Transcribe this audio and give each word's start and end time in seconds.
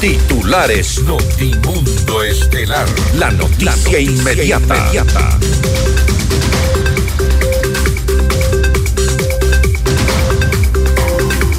Titulares 0.00 1.02
Notimundo 1.02 2.22
Estelar. 2.22 2.86
La 3.14 3.32
noticia, 3.32 3.98
inmediata. 3.98 4.90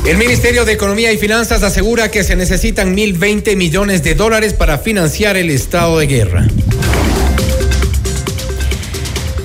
El 0.05 0.17
Ministerio 0.17 0.63
de 0.63 0.71
Economía 0.71 1.11
y 1.11 1.17
Finanzas 1.17 1.63
asegura 1.63 2.09
que 2.11 2.23
se 2.23 2.37
necesitan 2.37 2.95
1.020 2.95 3.57
millones 3.57 4.03
de 4.03 4.15
dólares 4.15 4.53
para 4.53 4.77
financiar 4.77 5.35
el 5.35 5.49
estado 5.49 5.99
de 5.99 6.07
guerra. 6.07 6.47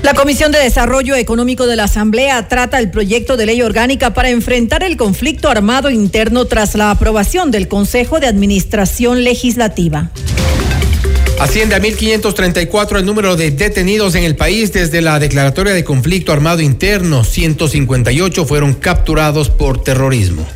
La 0.05 0.12
Comisión 0.12 0.52
de 0.52 0.59
Desarrollo 0.59 1.16
Económico 1.16 1.66
de 1.66 1.77
la 1.77 1.84
Asamblea 1.84 2.46
trata 2.46 2.79
el 2.79 2.91
proyecto 2.91 3.39
de 3.39 3.46
ley 3.46 3.62
orgánica 3.62 4.12
para 4.12 4.29
enfrentar 4.29 4.82
el 4.82 4.98
conflicto 4.98 5.48
armado 5.48 5.88
interno 5.88 6.45
tras 6.45 6.75
la 6.75 6.91
aprobación 6.91 7.50
del 7.50 7.69
Consejo 7.69 8.20
de 8.20 8.27
Administración 8.27 9.25
Legislativa. 9.25 10.11
Asciende 11.41 11.75
a 11.75 11.80
1.534 11.80 12.98
el 12.98 13.06
número 13.06 13.34
de 13.37 13.51
detenidos 13.51 14.14
en 14.14 14.25
el 14.25 14.37
país 14.37 14.75
desde 14.75 15.01
la 15.01 15.19
declaratoria 15.19 15.73
de 15.73 15.84
conflicto 15.84 16.34
armado 16.34 16.61
interno. 16.61 17.25
158 17.25 18.45
fueron 18.45 18.75
capturados 18.75 19.48
por 19.48 19.83
terrorismo. 19.83 20.47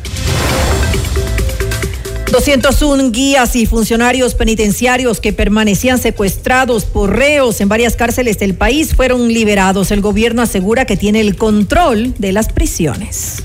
201 2.39 3.11
guías 3.11 3.57
y 3.57 3.65
funcionarios 3.65 4.33
penitenciarios 4.33 5.19
que 5.19 5.33
permanecían 5.33 5.97
secuestrados 5.97 6.85
por 6.85 7.13
reos 7.13 7.59
en 7.59 7.67
varias 7.67 7.97
cárceles 7.97 8.39
del 8.39 8.53
país 8.53 8.95
fueron 8.95 9.27
liberados. 9.27 9.91
El 9.91 9.99
gobierno 9.99 10.41
asegura 10.41 10.85
que 10.85 10.95
tiene 10.95 11.19
el 11.19 11.35
control 11.35 12.13
de 12.17 12.31
las 12.31 12.47
prisiones. 12.47 13.43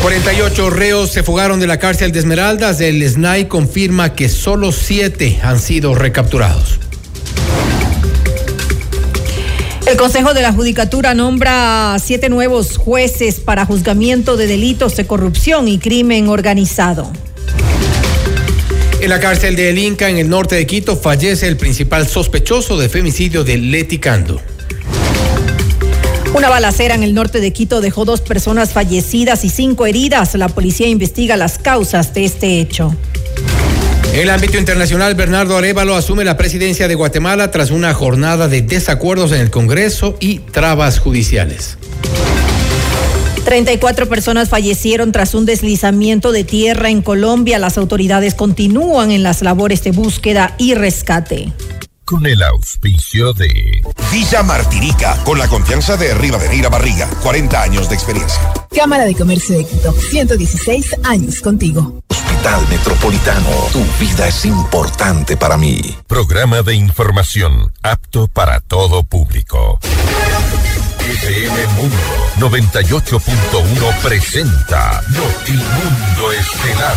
48 0.00 0.70
reos 0.70 1.10
se 1.10 1.22
fugaron 1.22 1.60
de 1.60 1.66
la 1.66 1.78
cárcel 1.78 2.12
de 2.12 2.20
Esmeraldas. 2.20 2.80
El 2.80 3.06
SNAI 3.06 3.46
confirma 3.46 4.14
que 4.14 4.30
solo 4.30 4.72
siete 4.72 5.38
han 5.42 5.60
sido 5.60 5.94
recapturados. 5.94 6.78
El 9.86 9.98
Consejo 9.98 10.32
de 10.32 10.40
la 10.40 10.54
Judicatura 10.54 11.12
nombra 11.12 11.92
a 11.92 11.98
siete 11.98 12.30
nuevos 12.30 12.78
jueces 12.78 13.40
para 13.40 13.66
juzgamiento 13.66 14.38
de 14.38 14.46
delitos 14.46 14.96
de 14.96 15.06
corrupción 15.06 15.68
y 15.68 15.78
crimen 15.78 16.30
organizado. 16.30 17.12
En 19.02 19.10
la 19.10 19.18
cárcel 19.18 19.56
de 19.56 19.68
El 19.68 19.78
Inca, 19.78 20.08
en 20.10 20.16
el 20.16 20.28
norte 20.28 20.54
de 20.54 20.64
Quito, 20.64 20.96
fallece 20.96 21.48
el 21.48 21.56
principal 21.56 22.06
sospechoso 22.06 22.78
de 22.78 22.88
femicidio 22.88 23.42
de 23.42 23.58
Leti 23.58 23.98
Cando. 23.98 24.40
Una 26.34 26.48
balacera 26.48 26.94
en 26.94 27.02
el 27.02 27.12
norte 27.12 27.40
de 27.40 27.52
Quito 27.52 27.80
dejó 27.80 28.04
dos 28.04 28.20
personas 28.20 28.70
fallecidas 28.70 29.44
y 29.44 29.50
cinco 29.50 29.86
heridas. 29.86 30.36
La 30.36 30.48
policía 30.48 30.86
investiga 30.86 31.36
las 31.36 31.58
causas 31.58 32.14
de 32.14 32.24
este 32.24 32.60
hecho. 32.60 32.94
En 34.12 34.20
el 34.20 34.30
ámbito 34.30 34.56
internacional, 34.56 35.16
Bernardo 35.16 35.56
Arevalo 35.56 35.96
asume 35.96 36.22
la 36.22 36.36
presidencia 36.36 36.86
de 36.86 36.94
Guatemala 36.94 37.50
tras 37.50 37.72
una 37.72 37.92
jornada 37.94 38.46
de 38.46 38.62
desacuerdos 38.62 39.32
en 39.32 39.40
el 39.40 39.50
Congreso 39.50 40.16
y 40.20 40.38
trabas 40.38 41.00
judiciales. 41.00 41.76
34 43.44 44.08
personas 44.08 44.48
fallecieron 44.48 45.12
tras 45.12 45.34
un 45.34 45.44
deslizamiento 45.44 46.32
de 46.32 46.44
tierra 46.44 46.90
en 46.90 47.02
Colombia. 47.02 47.58
Las 47.58 47.78
autoridades 47.78 48.34
continúan 48.34 49.10
en 49.10 49.22
las 49.22 49.42
labores 49.42 49.82
de 49.84 49.92
búsqueda 49.92 50.54
y 50.58 50.74
rescate 50.74 51.52
con 52.12 52.26
el 52.26 52.42
auspicio 52.42 53.32
de 53.32 53.80
Villa 54.12 54.42
Martinica, 54.42 55.16
con 55.24 55.38
la 55.38 55.48
confianza 55.48 55.96
de 55.96 56.12
Rivadeneira 56.12 56.68
Barriga, 56.68 57.08
40 57.22 57.62
años 57.62 57.88
de 57.88 57.94
experiencia. 57.94 58.38
Cámara 58.76 59.06
de 59.06 59.14
Comercio 59.14 59.56
de 59.56 59.64
Quito, 59.64 59.92
116 59.92 60.96
años 61.04 61.40
contigo. 61.40 62.02
Hospital 62.10 62.68
Metropolitano, 62.68 63.48
tu 63.72 63.82
vida 63.98 64.28
es 64.28 64.44
importante 64.44 65.38
para 65.38 65.56
mí. 65.56 65.80
Programa 66.06 66.60
de 66.60 66.74
información 66.74 67.72
apto 67.82 68.28
para 68.28 68.60
todo 68.60 69.04
público. 69.04 69.78
FM 71.12 71.66
Mundo 71.76 71.96
98.1 72.38 74.00
presenta 74.00 75.04
Notimundo 75.10 76.32
Estelar. 76.32 76.96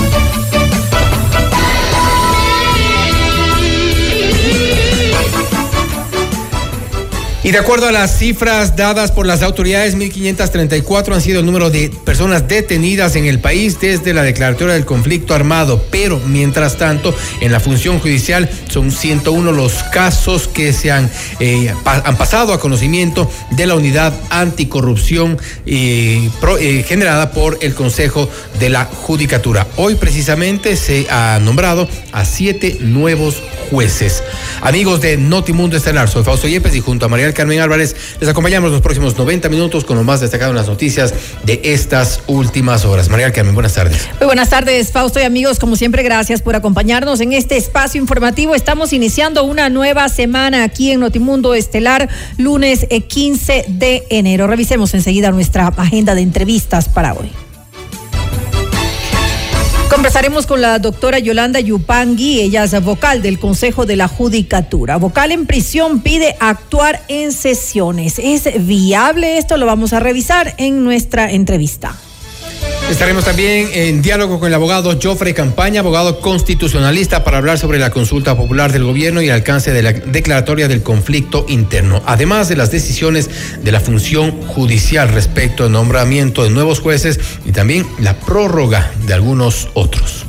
Y 7.43 7.49
de 7.49 7.57
acuerdo 7.57 7.87
a 7.87 7.91
las 7.91 8.19
cifras 8.19 8.75
dadas 8.75 9.11
por 9.11 9.25
las 9.25 9.41
autoridades, 9.41 9.97
1.534 9.97 11.15
han 11.15 11.21
sido 11.21 11.39
el 11.39 11.45
número 11.47 11.71
de 11.71 11.89
personas 12.05 12.47
detenidas 12.47 13.15
en 13.15 13.25
el 13.25 13.39
país 13.39 13.79
desde 13.79 14.13
la 14.13 14.21
declaratoria 14.21 14.75
del 14.75 14.85
conflicto 14.85 15.33
armado. 15.33 15.83
Pero, 15.89 16.19
mientras 16.27 16.77
tanto, 16.77 17.15
en 17.39 17.51
la 17.51 17.59
función 17.59 17.97
judicial 17.97 18.47
son 18.69 18.91
101 18.91 19.53
los 19.53 19.81
casos 19.85 20.47
que 20.47 20.71
se 20.71 20.91
han, 20.91 21.09
eh, 21.39 21.73
han 21.83 22.15
pasado 22.15 22.53
a 22.53 22.59
conocimiento 22.59 23.27
de 23.49 23.65
la 23.65 23.73
unidad 23.73 24.13
anticorrupción 24.29 25.39
eh, 25.65 26.29
eh, 26.59 26.85
generada 26.87 27.31
por 27.31 27.57
el 27.61 27.73
Consejo 27.73 28.29
de 28.59 28.69
la 28.69 28.85
Judicatura. 28.85 29.65
Hoy 29.77 29.95
precisamente 29.95 30.75
se 30.75 31.07
ha 31.09 31.39
nombrado 31.41 31.89
a 32.11 32.23
siete 32.23 32.77
nuevos 32.81 33.41
jueces. 33.71 34.21
Amigos 34.61 35.01
de 35.01 35.17
Notimundo 35.17 35.77
Estelar, 35.77 36.07
soy 36.07 36.23
Fausto 36.23 36.47
Yepes 36.47 36.75
y 36.75 36.81
junto 36.81 37.07
a 37.07 37.09
María 37.09 37.30
Carmen 37.33 37.59
Álvarez 37.59 37.95
les 38.19 38.29
acompañamos 38.29 38.71
los 38.71 38.81
próximos 38.81 39.17
90 39.17 39.49
minutos 39.49 39.85
con 39.85 39.97
lo 39.97 40.03
más 40.03 40.21
destacado 40.21 40.51
en 40.51 40.57
las 40.57 40.67
noticias 40.67 41.13
de 41.43 41.61
estas 41.63 42.21
últimas 42.27 42.85
horas. 42.85 43.09
María 43.09 43.31
Carmen, 43.31 43.53
buenas 43.53 43.73
tardes. 43.73 44.07
Muy 44.19 44.27
buenas 44.27 44.49
tardes, 44.49 44.91
Fausto 44.91 45.19
y 45.19 45.23
amigos. 45.23 45.59
Como 45.59 45.75
siempre, 45.75 46.03
gracias 46.03 46.41
por 46.41 46.55
acompañarnos 46.55 47.21
en 47.21 47.33
este 47.33 47.57
espacio 47.57 48.01
informativo. 48.01 48.55
Estamos 48.55 48.93
iniciando 48.93 49.43
una 49.43 49.69
nueva 49.69 50.09
semana 50.09 50.63
aquí 50.63 50.91
en 50.91 50.99
Notimundo 50.99 51.53
Estelar, 51.53 52.09
lunes 52.37 52.85
15 53.07 53.57
eh, 53.57 53.65
de 53.67 54.03
enero. 54.09 54.47
Revisemos 54.47 54.93
enseguida 54.93 55.31
nuestra 55.31 55.67
agenda 55.67 56.15
de 56.15 56.21
entrevistas 56.21 56.89
para 56.89 57.13
hoy. 57.13 57.31
Conversaremos 59.91 60.47
con 60.47 60.61
la 60.61 60.79
doctora 60.79 61.19
Yolanda 61.19 61.59
Yupangui, 61.59 62.39
ella 62.39 62.63
es 62.63 62.81
vocal 62.81 63.21
del 63.21 63.39
Consejo 63.39 63.85
de 63.85 63.97
la 63.97 64.07
Judicatura. 64.07 64.95
Vocal 64.95 65.33
en 65.33 65.45
prisión 65.45 65.99
pide 65.99 66.37
actuar 66.39 67.01
en 67.09 67.33
sesiones. 67.33 68.17
¿Es 68.17 68.65
viable 68.65 69.37
esto? 69.37 69.57
Lo 69.57 69.65
vamos 69.65 69.91
a 69.91 69.99
revisar 69.99 70.55
en 70.57 70.85
nuestra 70.85 71.29
entrevista. 71.29 71.93
Estaremos 72.91 73.23
también 73.23 73.69
en 73.73 74.01
diálogo 74.01 74.37
con 74.37 74.49
el 74.49 74.53
abogado 74.53 74.99
Joffrey 75.01 75.33
Campaña, 75.33 75.79
abogado 75.79 76.19
constitucionalista, 76.19 77.23
para 77.23 77.37
hablar 77.37 77.57
sobre 77.57 77.79
la 77.79 77.89
consulta 77.89 78.35
popular 78.35 78.73
del 78.73 78.83
gobierno 78.83 79.21
y 79.21 79.27
el 79.27 79.31
alcance 79.31 79.71
de 79.71 79.81
la 79.81 79.93
declaratoria 79.93 80.67
del 80.67 80.83
conflicto 80.83 81.45
interno, 81.47 82.03
además 82.05 82.49
de 82.49 82.57
las 82.57 82.69
decisiones 82.69 83.29
de 83.63 83.71
la 83.71 83.79
función 83.79 84.41
judicial 84.41 85.07
respecto 85.07 85.63
al 85.63 85.71
nombramiento 85.71 86.43
de 86.43 86.49
nuevos 86.49 86.81
jueces 86.81 87.19
y 87.45 87.53
también 87.53 87.87
la 87.97 88.19
prórroga 88.19 88.91
de 89.07 89.13
algunos 89.13 89.69
otros. 89.73 90.25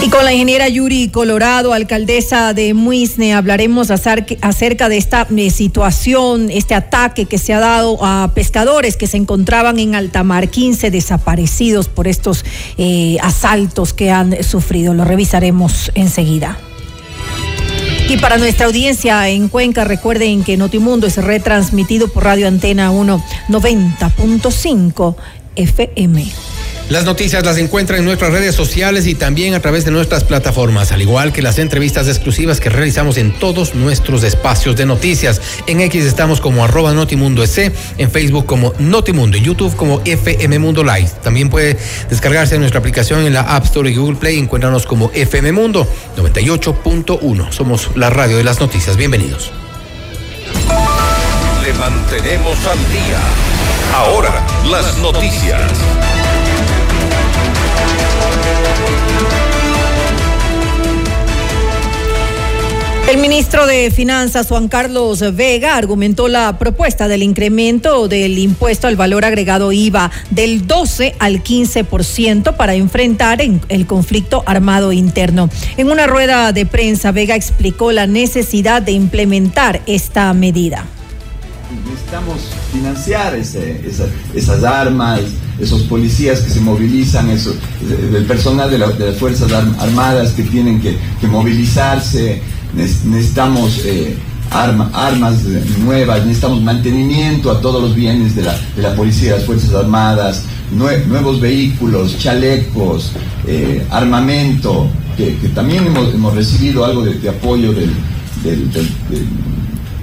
Y 0.00 0.10
con 0.10 0.24
la 0.24 0.32
ingeniera 0.32 0.68
Yuri 0.68 1.08
Colorado, 1.08 1.72
alcaldesa 1.72 2.54
de 2.54 2.72
Muisne, 2.72 3.34
hablaremos 3.34 3.90
acerca 3.90 4.88
de 4.88 4.96
esta 4.96 5.26
eh, 5.36 5.50
situación, 5.50 6.50
este 6.52 6.76
ataque 6.76 7.26
que 7.26 7.36
se 7.36 7.52
ha 7.52 7.58
dado 7.58 7.98
a 8.04 8.30
pescadores 8.32 8.96
que 8.96 9.08
se 9.08 9.16
encontraban 9.16 9.80
en 9.80 9.96
Altamar, 9.96 10.50
15 10.50 10.92
desaparecidos 10.92 11.88
por 11.88 12.06
estos 12.06 12.44
eh, 12.76 13.16
asaltos 13.22 13.92
que 13.92 14.12
han 14.12 14.44
sufrido. 14.44 14.94
Lo 14.94 15.04
revisaremos 15.04 15.90
enseguida. 15.96 16.58
Y 18.08 18.18
para 18.18 18.38
nuestra 18.38 18.66
audiencia 18.66 19.28
en 19.28 19.48
Cuenca, 19.48 19.84
recuerden 19.84 20.44
que 20.44 20.56
Notimundo 20.56 21.08
es 21.08 21.16
retransmitido 21.16 22.06
por 22.08 22.22
Radio 22.22 22.46
Antena 22.46 22.92
1 22.92 23.22
90.5 23.48 25.16
FM. 25.56 26.47
Las 26.88 27.04
noticias 27.04 27.44
las 27.44 27.58
encuentran 27.58 27.98
en 27.98 28.06
nuestras 28.06 28.32
redes 28.32 28.54
sociales 28.54 29.06
y 29.06 29.14
también 29.14 29.52
a 29.52 29.60
través 29.60 29.84
de 29.84 29.90
nuestras 29.90 30.24
plataformas, 30.24 30.90
al 30.90 31.02
igual 31.02 31.34
que 31.34 31.42
las 31.42 31.58
entrevistas 31.58 32.08
exclusivas 32.08 32.60
que 32.60 32.70
realizamos 32.70 33.18
en 33.18 33.38
todos 33.38 33.74
nuestros 33.74 34.22
espacios 34.22 34.74
de 34.74 34.86
noticias. 34.86 35.42
En 35.66 35.82
X 35.82 36.06
estamos 36.06 36.40
como 36.40 36.64
arroba 36.64 36.94
Notimundo 36.94 37.44
en 37.44 38.10
Facebook 38.10 38.46
como 38.46 38.72
Notimundo, 38.78 39.36
en 39.36 39.44
YouTube 39.44 39.76
como 39.76 40.00
FM 40.02 40.58
Mundo 40.60 40.82
Live. 40.82 41.10
También 41.22 41.50
puede 41.50 41.76
descargarse 42.08 42.58
nuestra 42.58 42.80
aplicación 42.80 43.26
en 43.26 43.34
la 43.34 43.42
App 43.42 43.66
Store 43.66 43.90
y 43.90 43.94
Google 43.94 44.16
Play. 44.16 44.38
Encuéntranos 44.38 44.86
como 44.86 45.10
FM 45.12 45.52
Mundo 45.52 45.86
98.1. 46.16 47.52
Somos 47.52 47.90
la 47.96 48.08
radio 48.08 48.38
de 48.38 48.44
las 48.44 48.60
noticias. 48.60 48.96
Bienvenidos. 48.96 49.50
Le 51.62 51.72
mantenemos 51.74 52.56
al 52.66 52.78
día. 52.90 53.20
Ahora, 53.94 54.42
las 54.70 54.96
noticias. 54.98 56.17
El 63.08 63.16
ministro 63.16 63.66
de 63.66 63.90
Finanzas, 63.90 64.48
Juan 64.48 64.68
Carlos 64.68 65.24
Vega, 65.34 65.76
argumentó 65.76 66.28
la 66.28 66.58
propuesta 66.58 67.08
del 67.08 67.22
incremento 67.22 68.06
del 68.06 68.36
impuesto 68.36 68.86
al 68.86 68.96
valor 68.96 69.24
agregado 69.24 69.72
IVA 69.72 70.10
del 70.28 70.66
12 70.66 71.14
al 71.18 71.42
15% 71.42 72.54
para 72.56 72.74
enfrentar 72.74 73.40
el 73.40 73.86
conflicto 73.86 74.42
armado 74.44 74.92
interno. 74.92 75.48
En 75.78 75.90
una 75.90 76.06
rueda 76.06 76.52
de 76.52 76.66
prensa, 76.66 77.10
Vega 77.10 77.34
explicó 77.34 77.92
la 77.92 78.06
necesidad 78.06 78.82
de 78.82 78.92
implementar 78.92 79.80
esta 79.86 80.30
medida. 80.34 80.84
Necesitamos 81.86 82.40
financiar 82.74 83.34
esas 83.34 84.64
armas, 84.64 85.20
esos 85.58 85.80
policías 85.84 86.40
que 86.40 86.50
se 86.50 86.60
movilizan, 86.60 87.30
eso, 87.30 87.54
el 87.88 88.26
personal 88.26 88.70
de, 88.70 88.76
las 88.76 89.16
Fuerzas 89.16 89.50
Armadas 89.50 90.32
que 90.32 90.42
tienen 90.42 90.78
que 90.78 91.26
movilizarse 91.26 92.42
necesitamos 92.74 93.82
eh, 93.84 94.16
armas 94.50 95.42
nuevas, 95.84 96.24
necesitamos 96.24 96.62
mantenimiento 96.62 97.50
a 97.50 97.60
todos 97.60 97.82
los 97.82 97.94
bienes 97.94 98.34
de 98.34 98.42
la, 98.42 98.94
policía, 98.94 99.32
de 99.32 99.38
las 99.38 99.46
Fuerzas 99.46 99.74
Armadas, 99.74 100.44
nuevos 100.72 101.40
vehículos, 101.40 102.18
chalecos, 102.18 103.12
eh, 103.46 103.86
armamento, 103.90 104.88
que, 105.16 105.32
también 105.54 105.86
hemos, 105.86 106.34
recibido 106.34 106.84
algo 106.84 107.04
de, 107.04 107.28
apoyo 107.28 107.72
del, 107.72 107.90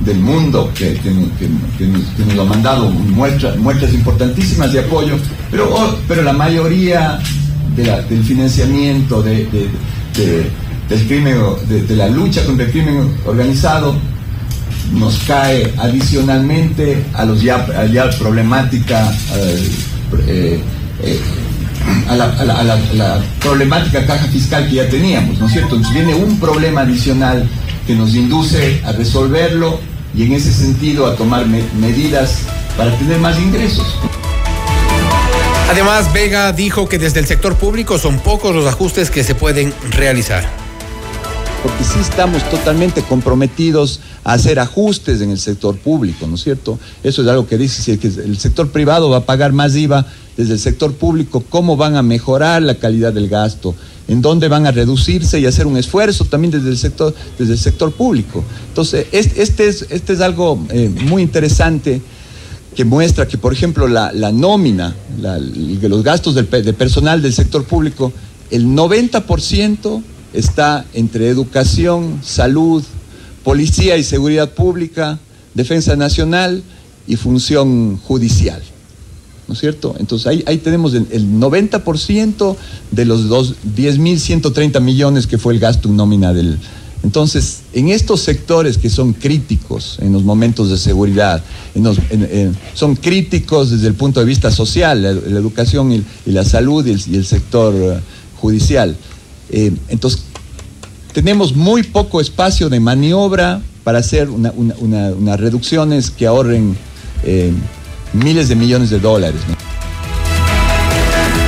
del, 0.02 0.20
mundo 0.20 0.72
que, 0.76 1.00
nos, 1.08 2.40
ha 2.40 2.44
mandado 2.44 2.90
muestras, 2.90 3.58
muestras 3.58 3.94
importantísimas 3.94 4.74
de 4.74 4.80
apoyo, 4.82 5.18
pero, 5.50 5.74
oh, 5.74 5.96
pero 6.08 6.22
la 6.22 6.34
mayoría 6.34 7.20
del 7.76 8.24
financiamiento 8.24 9.22
de 9.22 9.48
del 10.90 11.08
crimen, 11.08 11.38
de, 11.68 11.96
la 11.96 12.08
lucha 12.08 12.44
contra 12.46 12.66
el 12.66 12.72
crimen 12.72 13.16
organizado, 13.26 13.96
nos 14.94 15.18
cae 15.28 15.74
adicionalmente 15.78 17.04
a 17.14 17.26
los 17.26 17.42
ya, 17.42 17.86
ya 17.88 18.10
problemática 18.12 19.12
eh, 19.36 19.70
eh, 20.28 21.20
a, 22.08 22.16
la, 22.16 23.22
problemática 23.40 24.06
caja 24.06 24.28
fiscal 24.28 24.68
que 24.70 24.76
ya 24.76 24.90
teníamos, 24.90 25.40
¿no 25.40 25.48
es 25.48 25.54
cierto? 25.54 25.76
Entonces 25.76 26.06
viene 26.06 26.16
un 26.16 26.40
problema 26.40 26.82
adicional 26.82 27.48
que 27.88 27.96
nos 27.96 28.14
induce 28.16 28.82
a 28.86 28.92
resolverlo 28.92 29.80
y 30.16 30.24
en 30.24 30.34
ese 30.34 30.52
sentido 30.52 31.08
a 31.08 31.16
tomar 31.16 31.46
medidas 31.48 32.40
para 32.78 32.96
tener 32.98 33.20
más 33.20 33.40
ingresos. 33.40 33.98
Además, 35.70 36.14
Vega 36.14 36.54
dijo 36.54 36.88
que 36.88 37.00
desde 37.00 37.20
el 37.20 37.26
sector 37.26 37.56
público 37.56 37.98
son 37.98 38.20
pocos 38.20 38.56
los 38.56 38.68
ajustes 38.68 39.10
que 39.10 39.24
se 39.24 39.34
pueden 39.34 39.74
realizar 39.92 40.65
porque 41.66 41.84
sí 41.84 41.98
estamos 42.00 42.48
totalmente 42.52 43.02
comprometidos 43.02 44.00
a 44.24 44.34
hacer 44.34 44.60
ajustes 44.60 45.20
en 45.22 45.32
el 45.32 45.40
sector 45.40 45.76
público, 45.76 46.28
¿no 46.28 46.36
es 46.36 46.44
cierto? 46.44 46.78
Eso 47.02 47.24
es 47.24 47.28
algo 47.28 47.48
que 47.48 47.58
dice, 47.58 47.82
si 47.82 47.92
el 48.20 48.38
sector 48.38 48.70
privado 48.70 49.10
va 49.10 49.18
a 49.18 49.26
pagar 49.26 49.52
más 49.52 49.76
IVA 49.76 50.06
desde 50.38 50.54
el 50.54 50.60
sector 50.60 50.94
público, 50.94 51.44
¿cómo 51.50 51.76
van 51.76 51.96
a 51.96 52.04
mejorar 52.04 52.62
la 52.62 52.76
calidad 52.76 53.14
del 53.14 53.30
gasto? 53.30 53.74
¿En 54.08 54.22
dónde 54.22 54.48
van 54.48 54.68
a 54.68 54.72
reducirse 54.72 55.40
y 55.40 55.48
hacer 55.48 55.66
un 55.66 55.76
esfuerzo 55.76 56.26
también 56.26 56.52
desde 56.52 56.70
el 56.70 56.78
sector, 56.78 57.16
desde 57.40 57.54
el 57.54 57.60
sector 57.60 57.92
público? 57.92 58.44
Entonces, 58.68 59.08
este 59.12 59.68
es, 59.68 59.88
este 59.90 60.14
es 60.14 60.22
algo 60.22 60.64
eh, 60.70 60.88
muy 61.10 61.24
interesante 61.24 62.00
que 62.76 62.86
muestra 62.86 63.28
que, 63.28 63.40
por 63.40 63.54
ejemplo, 63.54 63.88
la, 63.88 64.12
nómina, 64.32 64.96
los 65.82 66.04
gastos 66.04 66.36
del, 66.36 66.48
de 66.48 66.74
personal 66.74 67.24
del 67.24 67.34
sector 67.34 67.64
público, 67.64 68.14
el 68.52 68.68
90% 68.68 70.04
está 70.36 70.86
entre 70.94 71.30
educación, 71.30 72.20
salud, 72.24 72.84
policía 73.44 73.98
y 73.98 74.04
seguridad 74.04 74.52
pública, 74.52 75.20
defensa 75.54 75.96
nacional 75.96 76.64
y 77.08 77.16
función 77.16 77.98
judicial. 77.98 78.62
¿No 79.48 79.54
es 79.54 79.60
cierto? 79.60 79.96
Entonces 80.00 80.26
ahí, 80.28 80.44
ahí 80.48 80.58
tenemos 80.58 80.96
el, 80.96 81.08
90% 81.08 82.56
de 82.92 83.06
los 83.06 83.30
10.130 83.30 84.82
millones 84.82 85.28
que 85.28 85.38
fue 85.38 85.54
el 85.54 85.60
gasto 85.60 85.90
nómina 85.90 86.34
del... 86.34 86.58
Entonces, 87.04 87.60
en 87.74 87.90
estos 87.90 88.22
sectores 88.22 88.80
que 88.80 88.90
son 88.90 89.14
críticos 89.14 90.00
en 90.02 90.12
los 90.12 90.24
momentos 90.24 90.72
de 90.72 90.78
seguridad, 90.78 91.44
son 92.74 92.96
críticos 92.96 93.70
desde 93.70 93.88
el 93.88 93.94
punto 93.94 94.20
de 94.20 94.26
vista 94.26 94.50
social, 94.50 95.04
la, 95.04 95.10
educación 95.10 95.92
y, 95.92 96.04
la 96.26 96.44
salud 96.44 96.84
y 96.84 97.16
el, 97.16 97.26
sector 97.26 97.76
eh, 97.76 98.00
judicial. 98.38 98.98
Eh, 99.50 99.72
entonces, 99.90 100.24
tenemos 101.14 101.56
muy 101.56 101.84
poco 101.84 102.20
espacio 102.20 102.70
de 102.70 102.80
maniobra 102.80 103.62
para 103.84 104.00
hacer 104.00 104.30
unas 104.30 105.40
reducciones 105.40 106.10
que 106.10 106.26
ahorren 106.26 106.76
eh, 107.24 107.52
miles 108.14 108.50
de 108.50 108.56
millones 108.56 108.90
de 108.90 109.00
dólares. 109.00 109.40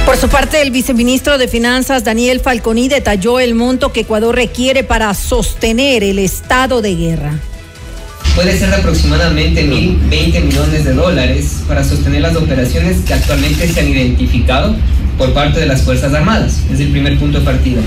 Por 0.06 0.16
su 0.16 0.30
parte, 0.30 0.62
el 0.62 0.72
viceministro 0.72 1.38
de 1.38 1.48
Finanzas, 1.48 2.04
Daniel 2.04 2.40
Falconi, 2.40 2.88
detalló 2.88 3.40
el 3.40 3.56
monto 3.56 3.92
que 3.92 4.02
Ecuador 4.02 4.36
requiere 4.36 4.84
para 4.84 5.14
sostener 5.14 6.04
el 6.04 6.20
estado 6.20 6.82
de 6.82 6.96
guerra 6.96 7.40
puede 8.38 8.56
ser 8.56 8.70
de 8.70 8.76
aproximadamente 8.76 9.68
1.020 9.68 10.44
millones 10.44 10.86
de 10.86 10.94
dólares 10.94 11.64
para 11.68 11.84
sostener 11.84 12.22
las 12.22 12.36
operaciones 12.36 12.98
que 13.00 13.16
actualmente 13.16 13.68
se 13.68 13.80
han 13.80 13.88
identificado 13.88 14.76
por 15.18 15.34
parte 15.34 15.60
de 15.60 15.66
las 15.66 15.82
Fuerzas 15.82 16.14
Armadas. 16.14 16.62
Es 16.72 16.80
el 16.80 16.90
primer 16.90 17.18
punto 17.18 17.40
de 17.40 17.46
partida. 17.46 17.82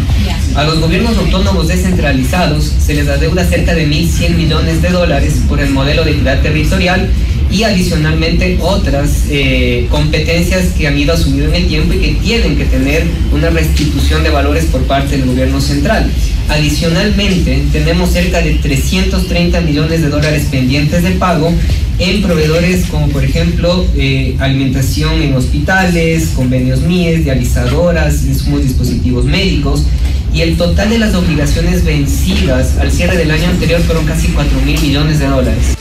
A 0.54 0.64
los 0.64 0.80
gobiernos 0.80 1.16
autónomos 1.16 1.68
descentralizados 1.68 2.64
se 2.64 2.94
les 2.94 3.08
adeuda 3.08 3.44
cerca 3.44 3.74
de 3.74 3.88
1.100 3.88 4.36
millones 4.36 4.82
de 4.82 4.90
dólares 4.90 5.40
por 5.48 5.60
el 5.60 5.70
modelo 5.70 6.04
de 6.04 6.12
equidad 6.12 6.40
territorial 6.40 7.08
y 7.50 7.64
adicionalmente 7.64 8.58
otras 8.60 9.24
eh, 9.28 9.86
competencias 9.90 10.68
que 10.76 10.86
han 10.86 10.96
ido 10.96 11.12
asumiendo 11.14 11.54
en 11.54 11.62
el 11.62 11.68
tiempo 11.68 11.94
y 11.94 11.98
que 11.98 12.12
tienen 12.22 12.56
que 12.56 12.64
tener 12.64 13.04
una 13.32 13.50
restitución 13.50 14.22
de 14.22 14.30
valores 14.30 14.66
por 14.66 14.82
parte 14.82 15.16
del 15.16 15.26
gobierno 15.26 15.60
central. 15.60 16.10
Adicionalmente, 16.48 17.62
tenemos 17.72 18.10
cerca 18.10 18.40
de 18.40 18.54
330 18.54 19.60
millones 19.60 20.02
de 20.02 20.08
dólares 20.08 20.46
pendientes 20.50 21.02
de 21.02 21.10
pago 21.12 21.52
en 21.98 22.22
proveedores 22.22 22.86
como 22.86 23.08
por 23.08 23.24
ejemplo 23.24 23.86
eh, 23.94 24.34
alimentación 24.38 25.20
en 25.20 25.34
hospitales, 25.34 26.30
convenios 26.34 26.80
MIES, 26.80 27.24
dializadoras, 27.24 28.24
insumos 28.24 28.62
dispositivos 28.62 29.26
médicos 29.26 29.84
y 30.32 30.40
el 30.42 30.56
total 30.56 30.90
de 30.90 30.98
las 30.98 31.14
obligaciones 31.14 31.84
vencidas 31.84 32.78
al 32.78 32.90
cierre 32.90 33.16
del 33.16 33.30
año 33.30 33.48
anterior 33.48 33.80
fueron 33.82 34.06
casi 34.06 34.28
4 34.28 34.60
mil 34.64 34.80
millones 34.80 35.18
de 35.18 35.26
dólares. 35.26 35.79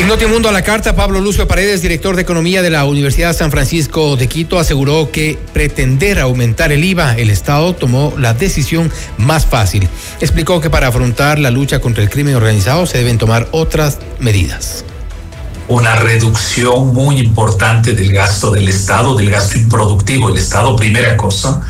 En 0.00 0.08
Notimundo 0.08 0.48
a 0.48 0.52
la 0.52 0.62
carta, 0.62 0.96
Pablo 0.96 1.20
Lucio 1.20 1.46
Paredes, 1.46 1.82
director 1.82 2.16
de 2.16 2.22
Economía 2.22 2.62
de 2.62 2.70
la 2.70 2.86
Universidad 2.86 3.36
San 3.36 3.50
Francisco 3.50 4.16
de 4.16 4.28
Quito, 4.28 4.58
aseguró 4.58 5.12
que 5.12 5.38
pretender 5.52 6.20
aumentar 6.20 6.72
el 6.72 6.82
IVA, 6.82 7.16
el 7.18 7.28
Estado 7.28 7.74
tomó 7.74 8.14
la 8.16 8.32
decisión 8.32 8.90
más 9.18 9.44
fácil. 9.44 9.86
Explicó 10.20 10.58
que 10.62 10.70
para 10.70 10.86
afrontar 10.86 11.38
la 11.38 11.50
lucha 11.50 11.80
contra 11.80 12.02
el 12.02 12.08
crimen 12.08 12.34
organizado 12.34 12.86
se 12.86 12.96
deben 12.96 13.18
tomar 13.18 13.48
otras 13.50 13.98
medidas 14.18 14.86
una 15.68 15.94
reducción 15.96 16.94
muy 16.94 17.18
importante 17.18 17.92
del 17.92 18.10
gasto 18.10 18.50
del 18.50 18.68
Estado, 18.68 19.14
del 19.14 19.30
gasto 19.30 19.58
improductivo 19.58 20.28
del 20.28 20.38
Estado, 20.38 20.74
primera 20.74 21.16
cosa. 21.16 21.60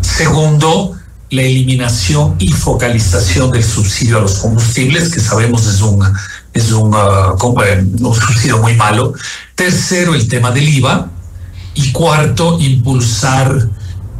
Segundo, 0.00 0.96
la 1.30 1.42
eliminación 1.42 2.36
y 2.38 2.50
focalización 2.52 3.50
del 3.50 3.64
subsidio 3.64 4.18
a 4.18 4.20
los 4.20 4.38
combustibles, 4.38 5.10
que 5.10 5.20
sabemos 5.20 5.66
es 5.66 5.82
un, 5.82 6.02
es 6.52 6.72
un, 6.72 6.94
uh, 6.94 7.36
un 7.42 8.14
subsidio 8.14 8.58
muy 8.58 8.74
malo. 8.74 9.14
Tercero, 9.54 10.14
el 10.14 10.28
tema 10.28 10.50
del 10.50 10.68
IVA. 10.68 11.10
Y 11.74 11.90
cuarto, 11.92 12.58
impulsar 12.60 13.68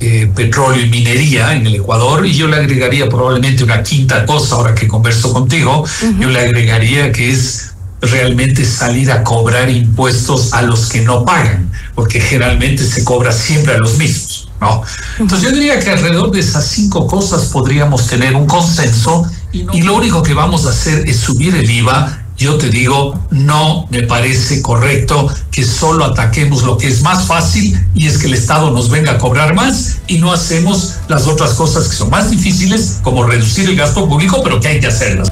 eh, 0.04 0.32
petróleo 0.34 0.84
y 0.84 0.88
minería 0.88 1.54
en 1.54 1.64
el 1.66 1.76
Ecuador. 1.76 2.26
Y 2.26 2.34
yo 2.34 2.48
le 2.48 2.56
agregaría 2.56 3.08
probablemente 3.08 3.62
una 3.62 3.84
quinta 3.84 4.26
cosa, 4.26 4.56
ahora 4.56 4.74
que 4.74 4.88
converso 4.88 5.32
contigo, 5.32 5.84
yo 6.18 6.28
le 6.28 6.40
agregaría 6.40 7.12
que 7.12 7.30
es 7.30 7.72
realmente 8.00 8.64
salir 8.64 9.12
a 9.12 9.22
cobrar 9.22 9.70
impuestos 9.70 10.54
a 10.54 10.62
los 10.62 10.88
que 10.88 11.02
no 11.02 11.24
pagan, 11.24 11.70
porque 11.94 12.20
generalmente 12.20 12.84
se 12.84 13.04
cobra 13.04 13.30
siempre 13.30 13.74
a 13.74 13.78
los 13.78 13.96
mismos. 13.96 14.50
¿no? 14.60 14.82
Entonces 15.20 15.48
yo 15.48 15.54
diría 15.54 15.78
que 15.78 15.90
alrededor 15.90 16.32
de 16.32 16.40
esas 16.40 16.66
cinco 16.66 17.06
cosas 17.06 17.44
podríamos 17.52 18.08
tener 18.08 18.34
un 18.34 18.46
consenso 18.46 19.24
y 19.52 19.82
lo 19.82 19.94
único 19.94 20.22
que 20.22 20.34
vamos 20.34 20.66
a 20.66 20.70
hacer 20.70 21.08
es 21.08 21.18
subir 21.18 21.54
el 21.54 21.70
IVA 21.70 22.21
yo 22.42 22.58
te 22.58 22.70
digo, 22.70 23.18
no 23.30 23.86
me 23.90 24.02
parece 24.02 24.60
correcto 24.62 25.32
que 25.52 25.64
solo 25.64 26.04
ataquemos 26.04 26.64
lo 26.64 26.76
que 26.76 26.88
es 26.88 27.00
más 27.00 27.24
fácil 27.26 27.78
y 27.94 28.08
es 28.08 28.18
que 28.18 28.26
el 28.26 28.34
Estado 28.34 28.72
nos 28.72 28.90
venga 28.90 29.12
a 29.12 29.18
cobrar 29.18 29.54
más 29.54 29.98
y 30.08 30.18
no 30.18 30.32
hacemos 30.32 30.94
las 31.06 31.28
otras 31.28 31.52
cosas 31.54 31.86
que 31.86 31.94
son 31.94 32.10
más 32.10 32.30
difíciles, 32.30 32.98
como 33.02 33.22
reducir 33.22 33.68
el 33.68 33.76
gasto 33.76 34.08
público, 34.08 34.40
pero 34.42 34.60
que 34.60 34.68
hay 34.68 34.80
que 34.80 34.88
hacerlas. 34.88 35.30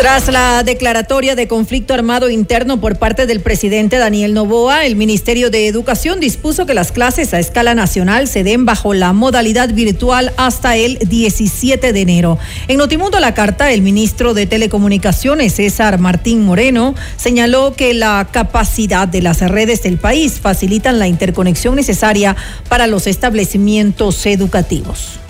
Tras 0.00 0.28
la 0.28 0.62
declaratoria 0.62 1.34
de 1.34 1.46
conflicto 1.46 1.92
armado 1.92 2.30
interno 2.30 2.80
por 2.80 2.98
parte 2.98 3.26
del 3.26 3.40
presidente 3.40 3.98
Daniel 3.98 4.32
Novoa, 4.32 4.86
el 4.86 4.96
Ministerio 4.96 5.50
de 5.50 5.66
Educación 5.66 6.20
dispuso 6.20 6.64
que 6.64 6.72
las 6.72 6.90
clases 6.90 7.34
a 7.34 7.38
escala 7.38 7.74
nacional 7.74 8.26
se 8.26 8.42
den 8.42 8.64
bajo 8.64 8.94
la 8.94 9.12
modalidad 9.12 9.68
virtual 9.74 10.32
hasta 10.38 10.74
el 10.78 10.96
17 11.00 11.92
de 11.92 12.00
enero. 12.00 12.38
En 12.66 12.78
Notimundo 12.78 13.20
la 13.20 13.34
carta, 13.34 13.72
el 13.72 13.82
ministro 13.82 14.32
de 14.32 14.46
Telecomunicaciones, 14.46 15.56
César 15.56 15.98
Martín 15.98 16.46
Moreno, 16.46 16.94
señaló 17.18 17.74
que 17.74 17.92
la 17.92 18.26
capacidad 18.32 19.06
de 19.06 19.20
las 19.20 19.42
redes 19.42 19.82
del 19.82 19.98
país 19.98 20.40
facilitan 20.40 20.98
la 20.98 21.08
interconexión 21.08 21.76
necesaria 21.76 22.36
para 22.70 22.86
los 22.86 23.06
establecimientos 23.06 24.24
educativos. 24.24 25.20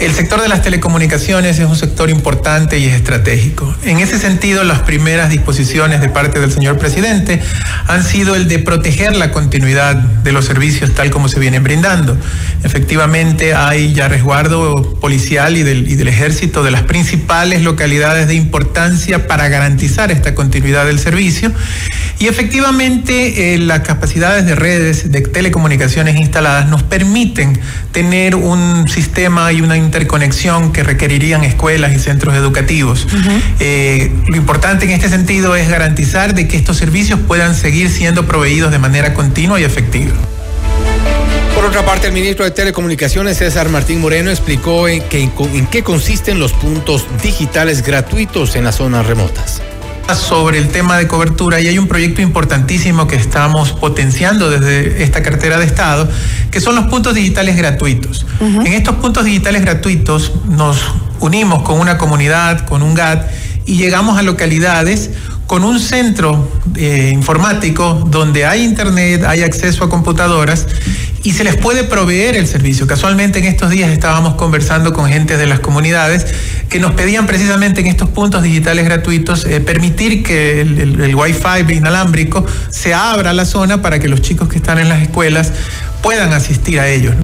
El 0.00 0.14
sector 0.14 0.40
de 0.40 0.48
las 0.48 0.62
telecomunicaciones 0.62 1.58
es 1.58 1.66
un 1.66 1.76
sector 1.76 2.08
importante 2.08 2.78
y 2.78 2.86
estratégico. 2.86 3.76
En 3.84 3.98
ese 3.98 4.18
sentido, 4.18 4.64
las 4.64 4.78
primeras 4.78 5.28
disposiciones 5.28 6.00
de 6.00 6.08
parte 6.08 6.40
del 6.40 6.50
señor 6.50 6.78
presidente 6.78 7.42
han 7.86 8.02
sido 8.02 8.34
el 8.34 8.48
de 8.48 8.60
proteger 8.60 9.14
la 9.14 9.30
continuidad 9.30 9.96
de 9.96 10.32
los 10.32 10.46
servicios 10.46 10.94
tal 10.94 11.10
como 11.10 11.28
se 11.28 11.38
vienen 11.38 11.62
brindando. 11.62 12.16
Efectivamente, 12.64 13.54
hay 13.54 13.92
ya 13.92 14.08
resguardo 14.08 14.98
policial 15.00 15.58
y 15.58 15.64
del, 15.64 15.86
y 15.86 15.96
del 15.96 16.08
ejército 16.08 16.62
de 16.62 16.70
las 16.70 16.84
principales 16.84 17.60
localidades 17.60 18.26
de 18.26 18.36
importancia 18.36 19.26
para 19.26 19.50
garantizar 19.50 20.10
esta 20.10 20.34
continuidad 20.34 20.86
del 20.86 20.98
servicio. 20.98 21.52
Y 22.20 22.28
efectivamente, 22.28 23.54
eh, 23.54 23.58
las 23.58 23.80
capacidades 23.80 24.44
de 24.44 24.54
redes 24.54 25.10
de 25.10 25.22
telecomunicaciones 25.22 26.16
instaladas 26.16 26.68
nos 26.68 26.82
permiten 26.82 27.58
tener 27.92 28.34
un 28.34 28.86
sistema 28.88 29.50
y 29.52 29.62
una 29.62 29.78
interconexión 29.90 30.72
que 30.72 30.84
requerirían 30.84 31.42
escuelas 31.42 31.92
y 31.92 31.98
centros 31.98 32.36
educativos. 32.36 33.08
Eh, 33.58 34.12
lo 34.28 34.36
importante 34.36 34.84
en 34.84 34.92
este 34.92 35.08
sentido 35.08 35.56
es 35.56 35.68
garantizar 35.68 36.32
de 36.32 36.46
que 36.46 36.56
estos 36.56 36.76
servicios 36.76 37.18
puedan 37.26 37.56
seguir 37.56 37.90
siendo 37.90 38.24
proveídos 38.24 38.70
de 38.70 38.78
manera 38.78 39.14
continua 39.14 39.60
y 39.60 39.64
efectiva. 39.64 40.12
Por 41.56 41.64
otra 41.64 41.84
parte, 41.84 42.06
el 42.06 42.12
ministro 42.12 42.44
de 42.44 42.52
Telecomunicaciones, 42.52 43.38
César 43.38 43.68
Martín 43.68 44.00
Moreno, 44.00 44.30
explicó 44.30 44.86
en, 44.86 45.02
en 45.10 45.66
qué 45.66 45.82
consisten 45.82 46.38
los 46.38 46.52
puntos 46.52 47.06
digitales 47.20 47.82
gratuitos 47.82 48.54
en 48.54 48.64
las 48.64 48.76
zonas 48.76 49.06
remotas 49.06 49.60
sobre 50.14 50.58
el 50.58 50.68
tema 50.68 50.98
de 50.98 51.06
cobertura 51.06 51.60
y 51.60 51.68
hay 51.68 51.78
un 51.78 51.88
proyecto 51.88 52.20
importantísimo 52.22 53.06
que 53.06 53.16
estamos 53.16 53.72
potenciando 53.72 54.50
desde 54.50 55.02
esta 55.02 55.22
cartera 55.22 55.58
de 55.58 55.64
Estado, 55.64 56.08
que 56.50 56.60
son 56.60 56.74
los 56.74 56.86
puntos 56.86 57.14
digitales 57.14 57.56
gratuitos. 57.56 58.26
En 58.40 58.66
estos 58.68 58.96
puntos 58.96 59.24
digitales 59.24 59.62
gratuitos 59.62 60.32
nos 60.48 60.78
unimos 61.20 61.62
con 61.62 61.78
una 61.78 61.98
comunidad, 61.98 62.66
con 62.66 62.82
un 62.82 62.94
GAT, 62.94 63.30
y 63.66 63.76
llegamos 63.76 64.18
a 64.18 64.22
localidades 64.22 65.10
con 65.46 65.64
un 65.64 65.80
centro 65.80 66.48
eh, 66.76 67.10
informático 67.12 68.06
donde 68.08 68.46
hay 68.46 68.62
internet, 68.62 69.24
hay 69.26 69.42
acceso 69.42 69.84
a 69.84 69.88
computadoras 69.88 70.66
y 71.22 71.32
se 71.32 71.44
les 71.44 71.56
puede 71.56 71.84
proveer 71.84 72.36
el 72.36 72.46
servicio. 72.46 72.86
Casualmente 72.86 73.38
en 73.38 73.44
estos 73.44 73.70
días 73.70 73.90
estábamos 73.90 74.34
conversando 74.34 74.92
con 74.92 75.08
gente 75.08 75.36
de 75.36 75.46
las 75.46 75.60
comunidades 75.60 76.26
que 76.68 76.78
nos 76.78 76.92
pedían 76.92 77.26
precisamente 77.26 77.80
en 77.80 77.88
estos 77.88 78.08
puntos 78.08 78.42
digitales 78.42 78.84
gratuitos 78.84 79.44
eh, 79.44 79.60
permitir 79.60 80.22
que 80.22 80.60
el, 80.62 80.78
el, 80.78 81.00
el 81.00 81.14
Wi-Fi 81.14 81.72
inalámbrico 81.72 82.46
se 82.70 82.94
abra 82.94 83.32
la 83.32 83.44
zona 83.44 83.82
para 83.82 83.98
que 83.98 84.08
los 84.08 84.22
chicos 84.22 84.48
que 84.48 84.56
están 84.56 84.78
en 84.78 84.88
las 84.88 85.02
escuelas 85.02 85.52
puedan 86.02 86.32
asistir 86.32 86.80
a 86.80 86.88
ellos. 86.88 87.14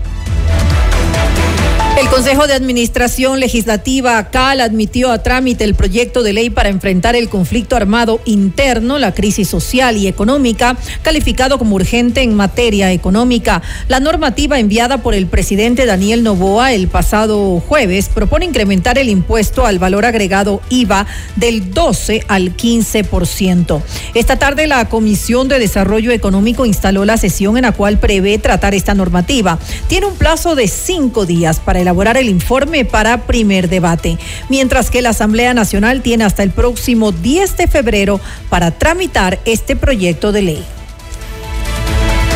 El 1.96 2.10
Consejo 2.10 2.46
de 2.46 2.52
Administración 2.52 3.40
Legislativa 3.40 4.22
CAL 4.28 4.60
admitió 4.60 5.10
a 5.10 5.22
trámite 5.22 5.64
el 5.64 5.74
proyecto 5.74 6.22
de 6.22 6.34
ley 6.34 6.50
para 6.50 6.68
enfrentar 6.68 7.16
el 7.16 7.30
conflicto 7.30 7.74
armado 7.74 8.20
interno, 8.26 8.98
la 8.98 9.14
crisis 9.14 9.48
social 9.48 9.96
y 9.96 10.06
económica, 10.06 10.76
calificado 11.00 11.58
como 11.58 11.74
urgente 11.74 12.20
en 12.20 12.34
materia 12.34 12.92
económica. 12.92 13.62
La 13.88 13.98
normativa 13.98 14.58
enviada 14.58 14.98
por 14.98 15.14
el 15.14 15.26
presidente 15.26 15.86
Daniel 15.86 16.22
Novoa 16.22 16.74
el 16.74 16.88
pasado 16.88 17.60
jueves 17.60 18.10
propone 18.10 18.44
incrementar 18.44 18.98
el 18.98 19.08
impuesto 19.08 19.64
al 19.64 19.78
valor 19.78 20.04
agregado 20.04 20.60
IVA 20.68 21.06
del 21.36 21.72
12 21.72 22.24
al 22.28 22.58
15%. 22.58 23.82
Esta 24.12 24.36
tarde 24.36 24.66
la 24.66 24.86
Comisión 24.90 25.48
de 25.48 25.58
Desarrollo 25.58 26.12
Económico 26.12 26.66
instaló 26.66 27.06
la 27.06 27.16
sesión 27.16 27.56
en 27.56 27.62
la 27.62 27.72
cual 27.72 27.98
prevé 27.98 28.36
tratar 28.36 28.74
esta 28.74 28.92
normativa. 28.92 29.58
Tiene 29.88 30.04
un 30.04 30.16
plazo 30.16 30.54
de 30.54 30.68
cinco 30.68 31.24
días 31.24 31.58
para 31.58 31.85
elaborar 31.86 32.16
el 32.16 32.28
informe 32.28 32.84
para 32.84 33.26
primer 33.26 33.68
debate, 33.68 34.18
mientras 34.48 34.90
que 34.90 35.02
la 35.02 35.10
Asamblea 35.10 35.54
Nacional 35.54 36.02
tiene 36.02 36.24
hasta 36.24 36.42
el 36.42 36.50
próximo 36.50 37.12
10 37.12 37.56
de 37.56 37.68
febrero 37.68 38.20
para 38.48 38.72
tramitar 38.72 39.38
este 39.44 39.76
proyecto 39.76 40.32
de 40.32 40.42
ley. 40.42 40.64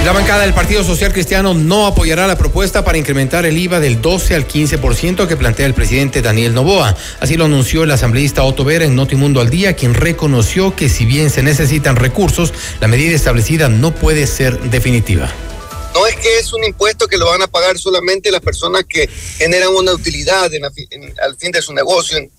La 0.05 0.13
bancada 0.13 0.43
del 0.43 0.55
Partido 0.55 0.85
Social 0.85 1.13
Cristiano 1.13 1.53
no 1.53 1.87
apoyará 1.87 2.27
la 2.27 2.39
propuesta 2.39 2.85
para 2.85 2.97
incrementar 2.97 3.45
el 3.45 3.59
IVA 3.59 3.81
del 3.81 4.01
12 4.01 4.35
al 4.35 4.47
15% 4.47 5.27
que 5.27 5.37
plantea 5.37 5.67
el 5.67 5.75
presidente 5.75 6.23
Daniel 6.23 6.55
Novoa. 6.55 6.97
Así 7.19 7.37
lo 7.37 7.45
anunció 7.45 7.83
el 7.83 7.91
asambleísta 7.91 8.45
Otto 8.45 8.65
Vera 8.65 8.85
en 8.85 8.95
Notimundo 8.95 9.41
al 9.41 9.51
Día, 9.51 9.75
quien 9.75 9.95
reconoció 9.95 10.75
que 10.75 10.89
si 10.89 11.05
bien 11.05 11.29
se 11.29 11.43
necesitan 11.43 11.97
recursos, 11.97 12.55
la 12.81 12.89
medida 12.89 13.15
establecida 13.15 13.69
no 13.69 13.95
puede 13.95 14.27
ser 14.27 14.59
definitiva. 14.71 15.29
No 16.01 16.07
es 16.07 16.17
que 16.17 16.39
es 16.39 16.51
un 16.55 16.65
impuesto 16.65 17.07
que 17.07 17.19
lo 17.19 17.27
van 17.27 17.43
a 17.43 17.47
pagar 17.47 17.79
solamente 17.79 18.31
las 18.31 18.41
personas 18.41 18.87
que 18.89 19.07
generan 19.37 19.69
una 19.69 19.93
utilidad 19.93 20.51
en 20.55 20.65
en, 20.65 21.15
al 21.21 21.37
fin 21.37 21.53
de 21.53 21.61
su 21.61 21.75
negocio, 21.75 22.17
en, 22.17 22.33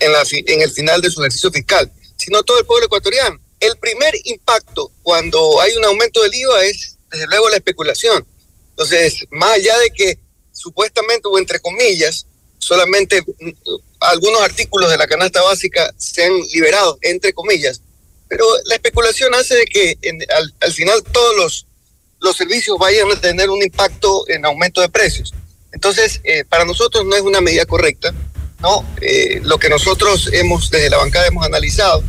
en, 0.00 0.12
la, 0.12 0.22
en 0.30 0.62
el 0.62 0.70
final 0.70 1.02
de 1.02 1.10
su 1.10 1.20
ejercicio 1.20 1.52
fiscal, 1.52 1.92
sino 2.16 2.42
todo 2.42 2.58
el 2.58 2.64
pueblo 2.64 2.86
ecuatoriano. 2.86 3.38
El 3.60 3.76
primer 3.76 4.14
impacto 4.24 4.90
cuando 5.02 5.60
hay 5.60 5.74
un 5.74 5.84
aumento 5.84 6.22
del 6.22 6.34
IVA 6.34 6.64
es, 6.64 6.96
desde 7.10 7.26
luego, 7.26 7.50
la 7.50 7.56
especulación. 7.56 8.26
Entonces, 8.70 9.26
más 9.30 9.56
allá 9.56 9.78
de 9.80 9.90
que 9.90 10.18
supuestamente 10.50 11.28
o 11.28 11.38
entre 11.38 11.60
comillas, 11.60 12.24
solamente 12.60 13.22
algunos 14.00 14.40
artículos 14.40 14.90
de 14.90 14.96
la 14.96 15.06
canasta 15.06 15.42
básica 15.42 15.92
se 15.98 16.24
han 16.24 16.32
liberado, 16.50 16.98
entre 17.02 17.34
comillas, 17.34 17.82
pero 18.26 18.46
la 18.64 18.76
especulación 18.76 19.34
hace 19.34 19.54
de 19.54 19.66
que 19.66 19.98
en, 20.00 20.18
al, 20.30 20.54
al 20.60 20.72
final 20.72 21.02
todos 21.12 21.36
los 21.36 21.66
los 22.22 22.36
servicios 22.36 22.78
vayan 22.78 23.10
a 23.10 23.20
tener 23.20 23.50
un 23.50 23.62
impacto 23.62 24.24
en 24.28 24.46
aumento 24.46 24.80
de 24.80 24.88
precios. 24.88 25.34
Entonces, 25.72 26.20
eh, 26.24 26.44
para 26.48 26.64
nosotros 26.64 27.04
no 27.04 27.16
es 27.16 27.22
una 27.22 27.40
medida 27.40 27.66
correcta, 27.66 28.14
¿no? 28.60 28.84
Eh, 29.00 29.40
lo 29.42 29.58
que 29.58 29.68
nosotros 29.68 30.30
hemos, 30.32 30.70
desde 30.70 30.88
la 30.88 30.98
bancada 30.98 31.26
hemos 31.26 31.44
analizado 31.44 32.02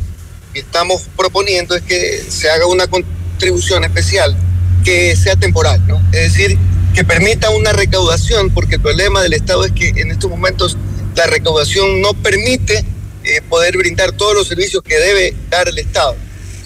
y 0.54 0.60
estamos 0.60 1.02
proponiendo 1.16 1.74
es 1.74 1.82
que 1.82 2.22
se 2.28 2.48
haga 2.48 2.66
una 2.66 2.86
contribución 2.86 3.84
especial 3.84 4.36
que 4.84 5.16
sea 5.16 5.34
temporal. 5.34 5.82
Es 6.12 6.32
decir, 6.32 6.56
que 6.94 7.04
permita 7.04 7.50
una 7.50 7.72
recaudación, 7.72 8.50
porque 8.50 8.76
el 8.76 8.82
problema 8.82 9.20
del 9.20 9.32
Estado 9.32 9.64
es 9.64 9.72
que 9.72 9.88
en 9.88 10.12
estos 10.12 10.30
momentos 10.30 10.76
la 11.16 11.26
recaudación 11.26 12.00
no 12.00 12.14
permite 12.14 12.84
eh, 13.24 13.40
poder 13.48 13.76
brindar 13.76 14.12
todos 14.12 14.34
los 14.34 14.46
servicios 14.46 14.82
que 14.84 14.96
debe 14.96 15.34
dar 15.50 15.68
el 15.68 15.78
Estado. 15.78 16.14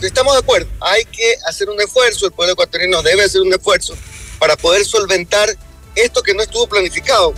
Estamos 0.00 0.34
de 0.34 0.38
acuerdo, 0.38 0.68
hay 0.80 1.04
que 1.06 1.34
hacer 1.46 1.68
un 1.68 1.80
esfuerzo, 1.80 2.26
el 2.26 2.32
pueblo 2.32 2.52
ecuatoriano 2.52 3.02
debe 3.02 3.24
hacer 3.24 3.40
un 3.40 3.52
esfuerzo 3.52 3.96
para 4.38 4.56
poder 4.56 4.84
solventar 4.84 5.56
esto 5.96 6.22
que 6.22 6.34
no 6.34 6.42
estuvo 6.42 6.68
planificado. 6.68 7.34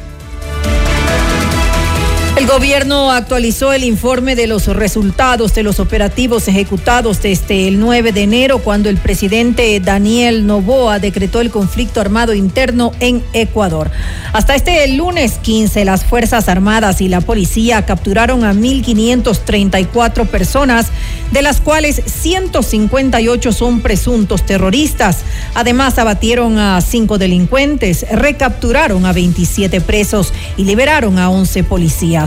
El 2.37 2.47
gobierno 2.47 3.11
actualizó 3.11 3.73
el 3.73 3.85
informe 3.85 4.35
de 4.35 4.47
los 4.47 4.67
resultados 4.67 5.53
de 5.55 5.63
los 5.63 5.79
operativos 5.79 6.49
ejecutados 6.49 7.21
desde 7.21 7.69
el 7.69 7.79
9 7.79 8.13
de 8.13 8.23
enero, 8.23 8.61
cuando 8.61 8.89
el 8.89 8.97
presidente 8.97 9.79
Daniel 9.81 10.47
Novoa 10.47 11.01
decretó 11.01 11.41
el 11.41 11.51
conflicto 11.51 12.01
armado 12.01 12.33
interno 12.33 12.93
en 13.01 13.23
Ecuador. 13.33 13.91
Hasta 14.33 14.55
este 14.55 14.87
lunes 14.89 15.39
15, 15.43 15.85
las 15.85 16.05
Fuerzas 16.05 16.49
Armadas 16.49 17.01
y 17.01 17.09
la 17.09 17.21
policía 17.21 17.85
capturaron 17.85 18.45
a 18.45 18.55
1.534 18.55 20.27
personas, 20.27 20.87
de 21.33 21.43
las 21.43 21.61
cuales 21.61 22.01
158 22.07 23.53
son 23.53 23.81
presuntos 23.81 24.47
terroristas. 24.47 25.19
Además, 25.55 25.99
abatieron 25.99 26.59
a 26.59 26.81
cinco 26.81 27.19
delincuentes, 27.19 28.07
recapturaron 28.11 29.05
a 29.05 29.13
27 29.13 29.81
presos 29.81 30.33
y 30.57 30.65
liberaron 30.65 31.19
a 31.19 31.29
11 31.29 31.65
policías. 31.65 32.20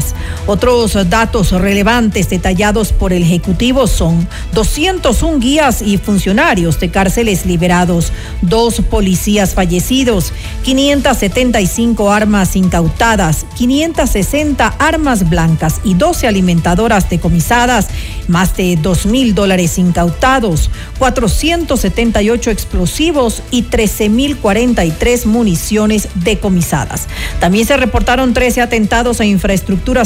Otros 0.48 0.98
datos 1.10 1.52
relevantes 1.52 2.30
detallados 2.30 2.92
por 2.92 3.14
el 3.14 3.24
Ejecutivo 3.24 3.88
son 3.88 4.28
201 4.54 5.40
guías 5.40 5.82
y 5.82 5.98
funcionarios 5.98 6.80
de 6.80 6.90
cárceles 6.90 7.46
liberados, 7.46 8.12
dos 8.42 8.82
policías 8.90 9.54
fallecidos, 9.54 10.34
575 10.64 12.12
armas 12.12 12.56
incautadas, 12.56 13.46
560 13.56 14.68
armas 14.80 15.30
blancas 15.30 15.80
y 15.84 15.94
12 15.94 16.28
alimentadoras 16.28 17.10
decomisadas, 17.10 17.88
más 18.28 18.56
de 18.58 18.76
2 18.76 19.06
mil 19.06 19.36
dólares 19.36 19.78
incautados, 19.78 20.70
478 21.00 22.52
explosivos 22.52 23.44
y 23.52 23.64
13.043 23.64 25.26
municiones 25.26 26.10
decomisadas. 26.16 27.08
También 27.40 27.66
se 27.66 27.78
reportaron 27.78 28.34
13 28.34 28.62
atentados 28.62 29.20
a 29.20 29.26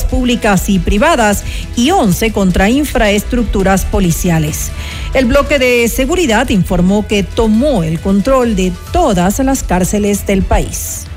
públicas 0.03 0.69
y 0.69 0.79
privadas 0.79 1.43
y 1.75 1.91
11 1.91 2.31
contra 2.31 2.69
infraestructuras 2.69 3.85
policiales. 3.85 4.71
El 5.13 5.25
bloque 5.25 5.59
de 5.59 5.87
seguridad 5.87 6.49
informó 6.49 7.07
que 7.07 7.23
tomó 7.23 7.83
el 7.83 7.99
control 7.99 8.55
de 8.55 8.71
todas 8.91 9.39
las 9.39 9.63
cárceles 9.63 10.25
del 10.25 10.43
país. 10.43 11.07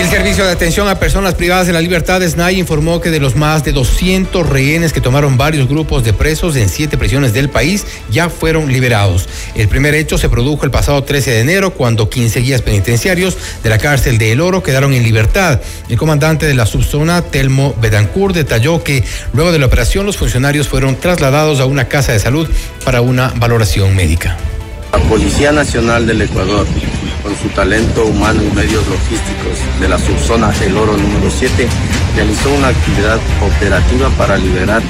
El 0.00 0.08
Servicio 0.08 0.46
de 0.46 0.52
Atención 0.52 0.88
a 0.88 0.98
Personas 0.98 1.34
Privadas 1.34 1.66
de 1.66 1.74
la 1.74 1.80
Libertad, 1.82 2.22
SNAI, 2.22 2.58
informó 2.58 3.02
que 3.02 3.10
de 3.10 3.20
los 3.20 3.36
más 3.36 3.64
de 3.64 3.72
200 3.72 4.48
rehenes 4.48 4.94
que 4.94 5.02
tomaron 5.02 5.36
varios 5.36 5.68
grupos 5.68 6.04
de 6.04 6.14
presos 6.14 6.56
en 6.56 6.70
siete 6.70 6.96
prisiones 6.96 7.34
del 7.34 7.50
país, 7.50 7.84
ya 8.10 8.30
fueron 8.30 8.72
liberados. 8.72 9.28
El 9.54 9.68
primer 9.68 9.94
hecho 9.94 10.16
se 10.16 10.30
produjo 10.30 10.64
el 10.64 10.70
pasado 10.70 11.04
13 11.04 11.32
de 11.32 11.40
enero, 11.40 11.74
cuando 11.74 12.08
15 12.08 12.40
guías 12.40 12.62
penitenciarios 12.62 13.36
de 13.62 13.68
la 13.68 13.76
cárcel 13.76 14.16
de 14.16 14.32
El 14.32 14.40
Oro 14.40 14.62
quedaron 14.62 14.94
en 14.94 15.02
libertad. 15.02 15.60
El 15.90 15.98
comandante 15.98 16.46
de 16.46 16.54
la 16.54 16.64
subzona, 16.64 17.20
Telmo 17.20 17.74
Bedancourt, 17.78 18.34
detalló 18.34 18.82
que 18.82 19.04
luego 19.34 19.52
de 19.52 19.58
la 19.58 19.66
operación 19.66 20.06
los 20.06 20.16
funcionarios 20.16 20.66
fueron 20.66 20.96
trasladados 20.96 21.60
a 21.60 21.66
una 21.66 21.88
casa 21.88 22.12
de 22.12 22.20
salud 22.20 22.48
para 22.86 23.02
una 23.02 23.34
valoración 23.36 23.94
médica. 23.94 24.38
La 24.92 24.98
Policía 25.00 25.52
Nacional 25.52 26.06
del 26.06 26.22
Ecuador 26.22 26.66
su 27.36 27.48
talento 27.50 28.04
humano 28.06 28.42
y 28.42 28.54
medios 28.54 28.86
logísticos 28.88 29.58
de 29.80 29.88
la 29.88 29.98
subzona 29.98 30.52
El 30.64 30.76
Oro 30.76 30.96
número 30.96 31.30
7, 31.30 31.68
realizó 32.14 32.50
una 32.50 32.68
actividad 32.68 33.18
operativa 33.40 34.08
para 34.10 34.36
liberar 34.36 34.82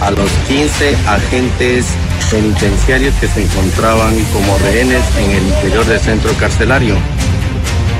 a 0.00 0.10
los 0.10 0.30
15 0.48 0.96
agentes 1.06 1.86
penitenciarios 2.30 3.14
que 3.16 3.28
se 3.28 3.42
encontraban 3.42 4.14
como 4.32 4.58
rehenes 4.58 5.02
en 5.18 5.30
el 5.30 5.46
interior 5.46 5.84
del 5.86 6.00
centro 6.00 6.32
carcelario. 6.34 6.96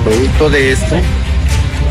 Producto 0.05 0.50
de 0.50 0.73
esto 0.73 0.97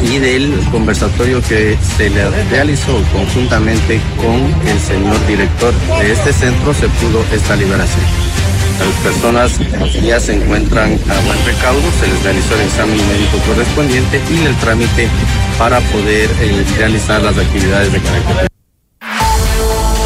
y 0.02 0.20
del 0.20 0.54
conversatorio 0.72 1.42
que 1.42 1.78
se 1.98 2.10
le 2.10 2.30
realizó 2.50 3.02
conjuntamente 3.14 4.00
con 4.18 4.36
el 4.68 4.80
señor 4.80 5.26
director 5.28 5.74
de 6.02 6.12
este 6.12 6.34
centro, 6.34 6.74
se 6.74 6.88
pudo 6.90 7.24
esta 7.32 7.56
liberación. 7.56 8.35
Las 8.80 8.96
personas 9.04 9.60
ya 10.04 10.20
se 10.20 10.34
encuentran 10.34 11.00
a 11.10 11.26
buen 11.26 11.46
recaudo, 11.46 11.82
se 12.00 12.08
les 12.08 12.24
realizó 12.24 12.56
el 12.56 12.62
examen 12.62 12.98
médico 13.08 13.38
correspondiente 13.48 14.22
y 14.30 14.46
el 14.46 14.56
trámite 14.58 15.10
para 15.58 15.80
poder 15.92 16.30
eh, 16.42 16.66
realizar 16.78 17.22
las 17.22 17.38
actividades 17.38 17.92
de 17.94 18.02
carácter. 18.02 18.48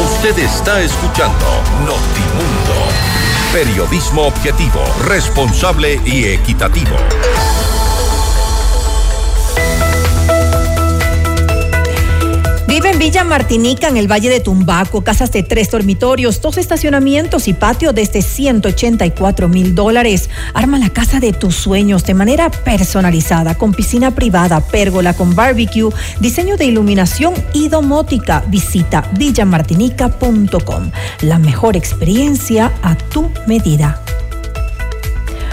Usted 0.04 0.38
está 0.38 0.80
escuchando 0.80 1.46
Notimundo. 1.80 2.88
Periodismo 3.52 4.22
objetivo, 4.22 4.80
responsable 5.04 6.00
y 6.04 6.24
equitativo. 6.26 6.96
Villa 13.00 13.24
Martinica, 13.24 13.88
en 13.88 13.96
el 13.96 14.12
Valle 14.12 14.28
de 14.28 14.40
Tumbaco, 14.40 15.02
casas 15.02 15.32
de 15.32 15.42
tres 15.42 15.70
dormitorios, 15.70 16.42
dos 16.42 16.58
estacionamientos 16.58 17.48
y 17.48 17.54
patio 17.54 17.94
desde 17.94 18.20
184 18.20 19.48
mil 19.48 19.74
dólares. 19.74 20.28
Arma 20.52 20.78
la 20.78 20.90
casa 20.90 21.18
de 21.18 21.32
tus 21.32 21.56
sueños 21.56 22.04
de 22.04 22.12
manera 22.12 22.50
personalizada, 22.50 23.54
con 23.56 23.72
piscina 23.72 24.10
privada, 24.10 24.60
pérgola 24.60 25.14
con 25.14 25.34
barbecue, 25.34 25.88
diseño 26.20 26.58
de 26.58 26.66
iluminación 26.66 27.32
y 27.54 27.68
domótica. 27.68 28.44
Visita 28.48 29.10
villamartinica.com. 29.16 30.90
La 31.22 31.38
mejor 31.38 31.78
experiencia 31.78 32.70
a 32.82 32.96
tu 32.96 33.30
medida. 33.46 33.98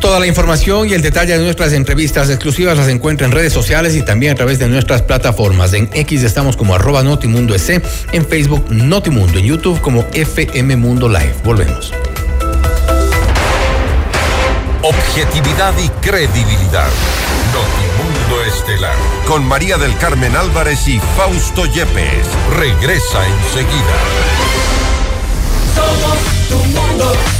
Toda 0.00 0.18
la 0.18 0.26
información 0.26 0.88
y 0.88 0.94
el 0.94 1.02
detalle 1.02 1.36
de 1.36 1.44
nuestras 1.44 1.72
entrevistas 1.74 2.30
exclusivas 2.30 2.76
las 2.76 2.88
encuentra 2.88 3.26
en 3.26 3.32
redes 3.32 3.52
sociales 3.52 3.94
y 3.94 4.02
también 4.02 4.32
a 4.32 4.34
través 4.34 4.58
de 4.58 4.66
nuestras 4.66 5.02
plataformas. 5.02 5.74
En 5.74 5.90
X 5.92 6.22
estamos 6.22 6.56
como 6.56 6.74
arroba 6.74 7.02
Notimundo 7.02 7.54
S, 7.54 7.80
en 8.12 8.26
Facebook 8.26 8.64
Notimundo, 8.70 9.38
en 9.38 9.44
YouTube 9.44 9.80
como 9.80 10.06
FM 10.14 10.76
Mundo 10.76 11.08
Live. 11.08 11.34
Volvemos. 11.44 11.92
Objetividad 14.82 15.74
y 15.78 15.88
credibilidad. 16.00 16.88
Notimundo 17.52 18.09
Estelar. 18.44 18.96
Con 19.26 19.46
María 19.46 19.76
del 19.78 19.96
Carmen 19.98 20.36
Álvarez 20.36 20.86
y 20.88 21.00
Fausto 21.16 21.66
Yepes. 21.66 22.26
Regresa 22.56 23.26
enseguida. 23.26 23.96
Somos 25.74 26.48
tu 26.48 26.56
mundo. 26.78 27.39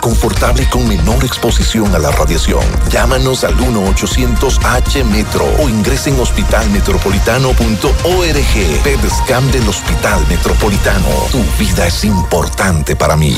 confortable 0.00 0.66
con 0.70 0.88
menor 0.88 1.22
exposición 1.24 1.94
a 1.94 1.98
la 1.98 2.10
radiación. 2.10 2.62
Llámanos 2.90 3.44
al 3.44 3.54
1-800-H-METRO 3.56 5.44
o 5.62 5.68
ingresen 5.68 6.14
en 6.14 6.20
hospitalmetropolitano.org. 6.20 8.82
PEDSCAM 8.82 9.50
del 9.50 9.68
Hospital 9.68 10.26
Metropolitano. 10.28 11.08
Tu 11.30 11.44
vida 11.58 11.86
es 11.86 12.04
importante 12.04 12.96
para 12.96 13.16
mí. 13.16 13.36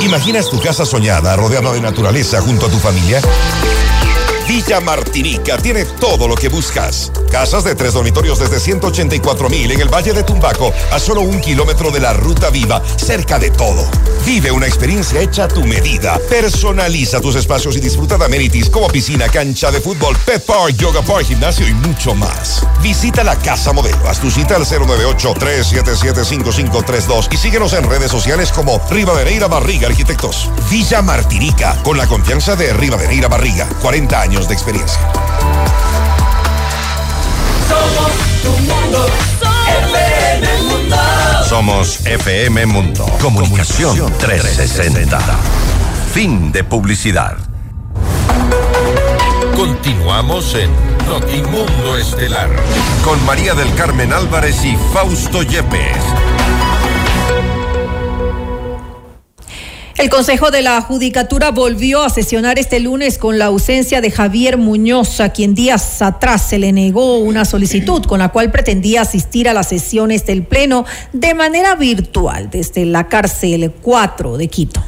¿Imaginas 0.00 0.48
tu 0.48 0.58
casa 0.60 0.86
soñada 0.86 1.36
rodeada 1.36 1.72
de 1.72 1.80
naturaleza 1.80 2.40
junto 2.40 2.66
a 2.66 2.70
tu 2.70 2.78
familia? 2.78 3.20
Villa 4.48 4.80
Martinica 4.80 5.58
tiene 5.58 5.84
todo 5.84 6.26
lo 6.26 6.34
que 6.34 6.48
buscas. 6.48 7.12
Casas 7.30 7.64
de 7.64 7.74
tres 7.74 7.92
dormitorios 7.92 8.38
desde 8.38 8.58
184 8.58 9.50
mil 9.50 9.70
en 9.70 9.78
el 9.78 9.92
Valle 9.92 10.14
de 10.14 10.22
Tumbaco, 10.22 10.72
a 10.90 10.98
solo 10.98 11.20
un 11.20 11.38
kilómetro 11.38 11.90
de 11.90 12.00
la 12.00 12.14
Ruta 12.14 12.48
Viva, 12.48 12.82
cerca 12.96 13.38
de 13.38 13.50
todo. 13.50 13.86
Vive 14.24 14.50
una 14.50 14.66
experiencia 14.66 15.20
hecha 15.20 15.44
a 15.44 15.48
tu 15.48 15.64
medida. 15.64 16.18
Personaliza 16.30 17.20
tus 17.20 17.36
espacios 17.36 17.76
y 17.76 17.80
disfruta 17.80 18.16
de 18.16 18.24
amenities 18.24 18.70
como 18.70 18.88
piscina, 18.88 19.28
cancha 19.28 19.70
de 19.70 19.82
fútbol, 19.82 20.16
pet 20.24 20.42
park, 20.42 20.74
yoga 20.78 21.02
park, 21.02 21.26
gimnasio 21.26 21.68
y 21.68 21.74
mucho 21.74 22.14
más. 22.14 22.66
Visita 22.82 23.22
la 23.22 23.36
Casa 23.36 23.74
Modelo. 23.74 24.08
Haz 24.08 24.18
tu 24.18 24.30
cita 24.30 24.56
al 24.56 24.64
098-377-5532 24.64 27.28
y 27.30 27.36
síguenos 27.36 27.74
en 27.74 27.84
redes 27.84 28.10
sociales 28.10 28.50
como 28.50 28.80
Rivadeneira 28.90 29.46
Barriga 29.46 29.88
Arquitectos. 29.88 30.48
Villa 30.70 31.02
Martinica, 31.02 31.76
con 31.82 31.98
la 31.98 32.06
confianza 32.06 32.56
de 32.56 32.72
Rivadeneira 32.72 33.28
Barriga. 33.28 33.68
40 33.82 34.18
años 34.18 34.37
de 34.46 34.54
experiencia. 34.54 35.00
Somos 37.66 38.12
tu 38.42 38.50
mundo, 38.50 39.06
FM 39.90 40.62
Mundo. 40.62 40.96
Somos 41.48 42.06
FM 42.06 42.66
Mundo. 42.66 43.06
Comunicación 43.20 44.12
360. 44.18 45.18
Fin 46.12 46.52
de 46.52 46.62
publicidad. 46.62 47.36
Continuamos 49.56 50.54
en 50.54 50.70
Notimundo 51.08 51.96
Estelar 51.96 52.50
con 53.02 53.24
María 53.26 53.54
del 53.54 53.74
Carmen 53.74 54.12
Álvarez 54.12 54.64
y 54.64 54.76
Fausto 54.92 55.42
Yepes. 55.42 56.27
El 59.98 60.10
Consejo 60.10 60.52
de 60.52 60.62
la 60.62 60.80
Judicatura 60.80 61.50
volvió 61.50 62.04
a 62.04 62.08
sesionar 62.08 62.56
este 62.60 62.78
lunes 62.78 63.18
con 63.18 63.36
la 63.36 63.46
ausencia 63.46 64.00
de 64.00 64.12
Javier 64.12 64.56
Muñoz, 64.56 65.18
a 65.18 65.30
quien 65.30 65.56
días 65.56 66.00
atrás 66.00 66.48
se 66.48 66.60
le 66.60 66.72
negó 66.72 67.18
una 67.18 67.44
solicitud 67.44 68.04
con 68.04 68.20
la 68.20 68.28
cual 68.28 68.52
pretendía 68.52 69.00
asistir 69.00 69.48
a 69.48 69.54
las 69.54 69.68
sesiones 69.68 70.24
del 70.24 70.44
Pleno 70.44 70.84
de 71.12 71.34
manera 71.34 71.74
virtual 71.74 72.48
desde 72.48 72.84
la 72.84 73.08
cárcel 73.08 73.72
4 73.82 74.36
de 74.36 74.46
Quito. 74.46 74.80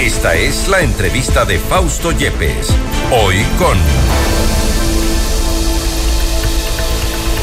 Esta 0.00 0.34
es 0.34 0.66
la 0.66 0.80
entrevista 0.80 1.44
de 1.44 1.60
Fausto 1.60 2.10
Yepes. 2.10 2.66
Hoy 3.12 3.36
con 3.60 3.78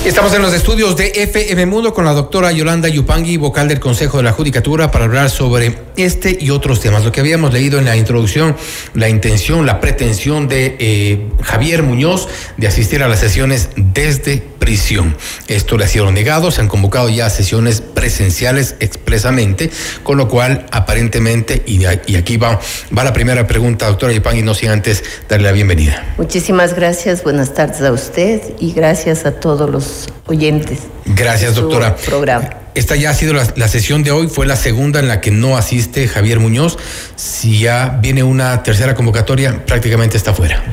Estamos 0.09 0.33
en 0.33 0.41
los 0.41 0.55
estudios 0.55 0.95
de 0.95 1.11
FM 1.13 1.67
Mundo 1.67 1.93
con 1.93 2.03
la 2.03 2.13
doctora 2.13 2.51
Yolanda 2.51 2.89
Yupangui, 2.89 3.37
vocal 3.37 3.67
del 3.67 3.79
Consejo 3.79 4.17
de 4.17 4.23
la 4.23 4.31
Judicatura, 4.31 4.89
para 4.89 5.05
hablar 5.05 5.29
sobre 5.29 5.77
este 5.97 6.35
y 6.41 6.49
otros 6.49 6.79
temas. 6.79 7.05
Lo 7.05 7.11
que 7.11 7.19
habíamos 7.19 7.53
leído 7.53 7.77
en 7.77 7.85
la 7.85 7.95
introducción, 7.95 8.55
la 8.95 9.07
intención, 9.07 9.67
la 9.67 9.79
pretensión 9.79 10.47
de 10.47 10.77
eh, 10.79 11.29
Javier 11.43 11.83
Muñoz 11.83 12.27
de 12.57 12.67
asistir 12.67 13.03
a 13.03 13.07
las 13.07 13.19
sesiones 13.19 13.69
desde 13.75 14.41
prisión. 14.57 15.15
Esto 15.47 15.77
le 15.77 15.85
ha 15.85 15.87
sido 15.87 16.11
negado, 16.11 16.49
se 16.49 16.61
han 16.61 16.67
convocado 16.67 17.09
ya 17.09 17.29
sesiones 17.29 17.81
presenciales 17.81 18.75
expresamente, 18.79 19.69
con 20.03 20.17
lo 20.17 20.27
cual 20.27 20.65
aparentemente, 20.71 21.63
y, 21.65 21.85
aquí 21.85 22.37
va, 22.37 22.59
va 22.95 23.03
la 23.03 23.13
primera 23.13 23.47
pregunta, 23.47 23.87
doctora 23.87 24.11
Yupangui, 24.11 24.41
no 24.41 24.53
sin 24.53 24.69
antes 24.69 25.03
darle 25.29 25.47
la 25.47 25.53
bienvenida. 25.53 26.13
Muchísimas 26.17 26.73
gracias, 26.75 27.23
buenas 27.23 27.53
tardes 27.53 27.81
a 27.81 27.91
usted 27.91 28.41
y 28.59 28.73
gracias 28.73 29.25
a 29.25 29.39
todos 29.39 29.69
los 29.69 29.98
oyentes. 30.27 30.79
Gracias, 31.05 31.55
doctora. 31.55 31.95
Programa. 31.95 32.49
Esta 32.75 32.95
ya 32.95 33.09
ha 33.09 33.13
sido 33.13 33.33
la, 33.33 33.47
la, 33.55 33.67
sesión 33.67 34.03
de 34.03 34.11
hoy, 34.11 34.27
fue 34.27 34.45
la 34.45 34.55
segunda 34.55 34.99
en 34.99 35.07
la 35.07 35.21
que 35.21 35.31
no 35.31 35.57
asiste 35.57 36.07
Javier 36.07 36.39
Muñoz. 36.39 36.77
Si 37.15 37.59
ya 37.59 37.97
viene 38.01 38.23
una 38.23 38.63
tercera 38.63 38.95
convocatoria, 38.95 39.65
prácticamente 39.65 40.17
está 40.17 40.33
fuera. 40.33 40.63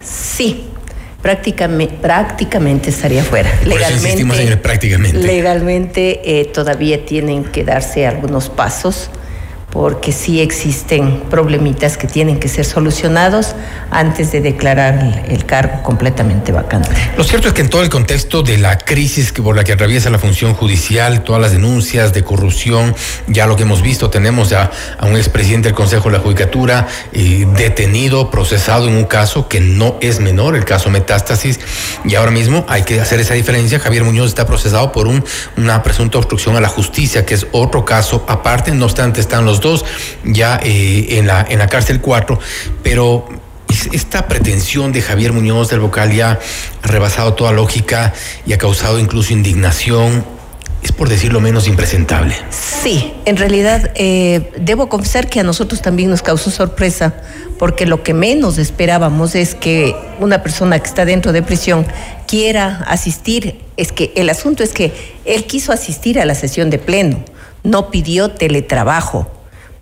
Sí, 0.00 0.68
prácticamente, 1.20 1.96
prácticamente 2.00 2.90
estaría 2.90 3.24
fuera. 3.24 3.50
Por 3.58 3.68
legalmente, 3.68 4.22
en 4.22 4.48
el 4.48 4.58
prácticamente. 4.60 5.18
Legalmente 5.18 6.40
eh, 6.40 6.44
todavía 6.46 7.04
tienen 7.04 7.44
que 7.44 7.64
darse 7.64 8.06
algunos 8.06 8.48
pasos 8.48 9.10
porque 9.70 10.12
sí 10.12 10.40
existen 10.40 11.24
problemitas 11.28 11.98
que 11.98 12.06
tienen 12.06 12.40
que 12.40 12.48
ser 12.48 12.64
solucionados 12.64 13.54
antes 13.90 14.32
de 14.32 14.40
declarar 14.40 15.24
el 15.28 15.44
cargo 15.44 15.82
completamente 15.82 16.52
vacante. 16.52 16.90
Lo 17.16 17.24
cierto 17.24 17.48
es 17.48 17.54
que 17.54 17.60
en 17.60 17.68
todo 17.68 17.82
el 17.82 17.90
contexto 17.90 18.42
de 18.42 18.56
la 18.56 18.78
crisis 18.78 19.32
por 19.32 19.54
la 19.54 19.64
que 19.64 19.72
atraviesa 19.72 20.08
la 20.08 20.18
función 20.18 20.54
judicial, 20.54 21.22
todas 21.22 21.42
las 21.42 21.52
denuncias 21.52 22.14
de 22.14 22.24
corrupción, 22.24 22.94
ya 23.26 23.46
lo 23.46 23.56
que 23.56 23.64
hemos 23.64 23.82
visto, 23.82 24.08
tenemos 24.08 24.48
ya 24.48 24.70
a 24.98 25.06
un 25.06 25.16
expresidente 25.16 25.68
del 25.68 25.74
Consejo 25.74 26.10
de 26.10 26.16
la 26.16 26.22
Judicatura 26.22 26.86
eh, 27.12 27.46
detenido, 27.56 28.30
procesado 28.30 28.88
en 28.88 28.94
un 28.94 29.04
caso 29.04 29.48
que 29.48 29.60
no 29.60 29.98
es 30.00 30.20
menor, 30.20 30.56
el 30.56 30.64
caso 30.64 30.88
Metástasis, 30.88 31.60
y 32.04 32.14
ahora 32.14 32.30
mismo 32.30 32.64
hay 32.68 32.84
que 32.84 33.00
hacer 33.00 33.20
esa 33.20 33.34
diferencia. 33.34 33.78
Javier 33.78 34.04
Muñoz 34.04 34.28
está 34.28 34.46
procesado 34.46 34.92
por 34.92 35.06
un, 35.06 35.22
una 35.56 35.82
presunta 35.82 36.16
obstrucción 36.16 36.56
a 36.56 36.60
la 36.60 36.68
justicia, 36.68 37.26
que 37.26 37.34
es 37.34 37.46
otro 37.52 37.84
caso 37.84 38.24
aparte, 38.28 38.72
no 38.72 38.86
obstante 38.86 39.20
están 39.20 39.44
los 39.44 39.57
dos 39.60 39.84
ya 40.24 40.60
eh, 40.62 41.18
en, 41.18 41.26
la, 41.26 41.46
en 41.48 41.58
la 41.58 41.68
cárcel 41.68 42.00
4, 42.00 42.38
pero 42.82 43.28
esta 43.92 44.28
pretensión 44.28 44.92
de 44.92 45.02
Javier 45.02 45.32
Muñoz 45.32 45.68
del 45.70 45.80
vocal 45.80 46.12
ya 46.12 46.38
ha 46.82 46.86
rebasado 46.86 47.34
toda 47.34 47.52
lógica 47.52 48.12
y 48.46 48.52
ha 48.52 48.58
causado 48.58 48.98
incluso 48.98 49.32
indignación. 49.32 50.24
Es 50.82 50.92
por 50.92 51.08
decirlo 51.08 51.40
menos 51.40 51.66
impresentable. 51.66 52.36
Sí, 52.50 53.12
en 53.24 53.36
realidad 53.36 53.90
eh, 53.96 54.52
debo 54.60 54.88
confesar 54.88 55.28
que 55.28 55.40
a 55.40 55.42
nosotros 55.42 55.82
también 55.82 56.08
nos 56.08 56.22
causó 56.22 56.52
sorpresa, 56.52 57.14
porque 57.58 57.84
lo 57.84 58.04
que 58.04 58.14
menos 58.14 58.58
esperábamos 58.58 59.34
es 59.34 59.56
que 59.56 59.96
una 60.20 60.40
persona 60.40 60.78
que 60.78 60.86
está 60.86 61.04
dentro 61.04 61.32
de 61.32 61.42
prisión 61.42 61.84
quiera 62.28 62.84
asistir. 62.86 63.60
Es 63.76 63.90
que 63.90 64.12
el 64.14 64.30
asunto 64.30 64.62
es 64.62 64.72
que 64.72 64.92
él 65.24 65.46
quiso 65.46 65.72
asistir 65.72 66.20
a 66.20 66.24
la 66.24 66.36
sesión 66.36 66.70
de 66.70 66.78
pleno, 66.78 67.24
no 67.64 67.90
pidió 67.90 68.30
teletrabajo 68.30 69.28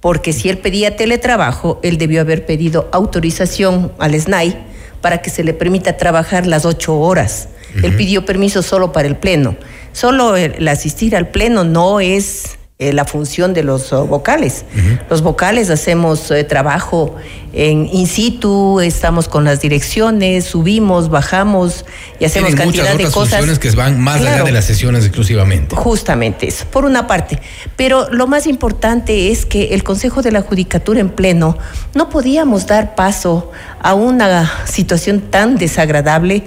porque 0.06 0.32
si 0.32 0.48
él 0.48 0.58
pedía 0.58 0.94
teletrabajo, 0.94 1.80
él 1.82 1.98
debió 1.98 2.20
haber 2.20 2.46
pedido 2.46 2.88
autorización 2.92 3.90
al 3.98 4.14
SNAI 4.14 4.56
para 5.00 5.20
que 5.20 5.30
se 5.30 5.42
le 5.42 5.52
permita 5.52 5.96
trabajar 5.96 6.46
las 6.46 6.64
ocho 6.64 6.96
horas. 6.96 7.48
Uh 7.74 7.78
-huh. 7.80 7.84
Él 7.86 7.96
pidió 7.96 8.24
permiso 8.24 8.62
solo 8.62 8.92
para 8.92 9.08
el 9.08 9.16
pleno. 9.16 9.56
Solo 9.90 10.36
el 10.36 10.68
asistir 10.68 11.16
al 11.16 11.30
pleno 11.30 11.64
no 11.64 11.98
es 11.98 12.56
eh, 12.78 12.92
la 12.92 13.06
función 13.06 13.54
de 13.54 13.62
los 13.62 13.90
uh, 13.92 14.06
vocales. 14.06 14.64
Uh 14.74 14.78
-huh. 14.78 15.00
Los 15.08 15.22
vocales 15.22 15.70
hacemos 15.70 16.30
eh, 16.30 16.44
trabajo 16.44 17.14
en 17.54 17.88
in 17.90 18.06
situ, 18.06 18.80
estamos 18.80 19.28
con 19.28 19.44
las 19.44 19.62
direcciones, 19.62 20.44
subimos, 20.44 21.08
bajamos 21.08 21.86
y 22.20 22.26
hacemos 22.26 22.48
Tienen 22.50 22.64
cantidad 22.64 22.82
muchas 22.84 22.98
de 22.98 23.04
otras 23.06 23.14
cosas. 23.14 23.38
funciones 23.38 23.58
que 23.58 23.70
van 23.70 23.98
más 23.98 24.20
Claro. 24.20 24.34
allá 24.36 24.44
de 24.44 24.52
las 24.52 24.66
sesiones 24.66 25.04
exclusivamente. 25.06 25.74
Justamente 25.74 26.48
eso, 26.48 26.66
por 26.70 26.84
una 26.84 27.06
parte. 27.06 27.40
Pero 27.76 28.10
lo 28.10 28.26
más 28.26 28.46
importante 28.46 29.30
es 29.32 29.46
que 29.46 29.72
el 29.74 29.82
Consejo 29.82 30.20
de 30.20 30.32
la 30.32 30.42
Judicatura 30.42 31.00
en 31.00 31.08
pleno 31.08 31.56
no 31.94 32.10
podíamos 32.10 32.66
dar 32.66 32.94
paso 32.94 33.52
a 33.80 33.94
una 33.94 34.50
situación 34.66 35.20
tan 35.30 35.56
desagradable 35.56 36.42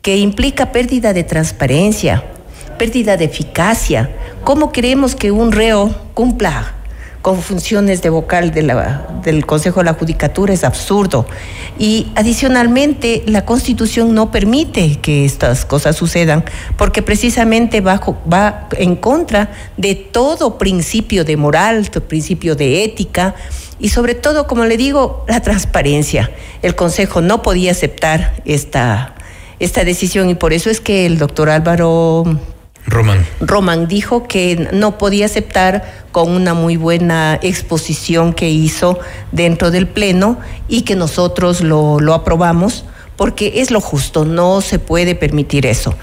que 0.00 0.16
implica 0.16 0.70
pérdida 0.72 1.12
de 1.12 1.24
transparencia, 1.24 2.24
pérdida 2.82 3.16
de 3.16 3.26
eficacia. 3.26 4.10
¿Cómo 4.42 4.72
queremos 4.72 5.14
que 5.14 5.30
un 5.30 5.52
reo 5.52 5.94
cumpla 6.14 6.74
con 7.22 7.40
funciones 7.40 8.02
de 8.02 8.10
vocal 8.10 8.50
del 8.52 9.46
Consejo 9.46 9.78
de 9.78 9.84
la 9.84 9.94
Judicatura? 9.94 10.52
Es 10.52 10.64
absurdo. 10.64 11.24
Y 11.78 12.08
adicionalmente, 12.16 13.22
la 13.26 13.44
Constitución 13.44 14.16
no 14.16 14.32
permite 14.32 14.96
que 14.96 15.24
estas 15.24 15.64
cosas 15.64 15.94
sucedan, 15.94 16.44
porque 16.76 17.02
precisamente 17.02 17.80
va 17.80 18.00
en 18.76 18.96
contra 18.96 19.52
de 19.76 19.94
todo 19.94 20.58
principio 20.58 21.24
de 21.24 21.36
moral, 21.36 21.88
todo 21.88 22.02
principio 22.08 22.56
de 22.56 22.82
ética 22.82 23.36
y 23.78 23.90
sobre 23.90 24.16
todo, 24.16 24.48
como 24.48 24.64
le 24.64 24.76
digo, 24.76 25.24
la 25.28 25.40
transparencia. 25.40 26.32
El 26.62 26.74
Consejo 26.74 27.20
no 27.20 27.42
podía 27.42 27.70
aceptar 27.70 28.42
esta 28.44 29.14
decisión 29.84 30.30
y 30.30 30.34
por 30.34 30.52
eso 30.52 30.68
es 30.68 30.80
que 30.80 31.06
el 31.06 31.18
doctor 31.18 31.48
Álvaro 31.48 32.24
Román. 32.86 33.26
Roman 33.40 33.86
dijo 33.86 34.26
que 34.26 34.68
no 34.72 34.98
podía 34.98 35.26
aceptar 35.26 36.04
con 36.10 36.30
una 36.30 36.54
muy 36.54 36.76
buena 36.76 37.38
exposición 37.42 38.32
que 38.32 38.50
hizo 38.50 38.98
dentro 39.30 39.70
del 39.70 39.86
Pleno 39.86 40.38
y 40.68 40.82
que 40.82 40.96
nosotros 40.96 41.60
lo, 41.62 42.00
lo 42.00 42.14
aprobamos 42.14 42.84
porque 43.22 43.60
es 43.60 43.70
lo 43.70 43.80
justo, 43.80 44.24
no 44.24 44.60
se 44.62 44.80
puede 44.80 45.14
permitir 45.14 45.64
eso. 45.64 45.94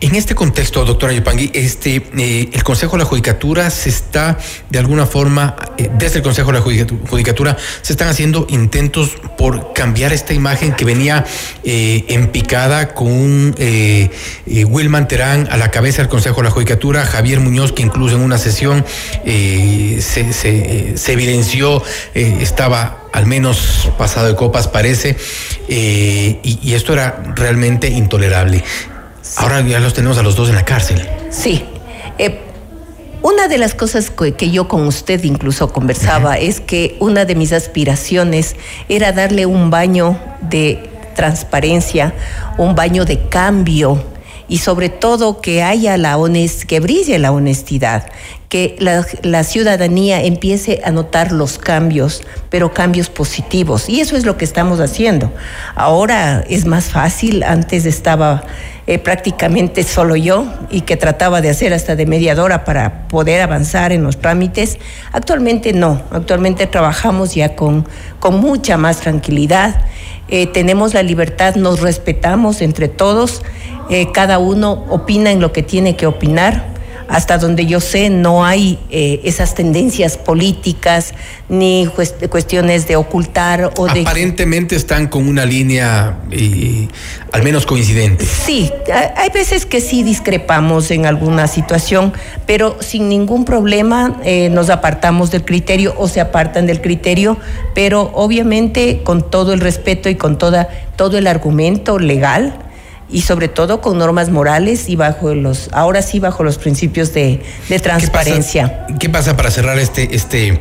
En 0.00 0.16
este 0.16 0.34
contexto, 0.34 0.84
doctora 0.84 1.12
Yupangui, 1.12 1.52
este, 1.54 2.04
eh, 2.18 2.48
el 2.52 2.64
Consejo 2.64 2.96
de 2.96 3.04
la 3.04 3.08
Judicatura 3.08 3.70
se 3.70 3.90
está, 3.90 4.38
de 4.70 4.80
alguna 4.80 5.06
forma, 5.06 5.54
eh, 5.78 5.88
desde 5.96 6.16
el 6.16 6.24
Consejo 6.24 6.50
de 6.50 6.58
la 6.58 6.64
Judicatura, 7.08 7.56
se 7.80 7.92
están 7.92 8.08
haciendo 8.08 8.48
intentos 8.50 9.10
por 9.38 9.72
cambiar 9.72 10.12
esta 10.12 10.34
imagen 10.34 10.74
que 10.74 10.84
venía 10.84 11.24
eh, 11.62 12.06
en 12.08 12.32
picada 12.32 12.92
con 12.92 13.06
un 13.06 13.54
eh, 13.56 14.10
Wilman 14.44 15.06
Terán 15.06 15.46
a 15.52 15.56
la 15.56 15.70
cabeza 15.70 16.02
del 16.02 16.08
Consejo 16.08 16.38
de 16.38 16.48
la 16.48 16.50
Judicatura, 16.50 17.06
Javier 17.06 17.38
Muñoz, 17.38 17.70
que 17.70 17.82
incluso 17.84 18.16
en 18.16 18.22
una 18.22 18.36
sesión 18.36 18.84
se, 19.24 21.12
evidenció, 21.12 21.84
estaba 22.14 23.03
al 23.14 23.26
menos 23.26 23.90
pasado 23.96 24.26
de 24.26 24.34
copas 24.34 24.66
parece, 24.66 25.16
eh, 25.68 26.40
y, 26.42 26.74
esto 26.74 26.92
era 26.92 27.22
realmente 27.36 27.88
intolerable. 27.88 28.64
Ahora 29.36 29.60
ya 29.60 29.78
los 29.78 29.94
tenemos 29.94 30.18
a 30.18 30.22
los 30.24 30.34
dos 30.34 30.48
en 30.48 30.56
la 30.56 30.64
cárcel. 30.64 31.08
Sí. 31.30 31.64
Eh, 32.18 32.40
una 33.22 33.46
de 33.46 33.56
las 33.56 33.76
cosas 33.76 34.10
que, 34.10 34.50
yo 34.50 34.66
con 34.66 34.88
usted 34.88 35.22
incluso 35.22 35.72
conversaba 35.72 36.38
es 36.38 36.60
que 36.60 36.96
una 36.98 37.24
de 37.24 37.36
mis 37.36 37.52
aspiraciones 37.52 38.56
era 38.88 39.12
darle 39.12 39.46
un 39.46 39.70
baño 39.70 40.18
de 40.42 40.90
transparencia, 41.14 42.14
un 42.58 42.74
baño 42.74 43.04
de 43.04 43.28
cambio 43.28 44.04
y 44.48 44.58
sobre 44.58 44.88
todo 44.88 45.40
que 45.40 45.62
haya 45.62 45.96
la 45.96 46.16
honest, 46.18 46.64
que 46.64 46.80
brille 46.80 47.18
la 47.18 47.32
honestidad, 47.32 48.06
que 48.48 48.76
la, 48.78 49.42
ciudadanía 49.42 50.22
empiece 50.22 50.80
a 50.84 50.92
notar 50.92 51.32
los 51.32 51.58
cambios, 51.58 52.22
pero 52.50 52.72
cambios 52.72 53.08
positivos. 53.08 53.88
Y 53.88 54.00
eso 54.00 54.16
es 54.16 54.24
lo 54.24 54.36
que 54.36 54.44
estamos 54.44 54.78
haciendo. 54.78 55.32
Ahora 55.74 56.44
es 56.48 56.64
más 56.64 56.84
fácil, 56.84 57.42
antes 57.42 57.84
estaba 57.84 58.44
eh, 58.86 58.98
prácticamente 58.98 59.82
solo 59.82 60.14
yo 60.14 60.46
y 60.70 60.82
que 60.82 60.96
trataba 60.96 61.40
de 61.40 61.50
hacer 61.50 61.72
hasta 61.72 61.96
de 61.96 62.06
mediadora 62.06 62.64
para 62.64 63.08
poder 63.08 63.40
avanzar 63.40 63.90
en 63.90 64.04
los 64.04 64.18
trámites. 64.18 64.78
Actualmente 65.10 65.72
no, 65.72 66.02
actualmente 66.12 66.68
trabajamos 66.68 67.34
ya 67.34 67.56
con, 67.56 67.88
con 68.20 68.38
mucha 68.40 68.76
más 68.76 69.00
tranquilidad. 69.00 69.84
Eh, 70.28 70.46
tenemos 70.46 70.94
la 70.94 71.02
libertad, 71.02 71.56
nos 71.56 71.80
respetamos 71.80 72.62
entre 72.62 72.88
todos, 72.88 73.42
eh, 73.90 74.12
cada 74.12 74.38
uno 74.38 74.84
opina 74.88 75.30
en 75.30 75.40
lo 75.40 75.52
que 75.52 75.62
tiene 75.62 75.96
que 75.96 76.06
opinar 76.06 76.74
hasta 77.08 77.38
donde 77.38 77.66
yo 77.66 77.80
sé, 77.80 78.08
no 78.10 78.44
hay 78.44 78.78
eh, 78.90 79.20
esas 79.24 79.54
tendencias 79.54 80.16
políticas 80.16 81.14
ni 81.48 81.88
cuestiones 82.30 82.88
de 82.88 82.96
ocultar 82.96 83.72
o 83.76 83.86
de... 83.86 84.00
Aparentemente 84.00 84.74
están 84.74 85.08
con 85.08 85.28
una 85.28 85.44
línea 85.44 86.18
eh, 86.30 86.88
al 87.32 87.42
menos 87.42 87.66
coincidente. 87.66 88.24
Sí, 88.24 88.70
hay 89.16 89.30
veces 89.30 89.66
que 89.66 89.80
sí 89.80 90.02
discrepamos 90.02 90.90
en 90.90 91.06
alguna 91.06 91.46
situación, 91.46 92.12
pero 92.46 92.78
sin 92.80 93.08
ningún 93.08 93.44
problema 93.44 94.20
eh, 94.24 94.48
nos 94.50 94.70
apartamos 94.70 95.30
del 95.30 95.44
criterio 95.44 95.94
o 95.98 96.08
se 96.08 96.20
apartan 96.20 96.66
del 96.66 96.80
criterio, 96.80 97.36
pero 97.74 98.10
obviamente 98.14 99.02
con 99.04 99.30
todo 99.30 99.52
el 99.52 99.60
respeto 99.60 100.08
y 100.08 100.14
con 100.14 100.38
toda, 100.38 100.68
todo 100.96 101.18
el 101.18 101.26
argumento 101.26 101.98
legal 101.98 102.58
y 103.10 103.22
sobre 103.22 103.48
todo 103.48 103.80
con 103.80 103.98
normas 103.98 104.30
morales 104.30 104.88
y 104.88 104.96
bajo 104.96 105.34
los, 105.34 105.68
ahora 105.72 106.02
sí 106.02 106.20
bajo 106.20 106.42
los 106.42 106.58
principios 106.58 107.12
de, 107.12 107.40
transparencia. 107.82 108.86
¿Qué 108.98 109.08
pasa, 109.08 109.36
para 109.36 109.50
cerrar 109.50 109.78
este, 109.78 110.14
este 110.14 110.60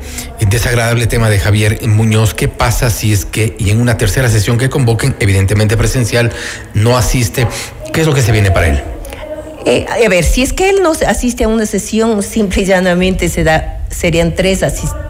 desagradable 0.49 1.07
tema 1.07 1.29
de 1.29 1.39
Javier 1.39 1.87
Muñoz? 1.87 2.33
¿Qué 2.33 2.47
pasa 2.47 2.89
si 2.89 3.13
es 3.13 3.25
que 3.25 3.55
y 3.57 3.69
en 3.69 3.81
una 3.81 3.97
tercera 3.97 4.29
sesión 4.29 4.57
que 4.57 4.69
convoquen, 4.69 5.15
evidentemente 5.19 5.77
presencial, 5.77 6.31
no 6.73 6.97
asiste? 6.97 7.47
¿Qué 7.93 8.01
es 8.01 8.07
lo 8.07 8.13
que 8.13 8.21
se 8.21 8.31
viene 8.31 8.51
para 8.51 8.67
él? 8.67 8.83
Eh, 9.65 9.85
a 9.87 10.09
ver, 10.09 10.25
si 10.25 10.43
es 10.43 10.51
que 10.51 10.69
él 10.69 10.81
no 10.83 10.91
asiste 11.07 11.45
a 11.45 11.47
una 11.47 11.65
sesión, 11.65 12.21
simple 12.21 12.63
y 12.63 12.65
llanamente 12.65 13.29
se 13.29 13.45
da 13.45 13.79
serían 13.89 14.35
tres, 14.35 14.61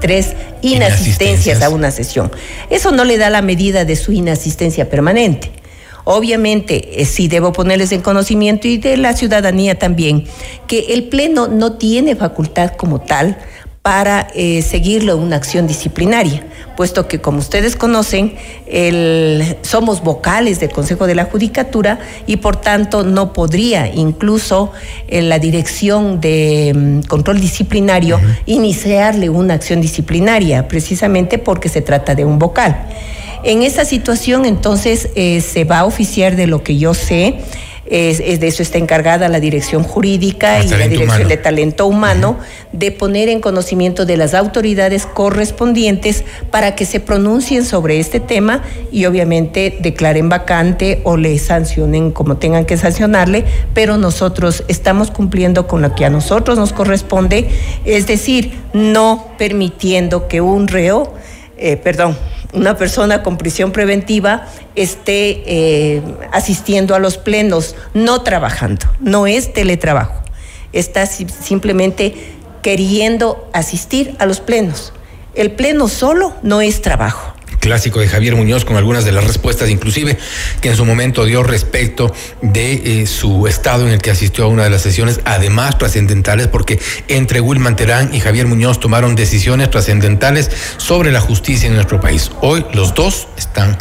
tres 0.01 0.33
inasistencias 0.61 1.61
a 1.61 1.69
una 1.69 1.89
sesión. 1.91 2.31
Eso 2.69 2.91
no 2.91 3.05
le 3.05 3.17
da 3.17 3.29
la 3.29 3.41
medida 3.41 3.85
de 3.85 3.95
su 3.95 4.11
inasistencia 4.11 4.89
permanente. 4.89 5.51
Obviamente, 6.05 7.01
eh, 7.01 7.05
sí 7.05 7.27
debo 7.27 7.53
ponerles 7.53 7.91
en 7.91 8.01
conocimiento 8.01 8.67
y 8.67 8.77
de 8.77 8.97
la 8.97 9.13
ciudadanía 9.13 9.79
también, 9.79 10.25
que 10.67 10.93
el 10.93 11.05
Pleno 11.05 11.47
no 11.47 11.73
tiene 11.73 12.15
facultad 12.15 12.73
como 12.75 12.99
tal 12.99 13.37
para 13.83 14.27
eh, 14.33 14.61
seguirlo 14.61 15.17
una 15.17 15.35
acción 15.35 15.67
disciplinaria, 15.67 16.45
puesto 16.77 17.05
que 17.09 17.19
como 17.19 17.39
ustedes 17.39 17.75
conocen, 17.75 18.35
somos 19.61 20.01
vocales 20.01 20.61
del 20.61 20.71
Consejo 20.71 21.05
de 21.05 21.15
la 21.15 21.25
Judicatura 21.25 21.99
y 22.25 22.37
por 22.37 22.55
tanto 22.55 23.03
no 23.03 23.33
podría 23.33 23.93
incluso 23.93 24.71
en 25.09 25.27
la 25.27 25.37
dirección 25.37 26.21
de 26.21 26.71
mm, 26.73 27.07
control 27.09 27.41
disciplinario 27.41 28.21
iniciarle 28.45 29.29
una 29.29 29.55
acción 29.55 29.81
disciplinaria, 29.81 30.69
precisamente 30.69 31.37
porque 31.37 31.67
se 31.67 31.81
trata 31.81 32.15
de 32.15 32.23
un 32.23 32.39
vocal. 32.39 32.87
En 33.43 33.61
esa 33.61 33.83
situación, 33.83 34.45
entonces, 34.45 35.09
eh, 35.15 35.41
se 35.41 35.65
va 35.65 35.79
a 35.79 35.85
oficiar 35.85 36.35
de 36.35 36.47
lo 36.47 36.63
que 36.63 36.77
yo 36.77 36.93
sé. 36.93 37.35
Es, 37.85 38.19
de 38.39 38.47
eso 38.47 38.63
está 38.63 38.77
encargada 38.77 39.27
la 39.27 39.41
dirección 39.41 39.83
jurídica 39.83 40.63
y 40.63 40.69
la 40.69 40.87
dirección 40.87 41.27
de 41.27 41.35
talento 41.35 41.85
humano 41.85 42.39
de 42.71 42.91
poner 42.91 43.27
en 43.27 43.41
conocimiento 43.41 44.05
de 44.05 44.15
las 44.15 44.33
autoridades 44.33 45.05
correspondientes 45.05 46.23
para 46.49 46.75
que 46.75 46.85
se 46.85 47.01
pronuncien 47.01 47.65
sobre 47.65 47.99
este 47.99 48.21
tema 48.21 48.63
y 48.89 49.05
obviamente 49.05 49.77
declaren 49.81 50.29
vacante 50.29 51.01
o 51.03 51.17
le 51.17 51.37
sancionen 51.37 52.11
como 52.11 52.37
tengan 52.37 52.63
que 52.63 52.77
sancionarle, 52.77 53.43
pero 53.73 53.97
nosotros 53.97 54.63
estamos 54.69 55.11
cumpliendo 55.11 55.67
con 55.67 55.81
lo 55.81 55.93
que 55.93 56.05
a 56.05 56.09
nosotros 56.09 56.57
nos 56.57 56.71
corresponde, 56.71 57.49
es 57.83 58.07
decir, 58.07 58.53
no 58.71 59.27
permitiendo 59.37 60.29
que 60.29 60.39
un 60.39 60.69
reo, 60.69 61.13
eh, 61.57 61.77
perdón, 61.77 62.17
una 62.53 62.77
persona 62.77 63.23
con 63.23 63.37
prisión 63.37 63.71
preventiva 63.71 64.47
esté 64.75 65.43
eh, 65.45 66.01
asistiendo 66.31 66.95
a 66.95 66.99
los 66.99 67.17
plenos, 67.17 67.75
no 67.93 68.21
trabajando, 68.21 68.85
no 68.99 69.27
es 69.27 69.53
teletrabajo, 69.53 70.21
está 70.71 71.05
simplemente 71.05 72.15
queriendo 72.61 73.49
asistir 73.53 74.15
a 74.19 74.25
los 74.25 74.39
plenos. 74.39 74.93
El 75.35 75.51
pleno 75.51 75.87
solo 75.87 76.33
no 76.43 76.61
es 76.61 76.81
trabajo 76.81 77.32
clásico 77.63 78.01
de 78.01 78.09
Javier 78.09 78.35
Muñoz 78.35 78.65
con 78.65 78.75
algunas 78.75 79.05
de 79.05 79.13
las 79.13 79.23
respuestas, 79.23 79.69
inclusive 79.69 80.17
que 80.59 80.67
en 80.67 80.75
su 80.75 80.83
momento 80.83 81.23
dio 81.23 81.43
respecto 81.43 82.13
de 82.41 82.73
eh, 82.73 83.07
su 83.07 83.47
estado 83.47 83.87
en 83.87 83.93
el 83.93 84.01
que 84.01 84.11
asistió 84.11 84.43
a 84.43 84.47
una 84.47 84.65
de 84.65 84.69
las 84.69 84.81
sesiones, 84.81 85.21
además 85.23 85.77
trascendentales, 85.77 86.49
porque 86.49 86.77
entre 87.07 87.39
Wilman 87.39 87.77
Terán 87.77 88.13
y 88.13 88.19
Javier 88.19 88.47
Muñoz 88.47 88.81
tomaron 88.81 89.15
decisiones 89.15 89.69
trascendentales 89.69 90.51
sobre 90.75 91.13
la 91.13 91.21
justicia 91.21 91.67
en 91.67 91.75
nuestro 91.75 92.01
país. 92.01 92.31
Hoy 92.41 92.65
los 92.73 92.93
dos 92.95 93.29
están 93.37 93.77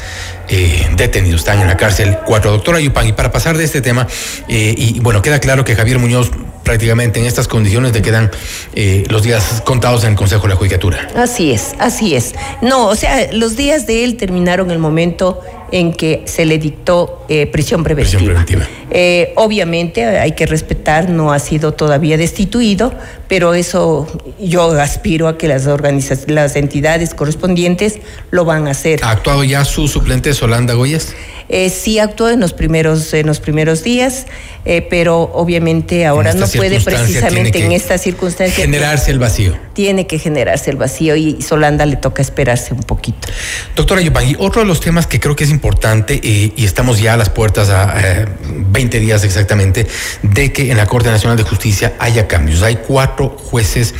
eh, 0.48 0.88
detenidos, 0.96 1.40
están 1.40 1.60
en 1.60 1.66
la 1.66 1.76
cárcel 1.76 2.18
cuatro. 2.24 2.52
Doctora 2.52 2.78
Yupan, 2.78 3.08
y 3.08 3.12
para 3.12 3.32
pasar 3.32 3.58
de 3.58 3.64
este 3.64 3.80
tema, 3.80 4.06
eh, 4.48 4.74
y 4.76 5.00
bueno, 5.00 5.22
queda 5.22 5.40
claro 5.40 5.64
que 5.64 5.74
Javier 5.74 5.98
Muñoz 5.98 6.30
prácticamente 6.62 7.20
en 7.20 7.26
estas 7.26 7.48
condiciones 7.48 7.92
le 7.92 8.02
quedan 8.02 8.30
eh, 8.74 9.04
los 9.08 9.22
días 9.22 9.62
contados 9.64 10.04
en 10.04 10.10
el 10.10 10.16
Consejo 10.16 10.42
de 10.42 10.48
la 10.50 10.56
Judicatura. 10.56 11.08
Así 11.16 11.52
es, 11.52 11.74
así 11.78 12.14
es. 12.14 12.34
No, 12.60 12.88
o 12.88 12.94
sea, 12.94 13.32
los 13.32 13.56
días 13.56 13.86
de 13.86 14.04
él 14.04 14.16
terminaron 14.16 14.70
el 14.70 14.78
momento 14.78 15.40
en 15.72 15.92
que 15.92 16.22
se 16.26 16.44
le 16.44 16.58
dictó 16.58 17.24
eh, 17.28 17.46
prisión 17.46 17.82
preventiva. 17.82 18.18
Prisión 18.18 18.30
preventiva. 18.30 18.68
Eh, 18.90 19.32
obviamente 19.36 20.04
hay 20.04 20.32
que 20.32 20.44
respetar, 20.44 21.08
no 21.08 21.32
ha 21.32 21.38
sido 21.38 21.72
todavía 21.72 22.18
destituido, 22.18 22.92
pero 23.26 23.54
eso 23.54 24.06
yo 24.38 24.70
aspiro 24.72 25.28
a 25.28 25.38
que 25.38 25.48
las 25.48 25.66
organizaciones, 25.66 26.34
las 26.34 26.56
entidades 26.56 27.14
correspondientes 27.14 27.98
lo 28.30 28.44
van 28.44 28.68
a 28.68 28.72
hacer. 28.72 29.00
¿Ha 29.02 29.10
actuado 29.10 29.44
ya 29.44 29.64
su 29.64 29.88
suplente 29.88 30.34
Solanda 30.34 30.74
Goyes? 30.74 31.14
Eh, 31.48 31.70
sí 31.70 31.98
actuó 31.98 32.30
en 32.30 32.40
los 32.40 32.52
primeros, 32.52 33.12
en 33.12 33.26
los 33.26 33.40
primeros 33.40 33.82
días, 33.82 34.26
eh, 34.64 34.86
pero 34.88 35.22
obviamente 35.34 36.06
ahora 36.06 36.32
no 36.32 36.46
puede 36.46 36.80
precisamente 36.80 37.64
en 37.64 37.72
esta 37.72 37.98
circunstancia. 37.98 38.64
Generarse 38.64 39.10
el 39.10 39.18
vacío. 39.18 39.54
Tiene 39.72 40.06
que 40.06 40.18
generarse 40.18 40.70
el 40.70 40.76
vacío 40.76 41.16
y 41.16 41.40
Solanda 41.42 41.86
le 41.86 41.96
toca 41.96 42.22
esperarse 42.22 42.74
un 42.74 42.82
poquito. 42.82 43.28
Doctora 43.74 44.00
Yupangui, 44.00 44.36
otro 44.38 44.62
de 44.62 44.66
los 44.66 44.80
temas 44.80 45.06
que 45.06 45.20
creo 45.20 45.36
que 45.36 45.44
es 45.44 45.50
importante 45.50 46.20
eh, 46.22 46.52
y 46.56 46.64
estamos 46.64 47.00
ya 47.00 47.14
a 47.14 47.16
las 47.16 47.30
puertas 47.30 47.70
a 47.70 48.26
20 48.44 49.00
días 49.00 49.24
exactamente 49.24 49.86
de 50.22 50.52
que 50.52 50.70
en 50.70 50.76
la 50.76 50.86
Corte 50.86 51.10
Nacional 51.10 51.36
de 51.36 51.44
Justicia 51.44 51.94
haya 51.98 52.28
cambios. 52.28 52.62
Hay 52.62 52.76
cuatro 52.76 53.30
jueces 53.30 53.94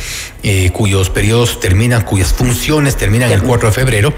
eh, 0.45 0.71
cuyos 0.73 1.09
periodos 1.09 1.61
terminan, 1.61 2.01
cuyas 2.01 2.33
funciones 2.33 2.97
terminan 2.97 3.31
el 3.31 3.41
4 3.41 3.69
de 3.69 3.73
febrero. 3.73 4.13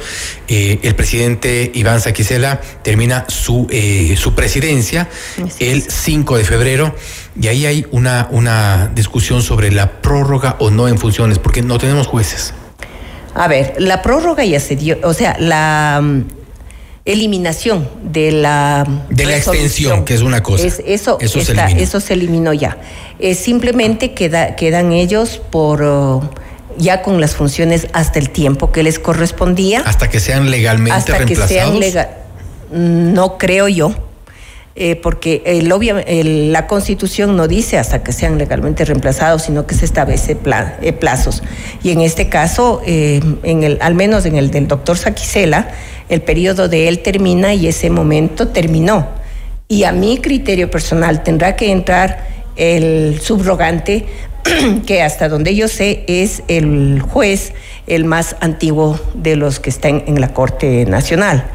Eh, 0.48 0.80
el 0.82 0.96
presidente 0.96 1.72
Iván 1.76 2.02
Saquicela 2.02 2.62
termina 2.82 3.26
su, 3.28 3.68
eh, 3.70 4.16
su 4.18 4.34
presidencia 4.34 5.08
el 5.60 5.84
5 5.84 6.38
de 6.38 6.44
febrero 6.44 6.96
y 7.40 7.48
ahí 7.48 7.66
hay 7.66 7.86
una, 7.92 8.28
una 8.32 8.92
discusión 8.94 9.42
sobre 9.42 9.72
la 9.72 10.02
prórroga 10.02 10.56
o 10.60 10.70
no 10.70 10.88
en 10.88 10.98
funciones, 10.98 11.40
porque 11.40 11.62
no 11.62 11.78
tenemos 11.78 12.08
jueces. 12.08 12.54
A 13.34 13.48
ver, 13.48 13.76
la 13.78 14.02
prórroga 14.02 14.46
ya 14.46 14.60
se 14.60 14.76
dio, 14.76 14.98
o 15.04 15.14
sea, 15.14 15.36
la 15.40 16.00
mm, 16.02 16.24
eliminación 17.04 17.90
de 18.04 18.32
la 18.32 18.88
de 19.10 19.26
la 19.26 19.38
extensión 19.38 20.06
que 20.06 20.14
es 20.14 20.22
una 20.22 20.42
cosa. 20.42 20.66
Eso 20.66 21.18
eso, 21.20 21.42
se 21.42 21.82
eso 21.82 22.00
se 22.00 22.14
eliminó 22.14 22.54
ya. 22.54 22.78
Simplemente 23.36 24.14
queda, 24.14 24.56
quedan 24.56 24.94
ellos 24.94 25.42
por 25.52 25.84
oh, 25.84 26.30
ya 26.78 27.02
con 27.02 27.20
las 27.20 27.36
funciones 27.36 27.88
hasta 27.92 28.20
el 28.20 28.30
tiempo 28.30 28.72
que 28.72 28.84
les 28.84 29.00
correspondía. 29.00 29.82
Hasta 29.82 30.10
que 30.10 30.22
sean 30.22 30.50
legalmente 30.50 30.98
hasta 30.98 31.26
que 31.26 31.36
sean 31.36 31.80
legal 31.80 32.10
no 32.72 33.38
creo 33.38 33.68
yo 33.68 33.94
eh, 34.78 34.98
porque 34.98 35.42
el, 35.46 36.52
la 36.52 36.68
Constitución 36.68 37.38
no 37.38 37.48
dice 37.48 37.78
hasta 37.78 38.04
que 38.04 38.12
sean 38.12 38.38
legalmente 38.38 38.84
reemplazados, 38.84 39.44
sino 39.44 39.66
que 39.66 39.74
se 39.74 39.86
establece 39.86 40.38
eh, 40.82 40.94
plazos. 40.94 41.44
Y 41.82 41.92
en 41.92 42.02
este 42.02 42.28
caso, 42.28 42.82
eh, 42.86 43.22
al 43.80 43.96
menos 43.96 44.26
en 44.26 44.36
el 44.36 44.52
del 44.52 44.68
doctor 44.68 44.98
Saquicela, 44.98 45.70
el 46.10 46.22
periodo 46.22 46.68
de 46.68 46.90
él 46.90 47.00
termina 47.00 47.54
y 47.54 47.68
ese 47.68 47.90
momento 47.90 48.50
terminó. 48.50 49.08
Y 49.70 49.86
a 49.86 49.94
mi 49.94 50.18
criterio 50.18 50.70
personal 50.70 51.24
tendrá 51.24 51.56
que 51.56 51.72
entrar 51.72 52.28
el 52.58 53.22
subrogante, 53.22 54.06
que 54.86 55.02
hasta 55.02 55.30
donde 55.30 55.56
yo 55.56 55.70
sé 55.70 56.04
es 56.08 56.44
el 56.50 57.02
juez 57.02 57.54
el 57.88 58.04
más 58.04 58.36
antiguo 58.42 59.00
de 59.14 59.38
los 59.38 59.62
que 59.62 59.70
están 59.70 60.04
en 60.06 60.20
la 60.20 60.34
Corte 60.34 60.86
Nacional. 60.86 61.46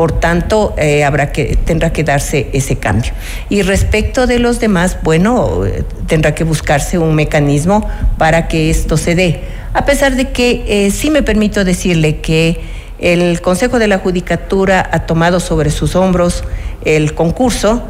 Por 0.00 0.12
tanto, 0.12 0.72
eh, 0.78 1.04
habrá 1.04 1.30
que, 1.30 1.58
tendrá 1.62 1.92
que 1.92 2.04
darse 2.04 2.48
ese 2.54 2.76
cambio. 2.76 3.12
Y 3.50 3.60
respecto 3.60 4.26
de 4.26 4.38
los 4.38 4.58
demás, 4.58 4.96
bueno, 5.02 5.66
eh, 5.66 5.84
tendrá 6.06 6.34
que 6.34 6.42
buscarse 6.42 6.96
un 6.96 7.14
mecanismo 7.14 7.86
para 8.16 8.48
que 8.48 8.70
esto 8.70 8.96
se 8.96 9.14
dé. 9.14 9.42
A 9.74 9.84
pesar 9.84 10.16
de 10.16 10.30
que 10.30 10.64
eh, 10.66 10.90
sí 10.90 11.10
me 11.10 11.22
permito 11.22 11.66
decirle 11.66 12.16
que 12.20 12.62
el 12.98 13.42
Consejo 13.42 13.78
de 13.78 13.88
la 13.88 13.98
Judicatura 13.98 14.88
ha 14.90 15.00
tomado 15.00 15.38
sobre 15.38 15.68
sus 15.68 15.94
hombros 15.94 16.44
el 16.86 17.12
concurso. 17.12 17.82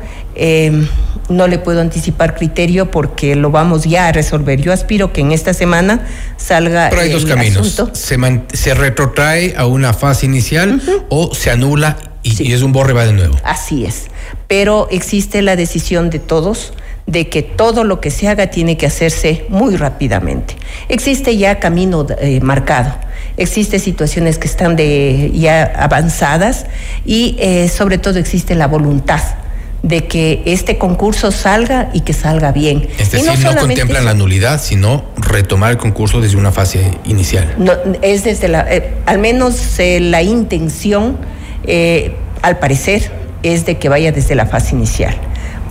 No 1.29 1.47
le 1.47 1.59
puedo 1.59 1.81
anticipar 1.81 2.35
criterio 2.35 2.91
porque 2.91 3.35
lo 3.37 3.51
vamos 3.51 3.85
ya 3.85 4.09
a 4.09 4.13
resolver. 4.13 4.61
Yo 4.61 4.73
aspiro 4.73 5.13
que 5.13 5.21
en 5.21 5.33
esta 5.33 5.55
semana 5.55 6.07
salga. 6.37 6.89
Pero 6.91 7.03
hay 7.03 7.11
dos 7.11 7.25
caminos. 7.25 7.83
Se, 7.93 8.19
se, 8.53 8.75
retrotrae 8.75 9.55
a 9.57 9.67
una 9.67 9.93
fase 9.93 10.27
inicial 10.27 10.81
o 11.09 11.35
se 11.35 11.51
anula 11.51 11.97
y, 12.23 12.53
es 12.53 12.63
un 12.63 12.73
borre 12.73 12.93
va 12.93 13.07
de 13.07 13.13
nuevo. 13.13 13.37
Así 13.45 13.85
es. 13.85 14.07
Pero 14.49 14.89
existe 14.91 15.43
la 15.43 15.57
decisión 15.57 16.11
de 16.11 16.19
todos 16.19 16.73
de 17.07 17.29
que 17.29 17.43
todo 17.43 17.83
lo 17.83 18.01
que 18.01 18.11
se 18.11 18.29
haga 18.29 18.49
tiene 18.49 18.77
que 18.77 18.87
hacerse 18.87 19.47
muy 19.49 19.77
rápidamente. 19.77 20.57
Existe 20.89 21.37
ya 21.37 21.59
camino 21.59 22.07
eh, 22.21 22.41
marcado, 22.41 22.95
existe 23.37 23.81
situaciones 23.81 24.39
que 24.39 24.47
están 24.47 24.77
de, 24.77 25.33
ya 25.35 25.73
avanzadas 25.77 26.67
y 27.05 27.37
eh, 27.41 27.69
sobre 27.69 27.99
todo 27.99 28.19
existe 28.21 28.55
la 28.55 28.69
voluntad 28.69 29.21
de 29.83 30.07
que 30.07 30.43
este 30.45 30.77
concurso 30.77 31.31
salga 31.31 31.91
y 31.93 32.01
que 32.01 32.13
salga 32.13 32.53
bien. 32.53 32.89
Es 32.99 33.11
decir, 33.11 33.45
no, 33.45 33.57
contemplan 33.57 34.05
la 34.05 34.15
nulidad, 34.15 34.61
sino 34.61 35.05
retomar 35.17 35.71
el 35.71 35.79
concurso 35.79 36.21
desde 36.21 36.37
una 36.37 36.53
fase 36.53 36.99
inicial. 37.05 37.55
No, 37.59 37.73
es 38.03 38.25
desde 38.25 38.49
la, 38.49 38.67
eh, 38.71 38.95
al 39.07 39.19
menos 39.19 39.77
la 39.79 40.23
intención 40.23 41.17
eh, 41.65 42.15
al 42.43 42.59
parecer, 42.59 43.11
es 43.43 43.67
de 43.67 43.79
que 43.79 43.89
vaya 43.89 44.13
desde 44.13 44.35
la 44.35 44.47
fase 44.47 44.75
inicial. 44.75 45.15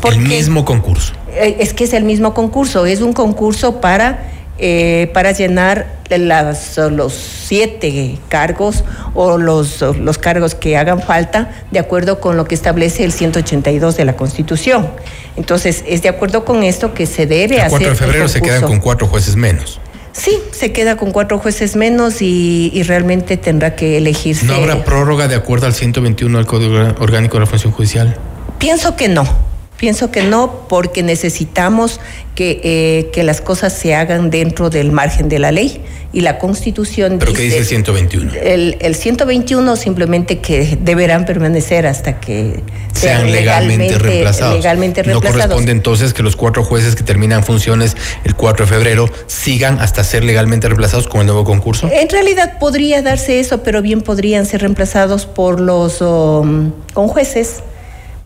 el 0.07 0.19
mismo 0.19 0.65
concurso. 0.65 1.13
Eh, 1.33 1.57
es 1.59 1.73
que 1.73 1.83
es 1.83 1.93
el 1.93 2.03
mismo 2.03 2.33
concurso, 2.33 2.85
es 2.85 3.01
un 3.01 3.13
concurso 3.13 3.81
para, 3.81 4.31
eh, 4.59 5.09
para 5.13 5.31
llenar 5.31 5.99
las, 6.09 6.77
los 6.77 7.13
siete 7.13 8.17
cargos 8.29 8.83
o 9.13 9.37
los, 9.37 9.81
los 9.81 10.17
cargos 10.17 10.55
que 10.55 10.77
hagan 10.77 11.01
falta 11.01 11.51
de 11.71 11.79
acuerdo 11.79 12.19
con 12.19 12.37
lo 12.37 12.45
que 12.45 12.55
establece 12.55 13.03
el 13.03 13.11
182 13.11 13.95
de 13.95 14.05
la 14.05 14.15
Constitución. 14.15 14.89
Entonces, 15.35 15.83
es 15.87 16.01
de 16.01 16.09
acuerdo 16.09 16.45
con 16.45 16.63
esto 16.63 16.93
que 16.93 17.05
se 17.05 17.25
debe 17.25 17.61
hacer. 17.61 17.81
El 17.81 17.87
4 17.87 17.89
de 17.89 17.95
febrero 17.95 18.27
se 18.27 18.41
quedan 18.41 18.63
con 18.63 18.79
cuatro 18.79 19.07
jueces 19.07 19.35
menos. 19.35 19.79
Sí, 20.11 20.37
se 20.51 20.73
queda 20.73 20.97
con 20.97 21.11
cuatro 21.11 21.39
jueces 21.39 21.75
menos 21.75 22.21
y, 22.21 22.83
realmente 22.83 23.37
tendrá 23.37 23.75
que 23.75 23.97
elegirse. 23.97 24.45
¿No 24.45 24.55
habrá 24.55 24.83
prórroga 24.83 25.27
de 25.27 25.35
acuerdo 25.35 25.67
al 25.67 25.73
121 25.73 26.37
del 26.37 26.47
Código 26.47 26.75
Orgánico 26.99 27.35
de 27.35 27.41
la 27.41 27.45
Función 27.45 27.71
Judicial? 27.71 28.17
Pienso 28.57 28.95
que 28.95 29.07
no. 29.07 29.48
Pienso 29.79 30.11
que 30.11 30.23
no, 30.23 30.67
porque 30.67 31.03
necesitamos 31.03 32.01
que, 32.35 32.59
eh, 32.65 33.09
que 33.13 33.23
las 33.23 33.39
cosas 33.39 33.71
se 33.71 33.95
hagan 33.95 34.29
dentro 34.29 34.69
del 34.69 34.91
margen 34.91 35.29
de 35.29 35.39
la 35.39 35.53
ley 35.53 35.81
y 36.11 36.19
la 36.19 36.37
Constitución. 36.37 37.17
¿Pero 37.17 37.31
qué 37.31 37.43
dice 37.43 37.59
el 37.59 37.65
121? 37.65 38.33
El, 38.33 38.75
el 38.81 38.95
121 38.95 39.75
simplemente 39.77 40.39
que 40.39 40.77
deberán 40.81 41.25
permanecer 41.25 41.87
hasta 41.87 42.19
que 42.19 42.61
sean, 42.93 43.31
legalmente, 43.31 43.97
reemplazados. 43.97 44.57
Legalmente 44.57 45.03
¿No 45.03 45.21
corresponde 45.21 45.71
entonces 45.71 46.13
que 46.13 46.23
los 46.23 46.35
cuatro 46.35 46.65
jueces 46.65 46.97
que 46.97 47.03
terminan 47.03 47.45
funciones 47.45 47.95
el 48.25 48.35
4 48.35 48.65
de 48.65 48.71
febrero 48.73 49.09
sigan 49.27 49.79
hasta 49.79 50.03
ser 50.03 50.25
legalmente 50.25 50.67
reemplazados 50.67 51.07
con 51.07 51.21
el 51.21 51.27
nuevo 51.27 51.45
concurso? 51.45 51.89
En 51.89 52.09
realidad 52.09 52.59
podría 52.59 53.01
darse 53.01 53.39
eso, 53.39 53.63
pero 53.63 53.81
bien 53.81 54.01
podrían 54.01 54.45
ser 54.45 54.59
reemplazados 54.59 55.25
por 55.25 55.61
los 55.61 56.01
um, 56.01 56.73
con 56.93 57.07
jueces 57.07 57.63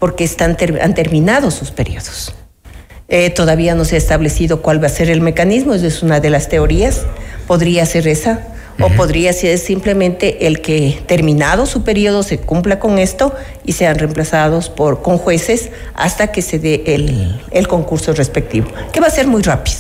porque 0.04 0.26
están 0.26 0.58
han 0.82 0.96
terminado 0.96 1.50
sus 1.50 1.72
periodos. 1.72 2.36
Eh, 3.08 3.30
todavía 3.30 3.74
no 3.74 3.86
se 3.86 3.96
ha 3.96 3.98
establecido 3.98 4.62
cuál 4.62 4.84
va 4.84 4.88
a 4.88 4.90
ser 4.90 5.10
el 5.10 5.22
mecanismo, 5.22 5.74
esa 5.74 5.88
es 5.88 6.04
una 6.04 6.20
de 6.20 6.30
las 6.30 6.50
teorías. 6.50 7.04
Podría 7.48 7.86
ser 7.86 8.10
esa, 8.10 8.42
o 8.82 8.90
podría 8.90 9.32
ser 9.32 9.58
simplemente 9.58 10.46
el 10.46 10.60
que 10.60 11.02
terminado 11.08 11.66
su 11.66 11.86
periodo 11.86 12.22
se 12.22 12.38
cumpla 12.38 12.80
con 12.80 13.00
esto 13.00 13.34
y 13.64 13.72
sean 13.72 13.98
reemplazados 13.98 14.68
por, 14.68 15.02
con 15.02 15.18
jueces 15.18 15.70
hasta 15.94 16.34
que 16.34 16.42
se 16.42 16.60
dé 16.60 16.84
el, 16.88 17.42
el 17.52 17.70
concurso 17.70 18.12
respectivo, 18.12 18.68
que 18.92 19.00
va 19.00 19.08
a 19.08 19.10
ser 19.10 19.28
muy 19.28 19.42
rápido. 19.42 19.78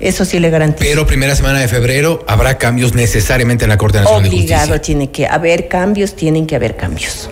Eso 0.00 0.24
sí 0.24 0.40
le 0.40 0.50
garantizo. 0.50 0.90
Pero 0.90 1.06
primera 1.06 1.36
semana 1.36 1.60
de 1.60 1.68
febrero 1.68 2.24
habrá 2.26 2.58
cambios 2.58 2.96
necesariamente 2.96 3.64
en 3.66 3.68
la 3.68 3.78
Corte 3.78 3.98
Nacional 3.98 4.24
de 4.24 4.28
Justicia. 4.28 4.56
Obligado 4.56 4.80
tiene 4.80 5.12
que 5.12 5.28
haber 5.28 5.68
cambios, 5.68 6.16
tienen 6.16 6.48
que 6.48 6.56
haber 6.56 6.74
cambios. 6.74 7.30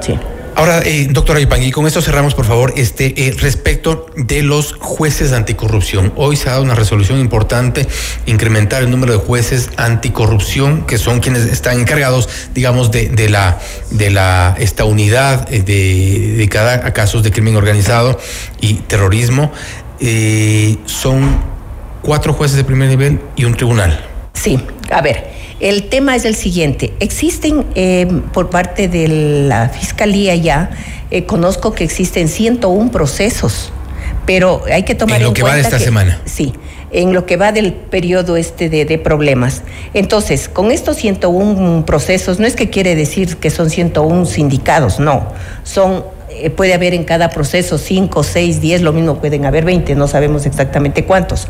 Sí. 0.00 0.18
Ahora, 0.54 0.82
eh, 0.84 1.08
doctora 1.10 1.40
Ipangui, 1.40 1.70
con 1.70 1.86
esto 1.86 2.02
cerramos, 2.02 2.34
por 2.34 2.44
favor, 2.44 2.74
este 2.76 3.26
eh, 3.26 3.34
respecto 3.38 4.06
de 4.16 4.42
los 4.42 4.74
jueces 4.74 5.32
anticorrupción. 5.32 6.12
Hoy 6.16 6.36
se 6.36 6.48
ha 6.48 6.52
dado 6.52 6.64
una 6.64 6.74
resolución 6.74 7.18
importante, 7.18 7.88
incrementar 8.26 8.82
el 8.82 8.90
número 8.90 9.12
de 9.12 9.18
jueces 9.18 9.70
anticorrupción, 9.76 10.84
que 10.86 10.98
son 10.98 11.20
quienes 11.20 11.46
están 11.46 11.80
encargados, 11.80 12.28
digamos, 12.54 12.90
de, 12.90 13.08
de 13.08 13.30
la 13.30 13.58
de 13.90 14.10
la 14.10 14.54
esta 14.58 14.84
unidad 14.84 15.52
eh, 15.52 15.62
de, 15.62 16.34
dedicada 16.36 16.86
a 16.86 16.92
casos 16.92 17.22
de 17.22 17.30
crimen 17.30 17.56
organizado 17.56 18.18
y 18.60 18.74
terrorismo. 18.74 19.52
Eh, 20.00 20.76
son 20.84 21.40
cuatro 22.02 22.34
jueces 22.34 22.56
de 22.56 22.64
primer 22.64 22.88
nivel 22.88 23.20
y 23.36 23.44
un 23.44 23.54
tribunal. 23.54 24.11
Sí, 24.34 24.58
a 24.90 25.00
ver. 25.00 25.30
El 25.60 25.84
tema 25.84 26.16
es 26.16 26.24
el 26.24 26.34
siguiente. 26.34 26.92
Existen 26.98 27.64
eh, 27.76 28.08
por 28.32 28.50
parte 28.50 28.88
de 28.88 29.06
la 29.46 29.68
Fiscalía 29.68 30.34
ya, 30.34 30.70
eh, 31.10 31.24
conozco 31.24 31.72
que 31.72 31.84
existen 31.84 32.26
101 32.26 32.90
procesos, 32.90 33.72
pero 34.26 34.62
hay 34.72 34.82
que 34.82 34.96
tomar 34.96 35.18
en, 35.18 35.24
lo 35.24 35.32
que 35.32 35.44
va 35.44 35.54
de 35.54 35.60
esta 35.60 35.78
semana. 35.78 36.20
Sí, 36.24 36.52
en 36.90 37.12
lo 37.12 37.26
que 37.26 37.36
va 37.36 37.52
del 37.52 37.74
periodo 37.74 38.36
este 38.36 38.68
de, 38.68 38.84
de, 38.84 38.98
problemas. 38.98 39.62
Entonces, 39.94 40.48
con 40.48 40.72
estos 40.72 40.96
101 40.96 41.86
procesos, 41.86 42.40
no 42.40 42.46
es 42.46 42.56
que 42.56 42.68
quiere 42.68 42.96
decir 42.96 43.36
que 43.36 43.50
son 43.50 43.70
101 43.70 44.26
sindicados, 44.26 44.98
no, 44.98 45.28
son 45.62 46.04
eh, 46.36 46.50
puede 46.50 46.74
haber 46.74 46.94
en 46.94 47.04
cada 47.04 47.30
proceso 47.30 47.78
5, 47.78 48.22
6, 48.22 48.60
10, 48.60 48.82
lo 48.82 48.92
mismo 48.92 49.18
pueden 49.18 49.44
haber 49.46 49.64
20, 49.64 49.94
no 49.94 50.08
sabemos 50.08 50.46
exactamente 50.46 51.04
cuántos. 51.04 51.48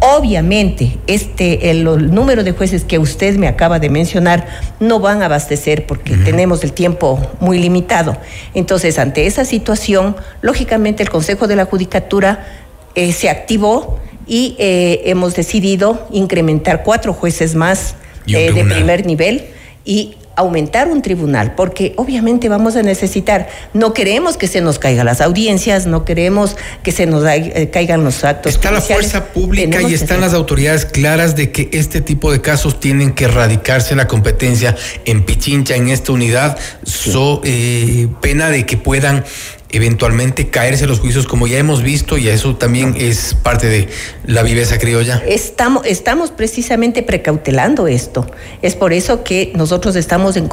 Obviamente, 0.00 0.98
este, 1.06 1.70
el, 1.70 1.84
número 1.84 2.44
de 2.44 2.52
jueces 2.52 2.84
que 2.84 2.98
usted 2.98 3.36
me 3.36 3.48
acaba 3.48 3.78
de 3.78 3.88
mencionar 3.90 4.46
no 4.80 5.00
van 5.00 5.22
a 5.22 5.26
abastecer 5.26 5.86
porque 5.86 6.16
tenemos 6.16 6.64
el 6.64 6.72
tiempo 6.72 7.20
muy 7.40 7.58
limitado. 7.58 8.16
Entonces, 8.54 8.98
ante 8.98 9.26
esa 9.26 9.44
situación, 9.44 10.16
lógicamente 10.40 11.02
el 11.02 11.10
Consejo 11.10 11.46
de 11.46 11.56
la 11.56 11.64
Judicatura 11.64 12.46
eh, 12.94 13.12
se 13.12 13.30
activó 13.30 13.98
y 14.26 14.56
eh, 14.58 15.02
hemos 15.06 15.34
decidido 15.34 16.06
incrementar 16.10 16.82
cuatro 16.82 17.12
jueces 17.12 17.54
más 17.54 17.94
de 18.26 18.52
primer 18.52 19.06
nivel 19.06 19.46
y 19.84 20.16
aumentar 20.36 20.88
un 20.88 21.02
tribunal, 21.02 21.54
porque 21.54 21.94
obviamente 21.96 22.48
vamos 22.48 22.76
a 22.76 22.82
necesitar, 22.82 23.48
no 23.72 23.94
queremos 23.94 24.36
que 24.36 24.46
se 24.46 24.60
nos 24.60 24.78
caigan 24.78 25.06
las 25.06 25.20
audiencias, 25.20 25.86
no 25.86 26.04
queremos 26.04 26.56
que 26.82 26.92
se 26.92 27.06
nos 27.06 27.24
eh, 27.26 27.70
caigan 27.72 28.04
los 28.04 28.22
actos. 28.22 28.52
Está 28.52 28.70
la 28.70 28.82
fuerza 28.82 29.26
pública 29.32 29.80
y 29.82 29.94
están 29.94 30.20
las 30.20 30.34
autoridades 30.34 30.84
claras 30.84 31.36
de 31.36 31.50
que 31.50 31.70
este 31.72 32.02
tipo 32.02 32.30
de 32.30 32.40
casos 32.40 32.78
tienen 32.78 33.14
que 33.14 33.24
erradicarse 33.24 33.96
la 33.96 34.06
competencia 34.06 34.76
en 35.06 35.24
Pichincha, 35.24 35.74
en 35.74 35.88
esta 35.88 36.12
unidad, 36.12 36.58
so, 36.84 37.40
eh, 37.44 38.08
pena 38.20 38.50
de 38.50 38.66
que 38.66 38.76
puedan 38.76 39.24
eventualmente 39.70 40.48
caerse 40.48 40.86
los 40.86 41.00
juicios 41.00 41.26
como 41.26 41.46
ya 41.46 41.58
hemos 41.58 41.82
visto 41.82 42.18
y 42.18 42.28
eso 42.28 42.56
también 42.56 42.94
es 42.98 43.34
parte 43.34 43.68
de 43.68 43.88
la 44.24 44.42
viveza 44.42 44.78
criolla? 44.78 45.22
Estamos, 45.26 45.84
estamos 45.86 46.30
precisamente 46.30 47.02
precautelando 47.02 47.86
esto. 47.86 48.26
Es 48.62 48.74
por 48.74 48.92
eso 48.92 49.24
que 49.24 49.52
nosotros 49.54 49.96
estamos 49.96 50.36
en, 50.36 50.48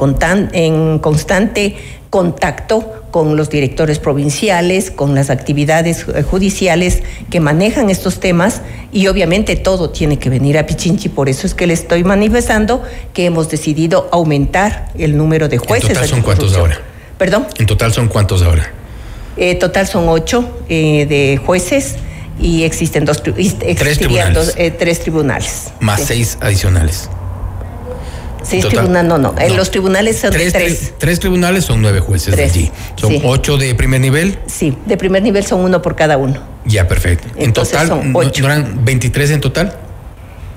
en 0.52 0.98
constante 0.98 1.76
contacto 2.10 3.02
con 3.10 3.36
los 3.36 3.50
directores 3.50 3.98
provinciales, 3.98 4.92
con 4.92 5.16
las 5.16 5.30
actividades 5.30 6.06
judiciales 6.30 7.02
que 7.28 7.40
manejan 7.40 7.90
estos 7.90 8.20
temas 8.20 8.62
y 8.92 9.08
obviamente 9.08 9.56
todo 9.56 9.90
tiene 9.90 10.18
que 10.20 10.30
venir 10.30 10.56
a 10.58 10.64
Pichinchi, 10.64 11.08
por 11.08 11.28
eso 11.28 11.46
es 11.46 11.54
que 11.54 11.66
le 11.66 11.74
estoy 11.74 12.04
manifestando 12.04 12.82
que 13.12 13.26
hemos 13.26 13.48
decidido 13.48 14.08
aumentar 14.12 14.90
el 14.96 15.16
número 15.16 15.48
de 15.48 15.58
jueces. 15.58 15.90
¿En 15.90 15.94
total 15.94 16.08
son 16.08 16.22
cuántos 16.22 16.56
ahora? 16.56 16.80
¿Perdón? 17.18 17.46
¿En 17.58 17.66
total 17.66 17.92
son 17.92 18.06
cuántos 18.06 18.42
ahora? 18.42 18.72
Eh, 19.36 19.56
total 19.56 19.86
son 19.86 20.08
ocho 20.08 20.48
eh, 20.68 21.06
de 21.06 21.40
jueces 21.44 21.96
y 22.40 22.62
existen 22.64 23.04
dos, 23.04 23.22
tres 23.22 23.98
tribunales. 23.98 24.34
Dos, 24.34 24.54
eh, 24.56 24.70
tres 24.70 25.00
tribunales. 25.00 25.72
Más 25.80 26.00
sí. 26.00 26.06
seis 26.06 26.38
adicionales. 26.40 27.08
Seis 28.42 28.68
tribunales, 28.68 29.08
no, 29.08 29.18
no, 29.18 29.34
En 29.38 29.56
los 29.56 29.70
tribunales 29.70 30.18
son 30.18 30.30
tres, 30.30 30.52
tres. 30.52 30.92
Tres 30.98 31.18
tribunales 31.18 31.64
son 31.64 31.80
nueve 31.80 32.00
jueces 32.00 32.34
tres, 32.34 32.52
allí. 32.52 32.70
¿Son 32.94 33.10
sí. 33.10 33.22
ocho 33.24 33.56
de 33.56 33.74
primer 33.74 34.00
nivel? 34.00 34.38
Sí, 34.46 34.76
de 34.84 34.96
primer 34.98 35.22
nivel 35.22 35.44
son 35.46 35.60
uno 35.60 35.80
por 35.80 35.96
cada 35.96 36.18
uno. 36.18 36.40
Ya, 36.66 36.86
perfecto. 36.86 37.26
En 37.36 37.44
Entonces 37.46 37.72
total, 37.72 37.88
son 37.88 38.10
ocho. 38.14 38.42
¿no 38.42 38.48
eran 38.52 38.84
23 38.84 39.30
en 39.30 39.40
total? 39.40 39.74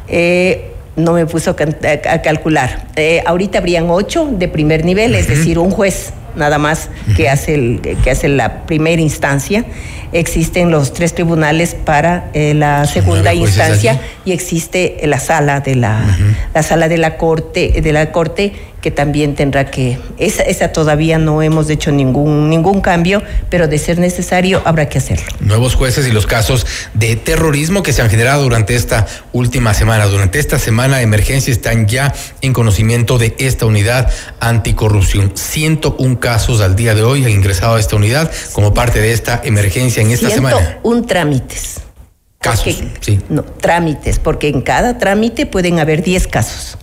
Eh, 0.10 0.74
no 0.98 1.14
me 1.14 1.26
puso 1.28 1.52
a, 1.52 2.12
a 2.12 2.22
calcular. 2.22 2.88
Eh, 2.96 3.24
ahorita 3.26 3.60
habrían 3.60 3.90
ocho 3.90 4.28
de 4.32 4.48
primer 4.50 4.84
nivel, 4.84 5.12
uh 5.12 5.16
-huh. 5.16 5.20
es 5.20 5.28
decir, 5.28 5.58
un 5.60 5.72
juez 5.72 6.12
nada 6.38 6.58
más 6.58 6.90
que 7.16 7.30
hace 7.30 7.56
el, 7.56 7.82
que 8.04 8.12
hace 8.12 8.28
la 8.28 8.66
primera 8.66 9.02
instancia. 9.02 9.66
Existen 10.14 10.72
los 10.72 10.94
tres 10.94 11.14
tribunales 11.14 11.76
para 11.76 12.30
eh, 12.34 12.54
la 12.54 12.86
segunda 12.86 13.34
instancia 13.34 14.00
y 14.24 14.32
existe 14.32 15.00
la 15.04 15.20
sala 15.20 15.60
de 15.60 15.76
la, 15.76 16.02
uh 16.06 16.22
-huh. 16.22 16.36
la 16.54 16.64
sala 16.64 16.88
de 16.88 16.98
la 16.98 17.18
corte 17.18 17.82
de 17.82 17.92
la 17.92 18.12
corte 18.12 18.54
que 18.82 18.92
también 18.92 19.36
tendrá 19.36 19.70
que 19.72 19.98
esa, 20.18 20.44
esa 20.44 20.72
todavía 20.72 21.18
no 21.18 21.42
hemos 21.42 21.70
hecho 21.70 21.92
ningún 21.92 22.50
ningún 22.50 22.82
cambio, 22.82 23.24
pero 23.50 23.68
de 23.68 23.78
ser 23.78 24.00
necesario 24.00 24.62
habrá 24.66 24.88
que 24.88 25.00
hacerlo. 25.00 25.26
Nuevos 25.40 25.76
jueces 25.76 26.08
y 26.08 26.12
los 26.12 26.26
casos 26.26 26.66
de 26.94 27.16
terrorismo 27.16 27.84
que 27.84 27.92
se 27.92 28.02
han 28.02 28.10
generado 28.10 28.44
durante 28.44 28.76
esta 28.76 29.08
última 29.34 29.74
semana, 29.74 30.06
durante 30.06 30.40
esta 30.40 30.60
semana 30.60 30.98
de 30.98 31.04
emergencia 31.04 31.52
están 31.52 31.88
ya 31.88 32.14
en 32.42 32.54
conocimiento 32.54 33.18
de 33.18 33.36
esta 33.40 33.66
unidad 33.66 34.10
anticorrupción. 34.40 35.32
101 35.34 36.20
casos 36.28 36.60
al 36.60 36.76
día 36.76 36.94
de 36.94 37.04
hoy 37.04 37.24
han 37.24 37.32
ingresado 37.32 37.76
a 37.76 37.80
esta 37.80 37.96
unidad 37.96 38.30
como 38.52 38.74
parte 38.74 39.00
de 39.00 39.14
esta 39.14 39.40
emergencia 39.46 40.02
en 40.04 40.12
esta 40.12 40.30
semana. 40.30 40.80
Un 40.84 41.06
trámites. 41.08 41.80
Casos, 42.42 42.76
porque, 42.76 42.98
sí. 43.00 43.20
No, 43.30 43.44
trámites, 43.44 44.20
porque 44.20 44.50
en 44.50 44.60
cada 44.60 44.98
trámite 44.98 45.46
pueden 45.46 45.80
haber 45.80 46.04
10 46.04 46.28
casos. 46.28 46.78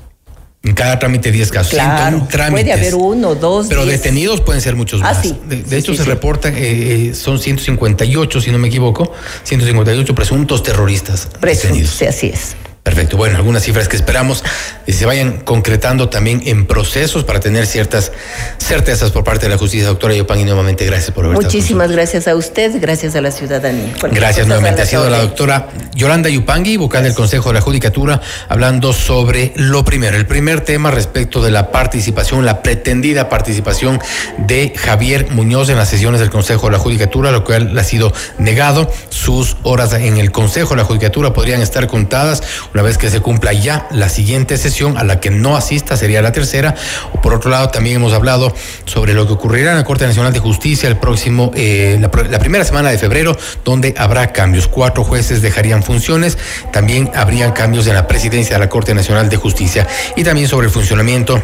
En 0.63 0.73
cada 0.73 0.99
trámite 0.99 1.31
10 1.31 1.51
casos. 1.51 1.75
Claro, 1.75 2.27
puede 2.51 2.73
haber 2.73 2.95
uno, 2.95 3.35
dos, 3.35 3.67
Pero 3.69 3.85
diez. 3.85 4.03
detenidos 4.03 4.41
pueden 4.41 4.63
ser 4.63 4.77
muchos 4.77 5.03
ah, 5.03 5.13
más. 5.13 5.21
Sí, 5.21 5.39
de, 5.47 5.57
de 5.57 5.69
sí, 5.69 5.77
hecho, 5.77 5.93
sí, 5.93 5.99
se 5.99 6.05
sí. 6.05 6.09
reporta, 6.09 6.49
eh, 6.49 7.13
son 7.15 7.39
158, 7.39 8.41
si 8.41 8.51
no 8.51 8.59
me 8.59 8.69
equivoco, 8.69 9.13
158 9.43 10.15
presuntos 10.15 10.63
terroristas 10.63 11.29
Presuntos, 11.39 11.69
detenidos. 11.69 11.95
sí, 11.95 12.07
así 12.07 12.27
es. 12.29 12.57
Perfecto. 12.85 13.17
Bueno, 13.17 13.39
algunas 13.39 13.63
cifras 13.63 13.89
que 13.89 13.97
esperamos 13.97 14.45
que 14.85 14.93
se 14.93 15.07
vayan 15.07 15.41
concretando 15.41 16.11
también 16.11 16.43
en 16.45 16.67
procesos 16.67 17.25
para 17.25 17.41
tener 17.41 17.67
ciertas 17.67 18.13
certezas 18.59 19.11
por 19.11 19.25
parte 19.25 19.47
de 19.47 19.51
la 19.51 19.57
justicia. 19.57 19.87
Doctora 19.89 20.15
Yopangui, 20.15 20.45
nuevamente 20.45 20.85
gracias 20.85 21.11
por 21.11 21.25
haber 21.25 21.39
Muchísimas 21.39 21.91
gracias 21.91 22.29
a 22.29 22.37
usted, 22.37 22.79
gracias 22.83 23.17
a 23.17 23.23
la 23.23 23.31
ciudadanía. 23.31 23.95
Gracias 24.13 24.47
nuevamente. 24.47 24.83
Ha 24.83 24.87
sido 24.87 25.09
la 25.09 25.23
doctora 25.23 25.69
Yolanda 25.95 26.29
Yupangui, 26.29 26.77
vocal 26.77 27.05
del 27.05 27.15
Consejo 27.15 27.49
de 27.49 27.55
la 27.55 27.63
Judicatura, 27.63 28.21
hablando 28.51 28.93
sobre 28.93 29.55
lo 29.57 29.83
primero. 29.83 30.19
El 30.19 30.27
primer 30.27 30.61
tema 30.61 30.91
respecto 30.91 31.43
de 31.43 31.51
la 31.51 31.71
participación, 31.71 32.45
la 32.45 32.63
pretendida 32.63 33.31
participación 33.31 33.99
de 34.37 34.75
Javier 34.77 35.31
Muñoz 35.31 35.71
en 35.71 35.79
las 35.79 35.89
sesiones 35.89 36.21
del 36.21 36.29
Consejo 36.29 36.67
de 36.67 36.73
la 36.73 36.79
Judicatura, 36.79 37.31
lo 37.31 37.45
cual 37.45 37.75
le 37.75 37.81
ha 37.81 37.85
sido 37.85 38.13
negado. 38.37 38.93
Sus 39.09 39.57
horas 39.63 39.95
en 39.95 40.19
el 40.19 40.33
Consejo 40.33 40.75
de 40.75 40.77
la 40.77 40.85
Judicatura 40.85 41.33
podrían 41.33 41.63
estar 41.63 41.87
contadas 41.87 42.43
una 42.75 42.83
vez 42.83 42.99
que 42.99 43.09
se 43.09 43.21
cumpla 43.21 43.53
ya 43.53 43.87
la 43.93 44.09
siguiente 44.09 44.59
sesión 44.59 44.99
a 44.99 45.05
la 45.05 45.21
que 45.21 45.31
no 45.31 45.57
asista 45.57 45.97
sería 45.97 46.21
la 46.23 46.33
tercera. 46.33 46.75
Por 47.23 47.33
otro 47.33 47.51
lado, 47.51 47.69
también 47.69 47.97
hemos 47.97 48.13
hablado 48.13 48.53
sobre 48.85 49.15
lo 49.15 49.27
que 49.27 49.33
ocurrirá 49.35 49.71
en 49.71 49.79
la 49.79 49.85
Corte 49.85 50.07
Nacional 50.07 50.33
de 50.33 50.41
Justicia 50.41 50.89
el 50.89 50.97
próximo, 50.97 51.53
eh, 51.55 51.99
la, 52.01 52.11
la, 52.29 52.39
primera 52.41 52.65
semana 52.65 52.91
de 52.91 52.99
febrero, 52.99 53.37
donde 53.65 53.95
habrá 53.97 54.33
cambios. 54.33 54.67
Cuatro 54.67 55.05
jueces 55.05 55.41
dejarían 55.41 55.85
funciones, 55.85 56.37
también 56.73 57.11
habrían 57.15 57.53
cambios 57.53 57.87
en 57.87 57.95
la 57.95 58.09
presidencia 58.09 58.57
de 58.57 58.61
la 58.61 58.69
Corte 58.69 58.93
Nacional 58.93 59.29
de 59.29 59.37
Justicia 59.37 59.87
y 60.17 60.25
también 60.25 60.49
sobre 60.49 60.67
el 60.67 60.73
funcionamiento 60.73 61.41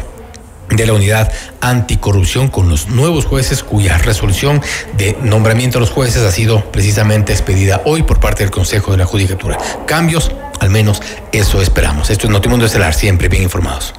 de 0.69 0.85
la 0.85 0.93
unidad 0.93 1.31
anticorrupción 1.59 2.47
con 2.47 2.69
los 2.69 2.87
nuevos 2.87 3.25
jueces 3.25 3.63
cuya 3.63 3.97
resolución 3.97 4.61
de 4.97 5.17
nombramiento 5.21 5.77
de 5.77 5.81
los 5.81 5.91
jueces 5.91 6.23
ha 6.23 6.31
sido 6.31 6.63
precisamente 6.71 7.33
expedida 7.33 7.81
hoy 7.85 8.03
por 8.03 8.19
parte 8.19 8.43
del 8.43 8.51
Consejo 8.51 8.91
de 8.91 8.97
la 8.97 9.05
Judicatura. 9.05 9.57
Cambios, 9.85 10.31
al 10.61 10.69
menos 10.69 11.01
eso 11.31 11.59
esperamos. 11.59 12.09
Esto 12.11 12.27
es 12.27 12.31
Notimundo 12.31 12.65
Estelar, 12.65 12.93
siempre 12.93 13.27
bien 13.27 13.43
informados. 13.43 13.93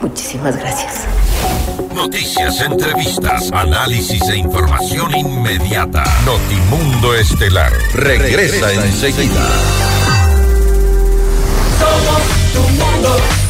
Muchísimas 0.00 0.56
gracias. 0.56 1.06
Noticias, 1.92 2.60
entrevistas, 2.60 3.50
análisis 3.52 4.22
e 4.28 4.36
información 4.36 5.14
inmediata. 5.14 6.04
Notimundo 6.24 7.14
Estelar 7.14 7.72
regresa, 7.92 8.68
regresa 8.68 8.86
enseguida. 8.86 9.48
Somos 11.78 12.22
tu 12.52 12.60
mundo. 12.60 13.49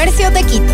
Comercio 0.01 0.31
de 0.31 0.43
Quito. 0.43 0.73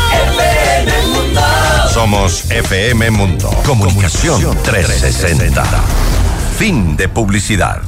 Somos 1.93 2.49
FM 2.49 3.11
Mundo. 3.11 3.49
Comunicación 3.65 4.57
360. 4.63 5.61
Fin 6.57 6.95
de 6.95 7.09
publicidad. 7.09 7.81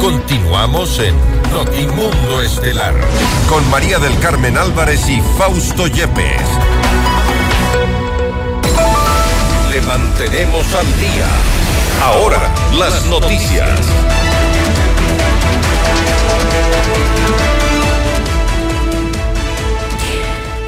Continuamos 0.00 1.00
en 1.00 1.16
Notimundo 1.52 2.42
Estelar 2.42 2.94
con 3.48 3.68
María 3.70 3.98
del 3.98 4.16
Carmen 4.20 4.56
Álvarez 4.56 5.08
y 5.08 5.20
Fausto 5.36 5.88
Yepes. 5.88 6.40
Le 9.72 9.80
mantenemos 9.82 10.72
al 10.72 10.86
día. 11.00 11.26
Ahora, 12.04 12.54
las 12.78 13.04
noticias. 13.06 13.80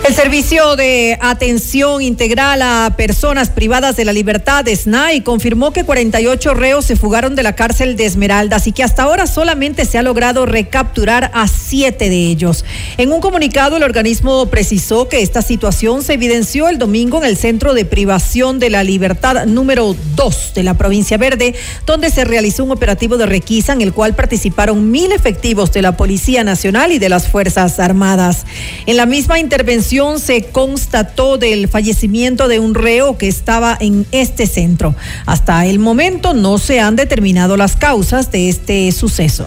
El 0.05 0.17
Servicio 0.17 0.75
de 0.75 1.17
Atención 1.21 2.03
Integral 2.03 2.61
a 2.61 2.95
Personas 2.97 3.51
Privadas 3.51 3.95
de 3.95 4.05
la 4.05 4.13
Libertad, 4.13 4.67
SNAI, 4.67 5.21
confirmó 5.21 5.73
que 5.73 5.85
48 5.85 6.55
reos 6.55 6.87
se 6.87 6.97
fugaron 6.97 7.37
de 7.37 7.45
la 7.45 7.55
cárcel 7.55 7.95
de 7.95 8.07
Esmeraldas 8.07 8.67
y 8.67 8.73
que 8.73 8.83
hasta 8.83 9.05
ahora 9.05 9.29
solamente 9.29 9.85
se 9.85 9.99
ha 9.99 10.03
logrado 10.03 10.45
recapturar 10.45 11.31
a 11.35 11.47
siete 11.47 12.11
de 12.11 12.17
ellos. 12.17 12.65
En 12.99 13.13
un 13.13 13.21
comunicado, 13.21 13.77
el 13.77 13.85
organismo 13.85 14.47
precisó 14.47 15.09
que 15.09 15.23
esta 15.23 15.41
situación 15.41 16.03
se 16.03 16.15
evidenció 16.15 16.69
el 16.69 16.79
domingo 16.79 17.19
en 17.19 17.25
el 17.25 17.37
Centro 17.37 17.73
de 17.73 17.85
Privación 17.85 18.59
de 18.59 18.71
la 18.71 18.83
Libertad 18.83 19.47
número 19.47 19.95
2 20.17 20.53
de 20.57 20.65
la 20.65 20.75
provincia 20.75 21.17
Verde, 21.17 21.55
donde 21.87 22.11
se 22.11 22.25
realizó 22.25 22.65
un 22.65 22.73
operativo 22.73 23.19
de 23.19 23.27
requisa 23.27 23.73
en 23.73 23.83
el 23.83 23.93
cual 23.93 24.17
participaron 24.17 24.91
mil 24.91 25.13
efectivos 25.13 25.71
de 25.71 25.83
la 25.83 25.97
Policía 25.97 26.43
Nacional 26.43 26.91
y 26.91 26.99
de 26.99 27.09
las 27.09 27.29
Fuerzas 27.29 27.79
Armadas. 27.79 28.47
En 28.87 28.97
la 28.97 29.07
misma 29.07 29.39
intervención, 29.39 29.92
se 30.19 30.45
constató 30.45 31.37
del 31.37 31.69
fallecimiento 31.69 32.49
de 32.49 32.59
un 32.59 32.75
reo 32.75 33.19
que 33.19 33.29
estaba 33.29 33.77
en 33.79 34.07
este 34.11 34.47
centro. 34.47 34.95
Hasta 35.27 35.67
el 35.67 35.79
momento 35.79 36.33
no 36.33 36.57
se 36.57 36.81
han 36.81 36.97
determinado 36.97 37.59
las 37.59 37.77
causas 37.77 38.33
de 38.33 38.49
este 38.49 38.91
suceso. 38.93 39.47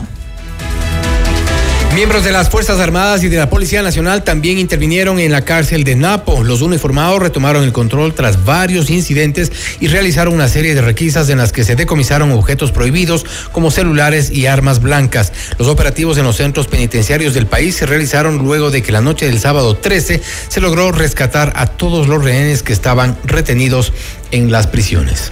Miembros 1.95 2.25
de 2.25 2.33
las 2.33 2.49
Fuerzas 2.49 2.81
Armadas 2.81 3.23
y 3.23 3.29
de 3.29 3.37
la 3.37 3.49
Policía 3.49 3.81
Nacional 3.81 4.25
también 4.25 4.57
intervinieron 4.57 5.17
en 5.17 5.31
la 5.31 5.45
cárcel 5.45 5.85
de 5.85 5.95
Napo. 5.95 6.43
Los 6.43 6.61
uniformados 6.61 7.21
retomaron 7.21 7.63
el 7.63 7.71
control 7.71 8.13
tras 8.13 8.43
varios 8.43 8.89
incidentes 8.89 9.49
y 9.79 9.87
realizaron 9.87 10.33
una 10.33 10.49
serie 10.49 10.75
de 10.75 10.81
requisas 10.81 11.29
en 11.29 11.37
las 11.37 11.53
que 11.53 11.63
se 11.63 11.77
decomisaron 11.77 12.33
objetos 12.33 12.73
prohibidos 12.73 13.25
como 13.53 13.71
celulares 13.71 14.29
y 14.29 14.45
armas 14.45 14.81
blancas. 14.81 15.31
Los 15.57 15.69
operativos 15.69 16.17
en 16.17 16.25
los 16.25 16.35
centros 16.35 16.67
penitenciarios 16.67 17.33
del 17.33 17.47
país 17.47 17.77
se 17.77 17.85
realizaron 17.85 18.39
luego 18.39 18.71
de 18.71 18.83
que 18.83 18.91
la 18.91 18.99
noche 18.99 19.27
del 19.27 19.39
sábado 19.39 19.77
13 19.77 20.21
se 20.49 20.59
logró 20.59 20.91
rescatar 20.91 21.53
a 21.55 21.65
todos 21.65 22.09
los 22.09 22.21
rehenes 22.21 22.61
que 22.61 22.73
estaban 22.73 23.17
retenidos 23.23 23.93
en 24.31 24.51
las 24.51 24.67
prisiones. 24.67 25.31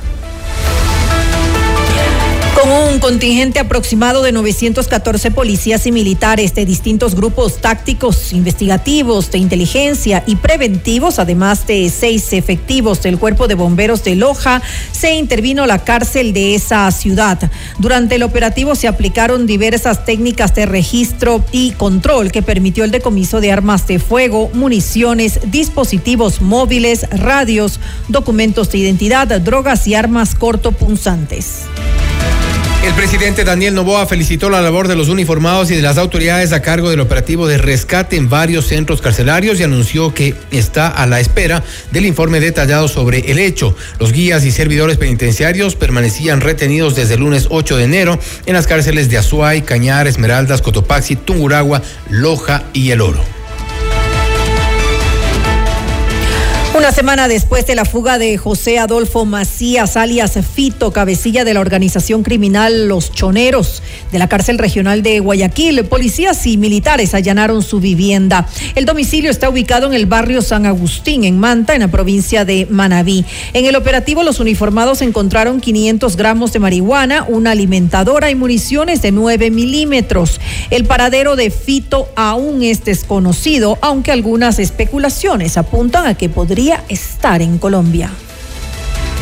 Con 2.56 2.70
un 2.70 3.00
contingente 3.00 3.60
aproximado 3.60 4.22
de 4.22 4.32
914 4.32 5.32
policías 5.32 5.88
y 5.88 5.92
militares 5.92 6.54
de 6.54 6.66
distintos 6.66 7.16
grupos 7.16 7.60
tácticos, 7.60 8.32
investigativos, 8.32 9.32
de 9.32 9.40
inteligencia 9.40 10.24
y 10.28 10.36
preventivos, 10.36 11.18
además 11.18 11.66
de 11.66 11.90
seis 11.90 12.32
efectivos 12.32 13.02
del 13.02 13.18
Cuerpo 13.18 13.48
de 13.48 13.56
Bomberos 13.56 14.04
de 14.04 14.16
Loja, 14.16 14.62
se 14.92 15.16
intervino 15.16 15.66
la 15.66 15.84
cárcel 15.84 16.32
de 16.32 16.54
esa 16.54 16.90
ciudad. 16.92 17.52
Durante 17.80 18.16
el 18.16 18.24
operativo 18.24 18.76
se 18.76 18.88
aplicaron 18.88 19.48
diversas 19.48 20.06
técnicas 20.06 20.54
de 20.54 20.68
registro 20.68 21.44
y 21.52 21.72
control 21.72 22.32
que 22.32 22.44
permitió 22.44 22.84
el 22.84 22.92
decomiso 22.92 23.42
de 23.42 23.52
armas 23.52 23.88
de 23.88 23.98
fuego, 23.98 24.52
municiones, 24.54 25.40
dispositivos 25.48 26.40
móviles, 26.40 27.08
radios, 27.10 27.80
documentos 28.10 28.72
de 28.72 28.78
identidad, 28.78 29.28
drogas 29.42 29.88
y 29.88 29.96
armas 29.96 30.36
cortopunzantes. 30.36 31.64
El 32.84 32.94
presidente 32.96 33.46
Daniel 33.46 33.76
Novoa 33.76 34.06
felicitó 34.06 34.50
la 34.50 34.62
labor 34.62 34.90
de 34.90 34.98
los 34.98 35.08
uniformados 35.08 35.72
y 35.72 35.76
de 35.76 35.82
las 35.82 35.98
autoridades 35.98 36.52
a 36.52 36.62
cargo 36.62 36.90
del 36.90 37.00
operativo 37.00 37.48
de 37.48 37.58
rescate 37.58 38.18
en 38.18 38.30
varios 38.30 38.68
centros 38.68 39.02
carcelarios 39.02 39.58
y 39.58 39.64
anunció 39.64 40.14
que 40.14 40.36
está 40.52 40.90
a 40.90 41.08
la 41.08 41.22
espera 41.22 41.64
del 41.92 42.06
informe 42.06 42.42
detallado 42.42 42.90
sobre 42.90 43.32
el 43.32 43.40
hecho. 43.40 43.74
Los 44.00 44.12
guías 44.12 44.44
y 44.44 44.52
servidores 44.52 44.98
penitenciarios 44.98 45.76
permanecían 45.78 46.42
retenidos 46.42 46.94
desde 46.94 47.14
el 47.14 47.22
lunes 47.22 47.48
8 47.50 47.78
de 47.78 47.84
enero 47.86 48.20
en 48.46 48.54
las 48.54 48.68
cárceles 48.68 49.10
de 49.10 49.18
Azuay, 49.18 49.62
Cañar, 49.62 50.08
Esmeraldas, 50.08 50.62
Cotopaxi, 50.62 51.16
Tunguragua, 51.16 51.82
Loja 52.10 52.64
y 52.74 52.92
El 52.92 53.00
Oro. 53.00 53.43
Una 56.76 56.92
semana 56.92 57.28
después 57.28 57.68
de 57.68 57.76
la 57.76 57.86
fuga 57.86 58.18
de 58.18 58.36
José 58.36 58.80
Adolfo 58.80 59.26
Macías, 59.26 59.96
alias 59.96 60.40
Fito, 60.56 60.92
cabecilla 60.92 61.46
de 61.46 61.54
la 61.54 61.60
organización 61.60 62.24
criminal 62.24 62.88
Los 62.88 63.12
Choneros 63.12 63.84
de 64.12 64.18
la 64.18 64.28
cárcel 64.28 64.58
regional 64.58 65.04
de 65.04 65.20
Guayaquil, 65.20 65.86
policías 65.86 66.48
y 66.48 66.58
militares 66.58 67.14
allanaron 67.14 67.62
su 67.62 67.80
vivienda. 67.80 68.48
El 68.74 68.86
domicilio 68.86 69.30
está 69.30 69.50
ubicado 69.50 69.86
en 69.86 69.94
el 69.94 70.08
barrio 70.08 70.42
San 70.42 70.66
Agustín, 70.66 71.26
en 71.26 71.38
Manta, 71.38 71.76
en 71.76 71.82
la 71.82 71.90
provincia 71.90 72.44
de 72.44 72.66
Manabí. 72.68 73.24
En 73.54 73.66
el 73.66 73.76
operativo, 73.76 74.24
los 74.24 74.40
uniformados 74.40 75.04
encontraron 75.04 75.62
500 75.62 76.18
gramos 76.18 76.54
de 76.54 76.60
marihuana, 76.60 77.24
una 77.28 77.52
alimentadora 77.52 78.32
y 78.32 78.36
municiones 78.36 79.04
de 79.04 79.12
9 79.12 79.52
milímetros. 79.52 80.42
El 80.72 80.86
paradero 80.86 81.36
de 81.36 81.52
Fito 81.52 82.10
aún 82.16 82.64
es 82.64 82.84
desconocido, 82.84 83.78
aunque 83.82 84.12
algunas 84.12 84.58
especulaciones 84.58 85.58
apuntan 85.58 86.08
a 86.08 86.16
que 86.16 86.30
podría 86.30 86.63
estar 86.72 87.42
en 87.42 87.58
Colombia. 87.58 88.10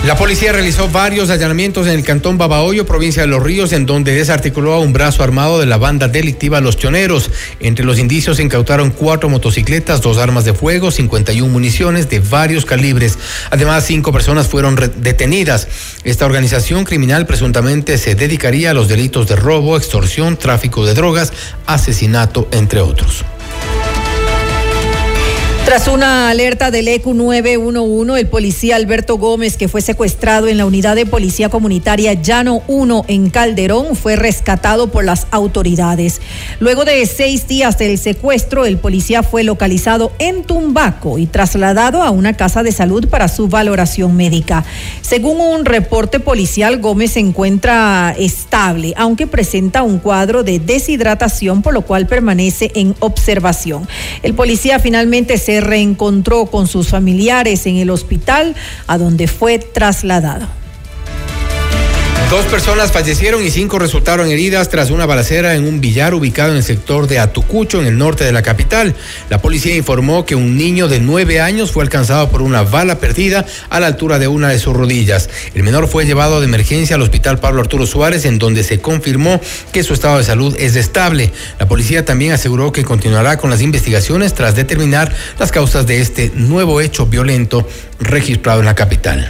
La 0.05 0.15
policía 0.15 0.51
realizó 0.51 0.89
varios 0.89 1.29
allanamientos 1.29 1.85
en 1.85 1.93
el 1.93 2.03
cantón 2.03 2.37
Babahoyo, 2.37 2.87
provincia 2.87 3.21
de 3.21 3.27
Los 3.27 3.43
Ríos, 3.43 3.71
en 3.71 3.85
donde 3.85 4.13
desarticuló 4.15 4.73
a 4.73 4.79
un 4.79 4.93
brazo 4.93 5.23
armado 5.23 5.59
de 5.59 5.67
la 5.67 5.77
banda 5.77 6.07
delictiva 6.07 6.59
Los 6.59 6.77
Choneros. 6.77 7.29
Entre 7.59 7.85
los 7.85 7.99
indicios 7.99 8.37
se 8.37 8.43
incautaron 8.43 8.89
cuatro 8.89 9.29
motocicletas, 9.29 10.01
dos 10.01 10.17
armas 10.17 10.43
de 10.43 10.55
fuego, 10.55 10.89
51 10.89 11.51
municiones 11.51 12.09
de 12.09 12.19
varios 12.19 12.65
calibres. 12.65 13.19
Además, 13.51 13.85
cinco 13.85 14.11
personas 14.11 14.47
fueron 14.47 14.75
detenidas. 14.97 15.67
Esta 16.03 16.25
organización 16.25 16.83
criminal 16.83 17.27
presuntamente 17.27 17.99
se 17.99 18.15
dedicaría 18.15 18.71
a 18.71 18.73
los 18.73 18.87
delitos 18.87 19.27
de 19.27 19.35
robo, 19.35 19.77
extorsión, 19.77 20.35
tráfico 20.35 20.83
de 20.83 20.95
drogas, 20.95 21.31
asesinato, 21.67 22.47
entre 22.51 22.81
otros. 22.81 23.23
Tras 25.65 25.87
una 25.87 26.29
alerta 26.29 26.69
del 26.69 26.89
EQ 26.89 27.13
911, 27.13 28.19
el 28.19 28.27
policía 28.27 28.75
Alberto 28.75 29.17
Gómez, 29.17 29.55
que 29.55 29.69
fue 29.69 29.81
secuestrado 29.81 30.47
en 30.47 30.57
la 30.57 30.65
unidad 30.65 30.97
de 30.97 31.05
policía 31.05 31.47
comunitaria 31.47 32.13
Llano 32.13 32.61
1 32.67 33.05
en 33.07 33.29
Calderón, 33.29 33.95
fue 33.95 34.17
rescatado 34.17 34.91
por 34.91 35.05
las 35.05 35.27
autoridades. 35.31 36.19
Luego 36.59 36.83
de 36.83 37.05
seis 37.05 37.47
días 37.47 37.77
del 37.77 37.97
secuestro, 37.99 38.65
el 38.65 38.79
policía 38.79 39.23
fue 39.23 39.43
localizado 39.43 40.11
en 40.19 40.43
Tumbaco 40.43 41.17
y 41.19 41.25
trasladado 41.25 42.01
a 42.01 42.09
una 42.09 42.33
casa 42.33 42.63
de 42.63 42.73
salud 42.73 43.07
para 43.07 43.29
su 43.29 43.47
valoración 43.47 44.17
médica. 44.17 44.65
Según 45.01 45.39
un 45.39 45.63
reporte 45.63 46.19
policial, 46.19 46.79
Gómez 46.79 47.11
se 47.11 47.21
encuentra 47.21 48.13
estable, 48.17 48.93
aunque 48.97 49.25
presenta 49.25 49.83
un 49.83 49.99
cuadro 49.99 50.43
de 50.43 50.59
deshidratación, 50.59 51.61
por 51.61 51.73
lo 51.73 51.83
cual 51.83 52.07
permanece 52.07 52.71
en 52.75 52.93
observación. 52.99 53.87
El 54.21 54.33
policía 54.33 54.79
finalmente 54.79 55.37
se 55.37 55.60
reencontró 55.61 56.47
con 56.47 56.67
sus 56.67 56.89
familiares 56.89 57.65
en 57.65 57.77
el 57.77 57.89
hospital 57.89 58.55
a 58.87 58.97
donde 58.97 59.27
fue 59.27 59.59
trasladado. 59.59 60.60
Dos 62.31 62.45
personas 62.45 62.93
fallecieron 62.93 63.43
y 63.43 63.51
cinco 63.51 63.77
resultaron 63.77 64.29
heridas 64.29 64.69
tras 64.69 64.89
una 64.89 65.05
balacera 65.05 65.53
en 65.55 65.67
un 65.67 65.81
billar 65.81 66.13
ubicado 66.13 66.51
en 66.51 66.57
el 66.59 66.63
sector 66.63 67.05
de 67.07 67.19
Atucucho, 67.19 67.81
en 67.81 67.87
el 67.87 67.97
norte 67.97 68.23
de 68.23 68.31
la 68.31 68.41
capital. 68.41 68.95
La 69.29 69.41
policía 69.41 69.75
informó 69.75 70.25
que 70.25 70.35
un 70.35 70.55
niño 70.55 70.87
de 70.87 71.01
nueve 71.01 71.41
años 71.41 71.73
fue 71.73 71.83
alcanzado 71.83 72.29
por 72.29 72.41
una 72.41 72.63
bala 72.63 72.99
perdida 72.99 73.45
a 73.69 73.81
la 73.81 73.87
altura 73.87 74.17
de 74.17 74.29
una 74.29 74.47
de 74.47 74.59
sus 74.59 74.73
rodillas. 74.73 75.29
El 75.53 75.63
menor 75.63 75.89
fue 75.89 76.05
llevado 76.05 76.39
de 76.39 76.45
emergencia 76.45 76.95
al 76.95 77.01
hospital 77.01 77.37
Pablo 77.37 77.59
Arturo 77.59 77.85
Suárez, 77.85 78.23
en 78.23 78.39
donde 78.39 78.63
se 78.63 78.79
confirmó 78.79 79.41
que 79.73 79.83
su 79.83 79.93
estado 79.93 80.17
de 80.17 80.23
salud 80.23 80.55
es 80.57 80.77
estable. 80.77 81.33
La 81.59 81.67
policía 81.67 82.05
también 82.05 82.31
aseguró 82.31 82.71
que 82.71 82.85
continuará 82.85 83.35
con 83.35 83.49
las 83.49 83.59
investigaciones 83.59 84.33
tras 84.33 84.55
determinar 84.55 85.13
las 85.37 85.51
causas 85.51 85.85
de 85.85 85.99
este 85.99 86.31
nuevo 86.33 86.79
hecho 86.79 87.07
violento 87.07 87.67
registrado 87.99 88.61
en 88.61 88.67
la 88.67 88.75
capital. 88.75 89.29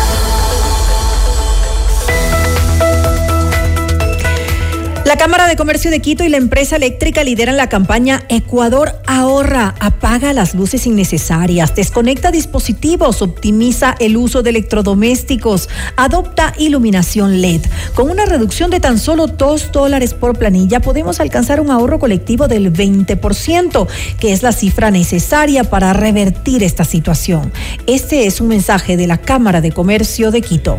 La 5.11 5.17
Cámara 5.17 5.45
de 5.45 5.57
Comercio 5.57 5.91
de 5.91 5.99
Quito 5.99 6.23
y 6.23 6.29
la 6.29 6.37
empresa 6.37 6.77
eléctrica 6.77 7.25
lideran 7.25 7.57
la 7.57 7.67
campaña 7.67 8.23
Ecuador 8.29 8.93
ahorra, 9.07 9.75
apaga 9.81 10.31
las 10.31 10.55
luces 10.55 10.87
innecesarias, 10.87 11.75
desconecta 11.75 12.31
dispositivos, 12.31 13.21
optimiza 13.21 13.93
el 13.99 14.15
uso 14.15 14.41
de 14.41 14.51
electrodomésticos, 14.51 15.67
adopta 15.97 16.53
iluminación 16.57 17.41
LED. 17.41 17.59
Con 17.93 18.09
una 18.09 18.25
reducción 18.25 18.71
de 18.71 18.79
tan 18.79 18.97
solo 18.97 19.27
2 19.27 19.73
dólares 19.73 20.13
por 20.13 20.39
planilla 20.39 20.79
podemos 20.79 21.19
alcanzar 21.19 21.59
un 21.59 21.71
ahorro 21.71 21.99
colectivo 21.99 22.47
del 22.47 22.71
20%, 22.71 23.87
que 24.17 24.31
es 24.31 24.43
la 24.43 24.53
cifra 24.53 24.91
necesaria 24.91 25.65
para 25.65 25.91
revertir 25.91 26.63
esta 26.63 26.85
situación. 26.85 27.51
Este 27.85 28.27
es 28.27 28.39
un 28.39 28.47
mensaje 28.47 28.95
de 28.95 29.07
la 29.07 29.17
Cámara 29.17 29.59
de 29.59 29.73
Comercio 29.73 30.31
de 30.31 30.41
Quito. 30.41 30.77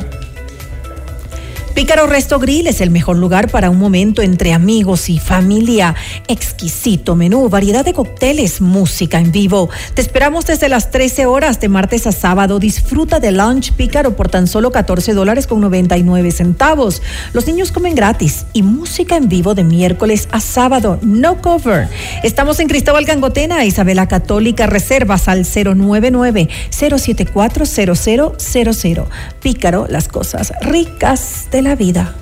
Pícaro 1.74 2.06
Resto 2.06 2.38
Grill 2.38 2.66
es 2.66 2.82
el 2.82 2.90
mejor 2.90 3.16
lugar 3.16 3.50
para 3.50 3.70
un 3.70 3.78
momento 3.78 4.20
entre 4.20 4.52
amigos 4.52 5.08
y 5.08 5.18
familia. 5.18 5.94
Exquisito 6.28 7.16
menú, 7.16 7.48
variedad 7.48 7.82
de 7.82 7.94
cócteles, 7.94 8.60
música 8.60 9.18
en 9.18 9.32
vivo. 9.32 9.70
Te 9.94 10.02
esperamos 10.02 10.44
desde 10.44 10.68
las 10.68 10.90
13 10.90 11.24
horas 11.24 11.60
de 11.60 11.70
martes 11.70 12.06
a 12.06 12.12
sábado. 12.12 12.58
Disfruta 12.58 13.20
de 13.20 13.32
lunch 13.32 13.72
Pícaro 13.72 14.14
por 14.16 14.28
tan 14.28 14.48
solo 14.48 14.70
14 14.70 15.14
dólares 15.14 15.46
con 15.46 15.62
99 15.62 16.30
centavos. 16.30 17.00
Los 17.32 17.46
niños 17.46 17.72
comen 17.72 17.94
gratis 17.94 18.44
y 18.52 18.62
música 18.62 19.16
en 19.16 19.30
vivo 19.30 19.54
de 19.54 19.64
miércoles 19.64 20.28
a 20.30 20.40
sábado. 20.40 20.98
No 21.00 21.40
cover. 21.40 21.88
Estamos 22.22 22.60
en 22.60 22.68
Cristóbal 22.68 23.06
Gangotena, 23.06 23.64
Isabela 23.64 24.08
Católica. 24.08 24.66
Reservas 24.66 25.26
al 25.26 25.46
099 25.46 26.50
074 26.68 27.64
0000. 27.64 29.04
Pícaro, 29.40 29.86
las 29.88 30.08
cosas 30.08 30.52
ricas 30.60 31.46
de 31.50 31.61
la 31.62 31.76
vida. 31.76 32.14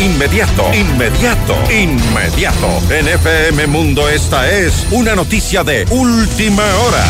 Inmediato, 0.00 0.64
inmediato, 0.74 1.56
inmediato. 1.70 2.68
En 2.90 3.06
FM 3.08 3.66
Mundo 3.68 4.08
esta 4.08 4.50
es 4.50 4.86
una 4.90 5.14
noticia 5.14 5.62
de 5.62 5.86
última 5.90 6.64
hora. 6.78 7.04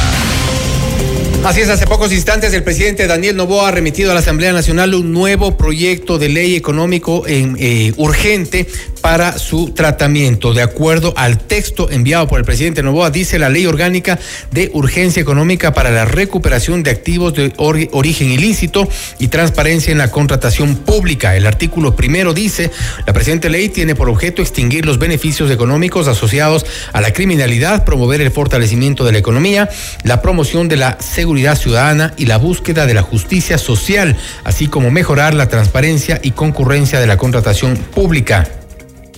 Así 1.45 1.61
es, 1.61 1.69
hace 1.69 1.87
pocos 1.87 2.13
instantes 2.13 2.55
el 2.55 2.63
presidente 2.63 3.07
Daniel 3.07 3.37
Novoa 3.37 3.69
ha 3.69 3.71
remitido 3.71 4.11
a 4.11 4.15
la 4.15 4.21
Asamblea 4.21 4.53
Nacional 4.53 4.95
un 4.95 5.13
nuevo 5.13 5.57
proyecto 5.57 6.19
de 6.19 6.31
ley 6.31 6.57
económico 6.57 7.27
en, 7.27 7.57
eh, 7.59 7.93
urgente 7.97 8.67
para 9.05 9.39
su 9.39 9.73
tratamiento. 9.73 10.55
De 10.55 10.63
acuerdo 10.63 11.13
al 11.19 11.39
texto 11.39 11.91
enviado 11.91 12.27
por 12.27 12.39
el 12.39 12.47
presidente 12.47 12.83
Novoa, 12.83 13.11
dice 13.11 13.39
la 13.39 13.51
ley 13.51 13.67
orgánica 13.67 14.19
de 14.51 14.71
urgencia 14.73 15.21
económica 15.21 15.75
para 15.75 15.91
la 15.91 16.07
recuperación 16.07 16.83
de 16.83 16.93
activos 16.93 17.35
de 17.35 17.53
origen 17.59 18.31
ilícito 18.31 18.89
y 19.19 19.29
transparencia 19.29 19.93
en 19.93 19.99
la 19.99 20.11
contratación 20.11 20.77
pública. 20.77 21.37
El 21.37 21.47
artículo 21.47 21.95
primero 21.95 22.33
dice, 22.33 22.71
la 23.07 23.13
presente 23.13 23.51
ley 23.51 23.69
tiene 23.69 23.95
por 23.95 24.09
objeto 24.09 24.41
extinguir 24.41 24.87
los 24.87 24.99
beneficios 24.99 25.51
económicos 25.51 26.09
asociados 26.09 26.65
a 26.95 27.03
la 27.03 27.13
criminalidad, 27.13 27.85
promover 27.85 28.23
el 28.23 28.31
fortalecimiento 28.31 29.05
de 29.05 29.13
la 29.13 29.19
economía, 29.19 29.69
la 30.03 30.23
promoción 30.23 30.67
de 30.67 30.79
la 30.79 30.97
seguridad 30.99 31.59
ciudadana 31.59 32.15
y 32.17 32.25
la 32.25 32.39
búsqueda 32.39 32.87
de 32.87 32.95
la 32.95 33.03
justicia 33.03 33.59
social, 33.59 34.17
así 34.45 34.69
como 34.69 34.91
mejorar 34.91 35.35
la 35.35 35.51
transparencia 35.51 36.21
y 36.23 36.31
concurrencia 36.31 37.01
de 37.01 37.07
la 37.07 37.19
contratación 37.19 37.77
pública 37.77 38.49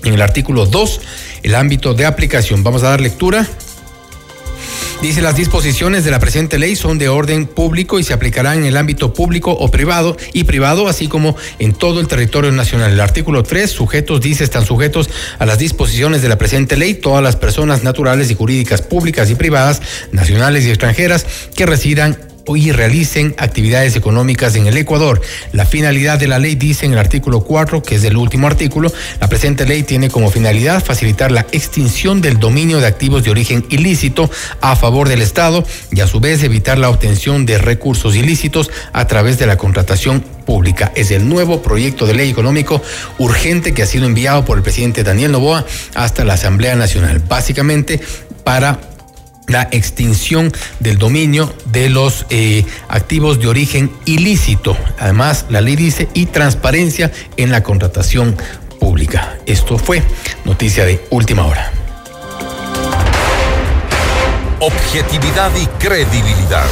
en 0.04 0.14
el 0.14 0.22
artículo 0.22 0.66
2, 0.66 1.00
el 1.42 1.54
ámbito 1.54 1.94
de 1.94 2.06
aplicación. 2.06 2.62
Vamos 2.62 2.82
a 2.82 2.90
dar 2.90 3.00
lectura. 3.00 3.46
Dice 5.02 5.20
las 5.20 5.36
disposiciones 5.36 6.04
de 6.04 6.10
la 6.10 6.18
presente 6.18 6.58
ley 6.58 6.74
son 6.74 6.96
de 6.96 7.10
orden 7.10 7.46
público 7.46 7.98
y 7.98 8.04
se 8.04 8.14
aplicarán 8.14 8.58
en 8.58 8.64
el 8.64 8.76
ámbito 8.78 9.12
público 9.12 9.52
o 9.52 9.70
privado 9.70 10.16
y 10.32 10.44
privado, 10.44 10.88
así 10.88 11.06
como 11.06 11.36
en 11.58 11.74
todo 11.74 12.00
el 12.00 12.08
territorio 12.08 12.50
nacional. 12.50 12.92
El 12.92 13.00
artículo 13.00 13.42
3, 13.42 13.70
sujetos, 13.70 14.22
dice, 14.22 14.42
están 14.42 14.64
sujetos 14.64 15.10
a 15.38 15.44
las 15.44 15.58
disposiciones 15.58 16.22
de 16.22 16.30
la 16.30 16.38
presente 16.38 16.76
ley 16.76 16.94
todas 16.94 17.22
las 17.22 17.36
personas 17.36 17.84
naturales 17.84 18.30
y 18.30 18.34
jurídicas 18.34 18.80
públicas 18.80 19.30
y 19.30 19.34
privadas, 19.34 19.82
nacionales 20.12 20.64
y 20.64 20.70
extranjeras, 20.70 21.26
que 21.54 21.66
residan 21.66 22.18
y 22.54 22.70
realicen 22.70 23.34
actividades 23.38 23.96
económicas 23.96 24.54
en 24.54 24.66
el 24.66 24.76
Ecuador. 24.76 25.20
La 25.52 25.66
finalidad 25.66 26.18
de 26.18 26.28
la 26.28 26.38
ley 26.38 26.54
dice 26.54 26.86
en 26.86 26.92
el 26.92 26.98
artículo 26.98 27.40
4, 27.40 27.82
que 27.82 27.96
es 27.96 28.04
el 28.04 28.16
último 28.16 28.46
artículo, 28.46 28.92
la 29.20 29.28
presente 29.28 29.66
ley 29.66 29.82
tiene 29.82 30.10
como 30.10 30.30
finalidad 30.30 30.84
facilitar 30.84 31.32
la 31.32 31.46
extinción 31.52 32.20
del 32.20 32.38
dominio 32.38 32.78
de 32.78 32.86
activos 32.86 33.24
de 33.24 33.30
origen 33.30 33.64
ilícito 33.70 34.30
a 34.60 34.76
favor 34.76 35.08
del 35.08 35.22
Estado 35.22 35.64
y 35.90 36.00
a 36.00 36.06
su 36.06 36.20
vez 36.20 36.42
evitar 36.42 36.78
la 36.78 36.90
obtención 36.90 37.46
de 37.46 37.58
recursos 37.58 38.14
ilícitos 38.14 38.70
a 38.92 39.06
través 39.06 39.38
de 39.38 39.46
la 39.46 39.56
contratación 39.56 40.20
pública. 40.20 40.92
Es 40.94 41.10
el 41.10 41.28
nuevo 41.28 41.62
proyecto 41.62 42.06
de 42.06 42.14
ley 42.14 42.30
económico 42.30 42.82
urgente 43.18 43.74
que 43.74 43.82
ha 43.82 43.86
sido 43.86 44.06
enviado 44.06 44.44
por 44.44 44.58
el 44.58 44.62
presidente 44.62 45.02
Daniel 45.02 45.32
Novoa 45.32 45.64
hasta 45.94 46.24
la 46.24 46.34
Asamblea 46.34 46.76
Nacional, 46.76 47.18
básicamente 47.18 48.00
para 48.44 48.95
la 49.46 49.68
extinción 49.70 50.52
del 50.80 50.98
dominio 50.98 51.52
de 51.66 51.88
los 51.88 52.26
eh, 52.30 52.64
activos 52.88 53.38
de 53.40 53.48
origen 53.48 53.90
ilícito. 54.04 54.76
Además, 54.98 55.46
la 55.48 55.60
ley 55.60 55.76
dice 55.76 56.08
y 56.14 56.26
transparencia 56.26 57.12
en 57.36 57.50
la 57.50 57.62
contratación 57.62 58.36
pública. 58.80 59.38
Esto 59.46 59.78
fue 59.78 60.02
noticia 60.44 60.84
de 60.84 61.04
última 61.10 61.46
hora. 61.46 61.72
Objetividad 64.60 65.50
y 65.56 65.66
credibilidad. 65.78 66.64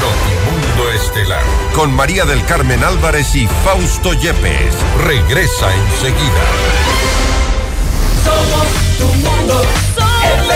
Notimundo 0.00 0.92
Estelar. 0.92 1.42
Con 1.74 1.92
María 1.92 2.24
del 2.24 2.44
Carmen 2.44 2.84
Álvarez 2.84 3.34
y 3.34 3.48
Fausto 3.64 4.12
Yepes. 4.12 4.74
Regresa 5.04 5.74
enseguida. 5.74 6.44
Somos 8.24 8.66
tu 8.98 9.06
mundo. 9.06 9.54
mundo. 9.54 10.55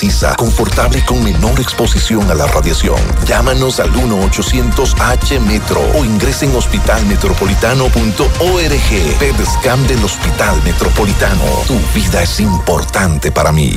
confortable 0.35 1.05
con 1.05 1.23
menor 1.23 1.59
exposición 1.59 2.31
a 2.31 2.33
la 2.33 2.47
radiación. 2.47 2.97
Llámanos 3.25 3.79
al 3.79 3.93
1-800-H-METRO 3.93 5.79
o 5.95 6.03
ingresen 6.03 6.49
en 6.49 6.55
hospitalmetropolitano.org. 6.55 9.17
PEDSCAM 9.19 9.85
del 9.85 10.03
Hospital 10.03 10.59
Metropolitano. 10.63 11.43
Tu 11.67 11.79
vida 11.93 12.23
es 12.23 12.39
importante 12.39 13.31
para 13.31 13.51
mí. 13.51 13.75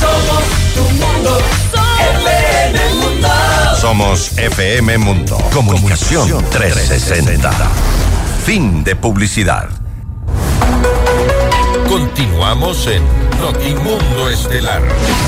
Somos 0.00 0.42
tu 0.74 0.82
mundo. 0.82 1.38
FM 2.16 2.94
Mundo. 2.94 3.28
Somos 3.80 4.36
FM 4.38 4.98
Mundo. 4.98 5.38
Comunicación 5.52 6.44
360. 6.50 7.52
Fin 8.44 8.82
de 8.82 8.96
publicidad. 8.96 9.68
Continuamos 11.88 12.88
en 12.88 13.29
Notimundo 13.40 14.28
Estelar 14.28 14.82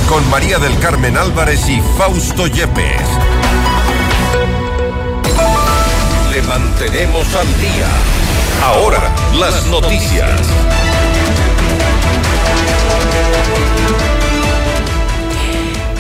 con 0.07 0.29
María 0.29 0.59
del 0.59 0.79
Carmen 0.81 1.17
Álvarez 1.17 1.69
y 1.69 1.81
Fausto 1.97 2.47
Yepes. 2.47 3.01
Le 6.31 6.43
mantenemos 6.43 7.35
al 7.35 7.47
día. 7.59 7.89
Ahora, 8.63 9.01
las 9.39 9.67
noticias. 9.67 10.31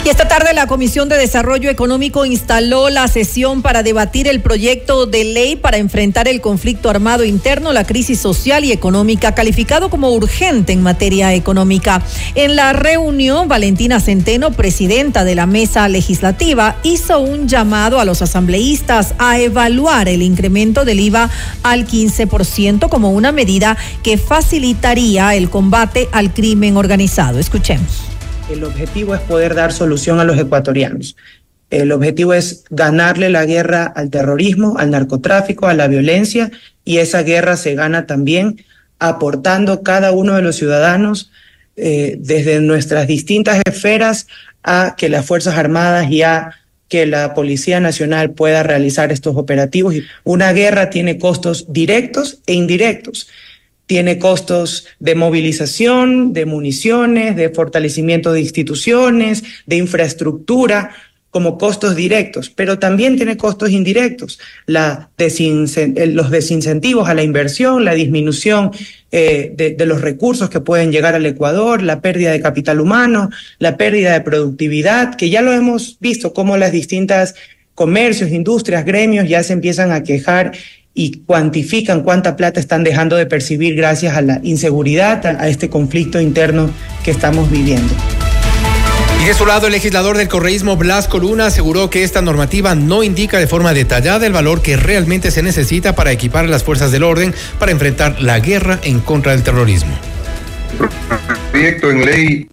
Y 0.05 0.09
esta 0.09 0.27
tarde 0.27 0.53
la 0.53 0.67
Comisión 0.67 1.09
de 1.09 1.17
Desarrollo 1.17 1.71
Económico 1.71 2.27
instaló 2.27 2.91
la 2.91 3.07
sesión 3.07 3.63
para 3.63 3.85
debatir 3.85 4.27
el 4.27 4.41
proyecto 4.41 5.07
de 5.07 5.23
ley 5.23 5.55
para 5.55 5.77
enfrentar 5.77 6.27
el 6.27 6.41
conflicto 6.41 6.91
armado 6.91 7.25
interno, 7.25 7.73
la 7.73 7.85
crisis 7.85 8.19
social 8.19 8.65
y 8.65 8.73
económica, 8.73 9.37
calificado 9.37 9.91
como 9.91 10.11
urgente 10.11 10.73
en 10.73 10.83
materia 10.83 11.33
económica. 11.35 12.03
En 12.35 12.57
la 12.57 12.73
reunión, 12.73 13.47
Valentina 13.47 14.01
Centeno, 14.01 14.51
presidenta 14.51 15.23
de 15.23 15.37
la 15.37 15.47
mesa 15.47 15.87
legislativa, 15.87 16.79
hizo 16.83 17.21
un 17.21 17.47
llamado 17.47 18.01
a 18.01 18.05
los 18.05 18.23
asambleístas 18.23 19.15
a 19.19 19.39
evaluar 19.39 20.09
el 20.09 20.23
incremento 20.23 20.85
del 20.85 20.99
IVA 20.99 21.31
al 21.63 21.87
15% 21.87 22.89
como 22.89 23.13
una 23.13 23.31
medida 23.31 23.77
que 24.03 24.19
facilitaría 24.19 25.37
el 25.37 25.49
combate 25.49 26.09
al 26.11 26.35
crimen 26.35 26.77
organizado. 26.77 27.39
Escuchemos. 27.39 28.12
El 28.51 28.65
objetivo 28.65 29.15
es 29.15 29.21
poder 29.21 29.55
dar 29.55 29.73
solución 29.73 30.21
a 30.21 30.25
los 30.25 30.39
ecuatorianos. 30.39 31.17
El 31.71 31.91
objetivo 31.93 32.35
es 32.35 32.65
ganarle 32.71 33.31
la 33.31 33.47
guerra 33.47 33.85
al 33.85 34.11
terrorismo, 34.11 34.77
al 34.79 34.91
narcotráfico, 34.91 35.67
a 35.67 35.75
la 35.75 35.89
violencia, 35.89 36.51
y 36.85 36.99
esa 36.99 37.23
guerra 37.23 37.57
se 37.57 37.75
gana 37.75 38.07
también 38.07 38.65
aportando 38.99 39.83
cada 39.83 40.13
uno 40.13 40.35
de 40.35 40.43
los 40.43 40.57
ciudadanos 40.57 41.31
eh, 41.77 42.17
desde 42.19 42.61
nuestras 42.61 43.07
distintas 43.07 43.63
esferas 43.67 44.27
a 44.63 44.95
que 44.99 45.09
las 45.09 45.25
Fuerzas 45.25 45.57
Armadas 45.57 46.11
y 46.11 46.23
a 46.23 46.53
que 46.89 47.07
la 47.07 47.33
Policía 47.33 47.81
Nacional 47.81 48.33
pueda 48.33 48.63
realizar 48.63 49.11
estos 49.11 49.35
operativos. 49.37 49.95
Una 50.25 50.53
guerra 50.53 50.91
tiene 50.91 51.19
costos 51.19 51.73
directos 51.73 52.41
e 52.47 52.53
indirectos 52.53 53.29
tiene 53.87 54.19
costos 54.19 54.87
de 55.01 55.15
movilización, 55.15 56.33
de 56.33 56.47
municiones, 56.47 57.37
de 57.37 57.51
fortalecimiento 57.51 58.33
de 58.33 58.41
instituciones, 58.41 59.43
de 59.67 59.77
infraestructura, 59.77 60.91
como 61.33 61.57
costos 61.57 61.97
directos, 61.97 62.51
pero 62.51 62.79
también 62.79 63.17
tiene 63.17 63.39
costos 63.39 63.71
indirectos, 63.71 64.39
eh, 64.67 66.07
los 66.09 66.31
desincentivos 66.31 67.09
a 67.09 67.15
la 67.15 67.23
inversión, 67.23 67.87
la 67.87 67.95
disminución 67.95 68.71
eh, 69.11 69.51
de, 69.57 69.71
de, 69.71 69.87
los 69.87 70.03
recursos 70.03 70.51
que 70.51 70.61
pueden 70.61 70.93
llegar 70.93 71.15
al 71.15 71.25
Ecuador, 71.25 71.83
la 71.83 72.03
pérdida 72.03 72.33
de 72.33 72.43
capital 72.43 72.83
humano, 72.83 73.31
la 73.59 73.79
pérdida 73.79 74.13
de 74.13 74.21
productividad, 74.21 75.15
que 75.15 75.31
ya 75.31 75.41
lo 75.41 75.55
hemos 75.55 75.97
visto 76.01 76.35
como 76.35 76.59
las 76.59 76.71
distintas 76.71 77.35
comercios, 77.75 78.31
industrias, 78.31 78.85
gremios 78.85 79.27
ya 79.27 79.43
se 79.43 79.55
empiezan 79.55 79.91
a 79.91 80.03
quejar 80.03 80.53
y 80.95 81.23
cuantifican 81.25 82.03
cuánta 82.03 82.37
plata 82.37 82.61
están 82.61 82.85
dejando 82.85 83.17
de 83.17 83.27
percibir 83.27 83.75
gracias 83.75 84.17
a 84.17 84.23
la 84.23 84.41
inseguridad, 84.43 85.25
a 85.27 85.49
este 85.49 85.71
conflicto 85.71 86.21
interno 86.21 86.71
que 87.05 87.11
estamos 87.11 87.51
viviendo. 87.51 87.95
Y 89.23 89.27
de 89.27 89.35
su 89.35 89.47
lado, 89.47 89.67
el 89.67 89.73
legislador 89.73 90.17
del 90.17 90.29
correísmo 90.29 90.77
Blas 90.77 91.07
Coluna 91.07 91.47
aseguró 91.47 91.89
que 91.91 92.03
esta 92.03 92.23
normativa 92.23 92.75
no 92.75 93.05
indica 93.05 93.39
de 93.39 93.47
forma 93.47 93.73
detallada 93.73 94.27
el 94.27 94.33
valor 94.33 94.63
que 94.63 94.77
realmente 94.77 95.31
se 95.31 95.45
necesita 95.45 95.95
para 95.95 96.11
equipar 96.11 96.45
a 96.45 96.49
las 96.49 96.65
fuerzas 96.65 96.91
del 96.91 97.05
orden 97.05 97.33
para 97.61 97.71
enfrentar 97.71 98.21
la 98.21 98.41
guerra 98.41 98.81
en 98.83 98.99
contra 98.99 99.31
del 99.33 99.45
terrorismo. 99.45 99.97
El 100.81 101.51
proyecto 101.53 101.91
en 101.91 102.05
ley 102.05 102.49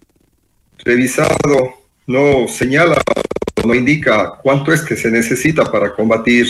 revisado 0.84 1.74
no 2.06 2.46
señala, 2.48 3.02
no 3.56 3.66
no 3.66 3.74
indica 3.74 4.34
cuánto 4.42 4.72
es 4.72 4.82
que 4.82 4.96
se 4.96 5.10
necesita 5.10 5.70
para 5.70 5.92
combatir 5.92 6.46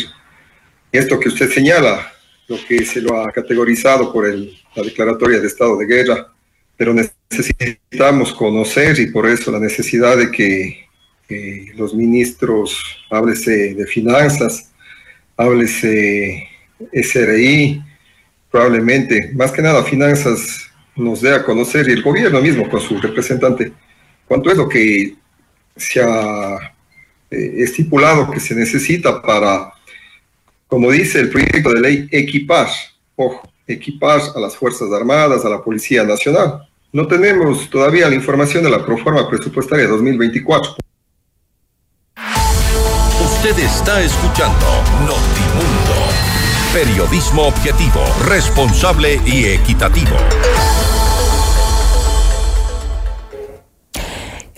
esto 0.93 1.19
que 1.19 1.29
usted 1.29 1.51
señala, 1.51 2.13
lo 2.49 2.57
que 2.67 2.85
se 2.85 3.01
lo 3.01 3.21
ha 3.21 3.31
categorizado 3.33 4.13
por 4.13 4.27
el, 4.27 4.59
la 4.75 4.83
declaratoria 4.83 5.41
de 5.41 5.47
estado 5.47 5.77
de 5.77 5.87
guerra, 5.87 6.33
pero 6.77 6.95
necesitamos 6.95 8.33
conocer 8.33 8.99
y 8.99 9.11
por 9.11 9.29
eso 9.29 9.53
la 9.53 9.61
necesidad 9.61 10.17
de 10.17 10.31
que 10.31 10.91
los 11.77 11.95
ministros, 11.95 12.83
háblese 13.11 13.75
de 13.75 13.87
finanzas, 13.87 14.71
háblese 15.37 16.49
SRI, 16.93 17.83
probablemente, 18.51 19.31
más 19.35 19.53
que 19.53 19.63
nada 19.63 19.85
finanzas 19.85 20.71
nos 20.97 21.21
dé 21.21 21.35
a 21.35 21.45
conocer 21.45 21.89
y 21.89 21.93
el 21.93 22.03
gobierno 22.03 22.41
mismo 22.41 22.69
con 22.69 22.81
su 22.81 23.01
representante, 23.01 23.73
cuánto 24.27 24.51
es 24.51 24.57
lo 24.57 24.69
que 24.69 25.15
se 25.77 26.03
ha 26.03 26.75
eh, 27.31 27.55
estipulado 27.59 28.31
que 28.31 28.41
se 28.41 28.55
necesita 28.55 29.23
para, 29.23 29.73
como 30.71 30.91
dice 30.93 31.21
el 31.21 31.31
proyecto 31.31 31.75
de 31.75 31.81
ley, 31.81 32.09
equipar, 32.13 32.69
ojo, 33.17 33.43
equipar 33.67 34.21
a 34.35 34.39
las 34.39 34.57
Fuerzas 34.57 34.91
Armadas, 34.93 35.45
a 35.45 35.49
la 35.49 35.63
Policía 35.63 36.05
Nacional. 36.05 36.69
No 36.93 37.07
tenemos 37.09 37.69
todavía 37.69 38.09
la 38.09 38.15
información 38.15 38.63
de 38.63 38.71
la 38.71 38.85
proforma 38.87 39.29
presupuestaria 39.29 39.89
2024. 39.89 40.77
Usted 43.25 43.59
está 43.59 44.01
escuchando 44.01 44.67
Notimundo. 45.01 45.91
Periodismo 46.73 47.49
objetivo, 47.49 48.01
responsable 48.29 49.21
y 49.27 49.47
equitativo. 49.47 50.17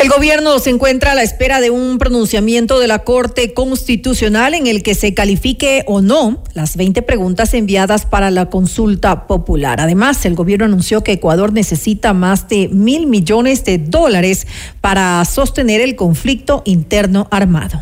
El 0.02 0.08
gobierno 0.08 0.58
se 0.58 0.70
encuentra 0.70 1.12
a 1.12 1.14
la 1.14 1.22
espera 1.22 1.60
de 1.60 1.70
un 1.70 1.98
pronunciamiento 1.98 2.80
de 2.80 2.88
la 2.88 3.04
Corte 3.04 3.54
Constitucional 3.54 4.52
en 4.52 4.66
el 4.66 4.82
que 4.82 4.96
se 4.96 5.14
califique 5.14 5.84
o 5.86 6.00
no 6.00 6.42
las 6.54 6.76
20 6.76 7.02
preguntas 7.02 7.54
enviadas 7.54 8.04
para 8.04 8.32
la 8.32 8.46
consulta 8.46 9.28
popular. 9.28 9.80
Además, 9.80 10.24
el 10.24 10.34
gobierno 10.34 10.64
anunció 10.64 11.04
que 11.04 11.12
Ecuador 11.12 11.52
necesita 11.52 12.14
más 12.14 12.48
de 12.48 12.66
mil 12.66 13.06
millones 13.06 13.64
de 13.64 13.78
dólares 13.78 14.48
para 14.80 15.24
sostener 15.24 15.80
el 15.80 15.94
conflicto 15.94 16.62
interno 16.64 17.28
armado. 17.30 17.80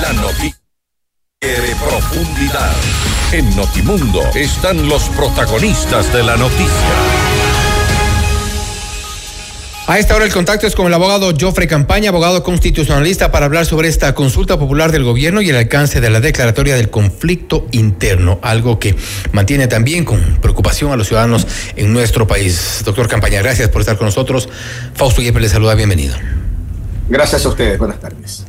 La 0.00 0.12
noticia 0.12 0.60
de 1.40 1.74
profundidad. 1.84 2.76
En 3.32 3.56
Notimundo 3.56 4.22
están 4.36 4.88
los 4.88 5.08
protagonistas 5.08 6.12
de 6.12 6.22
la 6.22 6.36
noticia. 6.36 7.47
A 9.88 9.98
esta 9.98 10.14
hora 10.14 10.26
el 10.26 10.32
contacto 10.34 10.66
es 10.66 10.74
con 10.74 10.86
el 10.86 10.92
abogado 10.92 11.32
Joffre 11.34 11.66
Campaña, 11.66 12.10
abogado 12.10 12.42
constitucionalista, 12.42 13.32
para 13.32 13.46
hablar 13.46 13.64
sobre 13.64 13.88
esta 13.88 14.14
consulta 14.14 14.58
popular 14.58 14.92
del 14.92 15.02
gobierno 15.02 15.40
y 15.40 15.48
el 15.48 15.56
alcance 15.56 16.02
de 16.02 16.10
la 16.10 16.20
declaratoria 16.20 16.76
del 16.76 16.90
conflicto 16.90 17.66
interno, 17.70 18.38
algo 18.42 18.78
que 18.78 18.94
mantiene 19.32 19.66
también 19.66 20.04
con 20.04 20.20
preocupación 20.42 20.92
a 20.92 20.96
los 20.96 21.08
ciudadanos 21.08 21.46
en 21.74 21.90
nuestro 21.90 22.26
país. 22.26 22.82
Doctor 22.84 23.08
Campaña, 23.08 23.40
gracias 23.40 23.70
por 23.70 23.80
estar 23.80 23.96
con 23.96 24.04
nosotros. 24.04 24.50
Fausto 24.92 25.22
Yepes 25.22 25.40
le 25.40 25.48
saluda, 25.48 25.74
bienvenido. 25.74 26.14
Gracias 27.08 27.46
a 27.46 27.48
ustedes, 27.48 27.78
buenas 27.78 27.98
tardes. 27.98 28.44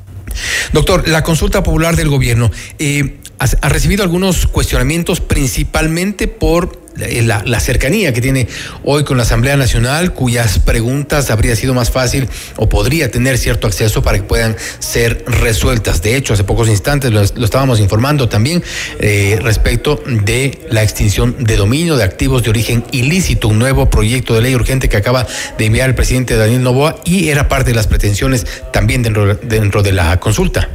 Doctor, 0.73 1.07
la 1.07 1.23
consulta 1.23 1.63
popular 1.63 1.95
del 1.95 2.09
gobierno 2.09 2.51
eh, 2.79 3.21
ha 3.39 3.69
recibido 3.69 4.03
algunos 4.03 4.45
cuestionamientos 4.45 5.21
principalmente 5.21 6.27
por 6.27 6.88
eh, 7.01 7.21
la, 7.23 7.59
cercanía 7.59 8.13
que 8.13 8.21
tiene 8.21 8.47
hoy 8.83 9.03
con 9.03 9.17
la 9.17 9.23
Asamblea 9.23 9.57
Nacional, 9.57 10.13
cuyas 10.13 10.59
preguntas 10.59 11.29
habría 11.29 11.55
sido 11.55 11.73
más 11.73 11.91
fácil 11.91 12.27
o 12.55 12.69
podría 12.69 13.11
tener 13.11 13.37
cierto 13.37 13.67
acceso 13.67 14.01
para 14.01 14.17
que 14.17 14.23
puedan 14.23 14.55
ser 14.79 15.23
resueltas. 15.27 16.01
De 16.01 16.15
hecho, 16.15 16.33
hace 16.33 16.43
pocos 16.43 16.69
instantes 16.69 17.11
lo, 17.11 17.21
estábamos 17.21 17.79
informando 17.79 18.29
también 18.29 18.63
eh, 18.99 19.39
respecto 19.41 20.01
de 20.05 20.67
la 20.69 20.83
extinción 20.83 21.35
de 21.39 21.57
dominio 21.57 21.97
de 21.97 22.03
activos 22.03 22.43
de 22.43 22.49
origen 22.49 22.83
ilícito, 22.91 23.47
un 23.47 23.59
nuevo 23.59 23.89
proyecto 23.89 24.33
de 24.33 24.41
ley 24.41 24.55
urgente 24.55 24.89
que 24.89 24.97
acaba 24.97 25.27
de 25.57 25.65
enviar 25.65 25.89
el 25.89 25.95
presidente 25.95 26.35
Daniel 26.35 26.63
Novoa 26.63 26.99
y 27.05 27.29
era 27.29 27.47
parte 27.47 27.71
de 27.71 27.75
las 27.75 27.87
pretensiones 27.87 28.45
también 28.71 29.03
dentro, 29.03 29.35
dentro 29.35 29.83
de 29.83 29.91
la 29.91 30.19
consulta. 30.19 30.69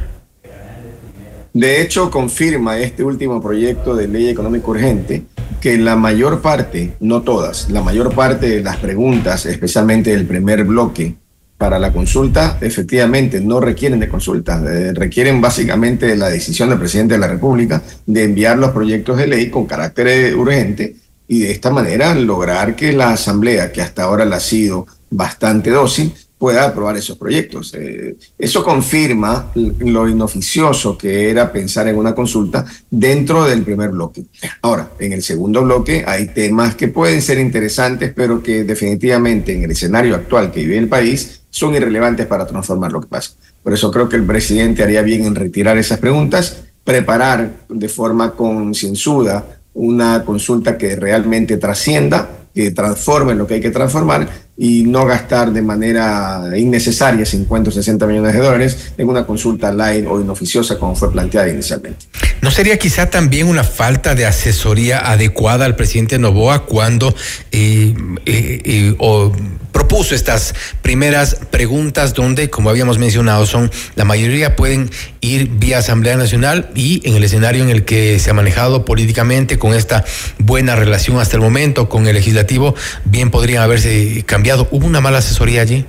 De 1.55 1.81
hecho, 1.81 2.11
confirma 2.11 2.79
este 2.79 3.01
último 3.01 3.41
proyecto 3.41 3.95
de 3.95 4.09
ley 4.09 4.27
económica 4.27 4.67
urgente 4.67 5.23
que 5.61 5.77
la 5.77 5.95
mayor 5.95 6.41
parte, 6.41 6.97
no 6.99 7.21
todas, 7.21 7.69
la 7.69 7.81
mayor 7.81 8.13
parte 8.13 8.49
de 8.49 8.61
las 8.61 8.75
preguntas, 8.75 9.45
especialmente 9.45 10.13
el 10.13 10.25
primer 10.25 10.65
bloque 10.65 11.15
para 11.57 11.79
la 11.79 11.93
consulta, 11.93 12.57
efectivamente 12.59 13.39
no 13.39 13.61
requieren 13.61 14.01
de 14.01 14.09
consulta, 14.09 14.61
eh, 14.67 14.91
requieren 14.93 15.39
básicamente 15.39 16.07
de 16.07 16.17
la 16.17 16.27
decisión 16.27 16.67
del 16.67 16.77
presidente 16.77 17.13
de 17.13 17.21
la 17.21 17.29
República 17.29 17.81
de 18.05 18.25
enviar 18.25 18.57
los 18.57 18.71
proyectos 18.71 19.17
de 19.17 19.27
ley 19.27 19.49
con 19.49 19.65
carácter 19.65 20.35
urgente 20.35 20.97
y 21.25 21.39
de 21.39 21.51
esta 21.51 21.69
manera 21.69 22.13
lograr 22.15 22.75
que 22.75 22.91
la 22.91 23.11
Asamblea, 23.11 23.71
que 23.71 23.81
hasta 23.81 24.03
ahora 24.03 24.25
la 24.25 24.35
ha 24.35 24.41
sido 24.41 24.87
bastante 25.09 25.69
dócil, 25.69 26.13
pueda 26.37 26.65
aprobar 26.65 26.97
esos 26.97 27.17
proyectos. 27.17 27.73
Eh, 27.73 28.17
eso 28.37 28.63
confirma 28.63 29.51
lo 29.55 30.07
inoficioso 30.07 30.97
que 30.97 31.29
era 31.29 31.51
pensar 31.51 31.87
en 31.87 31.97
una 31.97 32.13
consulta 32.13 32.65
dentro 32.89 33.45
del 33.45 33.63
primer 33.63 33.91
bloque. 33.91 34.25
Ahora, 34.61 34.91
en 34.99 35.13
el 35.13 35.23
segundo 35.23 35.63
bloque 35.63 36.03
hay 36.05 36.27
temas 36.27 36.75
que 36.75 36.89
pueden 36.89 37.21
ser 37.21 37.39
interesantes, 37.39 38.11
pero 38.13 38.43
que 38.43 38.63
definitivamente 38.63 39.53
en 39.53 39.63
el 39.63 39.71
escenario 39.71 40.15
actual 40.15 40.51
que 40.51 40.61
vive 40.61 40.77
el 40.77 40.89
país 40.89 41.41
son 41.49 41.73
irrelevantes 41.73 42.25
para 42.25 42.45
transformar 42.45 42.91
lo 42.91 43.01
que 43.01 43.07
pasa. 43.07 43.31
Por 43.63 43.73
eso 43.73 43.89
creo 43.89 44.09
que 44.09 44.17
el 44.17 44.25
presidente 44.25 44.83
haría 44.83 45.01
bien 45.01 45.25
en 45.25 45.35
retirar 45.35 45.77
esas 45.77 45.99
preguntas, 45.99 46.63
preparar 46.83 47.51
de 47.69 47.89
forma 47.89 48.31
concienzuda 48.31 49.61
una 49.73 50.23
consulta 50.23 50.77
que 50.77 50.95
realmente 50.95 51.57
trascienda, 51.57 52.29
que 52.53 52.71
transforme 52.71 53.35
lo 53.35 53.47
que 53.47 53.55
hay 53.55 53.61
que 53.61 53.71
transformar 53.71 54.44
y 54.57 54.83
no 54.83 55.05
gastar 55.05 55.51
de 55.51 55.61
manera 55.61 56.51
innecesaria 56.55 57.25
50 57.25 57.69
o 57.69 57.73
60 57.73 58.05
millones 58.07 58.33
de 58.33 58.39
dólares 58.39 58.93
en 58.97 59.09
una 59.09 59.25
consulta 59.25 59.73
light 59.73 60.05
o 60.07 60.21
inoficiosa 60.21 60.79
como 60.79 60.95
fue 60.95 61.11
planteada 61.11 61.49
inicialmente. 61.49 62.05
¿No 62.41 62.51
sería 62.51 62.77
quizá 62.77 63.09
también 63.09 63.47
una 63.47 63.63
falta 63.63 64.15
de 64.15 64.25
asesoría 64.25 64.99
adecuada 64.99 65.65
al 65.65 65.75
presidente 65.75 66.19
Novoa 66.19 66.65
cuando 66.65 67.13
eh, 67.51 67.93
eh, 68.25 68.61
eh, 68.63 68.95
o 68.99 69.33
propuso 69.73 70.15
estas 70.15 70.55
primeras 70.81 71.35
preguntas 71.51 72.13
donde, 72.13 72.49
como 72.49 72.69
habíamos 72.69 72.97
mencionado, 72.97 73.45
son 73.45 73.69
la 73.95 74.05
mayoría 74.05 74.55
pueden 74.55 74.89
ir 75.19 75.49
vía 75.49 75.79
Asamblea 75.79 76.15
Nacional 76.15 76.69
y 76.75 77.01
en 77.03 77.15
el 77.15 77.23
escenario 77.25 77.61
en 77.61 77.69
el 77.69 77.83
que 77.83 78.19
se 78.19 78.29
ha 78.29 78.33
manejado 78.33 78.85
políticamente 78.85 79.59
con 79.59 79.73
esta 79.73 80.05
buena 80.37 80.77
relación 80.77 81.19
hasta 81.19 81.35
el 81.35 81.41
momento 81.41 81.89
con 81.89 82.07
el 82.07 82.15
legislativo, 82.15 82.73
bien 83.03 83.31
podrían 83.31 83.63
haberse 83.63 84.23
cambiado. 84.25 84.44
¿Hubo 84.53 84.85
una 84.85 85.01
mala 85.01 85.17
asesoría 85.17 85.61
allí? 85.61 85.85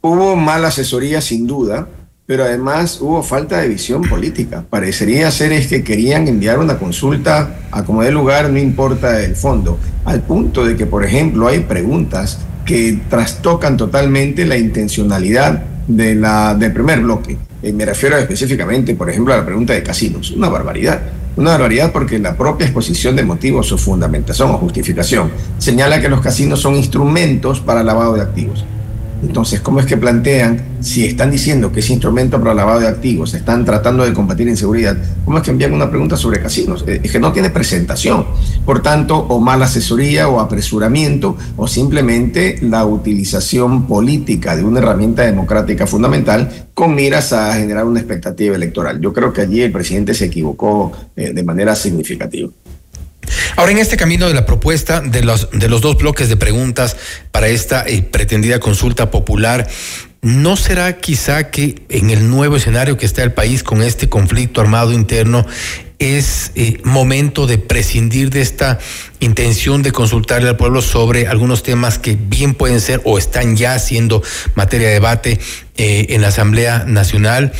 Hubo 0.00 0.34
mala 0.34 0.68
asesoría 0.68 1.20
sin 1.20 1.46
duda, 1.46 1.86
pero 2.26 2.42
además 2.42 3.00
hubo 3.00 3.22
falta 3.22 3.60
de 3.60 3.68
visión 3.68 4.02
política. 4.02 4.64
Parecería 4.68 5.30
ser 5.30 5.52
es 5.52 5.68
que 5.68 5.84
querían 5.84 6.26
enviar 6.26 6.58
una 6.58 6.78
consulta 6.78 7.60
a 7.70 7.84
como 7.84 8.02
dé 8.02 8.10
lugar, 8.10 8.50
no 8.50 8.58
importa 8.58 9.22
el 9.22 9.36
fondo, 9.36 9.78
al 10.04 10.22
punto 10.22 10.64
de 10.64 10.76
que, 10.76 10.86
por 10.86 11.04
ejemplo, 11.04 11.46
hay 11.46 11.60
preguntas 11.60 12.40
que 12.64 12.98
trastocan 13.08 13.76
totalmente 13.76 14.44
la 14.44 14.58
intencionalidad 14.58 15.62
de 15.86 16.16
la, 16.16 16.56
del 16.56 16.72
primer 16.72 17.00
bloque. 17.00 17.38
Eh, 17.62 17.72
me 17.72 17.84
refiero 17.84 18.18
específicamente, 18.18 18.96
por 18.96 19.08
ejemplo, 19.10 19.32
a 19.32 19.36
la 19.36 19.46
pregunta 19.46 19.74
de 19.74 19.84
casinos. 19.84 20.32
Una 20.32 20.48
barbaridad. 20.48 21.02
Una 21.36 21.52
barbaridad 21.52 21.92
porque 21.92 22.18
la 22.18 22.36
propia 22.36 22.66
exposición 22.66 23.14
de 23.14 23.24
motivos 23.24 23.70
o 23.72 23.78
fundamentación 23.78 24.50
o 24.50 24.58
justificación 24.58 25.30
señala 25.58 26.00
que 26.00 26.08
los 26.08 26.20
casinos 26.20 26.60
son 26.60 26.74
instrumentos 26.74 27.60
para 27.60 27.84
lavado 27.84 28.14
de 28.14 28.22
activos. 28.22 28.64
Entonces, 29.22 29.60
¿cómo 29.60 29.80
es 29.80 29.86
que 29.86 29.96
plantean, 29.96 30.78
si 30.80 31.04
están 31.04 31.30
diciendo 31.30 31.72
que 31.72 31.80
es 31.80 31.90
instrumento 31.90 32.38
para 32.38 32.54
lavado 32.54 32.80
de 32.80 32.86
activos, 32.86 33.34
están 33.34 33.64
tratando 33.64 34.04
de 34.04 34.12
combatir 34.12 34.46
inseguridad, 34.46 34.96
¿cómo 35.24 35.38
es 35.38 35.44
que 35.44 35.50
envían 35.50 35.72
una 35.72 35.90
pregunta 35.90 36.16
sobre 36.16 36.40
casinos? 36.40 36.84
Eh, 36.86 37.00
es 37.02 37.10
que 37.10 37.18
no 37.18 37.32
tiene 37.32 37.50
presentación. 37.50 38.26
Por 38.64 38.80
tanto, 38.80 39.16
o 39.18 39.40
mala 39.40 39.64
asesoría 39.64 40.28
o 40.28 40.38
apresuramiento, 40.38 41.36
o 41.56 41.66
simplemente 41.66 42.58
la 42.62 42.84
utilización 42.86 43.86
política 43.86 44.54
de 44.54 44.64
una 44.64 44.78
herramienta 44.78 45.22
democrática 45.22 45.86
fundamental 45.86 46.68
con 46.72 46.94
miras 46.94 47.32
a 47.32 47.54
generar 47.54 47.84
una 47.84 47.98
expectativa 47.98 48.54
electoral. 48.54 49.00
Yo 49.00 49.12
creo 49.12 49.32
que 49.32 49.40
allí 49.40 49.62
el 49.62 49.72
presidente 49.72 50.14
se 50.14 50.26
equivocó 50.26 50.92
eh, 51.16 51.32
de 51.32 51.42
manera 51.42 51.74
significativa. 51.74 52.50
Ahora, 53.58 53.72
en 53.72 53.78
este 53.78 53.96
camino 53.96 54.28
de 54.28 54.34
la 54.34 54.46
propuesta 54.46 55.00
de 55.00 55.24
los, 55.24 55.50
de 55.50 55.68
los 55.68 55.80
dos 55.80 55.98
bloques 55.98 56.28
de 56.28 56.36
preguntas 56.36 56.96
para 57.32 57.48
esta 57.48 57.84
eh, 57.88 58.02
pretendida 58.02 58.60
consulta 58.60 59.10
popular, 59.10 59.66
¿no 60.22 60.56
será 60.56 60.98
quizá 60.98 61.50
que 61.50 61.82
en 61.88 62.10
el 62.10 62.30
nuevo 62.30 62.54
escenario 62.54 62.96
que 62.96 63.04
está 63.04 63.24
el 63.24 63.32
país 63.32 63.64
con 63.64 63.82
este 63.82 64.08
conflicto 64.08 64.60
armado 64.60 64.92
interno 64.92 65.44
es 65.98 66.52
eh, 66.54 66.78
momento 66.84 67.48
de 67.48 67.58
prescindir 67.58 68.30
de 68.30 68.42
esta 68.42 68.78
intención 69.18 69.82
de 69.82 69.90
consultarle 69.90 70.50
al 70.50 70.56
pueblo 70.56 70.80
sobre 70.80 71.26
algunos 71.26 71.64
temas 71.64 71.98
que 71.98 72.14
bien 72.16 72.54
pueden 72.54 72.80
ser 72.80 73.00
o 73.02 73.18
están 73.18 73.56
ya 73.56 73.76
siendo 73.80 74.22
materia 74.54 74.86
de 74.86 74.94
debate 74.94 75.40
eh, 75.76 76.06
en 76.10 76.22
la 76.22 76.28
Asamblea 76.28 76.84
Nacional 76.86 77.52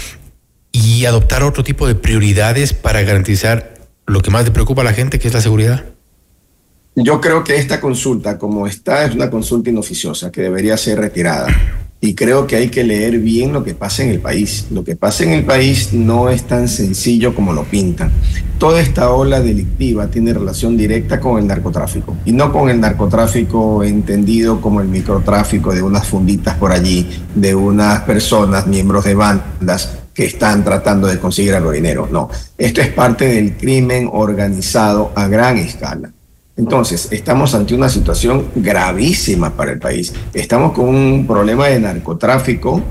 y 0.70 1.06
adoptar 1.06 1.42
otro 1.42 1.64
tipo 1.64 1.88
de 1.88 1.96
prioridades 1.96 2.72
para 2.72 3.02
garantizar 3.02 3.77
lo 4.08 4.20
que 4.20 4.30
más 4.30 4.44
le 4.44 4.50
preocupa 4.50 4.80
a 4.80 4.84
la 4.84 4.92
gente, 4.92 5.18
que 5.18 5.28
es 5.28 5.34
la 5.34 5.40
seguridad? 5.40 5.84
Yo 6.96 7.20
creo 7.20 7.44
que 7.44 7.56
esta 7.56 7.80
consulta, 7.80 8.38
como 8.38 8.66
está, 8.66 9.04
es 9.04 9.14
una 9.14 9.30
consulta 9.30 9.70
inoficiosa 9.70 10.32
que 10.32 10.42
debería 10.42 10.76
ser 10.76 10.98
retirada. 10.98 11.46
Y 12.00 12.14
creo 12.14 12.46
que 12.46 12.56
hay 12.56 12.68
que 12.68 12.84
leer 12.84 13.18
bien 13.18 13.52
lo 13.52 13.64
que 13.64 13.74
pasa 13.74 14.02
en 14.04 14.10
el 14.10 14.20
país. 14.20 14.66
Lo 14.70 14.82
que 14.84 14.96
pasa 14.96 15.24
en 15.24 15.30
el 15.30 15.44
país 15.44 15.92
no 15.92 16.28
es 16.28 16.44
tan 16.44 16.68
sencillo 16.68 17.34
como 17.34 17.52
lo 17.52 17.64
pintan. 17.64 18.10
Toda 18.58 18.80
esta 18.80 19.10
ola 19.10 19.40
delictiva 19.40 20.08
tiene 20.08 20.32
relación 20.32 20.76
directa 20.76 21.20
con 21.20 21.38
el 21.38 21.46
narcotráfico. 21.46 22.16
Y 22.24 22.32
no 22.32 22.52
con 22.52 22.70
el 22.70 22.80
narcotráfico 22.80 23.82
entendido 23.82 24.60
como 24.60 24.80
el 24.80 24.88
microtráfico 24.88 25.74
de 25.74 25.82
unas 25.82 26.06
funditas 26.06 26.56
por 26.56 26.72
allí, 26.72 27.06
de 27.34 27.54
unas 27.54 28.02
personas, 28.02 28.66
miembros 28.66 29.04
de 29.04 29.14
bandas 29.14 30.07
que 30.18 30.26
están 30.26 30.64
tratando 30.64 31.06
de 31.06 31.20
conseguir 31.20 31.54
algo 31.54 31.70
dinero. 31.70 32.08
No, 32.10 32.28
esto 32.56 32.80
es 32.80 32.88
parte 32.88 33.24
del 33.28 33.56
crimen 33.56 34.10
organizado 34.12 35.12
a 35.14 35.28
gran 35.28 35.58
escala. 35.58 36.10
Entonces, 36.56 37.06
estamos 37.12 37.54
ante 37.54 37.72
una 37.72 37.88
situación 37.88 38.48
gravísima 38.56 39.50
para 39.50 39.70
el 39.70 39.78
país. 39.78 40.12
Estamos 40.34 40.72
con 40.72 40.88
un 40.88 41.24
problema 41.24 41.68
de 41.68 41.78
narcotráfico 41.78 42.82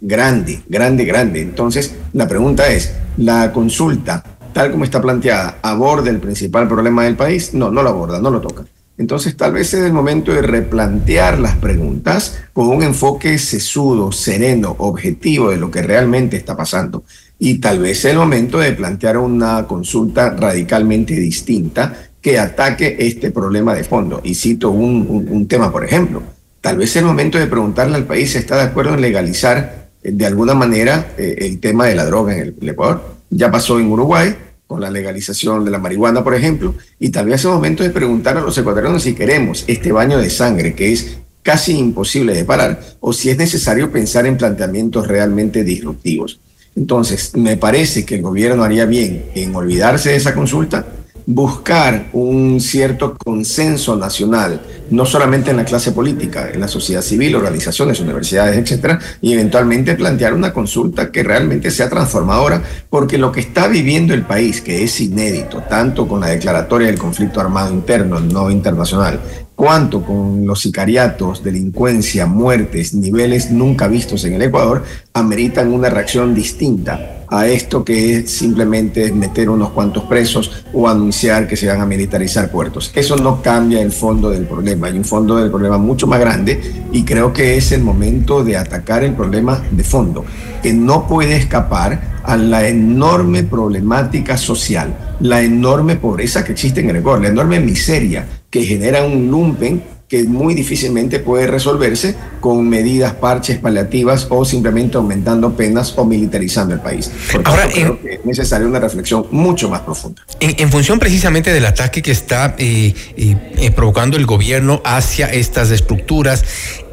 grande, 0.00 0.62
grande, 0.68 1.04
grande. 1.04 1.40
Entonces, 1.40 1.96
la 2.12 2.28
pregunta 2.28 2.68
es, 2.68 2.94
¿la 3.16 3.52
consulta, 3.52 4.22
tal 4.52 4.70
como 4.70 4.84
está 4.84 5.02
planteada, 5.02 5.58
aborda 5.60 6.10
el 6.10 6.20
principal 6.20 6.68
problema 6.68 7.02
del 7.02 7.16
país? 7.16 7.54
No, 7.54 7.72
no 7.72 7.82
lo 7.82 7.88
aborda, 7.88 8.20
no 8.20 8.30
lo 8.30 8.40
toca. 8.40 8.62
Entonces, 8.98 9.36
tal 9.36 9.52
vez 9.52 9.72
es 9.74 9.84
el 9.84 9.92
momento 9.92 10.32
de 10.32 10.42
replantear 10.42 11.38
las 11.38 11.54
preguntas 11.56 12.36
con 12.52 12.66
un 12.66 12.82
enfoque 12.82 13.38
sesudo, 13.38 14.10
sereno, 14.10 14.74
objetivo 14.78 15.50
de 15.50 15.56
lo 15.56 15.70
que 15.70 15.82
realmente 15.82 16.36
está 16.36 16.56
pasando. 16.56 17.04
Y 17.38 17.58
tal 17.58 17.78
vez 17.78 17.98
es 17.98 18.06
el 18.06 18.18
momento 18.18 18.58
de 18.58 18.72
plantear 18.72 19.16
una 19.16 19.68
consulta 19.68 20.30
radicalmente 20.30 21.14
distinta 21.14 21.96
que 22.20 22.40
ataque 22.40 22.96
este 22.98 23.30
problema 23.30 23.72
de 23.72 23.84
fondo. 23.84 24.20
Y 24.24 24.34
cito 24.34 24.70
un, 24.70 25.46
tema, 25.48 25.70
por 25.70 25.84
ejemplo. 25.84 26.20
Tal 26.60 26.76
vez 26.76 26.90
es 26.90 26.96
el 26.96 27.04
momento 27.04 27.38
de 27.38 27.46
preguntarle 27.46 27.94
al 27.94 28.04
país 28.04 28.32
si 28.32 28.38
está 28.38 28.56
de 28.56 28.62
acuerdo 28.62 28.94
en 28.94 29.00
legalizar 29.00 29.90
eh, 30.02 30.10
de 30.12 30.26
alguna 30.26 30.54
manera 30.54 31.12
eh, 31.16 31.36
el 31.38 31.60
tema 31.60 31.86
de 31.86 31.94
la 31.94 32.04
droga 32.04 32.36
en 32.36 32.56
el, 32.60 32.68
Ecuador. 32.68 33.14
Ya 33.30 33.48
pasó 33.48 33.78
en 33.78 33.86
Uruguay 33.86 34.34
con 34.68 34.80
la 34.82 34.90
legalización 34.90 35.64
de 35.64 35.72
la 35.72 35.78
marihuana, 35.78 36.22
por 36.22 36.34
ejemplo, 36.34 36.74
y 37.00 37.08
tal 37.08 37.26
vez 37.26 37.40
es 37.40 37.46
momento 37.46 37.82
de 37.82 37.90
preguntar 37.90 38.36
a 38.36 38.42
los 38.42 38.56
ecuatorianos 38.56 39.02
si 39.02 39.14
queremos 39.14 39.64
este 39.66 39.90
baño 39.90 40.18
de 40.18 40.28
sangre 40.30 40.74
que 40.74 40.92
es 40.92 41.18
casi 41.42 41.78
imposible 41.78 42.34
de 42.34 42.44
parar, 42.44 42.78
o 43.00 43.14
si 43.14 43.30
es 43.30 43.38
necesario 43.38 43.90
pensar 43.90 44.26
en 44.26 44.36
planteamientos 44.36 45.08
realmente 45.08 45.64
disruptivos. 45.64 46.38
Entonces, 46.76 47.34
me 47.34 47.56
parece 47.56 48.04
que 48.04 48.16
el 48.16 48.22
gobierno 48.22 48.62
haría 48.62 48.84
bien 48.84 49.30
en 49.34 49.56
olvidarse 49.56 50.10
de 50.10 50.16
esa 50.16 50.34
consulta 50.34 50.86
buscar 51.30 52.08
un 52.14 52.58
cierto 52.58 53.14
consenso 53.18 53.94
nacional, 53.96 54.62
no 54.88 55.04
solamente 55.04 55.50
en 55.50 55.58
la 55.58 55.64
clase 55.66 55.92
política, 55.92 56.48
en 56.50 56.58
la 56.58 56.68
sociedad 56.68 57.02
civil, 57.02 57.36
organizaciones, 57.36 58.00
universidades, 58.00 58.56
etcétera, 58.56 58.98
y 59.20 59.34
eventualmente 59.34 59.94
plantear 59.94 60.32
una 60.32 60.54
consulta 60.54 61.12
que 61.12 61.22
realmente 61.22 61.70
sea 61.70 61.90
transformadora, 61.90 62.62
porque 62.88 63.18
lo 63.18 63.30
que 63.30 63.40
está 63.40 63.68
viviendo 63.68 64.14
el 64.14 64.22
país, 64.22 64.62
que 64.62 64.82
es 64.82 65.02
inédito, 65.02 65.62
tanto 65.68 66.08
con 66.08 66.20
la 66.20 66.28
declaratoria 66.28 66.86
del 66.86 66.98
conflicto 66.98 67.42
armado 67.42 67.74
interno, 67.74 68.20
no 68.20 68.50
internacional, 68.50 69.20
cuanto 69.58 70.04
con 70.04 70.46
los 70.46 70.60
sicariatos, 70.60 71.42
delincuencia, 71.42 72.26
muertes, 72.26 72.94
niveles 72.94 73.50
nunca 73.50 73.88
vistos 73.88 74.24
en 74.24 74.34
el 74.34 74.42
Ecuador, 74.42 74.84
ameritan 75.14 75.72
una 75.72 75.90
reacción 75.90 76.32
distinta 76.32 77.24
a 77.26 77.44
esto 77.48 77.84
que 77.84 78.18
es 78.18 78.30
simplemente 78.30 79.10
meter 79.10 79.50
unos 79.50 79.70
cuantos 79.70 80.04
presos 80.04 80.64
o 80.72 80.88
anunciar 80.88 81.48
que 81.48 81.56
se 81.56 81.66
van 81.66 81.80
a 81.80 81.86
militarizar 81.86 82.52
puertos. 82.52 82.92
Eso 82.94 83.16
no 83.16 83.42
cambia 83.42 83.82
el 83.82 83.90
fondo 83.90 84.30
del 84.30 84.46
problema, 84.46 84.86
hay 84.86 84.96
un 84.96 85.04
fondo 85.04 85.34
del 85.34 85.50
problema 85.50 85.76
mucho 85.76 86.06
más 86.06 86.20
grande 86.20 86.84
y 86.92 87.02
creo 87.02 87.32
que 87.32 87.56
es 87.56 87.72
el 87.72 87.82
momento 87.82 88.44
de 88.44 88.56
atacar 88.56 89.02
el 89.02 89.14
problema 89.14 89.60
de 89.72 89.82
fondo, 89.82 90.24
que 90.62 90.72
no 90.72 91.08
puede 91.08 91.36
escapar 91.36 92.20
a 92.22 92.36
la 92.36 92.68
enorme 92.68 93.42
problemática 93.42 94.36
social, 94.36 95.16
la 95.18 95.42
enorme 95.42 95.96
pobreza 95.96 96.44
que 96.44 96.52
existe 96.52 96.78
en 96.78 96.90
el 96.90 96.96
Ecuador, 96.98 97.22
la 97.22 97.28
enorme 97.30 97.58
miseria 97.58 98.37
que 98.50 98.64
genera 98.64 99.04
un 99.04 99.30
lumpen 99.30 99.82
que 100.08 100.24
muy 100.24 100.54
difícilmente 100.54 101.20
puede 101.20 101.46
resolverse 101.46 102.16
con 102.40 102.66
medidas, 102.66 103.12
parches 103.14 103.58
paliativas 103.58 104.26
o 104.30 104.44
simplemente 104.44 104.96
aumentando 104.96 105.54
penas 105.54 105.92
o 105.96 106.04
militarizando 106.06 106.74
el 106.74 106.80
país. 106.80 107.10
Ahora, 107.44 107.68
creo 107.68 108.00
que 108.00 108.14
es 108.14 108.24
necesaria 108.24 108.66
una 108.66 108.80
reflexión 108.80 109.26
mucho 109.30 109.68
más 109.68 109.82
profunda. 109.82 110.22
En, 110.40 110.70
función 110.70 110.98
precisamente 110.98 111.52
del 111.52 111.66
ataque 111.66 112.00
que 112.00 112.10
está 112.10 112.54
eh, 112.58 112.94
eh, 113.16 113.36
eh, 113.58 113.70
provocando 113.70 114.16
el 114.16 114.24
gobierno 114.24 114.80
hacia 114.82 115.26
estas 115.26 115.70
estructuras, 115.70 116.42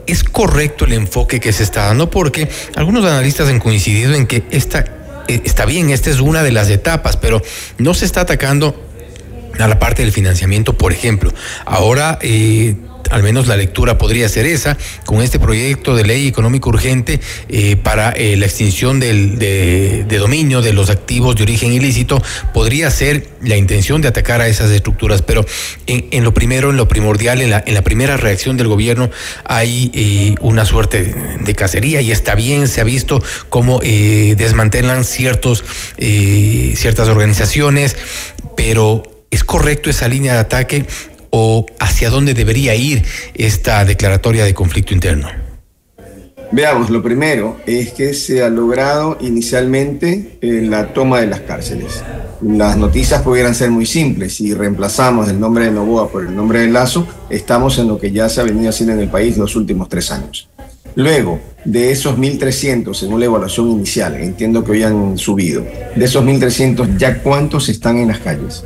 ¿es 0.08 0.26
correcto 0.26 0.84
el 0.84 0.92
enfoque 0.94 1.40
que 1.40 1.54
se 1.54 1.64
está 1.64 1.86
dando? 1.86 2.10
Porque 2.10 2.50
algunos 2.76 3.06
analistas 3.06 3.48
han 3.48 3.60
coincidido 3.60 4.14
en 4.14 4.28
que 4.28 4.44
esta, 4.52 4.84
está 5.28 5.66
bien, 5.66 5.90
esta 5.90 6.10
es 6.10 6.20
una 6.20 6.44
de 6.44 6.52
las 6.52 6.70
etapas, 6.70 7.16
pero 7.16 7.42
no 7.78 7.94
se 7.94 8.04
está 8.04 8.22
atacando 8.22 8.76
a 9.60 9.68
la 9.68 9.80
parte 9.80 10.02
del 10.04 10.12
financiamiento, 10.12 10.78
por 10.78 10.92
ejemplo. 10.92 11.34
Ahora 11.66 12.20
al 13.12 13.24
menos 13.24 13.48
la 13.48 13.58
lectura 13.58 13.98
podría 13.98 14.28
ser 14.30 14.46
esa, 14.46 14.78
con 15.06 15.22
este 15.22 15.40
proyecto 15.40 15.96
de 15.96 16.04
ley 16.04 16.28
económico 16.28 16.70
urgente 16.70 17.20
eh, 17.50 17.76
para 17.76 18.12
eh, 18.12 18.36
la 18.38 18.46
extinción 18.46 19.00
del, 19.00 19.38
de, 19.38 20.06
dominio 20.18 20.62
de 20.62 20.74
los 20.74 20.90
activos 20.90 21.36
de 21.36 21.44
origen 21.44 21.74
ilícito, 21.74 22.22
podría 22.54 22.90
ser 22.90 23.28
la 23.42 23.58
intención 23.58 24.02
de 24.02 24.08
atacar 24.08 24.42
a 24.42 24.48
esas 24.48 24.72
estructuras, 24.72 25.22
pero 25.22 25.46
en, 25.88 26.24
lo 26.24 26.34
primero, 26.34 26.70
en 26.70 26.78
lo 26.78 26.88
primordial, 26.88 27.42
en 27.42 27.52
la, 27.52 27.82
primera 27.84 28.18
reacción 28.18 28.58
del 28.58 28.68
gobierno 28.68 29.12
hay 29.44 29.92
eh, 29.94 30.36
una 30.42 30.66
suerte 30.66 31.14
de, 31.40 31.56
cacería 31.56 32.02
y 32.02 32.12
está 32.12 32.36
bien, 32.36 32.68
se 32.68 32.82
ha 32.82 32.84
visto 32.84 33.24
cómo 33.50 33.80
desmantelan 33.80 35.06
ciertos, 35.06 35.64
ciertas 35.98 37.08
organizaciones, 37.08 37.96
pero 38.58 39.15
¿es 39.36 39.44
correcto 39.44 39.90
esa 39.90 40.08
línea 40.08 40.34
de 40.34 40.40
ataque? 40.40 40.86
o 41.38 41.66
hacia 41.80 42.10
dónde 42.10 42.34
debería 42.34 42.76
ir 42.76 43.04
esta 43.34 43.84
declaratoria 43.84 44.46
de 44.46 44.54
conflicto 44.54 44.94
interno? 44.94 45.28
Veamos, 46.52 46.90
lo 46.90 47.04
primero 47.04 47.58
es 47.66 47.92
que 47.92 48.14
se 48.14 48.42
ha 48.42 48.48
logrado 48.50 49.18
inicialmente 49.20 50.38
la 50.42 50.94
toma 50.94 51.20
de 51.20 51.28
las 51.28 51.42
cárceles. 51.42 52.02
Las 52.42 52.78
noticias 52.78 53.22
pudieran 53.22 53.54
ser 53.54 53.70
muy 53.70 53.86
simples. 53.86 54.36
Si 54.36 54.54
reemplazamos 54.54 55.28
el 55.28 55.38
nombre 55.38 55.66
de 55.66 55.72
Novoa 55.72 56.10
por 56.10 56.26
el 56.26 56.34
nombre 56.34 56.60
de 56.60 56.70
Lazo, 56.70 57.06
estamos 57.30 57.78
en 57.80 57.90
lo 57.90 58.00
que 58.00 58.12
ya 58.12 58.30
se 58.30 58.40
ha 58.40 58.46
venido 58.46 58.70
haciendo 58.70 58.94
en 58.94 59.02
el 59.02 59.10
país 59.10 59.38
los 59.38 59.58
últimos 59.58 59.90
tres 59.90 60.12
años. 60.12 60.48
Luego, 60.96 61.42
de 61.66 61.92
esos 61.92 62.18
1.300, 62.18 62.94
según 62.94 63.20
la 63.20 63.26
evaluación 63.26 63.70
inicial, 63.72 64.16
entiendo 64.16 64.64
que 64.64 64.72
hoy 64.72 64.84
han 64.84 65.18
subido, 65.18 65.66
de 65.94 66.06
esos 66.06 66.24
1.300, 66.24 66.98
¿ya 66.98 67.22
cuántos 67.22 67.68
están 67.68 67.98
en 67.98 68.08
las 68.08 68.20
calles? 68.20 68.64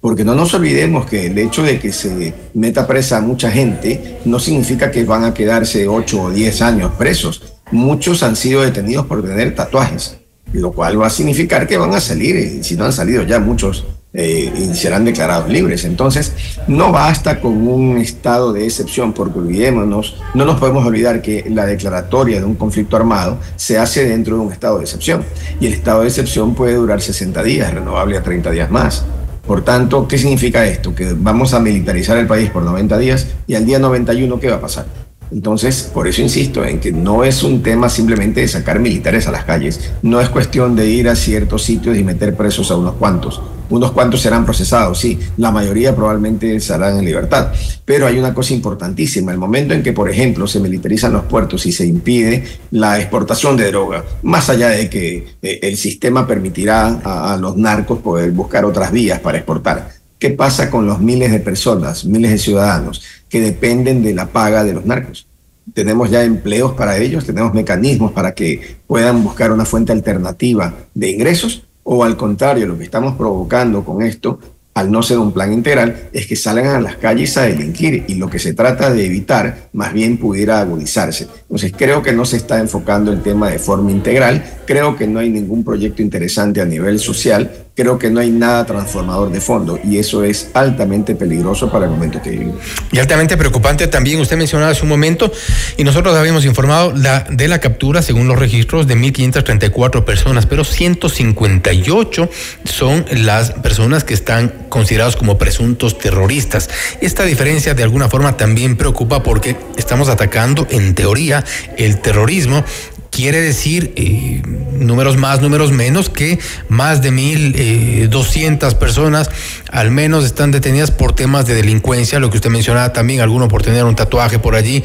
Porque 0.00 0.24
no 0.24 0.34
nos 0.34 0.54
olvidemos 0.54 1.04
que 1.06 1.26
el 1.26 1.36
hecho 1.36 1.62
de 1.62 1.78
que 1.78 1.92
se 1.92 2.32
meta 2.54 2.86
presa 2.86 3.18
a 3.18 3.20
mucha 3.20 3.50
gente 3.50 4.18
no 4.24 4.38
significa 4.38 4.90
que 4.90 5.04
van 5.04 5.24
a 5.24 5.34
quedarse 5.34 5.86
8 5.86 6.22
o 6.22 6.30
10 6.30 6.62
años 6.62 6.92
presos. 6.96 7.42
Muchos 7.70 8.22
han 8.22 8.34
sido 8.34 8.62
detenidos 8.62 9.06
por 9.06 9.22
tener 9.22 9.54
tatuajes, 9.54 10.16
lo 10.52 10.72
cual 10.72 11.00
va 11.00 11.08
a 11.08 11.10
significar 11.10 11.66
que 11.66 11.76
van 11.76 11.92
a 11.92 12.00
salir, 12.00 12.36
y 12.36 12.64
si 12.64 12.76
no 12.76 12.86
han 12.86 12.92
salido 12.92 13.24
ya 13.24 13.38
muchos 13.38 13.84
eh, 14.12 14.70
serán 14.74 15.04
declarados 15.04 15.48
libres. 15.48 15.84
Entonces, 15.84 16.32
no 16.66 16.90
basta 16.92 17.40
con 17.40 17.68
un 17.68 17.98
estado 17.98 18.52
de 18.52 18.64
excepción, 18.64 19.12
porque 19.12 19.38
olvidémonos, 19.38 20.16
no 20.34 20.44
nos 20.44 20.58
podemos 20.58 20.84
olvidar 20.84 21.22
que 21.22 21.44
la 21.48 21.66
declaratoria 21.66 22.40
de 22.40 22.46
un 22.46 22.54
conflicto 22.54 22.96
armado 22.96 23.38
se 23.56 23.78
hace 23.78 24.08
dentro 24.08 24.36
de 24.36 24.42
un 24.42 24.52
estado 24.52 24.78
de 24.78 24.84
excepción. 24.84 25.24
Y 25.60 25.66
el 25.66 25.74
estado 25.74 26.00
de 26.02 26.08
excepción 26.08 26.54
puede 26.54 26.74
durar 26.74 27.00
60 27.00 27.42
días, 27.42 27.72
renovable 27.72 28.16
a 28.16 28.22
30 28.22 28.50
días 28.50 28.70
más. 28.70 29.04
Por 29.46 29.62
tanto, 29.62 30.06
¿qué 30.06 30.18
significa 30.18 30.66
esto? 30.66 30.94
Que 30.94 31.14
vamos 31.16 31.54
a 31.54 31.60
militarizar 31.60 32.16
el 32.18 32.26
país 32.26 32.50
por 32.50 32.62
90 32.62 32.98
días 32.98 33.26
y 33.46 33.54
al 33.54 33.66
día 33.66 33.78
91, 33.78 34.38
¿qué 34.38 34.48
va 34.48 34.56
a 34.56 34.60
pasar? 34.60 34.86
Entonces, 35.32 35.90
por 35.94 36.08
eso 36.08 36.22
insisto 36.22 36.64
en 36.64 36.80
que 36.80 36.92
no 36.92 37.24
es 37.24 37.42
un 37.42 37.62
tema 37.62 37.88
simplemente 37.88 38.40
de 38.40 38.48
sacar 38.48 38.80
militares 38.80 39.26
a 39.26 39.30
las 39.30 39.44
calles, 39.44 39.92
no 40.02 40.20
es 40.20 40.28
cuestión 40.28 40.74
de 40.74 40.88
ir 40.88 41.08
a 41.08 41.14
ciertos 41.14 41.62
sitios 41.62 41.96
y 41.96 42.04
meter 42.04 42.36
presos 42.36 42.70
a 42.70 42.76
unos 42.76 42.94
cuantos. 42.94 43.40
Unos 43.70 43.92
cuantos 43.92 44.20
serán 44.20 44.44
procesados, 44.44 44.98
sí, 44.98 45.16
la 45.36 45.52
mayoría 45.52 45.94
probablemente 45.94 46.56
estarán 46.56 46.98
en 46.98 47.04
libertad. 47.04 47.52
Pero 47.84 48.08
hay 48.08 48.18
una 48.18 48.34
cosa 48.34 48.52
importantísima, 48.52 49.30
el 49.30 49.38
momento 49.38 49.74
en 49.74 49.84
que, 49.84 49.92
por 49.92 50.10
ejemplo, 50.10 50.48
se 50.48 50.58
militarizan 50.58 51.12
los 51.12 51.24
puertos 51.26 51.64
y 51.66 51.70
se 51.72 51.86
impide 51.86 52.44
la 52.72 52.98
exportación 52.98 53.56
de 53.56 53.70
droga, 53.70 54.04
más 54.24 54.50
allá 54.50 54.70
de 54.70 54.90
que 54.90 55.36
eh, 55.40 55.60
el 55.62 55.76
sistema 55.76 56.26
permitirá 56.26 57.00
a, 57.04 57.34
a 57.34 57.36
los 57.36 57.56
narcos 57.56 58.00
poder 58.00 58.32
buscar 58.32 58.64
otras 58.64 58.90
vías 58.90 59.20
para 59.20 59.38
exportar. 59.38 59.88
¿Qué 60.18 60.30
pasa 60.30 60.68
con 60.68 60.84
los 60.86 61.00
miles 61.00 61.30
de 61.30 61.38
personas, 61.38 62.04
miles 62.04 62.32
de 62.32 62.38
ciudadanos 62.38 63.02
que 63.30 63.40
dependen 63.40 64.02
de 64.02 64.12
la 64.12 64.26
paga 64.26 64.64
de 64.64 64.74
los 64.74 64.84
narcos? 64.84 65.26
tenemos 65.74 66.10
ya 66.10 66.24
empleos 66.24 66.72
para 66.72 66.98
ellos, 66.98 67.24
tenemos 67.24 67.54
mecanismos 67.54 68.12
para 68.12 68.32
que 68.32 68.76
puedan 68.86 69.22
buscar 69.22 69.52
una 69.52 69.64
fuente 69.64 69.92
alternativa 69.92 70.74
de 70.94 71.10
ingresos, 71.10 71.64
o 71.82 72.04
al 72.04 72.16
contrario, 72.16 72.66
lo 72.66 72.78
que 72.78 72.84
estamos 72.84 73.16
provocando 73.16 73.84
con 73.84 74.02
esto, 74.02 74.38
al 74.74 74.90
no 74.90 75.02
ser 75.02 75.18
un 75.18 75.32
plan 75.32 75.52
integral, 75.52 76.08
es 76.12 76.26
que 76.26 76.36
salgan 76.36 76.74
a 76.74 76.80
las 76.80 76.96
calles 76.96 77.36
a 77.36 77.42
delinquir 77.42 78.04
y 78.06 78.14
lo 78.14 78.30
que 78.30 78.38
se 78.38 78.54
trata 78.54 78.92
de 78.92 79.06
evitar 79.06 79.70
más 79.72 79.92
bien 79.92 80.16
pudiera 80.16 80.60
agudizarse. 80.60 81.26
Entonces 81.42 81.72
creo 81.76 82.02
que 82.02 82.12
no 82.12 82.24
se 82.24 82.36
está 82.36 82.60
enfocando 82.60 83.12
el 83.12 83.22
tema 83.22 83.50
de 83.50 83.58
forma 83.58 83.90
integral, 83.90 84.60
creo 84.66 84.96
que 84.96 85.06
no 85.06 85.18
hay 85.18 85.30
ningún 85.30 85.64
proyecto 85.64 86.02
interesante 86.02 86.60
a 86.60 86.66
nivel 86.66 86.98
social 87.00 87.50
creo 87.74 87.98
que 87.98 88.10
no 88.10 88.20
hay 88.20 88.30
nada 88.30 88.66
transformador 88.66 89.30
de 89.30 89.40
fondo 89.40 89.78
y 89.82 89.98
eso 89.98 90.24
es 90.24 90.50
altamente 90.54 91.14
peligroso 91.14 91.70
para 91.70 91.86
el 91.86 91.90
momento 91.90 92.20
que 92.20 92.30
vivimos. 92.30 92.56
Y 92.92 92.98
altamente 92.98 93.36
preocupante 93.36 93.86
también, 93.86 94.20
usted 94.20 94.36
mencionaba 94.36 94.72
hace 94.72 94.82
un 94.82 94.88
momento, 94.88 95.32
y 95.76 95.84
nosotros 95.84 96.14
habíamos 96.16 96.44
informado 96.44 96.92
la, 96.94 97.20
de 97.30 97.48
la 97.48 97.60
captura, 97.60 98.02
según 98.02 98.28
los 98.28 98.38
registros, 98.38 98.86
de 98.86 98.96
1.534 98.96 100.04
personas, 100.04 100.46
pero 100.46 100.64
158 100.64 102.28
son 102.64 103.04
las 103.12 103.52
personas 103.52 104.04
que 104.04 104.14
están 104.14 104.52
considerados 104.68 105.16
como 105.16 105.38
presuntos 105.38 105.98
terroristas. 105.98 106.70
Esta 107.00 107.24
diferencia 107.24 107.74
de 107.74 107.82
alguna 107.82 108.08
forma 108.08 108.36
también 108.36 108.76
preocupa 108.76 109.22
porque 109.22 109.56
estamos 109.76 110.08
atacando, 110.08 110.66
en 110.70 110.94
teoría, 110.94 111.44
el 111.76 112.00
terrorismo 112.00 112.64
quiere 113.10 113.40
decir 113.40 113.92
eh, 113.96 114.42
números 114.72 115.16
más, 115.16 115.40
números 115.40 115.72
menos, 115.72 116.08
que 116.08 116.38
más 116.68 117.02
de 117.02 117.10
mil 117.10 117.54
eh, 117.56 118.08
doscientas 118.10 118.74
personas 118.74 119.30
al 119.70 119.90
menos 119.90 120.24
están 120.24 120.50
detenidas 120.50 120.90
por 120.90 121.12
temas 121.12 121.46
de 121.46 121.54
delincuencia, 121.54 122.18
lo 122.18 122.30
que 122.30 122.38
usted 122.38 122.50
mencionaba 122.50 122.92
también, 122.92 123.20
alguno 123.20 123.48
por 123.48 123.62
tener 123.62 123.84
un 123.84 123.94
tatuaje 123.94 124.38
por 124.38 124.54
allí, 124.54 124.82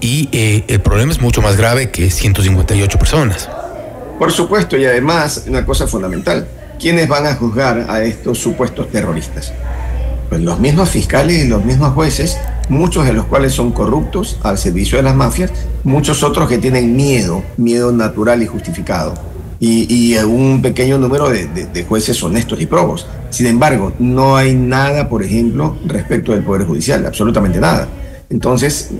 y 0.00 0.28
eh, 0.32 0.64
el 0.68 0.80
problema 0.80 1.12
es 1.12 1.20
mucho 1.20 1.42
más 1.42 1.56
grave 1.56 1.90
que 1.90 2.10
158 2.10 2.98
personas. 2.98 3.48
Por 4.18 4.32
supuesto, 4.32 4.76
y 4.76 4.84
además, 4.84 5.44
una 5.46 5.64
cosa 5.64 5.86
fundamental, 5.86 6.46
¿quiénes 6.78 7.08
van 7.08 7.26
a 7.26 7.34
juzgar 7.34 7.86
a 7.88 8.02
estos 8.02 8.38
supuestos 8.38 8.90
terroristas? 8.90 9.52
Pues 10.28 10.42
los 10.42 10.60
mismos 10.60 10.90
fiscales 10.90 11.44
y 11.44 11.48
los 11.48 11.64
mismos 11.64 11.94
jueces 11.94 12.38
muchos 12.68 13.06
de 13.06 13.12
los 13.12 13.26
cuales 13.26 13.52
son 13.52 13.72
corruptos 13.72 14.38
al 14.42 14.58
servicio 14.58 14.98
de 14.98 15.04
las 15.04 15.14
mafias, 15.14 15.50
muchos 15.84 16.22
otros 16.22 16.48
que 16.48 16.58
tienen 16.58 16.94
miedo, 16.96 17.42
miedo 17.56 17.92
natural 17.92 18.42
y 18.42 18.46
justificado, 18.46 19.14
y, 19.60 20.16
un 20.18 20.62
pequeño 20.62 20.98
número 20.98 21.28
de, 21.30 21.46
de, 21.46 21.84
jueces 21.84 22.22
honestos 22.22 22.60
y 22.60 22.66
probos. 22.66 23.06
Sin 23.30 23.46
embargo, 23.46 23.92
no 23.98 24.36
hay 24.36 24.54
nada, 24.54 25.08
por 25.08 25.22
ejemplo, 25.22 25.76
respecto 25.84 26.32
del 26.32 26.44
Poder 26.44 26.66
Judicial, 26.66 27.04
absolutamente 27.06 27.58
nada. 27.58 27.88
Entonces, 28.30 28.90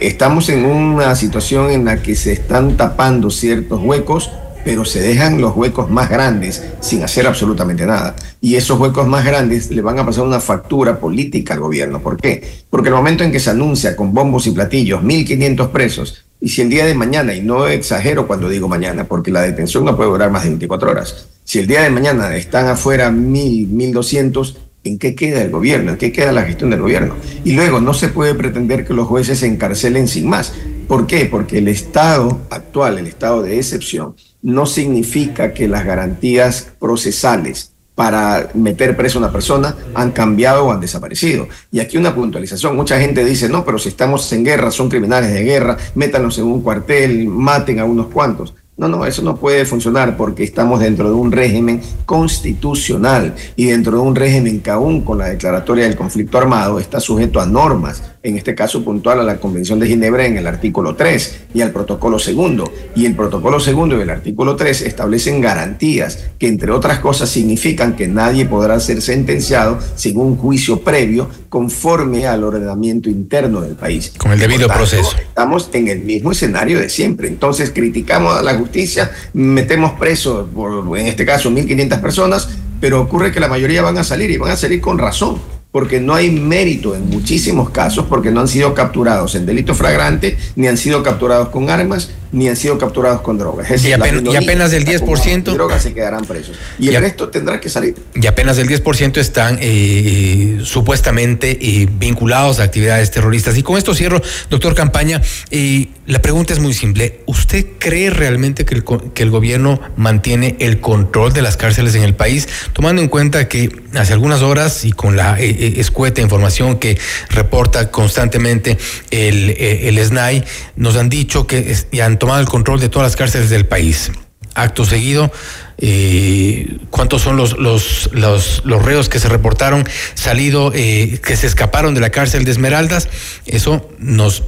estamos 0.00 0.48
en 0.48 0.64
una 0.64 1.14
situación 1.16 1.70
en 1.70 1.84
la 1.84 2.00
que 2.02 2.14
se 2.14 2.32
están 2.32 2.76
tapando 2.76 3.30
ciertos 3.30 3.80
huecos 3.82 4.30
pero 4.66 4.84
se 4.84 5.00
dejan 5.00 5.40
los 5.40 5.56
huecos 5.56 5.88
más 5.88 6.10
grandes 6.10 6.60
sin 6.80 7.04
hacer 7.04 7.24
absolutamente 7.24 7.86
nada. 7.86 8.16
Y 8.40 8.56
esos 8.56 8.80
huecos 8.80 9.06
más 9.06 9.24
grandes 9.24 9.70
le 9.70 9.80
van 9.80 10.00
a 10.00 10.04
pasar 10.04 10.24
una 10.24 10.40
factura 10.40 10.98
política 10.98 11.54
al 11.54 11.60
gobierno. 11.60 12.02
¿Por 12.02 12.16
qué? 12.16 12.42
Porque 12.68 12.88
el 12.88 12.96
momento 12.96 13.22
en 13.22 13.30
que 13.30 13.38
se 13.38 13.50
anuncia 13.50 13.94
con 13.94 14.12
bombos 14.12 14.48
y 14.48 14.50
platillos 14.50 15.02
1.500 15.02 15.70
presos, 15.70 16.24
y 16.40 16.48
si 16.48 16.62
el 16.62 16.68
día 16.68 16.84
de 16.84 16.94
mañana, 16.94 17.32
y 17.32 17.42
no 17.42 17.68
exagero 17.68 18.26
cuando 18.26 18.48
digo 18.48 18.66
mañana, 18.66 19.04
porque 19.04 19.30
la 19.30 19.42
detención 19.42 19.84
no 19.84 19.96
puede 19.96 20.10
durar 20.10 20.32
más 20.32 20.42
de 20.42 20.48
24 20.48 20.90
horas, 20.90 21.28
si 21.44 21.60
el 21.60 21.68
día 21.68 21.82
de 21.82 21.90
mañana 21.90 22.36
están 22.36 22.66
afuera 22.66 23.08
1.000, 23.08 23.68
1.200, 23.68 24.56
¿En 24.82 25.00
qué 25.00 25.16
queda 25.16 25.42
el 25.42 25.50
gobierno? 25.50 25.90
¿En 25.90 25.98
qué 25.98 26.12
queda 26.12 26.30
la 26.30 26.42
gestión 26.42 26.70
del 26.70 26.80
gobierno? 26.80 27.16
Y 27.44 27.52
luego 27.52 27.80
no 27.80 27.92
se 27.92 28.06
puede 28.06 28.36
pretender 28.36 28.86
que 28.86 28.94
los 28.94 29.08
jueces 29.08 29.40
se 29.40 29.46
encarcelen 29.46 30.06
sin 30.06 30.28
más. 30.28 30.52
¿Por 30.86 31.08
qué? 31.08 31.26
Porque 31.26 31.58
el 31.58 31.66
estado 31.66 32.42
actual, 32.50 32.98
el 32.98 33.08
estado 33.08 33.42
de 33.42 33.56
excepción, 33.56 34.14
no 34.46 34.64
significa 34.64 35.52
que 35.52 35.66
las 35.66 35.84
garantías 35.84 36.68
procesales 36.78 37.72
para 37.96 38.50
meter 38.54 38.96
preso 38.96 39.18
a 39.18 39.22
una 39.22 39.32
persona 39.32 39.74
han 39.92 40.12
cambiado 40.12 40.66
o 40.66 40.70
han 40.70 40.78
desaparecido. 40.78 41.48
Y 41.72 41.80
aquí 41.80 41.96
una 41.96 42.14
puntualización. 42.14 42.76
Mucha 42.76 43.00
gente 43.00 43.24
dice, 43.24 43.48
no, 43.48 43.64
pero 43.64 43.76
si 43.80 43.88
estamos 43.88 44.32
en 44.32 44.44
guerra, 44.44 44.70
son 44.70 44.88
criminales 44.88 45.32
de 45.32 45.42
guerra, 45.42 45.76
métanlos 45.96 46.38
en 46.38 46.44
un 46.44 46.60
cuartel, 46.60 47.26
maten 47.26 47.80
a 47.80 47.84
unos 47.84 48.06
cuantos. 48.06 48.54
No, 48.76 48.86
no, 48.88 49.04
eso 49.04 49.22
no 49.22 49.36
puede 49.36 49.64
funcionar 49.64 50.16
porque 50.16 50.44
estamos 50.44 50.78
dentro 50.78 51.08
de 51.08 51.14
un 51.14 51.32
régimen 51.32 51.80
constitucional 52.04 53.34
y 53.56 53.64
dentro 53.64 53.96
de 53.96 54.02
un 54.02 54.14
régimen 54.14 54.60
que 54.60 54.70
aún 54.70 55.00
con 55.00 55.18
la 55.18 55.30
declaratoria 55.30 55.86
del 55.86 55.96
conflicto 55.96 56.38
armado 56.38 56.78
está 56.78 57.00
sujeto 57.00 57.40
a 57.40 57.46
normas 57.46 58.02
en 58.26 58.36
este 58.36 58.56
caso 58.56 58.82
puntual 58.82 59.20
a 59.20 59.22
la 59.22 59.36
Convención 59.36 59.78
de 59.78 59.86
Ginebra 59.86 60.26
en 60.26 60.36
el 60.36 60.48
artículo 60.48 60.96
3 60.96 61.42
y 61.54 61.60
al 61.60 61.70
protocolo 61.70 62.18
segundo. 62.18 62.72
Y 62.96 63.06
el 63.06 63.14
protocolo 63.14 63.60
segundo 63.60 63.96
y 63.96 64.00
el 64.00 64.10
artículo 64.10 64.56
3 64.56 64.82
establecen 64.82 65.40
garantías 65.40 66.24
que, 66.36 66.48
entre 66.48 66.72
otras 66.72 66.98
cosas, 66.98 67.28
significan 67.30 67.94
que 67.94 68.08
nadie 68.08 68.44
podrá 68.44 68.80
ser 68.80 69.00
sentenciado 69.00 69.78
sin 69.94 70.18
un 70.18 70.36
juicio 70.36 70.80
previo 70.80 71.30
conforme 71.48 72.26
al 72.26 72.42
ordenamiento 72.42 73.08
interno 73.08 73.60
del 73.60 73.76
país. 73.76 74.12
Con 74.18 74.32
el 74.32 74.40
debido 74.40 74.66
proceso. 74.66 75.16
Estamos 75.16 75.70
en 75.72 75.86
el 75.86 76.00
mismo 76.00 76.32
escenario 76.32 76.80
de 76.80 76.88
siempre. 76.88 77.28
Entonces 77.28 77.70
criticamos 77.70 78.36
a 78.36 78.42
la 78.42 78.56
justicia, 78.56 79.12
metemos 79.34 79.92
presos, 79.92 80.48
por, 80.52 80.98
en 80.98 81.06
este 81.06 81.24
caso, 81.24 81.48
1.500 81.48 82.00
personas, 82.00 82.48
pero 82.80 83.00
ocurre 83.00 83.30
que 83.30 83.38
la 83.38 83.46
mayoría 83.46 83.82
van 83.82 83.98
a 83.98 84.04
salir 84.04 84.32
y 84.32 84.36
van 84.36 84.50
a 84.50 84.56
salir 84.56 84.80
con 84.80 84.98
razón 84.98 85.55
porque 85.76 86.00
no 86.00 86.14
hay 86.14 86.30
mérito 86.30 86.94
en 86.94 87.10
muchísimos 87.10 87.68
casos, 87.68 88.06
porque 88.08 88.30
no 88.30 88.40
han 88.40 88.48
sido 88.48 88.72
capturados 88.72 89.34
en 89.34 89.44
delito 89.44 89.74
flagrante, 89.74 90.38
ni 90.54 90.68
han 90.68 90.78
sido 90.78 91.02
capturados 91.02 91.50
con 91.50 91.68
armas, 91.68 92.12
ni 92.32 92.48
han 92.48 92.56
sido 92.56 92.78
capturados 92.78 93.20
con 93.20 93.38
drogas. 93.38 93.84
y, 93.84 93.92
apenas, 93.92 94.70
del 94.70 94.84
10%. 94.84 95.42
Drogas 95.44 95.82
se 95.82 95.94
quedarán 95.94 96.24
presos. 96.24 96.56
Y, 96.78 96.88
el 96.88 97.00
resto 97.00 97.28
tendrá 97.28 97.60
que 97.60 97.68
salir. 97.68 97.94
Y 98.14 98.26
apenas 98.26 98.56
del 98.56 98.68
10% 98.68 99.18
están 99.18 99.58
eh, 99.60 100.60
supuestamente 100.64 101.58
eh, 101.60 101.88
vinculados 101.90 102.60
a 102.60 102.64
actividades 102.64 103.10
terroristas. 103.10 103.56
Y 103.56 103.62
con 103.62 103.76
esto 103.76 103.94
cierro, 103.94 104.20
doctor 104.50 104.74
Campaña. 104.74 105.20
Eh, 105.50 105.88
la 106.06 106.20
pregunta 106.20 106.52
es 106.52 106.60
muy 106.60 106.72
simple. 106.72 107.20
¿Usted 107.26 107.66
cree 107.78 108.10
realmente 108.10 108.64
que 108.64 108.76
el, 108.76 108.84
que 108.84 109.22
el 109.22 109.30
gobierno 109.30 109.80
mantiene 109.96 110.56
el 110.60 110.80
control 110.80 111.32
de 111.32 111.42
las 111.42 111.56
cárceles 111.56 111.94
en 111.96 112.02
el 112.02 112.14
país, 112.14 112.48
tomando 112.72 113.02
en 113.02 113.08
cuenta 113.08 113.48
que 113.48 113.70
hace 113.94 114.12
algunas 114.12 114.42
horas 114.42 114.84
y 114.84 114.92
con 114.92 115.16
la 115.16 115.38
escueta 115.40 116.20
información 116.20 116.78
que 116.78 116.98
reporta 117.30 117.90
constantemente 117.90 118.78
el, 119.10 119.50
el 119.50 119.98
SNAI, 120.04 120.44
nos 120.76 120.96
han 120.96 121.08
dicho 121.08 121.46
que 121.46 121.76
ya 121.90 122.06
han 122.06 122.15
tomado 122.16 122.40
el 122.40 122.46
control 122.46 122.80
de 122.80 122.88
todas 122.88 123.06
las 123.06 123.16
cárceles 123.16 123.50
del 123.50 123.66
país. 123.66 124.10
Acto 124.54 124.86
seguido, 124.86 125.30
eh, 125.78 126.78
cuántos 126.88 127.20
son 127.20 127.36
los, 127.36 127.58
los, 127.58 128.08
los, 128.12 128.62
los, 128.64 128.82
reos 128.82 129.10
que 129.10 129.18
se 129.18 129.28
reportaron 129.28 129.86
salido, 130.14 130.72
eh, 130.74 131.20
que 131.22 131.36
se 131.36 131.46
escaparon 131.46 131.94
de 131.94 132.00
la 132.00 132.08
cárcel 132.08 132.44
de 132.44 132.52
Esmeraldas. 132.52 133.08
Eso 133.44 133.86
nos 133.98 134.44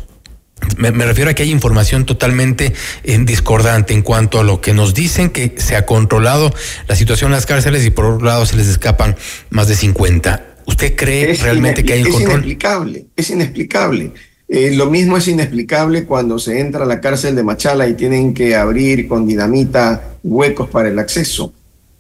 me, 0.76 0.90
refiero 0.90 1.30
a 1.30 1.34
que 1.34 1.42
hay 1.42 1.50
información 1.50 2.04
totalmente 2.04 2.72
en 3.04 3.26
discordante 3.26 3.94
en 3.94 4.02
cuanto 4.02 4.40
a 4.40 4.44
lo 4.44 4.60
que 4.60 4.74
nos 4.74 4.94
dicen 4.94 5.30
que 5.30 5.54
se 5.56 5.76
ha 5.76 5.86
controlado 5.86 6.52
la 6.86 6.96
situación 6.96 7.30
en 7.30 7.36
las 7.36 7.46
cárceles 7.46 7.84
y 7.84 7.90
por 7.90 8.06
otro 8.06 8.26
lado 8.26 8.46
se 8.46 8.56
les 8.56 8.68
escapan 8.68 9.16
más 9.50 9.68
de 9.68 9.76
50. 9.76 10.56
¿Usted 10.66 10.96
cree 10.96 11.34
realmente 11.34 11.84
que 11.84 11.94
hay 11.94 12.02
un 12.02 12.12
control? 12.12 12.30
Es 12.30 12.34
inexplicable, 12.34 13.06
es 13.16 13.30
inexplicable. 13.30 14.12
Eh, 14.48 14.74
lo 14.74 14.86
mismo 14.86 15.18
es 15.18 15.28
inexplicable 15.28 16.06
cuando 16.06 16.38
se 16.38 16.58
entra 16.58 16.84
a 16.84 16.86
la 16.86 17.00
cárcel 17.00 17.36
de 17.36 17.42
Machala 17.42 17.86
y 17.86 17.94
tienen 17.94 18.32
que 18.32 18.56
abrir 18.56 19.06
con 19.06 19.26
dinamita 19.26 20.16
huecos 20.24 20.70
para 20.70 20.88
el 20.88 20.98
acceso. 20.98 21.52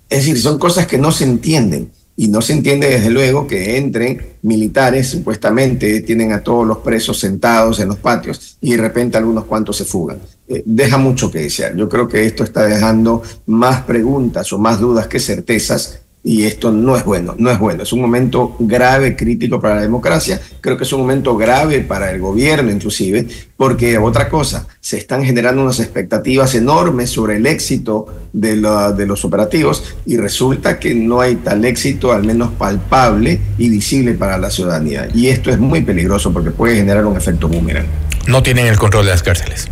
Es 0.08 0.20
decir, 0.20 0.40
son 0.40 0.58
cosas 0.58 0.86
que 0.86 0.96
no 0.96 1.12
se 1.12 1.24
entienden. 1.24 1.90
Y 2.20 2.26
no 2.26 2.42
se 2.42 2.52
entiende 2.52 2.88
desde 2.88 3.10
luego 3.10 3.46
que 3.46 3.76
entren 3.76 4.20
militares, 4.42 5.06
supuestamente 5.06 6.00
tienen 6.00 6.32
a 6.32 6.42
todos 6.42 6.66
los 6.66 6.78
presos 6.78 7.20
sentados 7.20 7.78
en 7.78 7.86
los 7.86 7.98
patios 7.98 8.56
y 8.60 8.72
de 8.72 8.78
repente 8.78 9.16
algunos 9.16 9.44
cuantos 9.44 9.76
se 9.76 9.84
fugan. 9.84 10.18
Eh, 10.48 10.64
deja 10.66 10.98
mucho 10.98 11.30
que 11.30 11.42
desear. 11.42 11.76
Yo 11.76 11.88
creo 11.88 12.08
que 12.08 12.26
esto 12.26 12.42
está 12.42 12.66
dejando 12.66 13.22
más 13.46 13.82
preguntas 13.82 14.52
o 14.52 14.58
más 14.58 14.80
dudas 14.80 15.06
que 15.06 15.20
certezas 15.20 16.00
y 16.28 16.44
esto 16.44 16.70
no 16.70 16.94
es 16.94 17.06
bueno, 17.06 17.34
no 17.38 17.50
es 17.50 17.58
bueno. 17.58 17.84
Es 17.84 17.92
un 17.94 18.02
momento 18.02 18.54
grave, 18.58 19.16
crítico 19.16 19.58
para 19.62 19.76
la 19.76 19.80
democracia. 19.80 20.38
Creo 20.60 20.76
que 20.76 20.84
es 20.84 20.92
un 20.92 21.00
momento 21.00 21.34
grave 21.38 21.80
para 21.80 22.10
el 22.10 22.20
gobierno 22.20 22.70
inclusive, 22.70 23.26
porque 23.56 23.96
otra 23.96 24.28
cosa, 24.28 24.66
se 24.78 24.98
están 24.98 25.24
generando 25.24 25.62
unas 25.62 25.80
expectativas 25.80 26.54
enormes 26.54 27.08
sobre 27.08 27.38
el 27.38 27.46
éxito 27.46 28.08
de, 28.34 28.56
de 28.56 29.06
los 29.06 29.24
operativos 29.24 29.96
y 30.04 30.18
resulta 30.18 30.78
que 30.78 30.94
no 30.94 31.22
hay 31.22 31.36
tal 31.36 31.64
éxito, 31.64 32.12
al 32.12 32.24
menos 32.24 32.52
palpable 32.52 33.40
y 33.56 33.70
visible 33.70 34.12
para 34.12 34.36
la 34.36 34.50
ciudadanía. 34.50 35.08
Y 35.14 35.28
esto 35.28 35.48
es 35.48 35.58
muy 35.58 35.80
peligroso 35.80 36.30
porque 36.30 36.50
puede 36.50 36.76
generar 36.76 37.06
un 37.06 37.16
efecto 37.16 37.48
boomerang. 37.48 37.86
No 38.26 38.42
tienen 38.42 38.66
el 38.66 38.76
control 38.76 39.06
de 39.06 39.12
las 39.12 39.22
cárceles. 39.22 39.68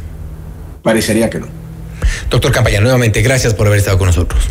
Parecería 0.83 1.29
que 1.29 1.39
no. 1.39 1.49
Doctor 2.31 2.51
Campaña, 2.51 2.81
nuevamente 2.81 3.21
gracias 3.21 3.53
por 3.53 3.67
haber 3.67 3.81
estado 3.81 3.99
con 3.99 4.07
nosotros. 4.07 4.49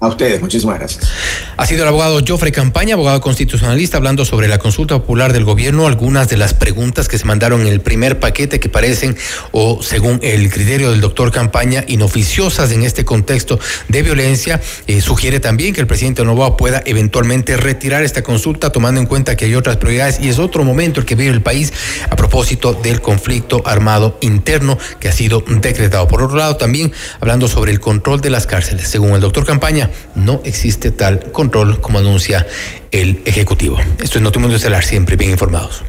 A 0.00 0.06
ustedes, 0.06 0.40
muchísimas 0.40 0.78
gracias. 0.78 1.08
Ha 1.56 1.66
sido 1.66 1.82
el 1.82 1.88
abogado 1.88 2.20
Joffrey 2.26 2.52
Campaña, 2.52 2.94
abogado 2.94 3.20
constitucionalista, 3.20 3.96
hablando 3.96 4.24
sobre 4.24 4.46
la 4.46 4.58
consulta 4.58 4.96
popular 4.96 5.32
del 5.32 5.44
gobierno, 5.44 5.88
algunas 5.88 6.28
de 6.28 6.36
las 6.36 6.54
preguntas 6.54 7.08
que 7.08 7.18
se 7.18 7.24
mandaron 7.24 7.62
en 7.62 7.66
el 7.66 7.80
primer 7.80 8.20
paquete 8.20 8.60
que 8.60 8.68
parecen, 8.68 9.16
o 9.50 9.82
según 9.82 10.20
el 10.22 10.50
criterio 10.52 10.90
del 10.90 11.00
doctor 11.00 11.32
Campaña, 11.32 11.84
inoficiosas 11.88 12.70
en 12.70 12.84
este 12.84 13.04
contexto 13.04 13.58
de 13.88 14.02
violencia. 14.02 14.60
Eh, 14.86 15.00
sugiere 15.00 15.40
también 15.40 15.74
que 15.74 15.80
el 15.80 15.88
presidente 15.88 16.24
Novoa 16.24 16.56
pueda 16.56 16.80
eventualmente 16.86 17.56
retirar 17.56 18.04
esta 18.04 18.22
consulta, 18.22 18.70
tomando 18.70 19.00
en 19.00 19.06
cuenta 19.06 19.36
que 19.36 19.46
hay 19.46 19.56
otras 19.56 19.78
prioridades 19.78 20.20
y 20.20 20.28
es 20.28 20.38
otro 20.38 20.62
momento 20.62 21.00
el 21.00 21.06
que 21.06 21.16
vive 21.16 21.32
el 21.32 21.42
país 21.42 21.72
a 22.08 22.14
propósito 22.14 22.72
del 22.72 23.00
conflicto 23.00 23.62
armado 23.64 24.16
interno 24.20 24.78
que 25.00 25.08
ha 25.08 25.12
sido 25.12 25.42
decretado. 25.60 26.06
Por 26.06 26.22
otro 26.22 26.36
lado, 26.36 26.56
también 26.56 26.92
hablando 27.18 27.48
sobre 27.48 27.72
el 27.72 27.80
control 27.80 28.20
de 28.20 28.30
las 28.30 28.46
cárceles. 28.46 28.88
Según 28.88 29.12
el 29.14 29.20
doctor 29.20 29.44
Campaña, 29.44 29.87
no 30.14 30.40
existe 30.44 30.90
tal 30.90 31.30
control 31.32 31.80
como 31.80 31.98
anuncia 31.98 32.46
el 32.90 33.22
Ejecutivo. 33.24 33.78
Esto 34.02 34.18
es 34.18 34.22
Notimundo 34.22 34.56
Estelar, 34.56 34.84
siempre 34.84 35.16
bien 35.16 35.30
informados. 35.30 35.82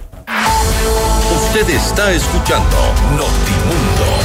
Usted 1.36 1.70
está 1.70 2.12
escuchando 2.12 2.78
Notimundo. 3.12 4.20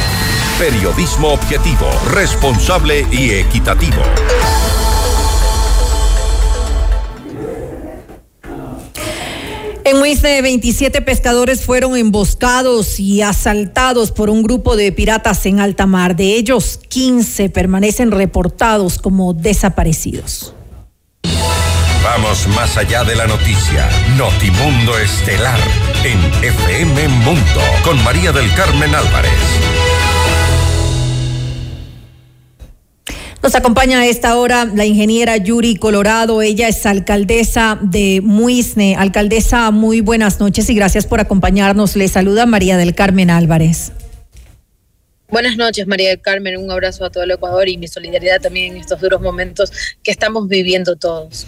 Periodismo 0.58 1.28
objetivo, 1.28 1.90
responsable 2.12 3.06
y 3.10 3.30
equitativo. 3.30 4.02
En 9.86 9.98
Muisne, 9.98 10.40
27 10.40 11.02
pescadores 11.02 11.62
fueron 11.62 11.94
emboscados 11.94 12.98
y 12.98 13.20
asaltados 13.20 14.12
por 14.12 14.30
un 14.30 14.42
grupo 14.42 14.76
de 14.76 14.90
piratas 14.92 15.44
en 15.44 15.60
alta 15.60 15.84
mar. 15.86 16.16
De 16.16 16.36
ellos, 16.36 16.80
15 16.88 17.50
permanecen 17.50 18.10
reportados 18.10 18.98
como 18.98 19.34
desaparecidos. 19.34 20.54
Vamos 22.02 22.48
más 22.48 22.78
allá 22.78 23.04
de 23.04 23.14
la 23.14 23.26
noticia. 23.26 23.88
Notimundo 24.16 24.98
Estelar 24.98 25.58
en 26.04 26.18
FM 26.44 27.08
Mundo 27.08 27.60
con 27.82 28.02
María 28.04 28.32
del 28.32 28.52
Carmen 28.54 28.94
Álvarez. 28.94 29.32
Nos 33.44 33.54
acompaña 33.54 34.00
a 34.00 34.06
esta 34.06 34.38
hora 34.38 34.64
la 34.64 34.86
ingeniera 34.86 35.36
Yuri 35.36 35.76
Colorado. 35.76 36.40
Ella 36.40 36.66
es 36.66 36.86
alcaldesa 36.86 37.78
de 37.82 38.22
Muisne. 38.24 38.96
Alcaldesa, 38.96 39.70
muy 39.70 40.00
buenas 40.00 40.40
noches 40.40 40.70
y 40.70 40.74
gracias 40.74 41.06
por 41.06 41.20
acompañarnos. 41.20 41.94
Le 41.94 42.08
saluda 42.08 42.46
María 42.46 42.78
del 42.78 42.94
Carmen 42.94 43.28
Álvarez. 43.28 43.92
Buenas 45.28 45.58
noches, 45.58 45.86
María 45.86 46.08
del 46.08 46.22
Carmen. 46.22 46.56
Un 46.56 46.70
abrazo 46.70 47.04
a 47.04 47.10
todo 47.10 47.24
el 47.24 47.32
Ecuador 47.32 47.68
y 47.68 47.76
mi 47.76 47.86
solidaridad 47.86 48.40
también 48.40 48.72
en 48.72 48.80
estos 48.80 48.98
duros 48.98 49.20
momentos 49.20 49.70
que 50.02 50.10
estamos 50.10 50.48
viviendo 50.48 50.96
todos. 50.96 51.46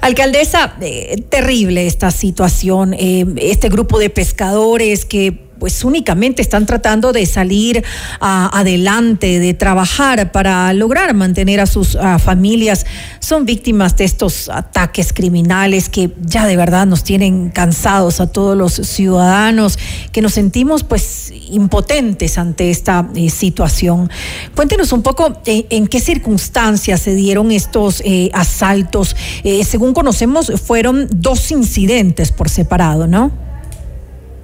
Alcaldesa, 0.00 0.78
eh, 0.80 1.22
terrible 1.28 1.86
esta 1.86 2.12
situación. 2.12 2.94
Eh, 2.94 3.26
este 3.42 3.68
grupo 3.68 3.98
de 3.98 4.08
pescadores 4.08 5.04
que 5.04 5.45
pues 5.66 5.82
únicamente 5.82 6.42
están 6.42 6.64
tratando 6.64 7.12
de 7.12 7.26
salir 7.26 7.82
adelante, 8.20 9.40
de 9.40 9.52
trabajar 9.52 10.30
para 10.30 10.72
lograr 10.72 11.12
mantener 11.12 11.58
a 11.58 11.66
sus 11.66 11.98
familias. 12.22 12.86
Son 13.18 13.44
víctimas 13.44 13.96
de 13.96 14.04
estos 14.04 14.48
ataques 14.48 15.12
criminales 15.12 15.88
que 15.88 16.12
ya 16.20 16.46
de 16.46 16.56
verdad 16.56 16.86
nos 16.86 17.02
tienen 17.02 17.50
cansados 17.50 18.20
a 18.20 18.28
todos 18.28 18.56
los 18.56 18.74
ciudadanos, 18.74 19.76
que 20.12 20.22
nos 20.22 20.34
sentimos 20.34 20.84
pues 20.84 21.32
impotentes 21.50 22.38
ante 22.38 22.70
esta 22.70 23.08
eh, 23.16 23.28
situación. 23.28 24.08
Cuéntenos 24.54 24.92
un 24.92 25.02
poco 25.02 25.40
eh, 25.46 25.66
en 25.70 25.88
qué 25.88 25.98
circunstancias 25.98 27.00
se 27.00 27.16
dieron 27.16 27.50
estos 27.50 28.02
eh, 28.04 28.30
asaltos. 28.34 29.16
según 29.64 29.94
conocemos, 29.94 30.52
fueron 30.64 31.08
dos 31.10 31.50
incidentes 31.50 32.30
por 32.30 32.48
separado, 32.48 33.08
¿no? 33.08 33.45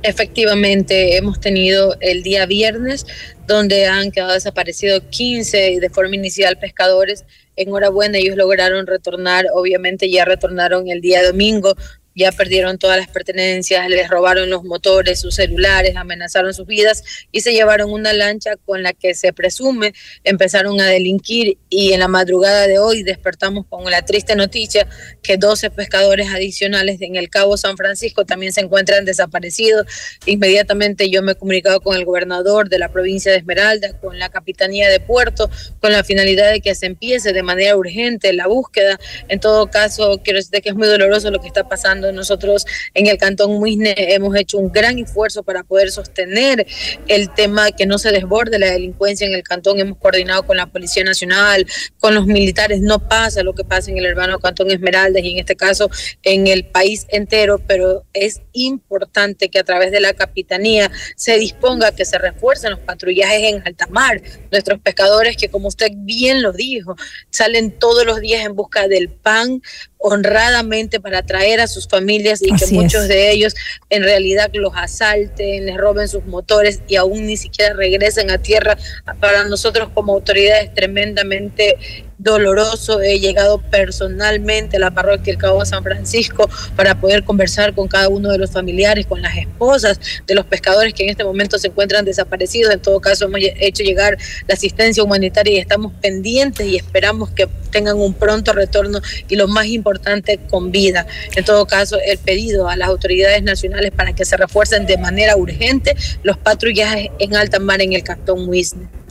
Efectivamente, 0.03 1.16
hemos 1.16 1.38
tenido 1.38 1.96
el 2.00 2.24
día 2.24 2.44
viernes 2.46 3.07
donde 3.46 3.86
han 3.86 4.11
quedado 4.11 4.32
desaparecidos 4.32 5.05
15 5.11 5.78
de 5.80 5.90
forma 5.90 6.16
inicial 6.16 6.59
pescadores. 6.59 7.24
Enhorabuena, 7.55 8.18
ellos 8.18 8.36
lograron 8.36 8.86
retornar, 8.88 9.46
obviamente 9.55 10.11
ya 10.11 10.24
retornaron 10.24 10.88
el 10.88 11.00
día 11.00 11.22
domingo, 11.22 11.76
ya 12.15 12.33
perdieron 12.33 12.79
todas 12.79 12.99
las 12.99 13.09
pertenencias, 13.09 13.89
les 13.89 14.09
robaron 14.09 14.51
los 14.51 14.65
motores, 14.65 15.21
sus 15.21 15.35
celulares, 15.35 15.97
amenazaron 15.97 16.55
sus 16.55 16.67
vidas 16.67 17.03
y 17.31 17.41
se 17.41 17.53
llevaron 17.53 17.91
una 17.91 18.13
lancha 18.13 18.57
con 18.57 18.83
la 18.83 18.93
que 18.93 19.15
se 19.15 19.33
presume 19.33 19.95
empezaron 20.25 20.81
a 20.81 20.87
delinquir 20.87 21.59
y 21.69 21.93
en 21.93 22.01
la 22.01 22.09
madrugada 22.09 22.67
de 22.67 22.79
hoy 22.79 23.03
despertamos 23.03 23.67
con 23.69 23.91
la 23.91 24.03
triste 24.03 24.37
noticia 24.37 24.87
que 25.23 25.37
12 25.37 25.71
pescadores 25.71 26.29
adicionales 26.29 27.01
en 27.01 27.17
el 27.17 27.31
Cabo 27.31 27.57
San 27.57 27.77
Francisco 27.77 28.25
también 28.25 28.53
se 28.53 28.61
encuentran 28.61 29.05
desaparecidos. 29.05 29.87
Inmediatamente 30.27 31.11
yo 31.11 31.23
me 31.23 31.33
he 31.33 31.35
comunicado 31.35 31.81
con 31.81 31.97
el 31.97 32.05
gobernador 32.05 32.69
de 32.69 32.79
la 32.79 32.91
provincia 32.91 33.33
de 33.33 33.39
Esmeralda, 33.39 33.99
con 33.99 34.19
la 34.19 34.29
Capitanía 34.29 34.89
de 34.89 35.01
Puerto, 35.01 35.51
con 35.81 35.93
la 35.93 36.05
finalidad 36.05 36.51
de 36.53 36.61
que 36.61 36.75
se 36.75 36.87
empiece 36.87 37.33
de 37.33 37.43
manera 37.43 37.77
urgente 37.77 38.33
la 38.33 38.47
búsqueda. 38.47 38.99
En 39.29 39.41
todo 39.41 39.69
caso, 39.69 40.21
quiero 40.23 40.39
decirte 40.39 40.63
que 40.63 40.71
es 40.71 40.75
muy 40.75 40.89
doloroso 40.89 41.31
lo 41.31 41.41
que 41.41 41.47
está 41.47 41.69
pasando 41.69 42.01
nosotros 42.11 42.64
en 42.94 43.07
el 43.07 43.18
Cantón 43.18 43.53
Muisne 43.53 43.94
hemos 43.96 44.34
hecho 44.36 44.59
un 44.59 44.72
gran 44.72 44.98
esfuerzo 44.98 45.42
para 45.44 45.62
poder 45.62 45.92
sostener 45.92 46.66
el 47.07 47.32
tema 47.34 47.70
que 47.70 47.86
no 47.86 47.98
se 47.98 48.11
desborde 48.11 48.59
la 48.59 48.70
delincuencia 48.70 49.26
en 49.26 49.34
el 49.34 49.42
Cantón. 49.42 49.78
Hemos 49.78 49.98
coordinado 49.98 50.42
con 50.44 50.57
la 50.57 50.66
Policía 50.66 51.05
Nacional, 51.05 51.66
con 51.98 52.14
los 52.14 52.26
militares. 52.26 52.80
No 52.80 53.09
pasa 53.09 53.42
lo 53.42 53.55
que 53.55 53.64
pasa 53.64 53.90
en 53.90 53.98
el 53.98 54.07
hermano 54.07 54.40
Cantón 54.40 54.70
Esmeraldas 54.70 55.22
y 55.22 55.32
en 55.32 55.38
este 55.38 55.55
caso 55.55 55.90
en 56.22 56.46
el 56.46 56.64
país 56.64 57.07
entero, 57.11 57.61
pero 57.66 58.05
es 58.12 58.40
importante 58.53 59.48
que 59.48 59.59
a 59.59 59.64
través 59.64 59.92
de 59.92 60.00
la 60.00 60.14
Capitanía 60.14 60.90
se 61.16 61.38
disponga 61.38 61.94
que 61.94 62.05
se 62.05 62.18
refuercen 62.18 62.70
los 62.70 62.80
patrullajes 62.80 63.53
en 63.53 63.62
alta 63.66 63.86
mar. 63.86 64.22
Nuestros 64.50 64.80
pescadores 64.80 65.36
que, 65.36 65.48
como 65.48 65.68
usted 65.68 65.90
bien 65.94 66.42
lo 66.42 66.53
dijo, 66.53 66.96
salen 67.30 67.72
todos 67.78 68.05
los 68.07 68.20
días 68.20 68.44
en 68.44 68.55
busca 68.55 68.88
del 68.88 69.11
pan, 69.11 69.62
honradamente 70.03 71.00
para 71.00 71.22
traer 71.22 71.61
a 71.61 71.66
sus 71.66 71.86
familias 71.86 72.42
y 72.42 72.55
que 72.55 72.66
muchos 72.74 73.09
de 73.09 73.30
ellos 73.30 73.55
en 73.88 74.03
realidad 74.03 74.50
los 74.53 74.72
asalten, 74.76 75.66
les 75.66 75.76
roben 75.76 76.09
sus 76.09 76.24
motores 76.26 76.80
y 76.88 76.96
aún 76.96 77.26
ni 77.26 77.36
siquiera 77.36 77.74
regresen 77.74 78.30
a 78.30 78.38
tierra. 78.38 78.76
Para 79.20 79.44
nosotros 79.44 79.88
como 79.94 80.12
autoridades 80.12 80.74
tremendamente 80.74 81.76
doloroso. 82.23 83.01
He 83.01 83.18
llegado 83.18 83.59
personalmente 83.59 84.77
a 84.77 84.81
la 84.81 84.91
parroquia 84.91 85.33
del 85.33 85.39
Cabo 85.39 85.64
San 85.64 85.83
Francisco 85.83 86.49
para 86.77 87.01
poder 87.01 87.25
conversar 87.25 87.75
con 87.75 87.89
cada 87.89 88.09
uno 88.09 88.31
de 88.31 88.39
los 88.39 88.51
familiares, 88.51 89.07
con 89.07 89.23
las 89.23 89.37
esposas 89.37 89.99
de 90.27 90.35
los 90.35 90.47
pescadores 90.47 90.95
que 90.95 91.05
en 91.05 91.11
este 91.11 91.25
momento 91.25 91.59
se 91.59 91.68
encuentran 91.68 92.05
desaparecidos. 92.05 92.73
En 92.73 92.81
todo 92.81 93.01
caso, 93.01 93.25
hemos 93.25 93.41
hecho 93.43 93.83
llegar 93.83 94.16
la 94.47 94.55
asistencia 94.55 95.03
humanitaria 95.03 95.55
y 95.55 95.59
estamos 95.59 95.93
pendientes 96.01 96.66
y 96.66 96.77
esperamos 96.77 97.31
que 97.31 97.49
tengan 97.70 97.97
un 97.97 98.14
pronto 98.14 98.53
retorno 98.53 99.01
y 99.29 99.37
lo 99.37 99.49
más 99.49 99.66
importante, 99.66 100.39
con 100.51 100.70
vida. 100.70 101.07
En 101.35 101.45
todo 101.45 101.66
caso, 101.66 101.99
el 102.05 102.18
pedido 102.18 102.68
a 102.68 102.77
las 102.77 102.89
autoridades 102.89 103.43
nacionales 103.43 103.91
para 103.91 104.14
que 104.14 104.25
se 104.25 104.37
refuercen 104.37 104.87
de 104.87 104.99
manera 104.99 105.37
urgente 105.37 105.97
los 106.23 106.37
patrullajes 106.39 107.11
en 107.18 107.35
alta 107.35 107.59
mar 107.59 107.81
en 107.83 107.95
el 107.95 108.03
Cantón 108.03 108.49
Wisne. 108.49 109.01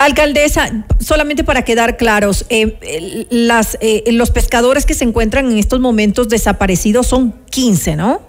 Alcaldesa, 0.00 0.86
solamente 0.98 1.44
para 1.44 1.62
quedar 1.62 1.98
claros, 1.98 2.46
eh, 2.48 3.26
las, 3.28 3.76
eh, 3.82 4.04
los 4.12 4.30
pescadores 4.30 4.86
que 4.86 4.94
se 4.94 5.04
encuentran 5.04 5.50
en 5.50 5.58
estos 5.58 5.78
momentos 5.78 6.30
desaparecidos 6.30 7.06
son 7.06 7.34
15, 7.50 7.96
¿no? 7.96 8.22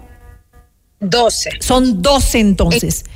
12. 1.00 1.50
Son 1.60 2.02
12 2.02 2.40
entonces. 2.40 3.06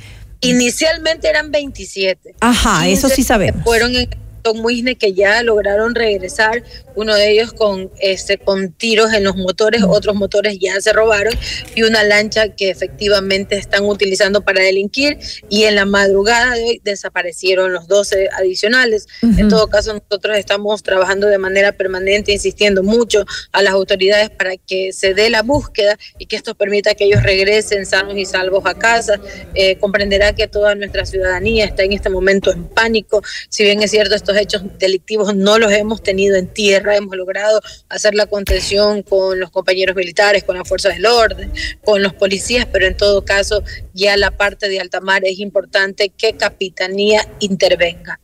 Inicialmente 0.41 1.29
eran 1.29 1.51
27. 1.51 2.33
Ajá, 2.39 2.87
eso 2.87 3.09
sí 3.09 3.21
sabemos. 3.21 3.63
Fueron 3.63 3.95
en 3.95 4.09
Muisne 4.53 4.97
que 4.97 5.13
ya 5.13 5.43
lograron 5.43 5.95
regresar, 5.95 6.63
uno 6.95 7.15
de 7.15 7.31
ellos 7.31 7.53
con 7.53 7.91
este 7.99 8.37
con 8.37 8.71
tiros 8.71 9.13
en 9.13 9.23
los 9.23 9.35
motores, 9.35 9.83
otros 9.87 10.15
motores 10.15 10.57
ya 10.59 10.79
se 10.81 10.93
robaron 10.93 11.33
y 11.75 11.83
una 11.83 12.03
lancha 12.03 12.49
que 12.49 12.69
efectivamente 12.69 13.55
están 13.55 13.85
utilizando 13.85 14.41
para 14.41 14.61
delinquir 14.61 15.17
y 15.49 15.63
en 15.63 15.75
la 15.75 15.85
madrugada 15.85 16.55
de 16.55 16.63
hoy 16.63 16.81
desaparecieron 16.83 17.73
los 17.73 17.87
12 17.87 18.29
adicionales. 18.37 19.07
En 19.21 19.49
todo 19.49 19.67
caso, 19.67 19.93
nosotros 19.93 20.37
estamos 20.37 20.83
trabajando 20.83 21.27
de 21.27 21.37
manera 21.37 21.71
permanente, 21.71 22.31
insistiendo 22.31 22.83
mucho 22.83 23.25
a 23.51 23.61
las 23.61 23.73
autoridades 23.73 24.29
para 24.29 24.57
que 24.57 24.93
se 24.93 25.13
dé 25.13 25.29
la 25.29 25.41
búsqueda 25.41 25.97
y 26.17 26.25
que 26.25 26.35
esto 26.35 26.55
permita 26.55 26.95
que 26.95 27.05
ellos 27.05 27.23
regresen 27.23 27.85
sanos 27.85 28.17
y 28.17 28.25
salvos 28.25 28.63
a 28.65 28.73
casa. 28.73 29.19
Eh, 29.53 29.77
comprenderá 29.77 30.33
que 30.33 30.47
toda 30.47 30.75
nuestra 30.75 31.05
ciudadanía 31.05 31.65
está 31.65 31.83
en 31.83 31.93
este 31.93 32.09
momento 32.09 32.51
en 32.51 32.65
pánico. 32.65 33.21
Si 33.49 33.63
bien 33.63 33.81
es 33.81 33.91
cierto, 33.91 34.15
estos 34.15 34.36
hechos 34.37 34.63
delictivos 34.79 35.35
no 35.35 35.59
los 35.59 35.71
hemos 35.71 36.01
tenido 36.01 36.35
en 36.35 36.47
tierra, 36.47 36.95
hemos 36.95 37.15
logrado 37.15 37.61
hacer 37.89 38.15
la 38.15 38.25
contención 38.27 39.03
con 39.03 39.39
los 39.39 39.49
compañeros 39.49 39.95
militares, 39.95 40.43
con 40.43 40.57
las 40.57 40.67
fuerzas 40.67 40.95
del 40.95 41.05
orden, 41.05 41.51
con 41.83 42.01
los 42.01 42.13
policías, 42.13 42.67
pero 42.71 42.87
en 42.87 42.95
todo 42.95 43.25
caso 43.25 43.63
ya 43.93 44.17
la 44.17 44.31
parte 44.31 44.69
de 44.69 44.79
alta 44.79 45.01
mar 45.01 45.23
es 45.25 45.39
importante 45.39 46.09
que 46.09 46.37
Capitanía 46.37 47.27
intervenga. 47.39 48.19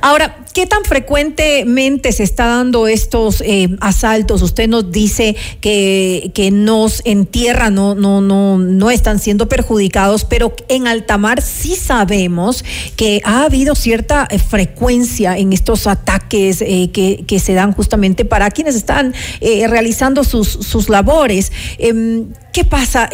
Ahora, 0.00 0.36
¿qué 0.54 0.66
tan 0.66 0.84
frecuentemente 0.84 2.12
se 2.12 2.22
está 2.22 2.46
dando 2.46 2.86
estos 2.86 3.40
eh, 3.40 3.68
asaltos? 3.80 4.42
Usted 4.42 4.68
nos 4.68 4.90
dice 4.90 5.36
que, 5.60 6.30
que 6.34 6.50
nos 6.50 7.02
en 7.04 7.26
tierra 7.26 7.70
no, 7.70 7.94
no, 7.94 8.20
no, 8.20 8.58
no 8.58 8.90
están 8.90 9.18
siendo 9.18 9.48
perjudicados, 9.48 10.24
pero 10.24 10.54
en 10.68 10.86
alta 10.86 11.18
mar 11.18 11.42
sí 11.42 11.76
sabemos 11.76 12.64
que 12.96 13.20
ha 13.24 13.44
habido 13.44 13.74
cierta 13.74 14.26
eh, 14.30 14.38
frecuencia 14.38 15.36
en 15.36 15.52
estos 15.52 15.86
ataques 15.86 16.62
eh, 16.62 16.90
que, 16.92 17.24
que, 17.26 17.40
se 17.40 17.54
dan 17.54 17.72
justamente 17.72 18.24
para 18.24 18.50
quienes 18.50 18.74
están 18.74 19.14
realizando 19.40 20.24
sus, 20.24 20.48
sus 20.48 20.88
labores. 20.88 21.52
Em, 21.78 22.26
¿Qué 22.52 22.64
pasa? 22.64 23.10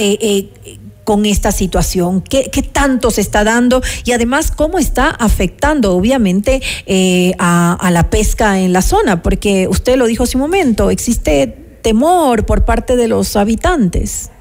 Con 1.05 1.27
esta 1.27 1.53
situación? 1.53 2.23
¿Qué, 2.23 2.51
tanto 2.73 3.11
se 3.11 3.21
está 3.21 3.45
dando? 3.45 3.83
Y 4.05 4.13
además, 4.13 4.51
¿cómo 4.51 4.79
está 4.79 5.11
afectando, 5.11 5.95
obviamente, 5.95 6.63
eh, 6.87 7.35
a, 7.39 7.75
a 7.75 7.91
la 7.91 8.11
pesca 8.11 8.61
en 8.61 8.73
la 8.73 8.83
zona? 8.83 9.23
Porque 9.23 9.69
usted 9.69 9.97
lo 9.97 10.07
dijo 10.07 10.25
hace 10.25 10.37
un 10.37 10.43
momento, 10.43 10.91
existe 10.91 11.47
temor 11.83 12.47
por 12.47 12.65
parte 12.65 12.97
de 12.97 13.09
los 13.09 13.37
habitantes. 13.37 14.32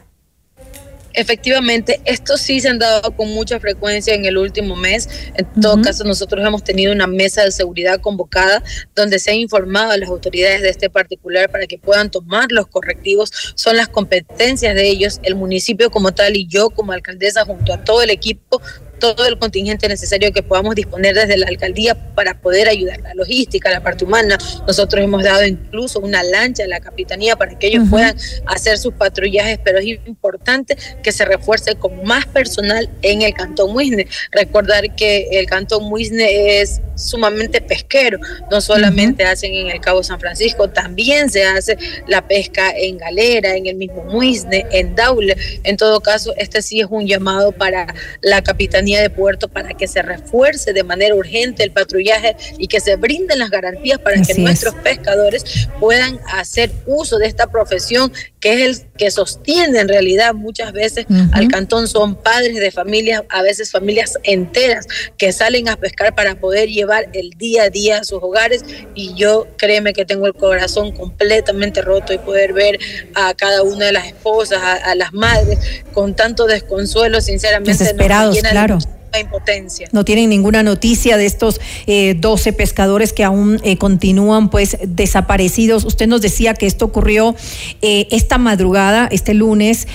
Efectivamente, 1.14 2.02
estos 2.06 2.42
sí 2.42 2.60
se 2.62 2.70
han 2.70 2.80
dado 2.80 3.12
con 3.16 3.30
mucha 3.30 3.60
frecuencia 3.60 4.14
en 4.14 4.26
el 4.26 4.38
último 4.38 4.76
mes. 4.76 5.10
En 5.36 5.62
todo 5.62 5.82
caso, 5.82 6.04
nosotros 6.04 6.46
hemos 6.46 6.64
tenido 6.64 6.94
una 6.94 7.08
mesa 7.08 7.44
de 7.44 7.52
seguridad 7.52 8.00
convocada 8.00 8.64
donde 8.96 9.20
se 9.20 9.32
ha 9.32 9.34
informado 9.34 9.92
a 9.92 9.98
las 9.98 10.10
autoridades 10.10 10.62
de 10.62 10.70
este 10.70 10.90
particular 10.90 11.50
para 11.52 11.68
que 11.68 11.78
puedan 11.78 12.10
tomar 12.10 12.52
los 12.52 12.68
correctivos. 12.68 13.32
Son 13.56 13.76
las 13.78 13.90
competencias 13.90 14.76
de 14.76 14.88
ellos, 14.88 15.20
el 15.24 15.36
municipio 15.36 15.92
como 15.92 16.14
tal 16.14 16.36
y 16.36 16.48
yo 16.48 16.70
como 16.70 16.94
alcaldesa 16.94 17.46
junto 17.46 17.74
a 17.74 17.84
todo 17.84 18.02
el 18.02 18.10
equipo 18.10 18.62
todo 19.02 19.26
el 19.26 19.38
contingente 19.38 19.88
necesario 19.90 20.32
que 20.32 20.44
podamos 20.44 20.76
disponer 20.76 21.16
desde 21.16 21.36
la 21.36 21.48
alcaldía 21.48 21.96
para 22.16 22.40
poder 22.40 22.70
ayudar 22.70 23.02
la 23.02 23.14
logística, 23.16 23.70
la 23.72 23.82
parte 23.82 24.06
humana. 24.06 24.38
Nosotros 24.68 25.04
hemos 25.04 25.24
dado 25.24 25.44
incluso 25.46 26.00
una 26.00 26.24
lancha 26.24 26.64
a 26.64 26.68
la 26.68 26.80
capitanía 26.80 27.36
para 27.36 27.58
que 27.58 27.68
ellos 27.68 27.86
puedan 27.90 28.16
hacer 28.46 28.78
sus 28.78 28.94
patrullajes, 28.94 29.60
pero 29.64 29.80
es 29.80 29.86
importante 30.06 30.78
que 31.04 31.12
se 31.12 31.26
refuerce 31.26 31.76
con 31.76 32.04
más 32.04 32.26
personal 32.28 32.90
en 33.02 33.24
el 33.24 33.34
Cantón 33.34 33.74
Muisne. 33.74 34.08
Recordar 34.32 34.96
que 34.96 35.28
el 35.32 35.48
Cantón 35.48 35.90
Muisne 35.90 36.62
es 36.62 36.80
sumamente 36.96 37.60
pesquero, 37.62 38.20
no 38.52 38.62
solamente 38.62 39.24
hacen 39.24 39.54
en 39.56 39.70
el 39.72 39.82
Cabo 39.82 40.04
San 40.04 40.20
Francisco, 40.20 40.70
también 40.70 41.32
se 41.32 41.44
hace 41.44 41.76
la 42.08 42.28
pesca 42.28 42.72
en 42.78 43.00
Galera, 43.00 43.56
en 43.56 43.66
el 43.66 43.76
mismo 43.76 44.04
Muisne, 44.04 44.66
en 44.72 44.96
Daule. 44.96 45.36
En 45.64 45.78
todo 45.78 46.02
caso, 46.02 46.34
este 46.38 46.62
sí 46.62 46.82
es 46.82 46.88
un 46.90 47.08
llamado 47.08 47.52
para 47.52 47.94
la 48.22 48.44
capitanía 48.44 48.91
de 49.00 49.10
puerto 49.10 49.48
para 49.48 49.74
que 49.76 49.88
se 49.88 50.02
refuerce 50.02 50.74
de 50.74 50.84
manera 50.84 51.16
urgente 51.16 51.64
el 51.64 51.72
patrullaje 51.72 52.36
y 52.58 52.68
que 52.68 52.80
se 52.80 52.96
brinden 52.96 53.40
las 53.40 53.50
garantías 53.50 54.00
para 54.00 54.22
que 54.22 54.34
nuestros 54.34 54.76
pescadores 54.76 55.70
puedan 55.80 56.20
hacer 56.34 56.72
uso 56.86 57.18
de 57.18 57.28
esta 57.28 57.48
profesión 57.48 58.12
que 58.42 58.54
es 58.54 58.80
el 58.80 58.88
que 58.98 59.12
sostiene 59.12 59.80
en 59.80 59.88
realidad 59.88 60.34
muchas 60.34 60.74
veces 60.74 61.06
al 61.32 61.48
cantón. 61.48 61.88
Son 61.88 62.16
padres 62.16 62.56
de 62.56 62.72
familias, 62.72 63.24
a 63.30 63.42
veces 63.44 63.72
familias 63.72 64.18
enteras 64.24 64.88
que 65.18 65.32
salen 65.32 65.70
a 65.70 65.78
pescar 65.78 66.14
para 66.16 66.36
poder 66.36 66.70
llevar 66.70 67.08
el 67.14 67.30
día 67.38 67.64
a 67.64 67.70
día 67.70 68.00
a 68.00 68.04
sus 68.04 68.22
hogares 68.22 68.66
y 68.96 69.14
yo 69.14 69.48
créeme 69.58 69.94
que 69.94 70.06
tengo 70.06 70.26
el 70.26 70.34
corazón 70.34 70.92
completamente 70.92 71.82
roto 71.82 72.14
y 72.14 72.18
poder 72.18 72.54
ver 72.54 72.80
a 73.14 73.34
cada 73.36 73.62
una 73.62 73.86
de 73.86 73.92
las 73.92 74.08
esposas, 74.08 74.62
a, 74.62 74.96
las 74.96 75.14
madres 75.14 75.60
con 75.94 76.16
tanto 76.16 76.48
desconsuelo, 76.48 77.22
sinceramente. 77.22 77.72
Desesperados, 77.72 78.38
claro 78.40 78.80
impotencia. 79.20 79.88
No 79.92 80.06
tienen 80.06 80.30
ninguna 80.30 80.64
noticia 80.64 81.18
de 81.18 81.26
estos 81.26 81.60
12 81.86 82.50
eh, 82.50 82.54
pescadores 82.54 83.14
que 83.14 83.24
aún 83.24 83.60
eh, 83.64 83.78
continúan 83.78 84.50
pues 84.50 84.78
desaparecidos. 84.86 85.86
Usted 85.86 86.08
nos 86.08 86.22
decía 86.22 86.54
que 86.54 86.68
esto 86.68 86.86
ocurrió 86.86 87.36
eh, 87.82 88.08
esta 88.12 88.38
madrugada, 88.38 89.08
este 89.12 89.34
lunes. 89.34 89.88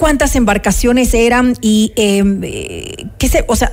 Cuántas 0.00 0.34
embarcaciones 0.34 1.12
eran 1.12 1.56
y 1.60 1.92
em, 1.94 2.40
qué 3.18 3.28
sé, 3.28 3.44
o 3.48 3.54
sea, 3.54 3.70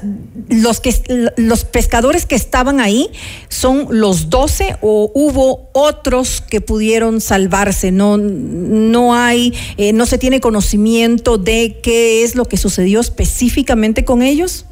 los 0.50 0.82
que 0.82 0.94
los 1.38 1.64
pescadores 1.64 2.26
que 2.26 2.36
estaban 2.36 2.82
ahí 2.82 3.10
son 3.48 3.88
los 3.92 4.30
12 4.30 4.76
o 4.82 5.10
hubo 5.14 5.70
otros 5.72 6.42
que 6.42 6.60
pudieron 6.60 7.22
salvarse. 7.22 7.94
No 7.94 8.18
no 8.18 9.16
hay 9.16 9.54
eh, 9.78 9.94
no 9.94 10.06
se 10.06 10.18
tiene 10.18 10.42
conocimiento 10.42 11.38
de 11.38 11.80
qué 11.82 12.26
es 12.26 12.36
lo 12.36 12.44
que 12.44 12.58
sucedió 12.58 13.00
específicamente 13.00 14.04
con 14.04 14.22
ellos. 14.22 14.66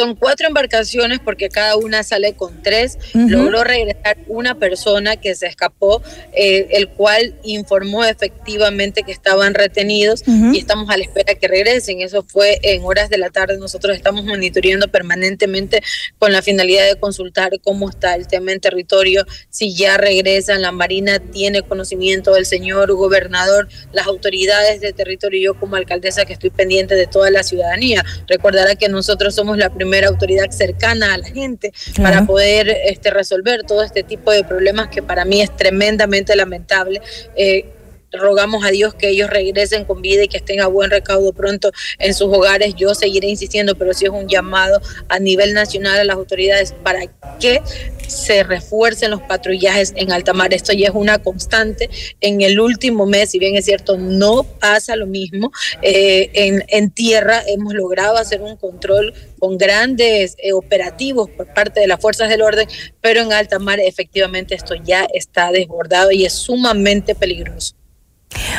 Son 0.00 0.14
cuatro 0.14 0.48
embarcaciones 0.48 1.18
porque 1.22 1.50
cada 1.50 1.76
una 1.76 2.02
sale 2.02 2.32
con 2.32 2.62
tres. 2.62 2.96
Logró 3.12 3.64
regresar 3.64 4.16
una 4.28 4.54
persona 4.54 5.16
que 5.16 5.34
se 5.34 5.46
escapó, 5.46 6.02
eh, 6.32 6.68
el 6.70 6.88
cual 6.88 7.34
informó 7.42 8.02
efectivamente 8.06 9.02
que 9.02 9.12
estaban 9.12 9.52
retenidos 9.52 10.22
y 10.26 10.58
estamos 10.58 10.88
a 10.88 10.96
la 10.96 11.04
espera 11.04 11.34
que 11.34 11.46
regresen. 11.48 12.00
Eso 12.00 12.24
fue 12.26 12.60
en 12.62 12.82
horas 12.82 13.10
de 13.10 13.18
la 13.18 13.28
tarde. 13.28 13.58
Nosotros 13.58 13.94
estamos 13.94 14.24
monitoreando 14.24 14.88
permanentemente 14.88 15.82
con 16.18 16.32
la 16.32 16.40
finalidad 16.40 16.88
de 16.88 16.98
consultar 16.98 17.50
cómo 17.62 17.90
está 17.90 18.14
el 18.14 18.26
tema 18.26 18.52
en 18.52 18.60
territorio, 18.60 19.26
si 19.50 19.74
ya 19.74 19.98
regresan. 19.98 20.62
La 20.62 20.72
Marina 20.72 21.18
tiene 21.18 21.60
conocimiento 21.60 22.32
del 22.32 22.46
señor 22.46 22.90
gobernador, 22.94 23.68
las 23.92 24.06
autoridades 24.06 24.80
de 24.80 24.94
territorio. 24.94 25.52
Yo 25.52 25.60
como 25.60 25.76
alcaldesa 25.76 26.24
que 26.24 26.32
estoy 26.32 26.48
pendiente 26.48 26.94
de 26.94 27.06
toda 27.06 27.30
la 27.30 27.42
ciudadanía. 27.42 28.02
Recordará 28.26 28.76
que 28.76 28.88
nosotros 28.88 29.34
somos 29.34 29.58
la 29.58 29.68
primera 29.68 29.89
autoridad 29.98 30.50
cercana 30.50 31.14
a 31.14 31.18
la 31.18 31.26
gente 31.26 31.72
para 31.96 32.24
poder 32.24 32.68
este, 32.86 33.10
resolver 33.10 33.62
todo 33.64 33.82
este 33.82 34.02
tipo 34.02 34.30
de 34.30 34.44
problemas 34.44 34.88
que 34.88 35.02
para 35.02 35.24
mí 35.24 35.40
es 35.40 35.54
tremendamente 35.56 36.34
lamentable. 36.36 37.00
Eh, 37.36 37.66
rogamos 38.12 38.64
a 38.64 38.70
Dios 38.70 38.94
que 38.94 39.08
ellos 39.08 39.30
regresen 39.30 39.84
con 39.84 40.02
vida 40.02 40.24
y 40.24 40.28
que 40.28 40.38
estén 40.38 40.60
a 40.60 40.66
buen 40.66 40.90
recaudo 40.90 41.32
pronto 41.32 41.70
en 41.98 42.14
sus 42.14 42.28
hogares. 42.28 42.74
Yo 42.76 42.94
seguiré 42.94 43.28
insistiendo, 43.28 43.74
pero 43.74 43.94
sí 43.94 44.04
es 44.04 44.10
un 44.10 44.28
llamado 44.28 44.80
a 45.08 45.18
nivel 45.18 45.54
nacional 45.54 46.00
a 46.00 46.04
las 46.04 46.16
autoridades 46.16 46.74
para 46.82 47.06
que 47.38 47.62
se 48.10 48.42
refuercen 48.42 49.10
los 49.10 49.22
patrullajes 49.22 49.92
en 49.96 50.12
alta 50.12 50.32
mar. 50.32 50.52
Esto 50.52 50.72
ya 50.72 50.88
es 50.88 50.94
una 50.94 51.18
constante. 51.18 51.88
En 52.20 52.40
el 52.40 52.60
último 52.60 53.06
mes, 53.06 53.30
si 53.30 53.38
bien 53.38 53.56
es 53.56 53.64
cierto, 53.64 53.96
no 53.96 54.42
pasa 54.42 54.96
lo 54.96 55.06
mismo. 55.06 55.52
Eh, 55.82 56.30
en, 56.34 56.90
tierra 56.90 57.42
hemos 57.46 57.72
logrado 57.72 58.16
hacer 58.16 58.42
un 58.42 58.56
control 58.56 59.14
con 59.38 59.56
grandes 59.56 60.34
eh, 60.38 60.52
operativos 60.52 61.30
por 61.30 61.46
parte 61.54 61.80
de 61.80 61.86
las 61.86 62.00
fuerzas 62.00 62.28
del 62.28 62.42
orden, 62.42 62.66
pero 63.00 63.20
en 63.20 63.32
alta 63.32 63.60
mar 63.60 63.78
efectivamente 63.78 64.56
esto 64.56 64.74
ya 64.74 65.06
está 65.14 65.52
desbordado 65.52 66.10
y 66.10 66.24
es 66.24 66.32
sumamente 66.32 67.14
peligroso. 67.14 67.79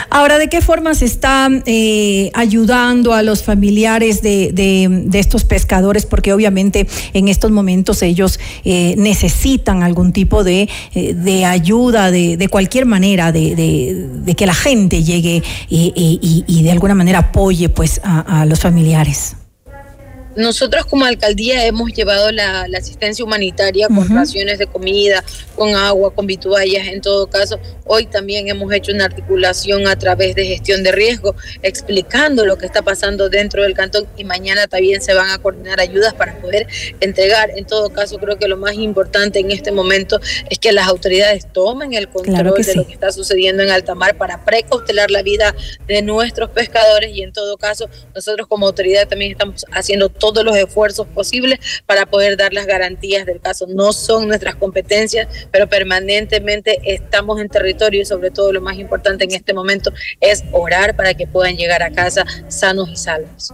Ahora, 0.10 0.38
¿de 0.38 0.50
qué 0.50 0.62
forma 0.62 0.94
se 0.94 1.06
está 1.06 1.50
eh, 1.66 2.32
ayudando 2.34 3.14
a 3.14 3.24
los 3.24 3.44
familiares 3.44 4.22
de, 4.22 4.52
de, 4.54 5.20
estos 5.20 5.46
pescadores? 5.46 6.06
Porque 6.06 6.34
obviamente 6.34 6.88
en 7.14 7.30
estos 7.30 7.52
momentos 7.52 8.02
ellos 8.02 8.40
eh, 8.66 8.96
necesitan 8.98 9.84
algún 9.84 10.12
tipo 10.12 10.44
de, 10.44 10.68
eh, 10.94 11.14
de 11.14 11.46
ayuda, 11.46 12.12
de, 12.12 12.48
cualquier 12.50 12.86
manera, 12.86 13.32
de, 13.32 14.36
que 14.36 14.46
la 14.46 14.54
gente 14.54 15.04
llegue 15.04 15.44
y, 15.70 15.94
y, 15.96 16.44
y, 16.48 16.64
de 16.64 16.72
alguna 16.72 16.96
manera 16.96 17.20
apoye 17.20 17.70
pues 17.70 18.02
a 18.04 18.46
los 18.46 18.60
familiares. 18.60 19.36
Nosotros 20.36 20.86
como 20.86 21.06
alcaldía 21.06 21.66
hemos 21.66 21.92
llevado 21.92 22.32
la, 22.32 22.68
asistencia 22.78 23.24
humanitaria 23.24 23.88
con 23.88 24.08
raciones 24.10 24.58
de 24.58 24.68
comida, 24.68 25.24
con 25.56 25.76
agua, 25.76 26.14
con 26.14 26.26
vituallas. 26.26 26.88
En 26.88 27.02
todo 27.02 27.28
caso, 27.28 27.60
hoy 27.86 28.06
también 28.06 28.48
hemos 28.48 28.72
hecho 28.74 28.92
una 28.92 29.06
articulación 29.06 29.88
a 29.88 29.96
través 29.98 30.36
de 30.36 30.46
gestión 30.46 30.84
de 30.84 30.92
riesgo, 30.92 31.36
explicando 31.62 32.46
lo 32.46 32.58
que 32.58 32.66
está 32.66 32.82
pasando 32.82 33.30
dentro 33.30 33.64
del 33.64 33.74
cantón 33.74 34.08
y 34.18 34.24
mañana 34.24 34.68
también 34.68 35.02
se 35.02 35.14
van 35.14 35.30
a 35.30 35.38
coordinar 35.38 35.80
ayudas 35.80 36.14
para 36.14 36.40
poder 36.40 36.68
entregar. 37.00 37.52
En 37.56 37.66
todo 37.66 37.90
caso, 37.90 38.18
creo 38.18 38.38
que 38.38 38.48
lo 38.48 38.58
más 38.58 38.74
importante 38.76 39.40
en 39.40 39.52
este 39.52 39.72
momento 39.72 40.20
es 40.50 40.60
que 40.60 40.72
las 40.72 40.88
autoridades 40.88 41.52
tomen 41.52 41.94
el 41.94 42.08
control 42.08 42.64
de 42.64 42.76
lo 42.76 42.88
que 42.88 42.94
está 42.94 43.12
sucediendo 43.12 43.64
en 43.64 43.70
alta 43.70 43.96
mar 43.96 44.16
para 44.16 44.44
precautelar 44.46 45.12
la 45.12 45.22
vida 45.22 45.54
de 45.88 46.02
nuestros 46.02 46.50
pescadores 46.50 47.12
y 47.14 47.22
en 47.22 47.34
todo 47.34 47.58
caso, 47.58 47.90
nosotros 48.16 48.48
como 48.48 48.68
autoridad 48.68 49.08
también 49.08 49.32
estamos 49.32 49.66
haciendo 49.72 50.10
todos 50.22 50.46
los 50.46 50.56
esfuerzos 50.56 51.08
posibles 51.08 51.60
para 51.86 52.06
poder 52.06 52.38
dar 52.38 52.54
las 52.54 52.68
garantías 52.68 53.26
del 53.26 53.42
caso. 53.42 53.66
No 53.68 53.92
son 53.92 54.28
nuestras 54.28 54.56
competencias, 54.56 55.28
pero 55.52 55.68
permanentemente 55.68 56.80
estamos 56.86 57.42
en 57.42 57.50
territorio 57.50 58.04
y 58.04 58.06
sobre 58.06 58.30
todo 58.30 58.54
lo 58.54 58.62
más 58.62 58.78
importante 58.78 59.24
en 59.26 59.32
este 59.32 59.54
momento 59.54 59.92
es 60.22 60.44
orar 60.52 60.96
para 60.96 61.16
que 61.16 61.28
puedan 61.28 61.58
llegar 61.58 61.82
a 61.82 61.92
casa 61.92 62.24
sanos 62.48 62.90
y 62.90 62.96
salvos. 62.96 63.52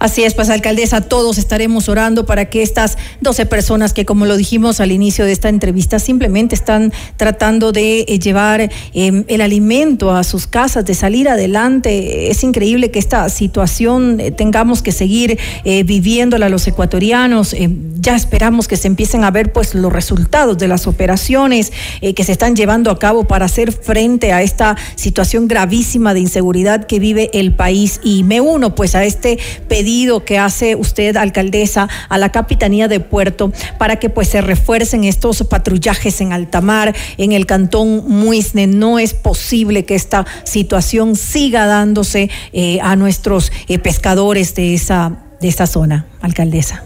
Así 0.00 0.24
es, 0.24 0.32
pues 0.32 0.48
alcaldesa, 0.48 1.02
todos 1.02 1.36
estaremos 1.36 1.90
orando 1.90 2.24
para 2.24 2.46
que 2.46 2.62
estas 2.62 2.96
12 3.20 3.44
personas 3.44 3.92
que, 3.92 4.06
como 4.06 4.24
lo 4.24 4.38
dijimos 4.38 4.80
al 4.80 4.92
inicio 4.92 5.26
de 5.26 5.32
esta 5.32 5.50
entrevista, 5.50 5.98
simplemente 5.98 6.54
están 6.54 6.90
tratando 7.18 7.70
de 7.70 8.06
eh, 8.08 8.18
llevar 8.18 8.70
em, 8.94 9.24
el 9.28 9.42
alimento 9.42 10.10
a 10.10 10.24
sus 10.24 10.46
casas, 10.46 10.86
de 10.86 10.94
salir 10.94 11.28
adelante. 11.28 12.30
Es 12.30 12.42
increíble 12.44 12.90
que 12.90 12.98
esta 12.98 13.28
situación 13.28 14.20
eh, 14.20 14.30
tengamos 14.30 14.80
que 14.80 14.90
seguir 14.90 15.38
eh, 15.64 15.82
viviéndola 15.82 16.48
los 16.48 16.66
ecuatorianos. 16.66 17.54
ya 18.00 18.16
esperamos 18.16 18.68
que 18.68 18.78
se 18.78 18.88
empiecen 18.88 19.24
a 19.24 19.30
ver 19.30 19.52
pues 19.52 19.74
los 19.74 19.92
resultados 19.92 20.56
de 20.56 20.66
las 20.66 20.86
operaciones 20.86 21.72
que 22.00 22.24
se 22.24 22.32
están 22.32 22.56
llevando 22.56 22.90
a 22.90 22.98
cabo 22.98 23.24
para 23.24 23.44
hacer 23.44 23.72
frente 23.72 24.32
a 24.32 24.40
esta 24.40 24.76
situación 24.94 25.46
gravísima 25.46 26.14
de 26.14 26.20
inseguridad 26.20 26.86
que 26.86 26.98
vive 26.98 27.28
el 27.34 27.54
país. 27.54 28.00
Y 28.02 28.22
me 28.24 28.40
uno 28.40 28.74
pues 28.74 28.94
a 28.94 29.04
este 29.04 29.38
pedido 29.68 29.89
que 30.24 30.38
hace 30.38 30.76
usted, 30.76 31.16
alcaldesa, 31.16 31.88
a 32.08 32.18
la 32.18 32.30
Capitanía 32.30 32.86
de 32.86 33.00
Puerto 33.00 33.52
para 33.78 33.96
que 33.96 34.08
pues 34.08 34.28
se 34.28 34.40
refuercen 34.40 35.04
estos 35.04 35.42
patrullajes 35.44 36.20
en 36.20 36.32
alta 36.32 36.60
mar, 36.60 36.94
en 37.18 37.32
el 37.32 37.46
cantón 37.46 38.04
Muisne. 38.08 38.66
No 38.66 38.98
es 38.98 39.14
posible 39.14 39.84
que 39.84 39.96
esta 39.96 40.26
situación 40.44 41.16
siga 41.16 41.66
dándose 41.66 42.30
eh, 42.52 42.78
a 42.82 42.94
nuestros 42.94 43.50
eh, 43.68 43.78
pescadores 43.78 44.54
de 44.54 44.74
esa, 44.74 45.24
de 45.40 45.48
esa 45.48 45.66
zona, 45.66 46.06
alcaldesa. 46.20 46.84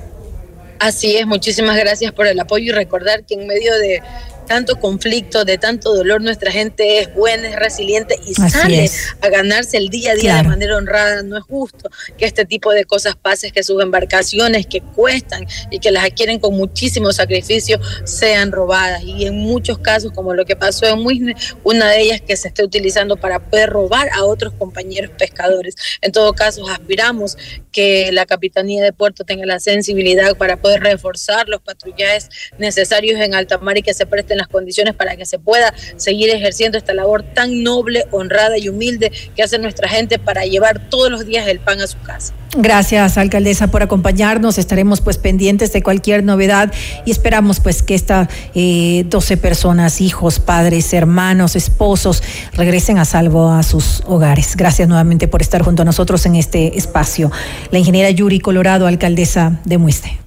Así 0.78 1.16
es, 1.16 1.26
muchísimas 1.26 1.76
gracias 1.76 2.12
por 2.12 2.26
el 2.26 2.40
apoyo 2.40 2.72
y 2.72 2.74
recordar 2.74 3.24
que 3.24 3.34
en 3.34 3.46
medio 3.46 3.74
de 3.78 4.02
tanto 4.46 4.78
conflicto, 4.78 5.44
de 5.44 5.58
tanto 5.58 5.94
dolor, 5.94 6.22
nuestra 6.22 6.50
gente 6.50 6.98
es 6.98 7.12
buena, 7.14 7.48
es 7.48 7.56
resiliente 7.56 8.18
y 8.26 8.34
sale 8.34 8.90
a 9.20 9.28
ganarse 9.28 9.76
el 9.76 9.88
día 9.88 10.12
a 10.12 10.14
día 10.14 10.36
de 10.36 10.42
manera 10.44 10.76
honrada. 10.76 11.22
No 11.22 11.36
es 11.36 11.44
justo 11.44 11.90
que 12.16 12.26
este 12.26 12.44
tipo 12.44 12.72
de 12.72 12.84
cosas 12.84 13.16
pasen, 13.16 13.52
que 13.52 13.62
sus 13.62 13.82
embarcaciones 13.82 14.66
que 14.66 14.80
cuestan 14.80 15.46
y 15.70 15.78
que 15.78 15.90
las 15.90 16.04
adquieren 16.04 16.38
con 16.38 16.54
muchísimo 16.56 17.12
sacrificio 17.12 17.80
sean 18.04 18.52
robadas. 18.52 19.02
Y 19.02 19.26
en 19.26 19.38
muchos 19.38 19.78
casos, 19.78 20.12
como 20.12 20.34
lo 20.34 20.44
que 20.44 20.56
pasó 20.56 20.86
en 20.86 21.00
Muisne, 21.00 21.34
una 21.62 21.90
de 21.90 22.00
ellas 22.00 22.20
que 22.20 22.36
se 22.36 22.48
está 22.48 22.64
utilizando 22.64 23.16
para 23.16 23.38
poder 23.38 23.70
robar 23.70 24.08
a 24.12 24.24
otros 24.24 24.52
compañeros 24.54 25.10
pescadores. 25.16 25.74
En 26.00 26.12
todo 26.12 26.32
caso, 26.32 26.66
aspiramos 26.68 27.36
que 27.72 28.10
la 28.12 28.26
Capitanía 28.26 28.82
de 28.82 28.92
Puerto 28.92 29.24
tenga 29.24 29.46
la 29.46 29.58
sensibilidad 29.58 30.36
para 30.36 30.56
poder 30.56 30.82
reforzar 30.82 31.48
los 31.48 31.60
patrullajes 31.60 32.28
necesarios 32.58 33.20
en 33.20 33.34
alta 33.34 33.58
mar 33.58 33.78
y 33.78 33.82
que 33.82 33.94
se 33.94 34.06
presten 34.34 34.38
las 34.38 34.48
condiciones 34.48 34.94
para 34.94 35.16
que 35.16 35.26
se 35.26 35.38
pueda 35.38 35.72
seguir 35.96 36.30
ejerciendo 36.30 36.78
esta 36.78 36.94
labor 36.94 37.22
tan 37.22 37.62
noble, 37.62 38.04
honrada 38.10 38.58
y 38.58 38.68
humilde 38.68 39.12
que 39.34 39.42
hace 39.42 39.58
nuestra 39.58 39.88
gente 39.88 40.18
para 40.18 40.44
llevar 40.44 40.88
todos 40.90 41.10
los 41.10 41.26
días 41.26 41.46
el 41.48 41.60
pan 41.60 41.80
a 41.80 41.86
su 41.86 42.00
casa. 42.00 42.34
Gracias, 42.56 43.18
alcaldesa, 43.18 43.66
por 43.68 43.82
acompañarnos. 43.82 44.58
Estaremos 44.58 45.00
pues 45.00 45.18
pendientes 45.18 45.72
de 45.72 45.82
cualquier 45.82 46.22
novedad 46.22 46.72
y 47.04 47.10
esperamos 47.10 47.58
pues 47.58 47.82
que 47.82 47.94
estas 47.94 48.28
eh, 48.54 49.04
12 49.08 49.36
personas, 49.36 50.00
hijos, 50.00 50.38
padres, 50.38 50.92
hermanos, 50.92 51.56
esposos, 51.56 52.22
regresen 52.52 52.98
a 52.98 53.04
salvo 53.04 53.50
a 53.50 53.62
sus 53.62 54.02
hogares. 54.06 54.56
Gracias 54.56 54.88
nuevamente 54.88 55.26
por 55.26 55.42
estar 55.42 55.62
junto 55.62 55.82
a 55.82 55.84
nosotros 55.84 56.26
en 56.26 56.36
este 56.36 56.78
espacio. 56.78 57.32
La 57.70 57.78
ingeniera 57.78 58.10
Yuri 58.10 58.38
Colorado, 58.38 58.86
alcaldesa 58.86 59.60
de 59.64 59.78
Muiste. 59.78 60.23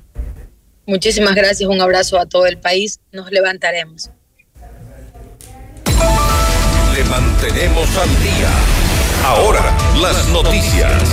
Muchísimas 0.87 1.35
gracias, 1.35 1.69
un 1.69 1.81
abrazo 1.81 2.17
a 2.17 2.25
todo 2.27 2.45
el 2.45 2.57
país, 2.59 3.01
nos 3.11 3.29
levantaremos. 3.29 4.09
Le 6.95 7.03
mantenemos 7.03 7.97
al 7.97 8.09
día. 8.23 8.49
Ahora, 9.25 9.77
las 10.01 10.29
noticias. 10.29 11.03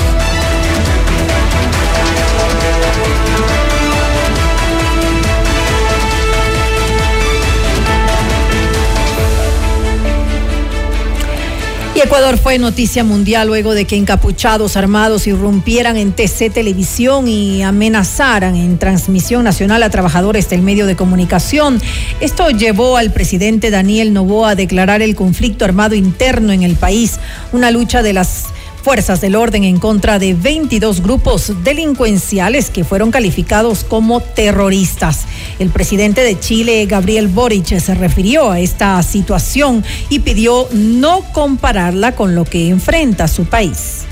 Y 11.96 12.00
Ecuador 12.00 12.38
fue 12.38 12.58
noticia 12.58 13.04
mundial 13.04 13.46
luego 13.46 13.72
de 13.72 13.84
que 13.84 13.94
encapuchados 13.94 14.76
armados 14.76 15.28
irrumpieran 15.28 15.96
en 15.96 16.12
TC 16.12 16.50
Televisión 16.52 17.28
y 17.28 17.62
amenazaran 17.62 18.56
en 18.56 18.78
transmisión 18.78 19.44
nacional 19.44 19.80
a 19.84 19.90
trabajadores 19.90 20.50
del 20.50 20.62
medio 20.62 20.86
de 20.86 20.96
comunicación. 20.96 21.80
Esto 22.20 22.50
llevó 22.50 22.96
al 22.96 23.12
presidente 23.12 23.70
Daniel 23.70 24.12
Novoa 24.12 24.50
a 24.50 24.54
declarar 24.56 25.02
el 25.02 25.14
conflicto 25.14 25.64
armado 25.64 25.94
interno 25.94 26.52
en 26.52 26.64
el 26.64 26.74
país, 26.74 27.20
una 27.52 27.70
lucha 27.70 28.02
de 28.02 28.12
las 28.12 28.46
fuerzas 28.84 29.22
del 29.22 29.34
orden 29.34 29.64
en 29.64 29.78
contra 29.78 30.18
de 30.18 30.34
22 30.34 31.00
grupos 31.00 31.52
delincuenciales 31.64 32.68
que 32.68 32.84
fueron 32.84 33.10
calificados 33.10 33.82
como 33.82 34.20
terroristas. 34.20 35.20
El 35.58 35.70
presidente 35.70 36.20
de 36.20 36.38
Chile, 36.38 36.84
Gabriel 36.84 37.28
Boric, 37.28 37.80
se 37.80 37.94
refirió 37.94 38.50
a 38.50 38.60
esta 38.60 39.02
situación 39.02 39.82
y 40.10 40.18
pidió 40.18 40.68
no 40.72 41.22
compararla 41.32 42.14
con 42.14 42.34
lo 42.34 42.44
que 42.44 42.68
enfrenta 42.68 43.26
su 43.26 43.46
país. 43.46 44.02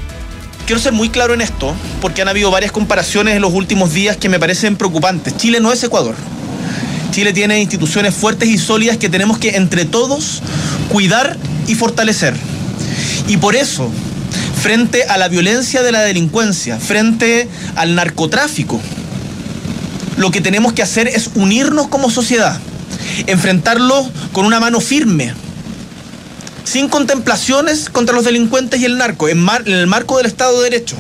Quiero 0.65 0.81
ser 0.81 0.95
muy 0.95 1.11
claro 1.11 1.35
en 1.35 1.43
esto, 1.43 1.75
porque 2.01 2.23
han 2.23 2.29
habido 2.29 2.51
varias 2.51 2.73
comparaciones 2.73 3.37
en 3.37 3.43
los 3.43 3.53
últimos 3.53 3.93
días 3.93 4.17
que 4.17 4.31
me 4.31 4.41
parecen 4.41 4.77
preocupantes. 4.77 5.37
Chile 5.37 5.61
no 5.61 5.71
es 5.71 5.85
Ecuador. 5.85 6.15
Chile 7.11 7.35
tiene 7.35 7.61
instituciones 7.61 8.15
fuertes 8.15 8.49
y 8.49 8.57
sólidas 8.57 8.97
que 8.97 9.11
tenemos 9.11 9.37
que 9.37 9.51
entre 9.57 9.85
todos 9.85 10.41
cuidar 10.89 11.37
y 11.67 11.75
fortalecer. 11.75 12.35
Y 13.29 13.37
por 13.37 13.55
eso 13.55 13.91
frente 14.63 15.03
a 15.03 15.19
la 15.19 15.27
violencia 15.27 15.83
de 15.83 15.91
la 15.91 16.03
delincuencia, 16.03 16.79
frente 16.79 17.49
al 17.75 17.97
narcotráfico. 17.97 18.81
Lo 20.17 20.31
que 20.31 20.41
tenemos 20.41 20.73
que 20.73 20.83
hacer 20.83 21.09
es 21.09 21.31
unirnos 21.35 21.89
como 21.89 22.11
sociedad, 22.11 22.61
enfrentarlo 23.27 24.09
con 24.31 24.47
una 24.47 24.61
mano 24.61 24.81
firme, 24.81 25.35
sin 26.63 26.89
contemplaciones 26.89 27.91
contra 27.91 28.15
los 28.15 28.25
delincuentes 28.25 28.79
y 28.81 28.85
el 28.85 28.99
narco, 28.99 29.29
en, 29.29 29.45
el 29.67 29.89
marco 29.89 30.19
del 30.19 30.27
Estado 30.27 30.57
de 30.59 30.71
Derecho 30.71 30.95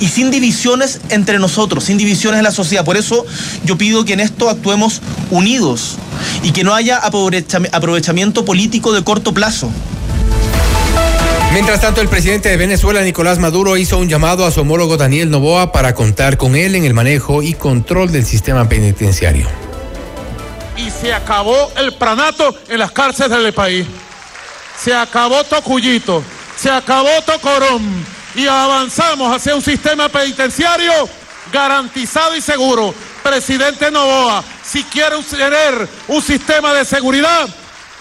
y 0.00 0.06
sin 0.06 0.30
divisiones 0.30 1.00
entre 1.08 1.40
nosotros, 1.40 1.82
sin 1.82 1.98
divisiones 1.98 2.38
en 2.38 2.44
la 2.44 2.52
sociedad. 2.52 2.84
Por 2.84 2.96
eso 2.96 3.26
yo 3.64 3.76
pido 3.76 4.04
que 4.04 4.12
en 4.12 4.20
esto 4.20 4.48
actuemos 4.48 5.00
unidos 5.32 5.96
y 6.44 6.52
que 6.52 6.62
no 6.62 6.72
haya 6.72 6.98
aprovechamiento 6.98 8.44
político 8.44 8.92
de 8.92 9.02
corto 9.02 9.34
plazo. 9.34 9.72
Mientras 11.52 11.82
tanto, 11.82 12.00
el 12.00 12.08
presidente 12.08 12.48
de 12.48 12.56
Venezuela, 12.56 13.02
Nicolás 13.02 13.38
Maduro, 13.38 13.76
hizo 13.76 13.98
un 13.98 14.08
llamado 14.08 14.46
a 14.46 14.50
su 14.50 14.62
homólogo 14.62 14.96
Daniel 14.96 15.30
Novoa 15.30 15.70
para 15.70 15.94
contar 15.94 16.38
con 16.38 16.56
él 16.56 16.74
en 16.76 16.86
el 16.86 16.94
manejo 16.94 17.42
y 17.42 17.52
control 17.52 18.10
del 18.10 18.24
sistema 18.24 18.66
penitenciario. 18.66 19.46
Y 20.78 20.90
se 20.90 21.12
acabó 21.12 21.70
el 21.76 21.92
pranato 21.92 22.56
en 22.70 22.78
las 22.78 22.90
cárceles 22.90 23.42
del 23.42 23.52
país. 23.52 23.86
Se 24.82 24.94
acabó 24.94 25.44
Tocuyito, 25.44 26.24
se 26.56 26.70
acabó 26.70 27.10
Tocorón 27.26 27.82
y 28.34 28.46
avanzamos 28.46 29.36
hacia 29.36 29.54
un 29.54 29.60
sistema 29.60 30.08
penitenciario 30.08 31.06
garantizado 31.52 32.34
y 32.34 32.40
seguro. 32.40 32.94
Presidente 33.22 33.90
Novoa, 33.90 34.42
si 34.64 34.84
quiere 34.84 35.16
tener 35.24 35.86
un 36.08 36.22
sistema 36.22 36.72
de 36.72 36.86
seguridad 36.86 37.46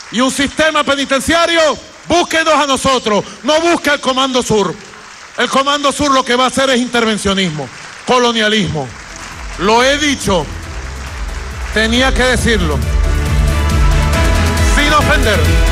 y 0.10 0.22
un 0.22 0.32
sistema 0.32 0.86
penitenciario, 0.86 1.91
Búsquenos 2.12 2.54
a 2.54 2.68
nosotros, 2.68 3.24
no 3.44 3.62
busque 3.62 3.90
el 3.90 4.02
Comando 4.02 4.44
Sur. 4.44 4.76
El 5.38 5.48
Comando 5.48 5.94
Sur 5.94 6.12
lo 6.12 6.26
que 6.26 6.36
va 6.36 6.44
a 6.44 6.48
hacer 6.48 6.70
es 6.70 6.78
intervencionismo, 6.78 7.70
colonialismo. 8.06 8.86
Lo 9.60 9.82
he 9.82 9.98
dicho, 9.98 10.46
tenía 11.74 12.14
que 12.14 12.24
decirlo, 12.24 12.78
sin 14.76 14.92
ofender. 14.92 15.71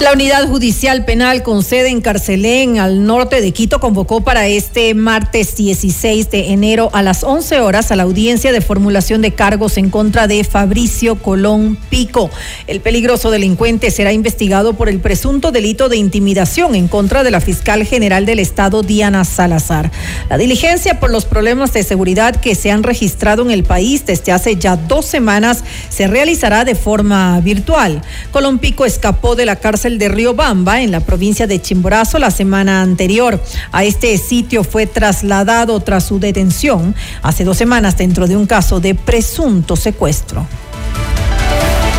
La 0.00 0.12
unidad 0.12 0.46
judicial 0.48 1.04
penal 1.04 1.42
con 1.42 1.62
sede 1.62 1.88
en 1.88 2.00
Carcelén, 2.00 2.78
al 2.78 3.06
norte 3.06 3.40
de 3.40 3.52
Quito, 3.52 3.78
convocó 3.80 4.22
para 4.22 4.48
este 4.48 4.92
martes 4.92 5.56
16 5.56 6.30
de 6.30 6.52
enero 6.52 6.90
a 6.92 7.02
las 7.02 7.22
11 7.22 7.60
horas 7.60 7.90
a 7.90 7.96
la 7.96 8.02
audiencia 8.02 8.52
de 8.52 8.60
formulación 8.60 9.22
de 9.22 9.32
cargos 9.32 9.78
en 9.78 9.90
contra 9.90 10.26
de 10.26 10.42
Fabricio 10.42 11.14
Colón 11.14 11.78
Pico. 11.90 12.28
El 12.66 12.80
peligroso 12.80 13.30
delincuente 13.30 13.90
será 13.92 14.12
investigado 14.12 14.74
por 14.74 14.88
el 14.88 14.98
presunto 14.98 15.52
delito 15.52 15.88
de 15.88 15.96
intimidación 15.96 16.74
en 16.74 16.88
contra 16.88 17.22
de 17.22 17.30
la 17.30 17.40
fiscal 17.40 17.84
general 17.84 18.26
del 18.26 18.40
Estado, 18.40 18.82
Diana 18.82 19.24
Salazar. 19.24 19.90
La 20.28 20.36
diligencia 20.36 20.98
por 21.00 21.10
los 21.10 21.24
problemas 21.24 21.72
de 21.72 21.84
seguridad 21.84 22.36
que 22.36 22.56
se 22.56 22.72
han 22.72 22.82
registrado 22.82 23.42
en 23.42 23.52
el 23.52 23.62
país 23.62 24.04
desde 24.04 24.32
hace 24.32 24.56
ya 24.56 24.76
dos 24.76 25.06
semanas 25.06 25.62
se 25.88 26.08
realizará 26.08 26.64
de 26.64 26.74
forma 26.74 27.40
virtual. 27.40 28.02
Colón 28.32 28.58
Pico 28.58 28.84
escapó 28.84 29.36
de 29.36 29.46
la 29.46 29.56
cárcel 29.56 29.83
de 29.84 30.08
Riobamba, 30.08 30.80
en 30.80 30.90
la 30.90 31.00
provincia 31.00 31.46
de 31.46 31.60
Chimborazo, 31.60 32.18
la 32.18 32.30
semana 32.30 32.80
anterior. 32.80 33.38
A 33.70 33.84
este 33.84 34.16
sitio 34.16 34.64
fue 34.64 34.86
trasladado 34.86 35.78
tras 35.80 36.04
su 36.04 36.18
detención 36.18 36.94
hace 37.22 37.44
dos 37.44 37.58
semanas 37.58 37.98
dentro 37.98 38.26
de 38.26 38.36
un 38.36 38.46
caso 38.46 38.80
de 38.80 38.94
presunto 38.94 39.76
secuestro. 39.76 40.46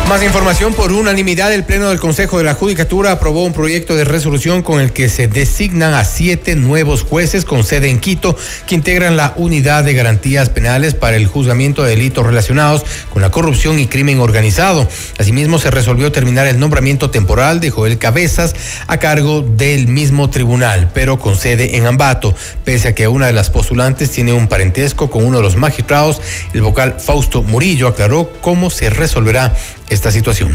Más 0.08 0.22
información 0.22 0.72
por 0.72 0.92
unanimidad. 0.92 1.52
El 1.52 1.64
Pleno 1.64 1.88
del 1.88 1.98
Consejo 1.98 2.38
de 2.38 2.44
la 2.44 2.54
Judicatura 2.54 3.10
aprobó 3.10 3.42
un 3.42 3.52
proyecto 3.52 3.96
de 3.96 4.04
resolución 4.04 4.62
con 4.62 4.80
el 4.80 4.92
que 4.92 5.08
se 5.08 5.26
designan 5.26 5.94
a 5.94 6.04
siete 6.04 6.54
nuevos 6.54 7.02
jueces 7.02 7.44
con 7.44 7.64
sede 7.64 7.90
en 7.90 7.98
Quito 7.98 8.36
que 8.68 8.76
integran 8.76 9.16
la 9.16 9.34
unidad 9.36 9.82
de 9.82 9.94
garantías 9.94 10.48
penales 10.48 10.94
para 10.94 11.16
el 11.16 11.26
juzgamiento 11.26 11.82
de 11.82 11.90
delitos 11.90 12.24
relacionados 12.24 12.84
con 13.12 13.20
la 13.20 13.32
corrupción 13.32 13.80
y 13.80 13.88
crimen 13.88 14.20
organizado. 14.20 14.88
Asimismo, 15.18 15.58
se 15.58 15.72
resolvió 15.72 16.12
terminar 16.12 16.46
el 16.46 16.60
nombramiento 16.60 17.10
temporal 17.10 17.58
de 17.58 17.70
Joel 17.70 17.98
Cabezas 17.98 18.54
a 18.86 18.98
cargo 18.98 19.42
del 19.42 19.88
mismo 19.88 20.30
tribunal, 20.30 20.88
pero 20.94 21.18
con 21.18 21.34
sede 21.34 21.76
en 21.76 21.84
Ambato. 21.84 22.32
Pese 22.64 22.88
a 22.88 22.94
que 22.94 23.08
una 23.08 23.26
de 23.26 23.32
las 23.32 23.50
postulantes 23.50 24.12
tiene 24.12 24.32
un 24.32 24.46
parentesco 24.46 25.10
con 25.10 25.24
uno 25.24 25.38
de 25.38 25.42
los 25.42 25.56
magistrados, 25.56 26.20
el 26.54 26.62
vocal 26.62 27.00
Fausto 27.00 27.42
Murillo 27.42 27.88
aclaró 27.88 28.30
cómo 28.40 28.70
se 28.70 28.88
resolverá 28.88 29.52
esta 29.88 30.10
situación? 30.10 30.54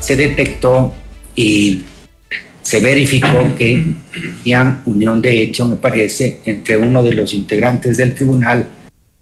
Se 0.00 0.16
detectó 0.16 0.94
y 1.34 1.82
se 2.62 2.80
verificó 2.80 3.54
que 3.56 3.82
había 4.40 4.82
unión 4.84 5.22
de 5.22 5.42
hecho, 5.42 5.66
me 5.66 5.76
parece, 5.76 6.40
entre 6.44 6.76
uno 6.76 7.02
de 7.02 7.14
los 7.14 7.32
integrantes 7.32 7.96
del 7.96 8.14
tribunal 8.14 8.68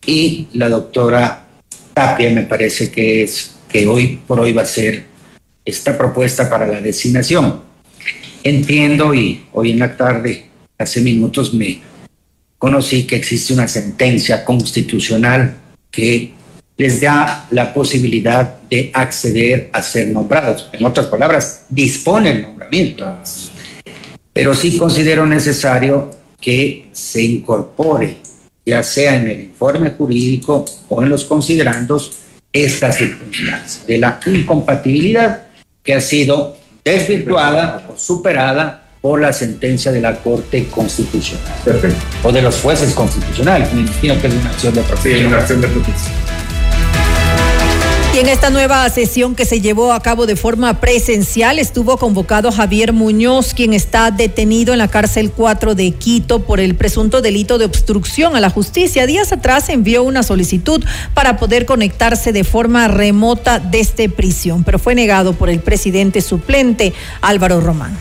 y 0.05 0.49
la 0.55 0.69
doctora 0.69 1.47
Tapia, 1.95 2.31
me 2.31 2.43
parece 2.43 2.91
que 2.91 3.23
es 3.23 3.53
que 3.69 3.87
hoy 3.87 4.21
por 4.27 4.41
hoy 4.41 4.53
va 4.53 4.63
a 4.63 4.67
ser 4.67 5.05
esta 5.65 5.97
propuesta 5.97 6.49
para 6.49 6.67
la 6.67 6.81
designación. 6.81 7.63
Entiendo 8.43 9.15
y 9.15 9.45
hoy 9.53 9.73
en 9.73 9.81
la 9.81 9.97
tarde, 9.97 10.47
hace 10.79 11.01
minutos, 11.01 11.53
me 11.55 11.81
conocí 12.59 13.05
que 13.05 13.17
existe 13.17 13.53
una 13.53 13.67
sentencia 13.67 14.45
constitucional 14.45 15.57
que 15.91 16.33
les 16.77 17.01
da 17.01 17.47
la 17.51 17.73
posibilidad 17.73 18.61
de 18.69 18.91
acceder 18.93 19.71
a 19.73 19.83
ser 19.83 20.09
nombrados. 20.09 20.69
En 20.73 20.85
otras 20.85 21.07
palabras, 21.07 21.65
dispone 21.69 22.31
el 22.31 22.43
nombramiento. 22.43 23.19
Pero 24.33 24.55
sí 24.55 24.77
considero 24.77 25.27
necesario 25.27 26.11
que 26.41 26.89
se 26.93 27.23
incorpore, 27.23 28.19
ya 28.65 28.83
sea 28.83 29.17
en 29.17 29.29
el 29.29 29.41
informe 29.41 29.91
jurídico 29.93 30.65
o 30.89 31.03
en 31.03 31.09
los 31.09 31.25
considerandos, 31.25 32.19
esta 32.53 32.91
circunstancia 32.93 33.83
de 33.87 33.99
la 33.99 34.19
incompatibilidad 34.27 35.43
que 35.83 35.95
ha 35.95 36.01
sido 36.01 36.57
desvirtuada 36.85 37.87
o 37.89 37.99
superada 37.99 38.89
por 39.01 39.21
la 39.21 39.33
sentencia 39.33 39.93
de 39.93 40.01
la 40.01 40.17
Corte 40.17 40.67
Constitucional 40.69 41.43
o 42.23 42.33
de 42.33 42.43
los 42.43 42.61
jueces 42.61 42.95
constitucionales. 42.95 43.73
Me 43.73 43.83
imagino 43.83 44.21
que 44.21 44.27
es 44.29 44.35
una 44.35 44.51
acción 44.51 44.75
de 44.75 44.83
protección. 44.83 45.27
una 45.27 45.39
acción 45.39 45.61
de 45.61 45.69
protección. 45.69 46.46
Y 48.17 48.19
en 48.19 48.31
esta 48.31 48.49
nueva 48.49 48.89
sesión 48.89 49.35
que 49.35 49.45
se 49.45 49.61
llevó 49.61 49.93
a 49.93 50.01
cabo 50.01 50.25
de 50.25 50.37
forma 50.37 50.81
presencial 50.81 51.59
estuvo 51.59 51.99
convocado 51.99 52.51
Javier 52.51 52.95
Muñoz, 52.95 53.53
quien 53.53 53.75
está 53.75 54.11
detenido 54.11 54.73
en 54.73 54.79
la 54.79 54.89
cárcel 54.89 55.33
4 55.33 55.75
de 55.75 55.91
Quito 55.91 56.41
por 56.41 56.59
el 56.59 56.77
presunto 56.77 57.21
delito 57.21 57.59
de 57.59 57.67
obstrucción 57.67 58.35
a 58.35 58.41
la 58.41 58.49
justicia. 58.49 59.05
Días 59.05 59.33
atrás 59.33 59.69
envió 59.69 60.03
una 60.03 60.23
solicitud 60.23 60.83
para 61.13 61.37
poder 61.37 61.67
conectarse 61.67 62.33
de 62.33 62.45
forma 62.45 62.89
remota 62.89 63.59
desde 63.59 64.09
prisión, 64.09 64.65
pero 64.65 64.79
fue 64.79 64.95
negado 64.95 65.35
por 65.35 65.51
el 65.51 65.61
presidente 65.61 66.23
suplente 66.23 66.95
Álvaro 67.21 67.61
Román. 67.61 67.99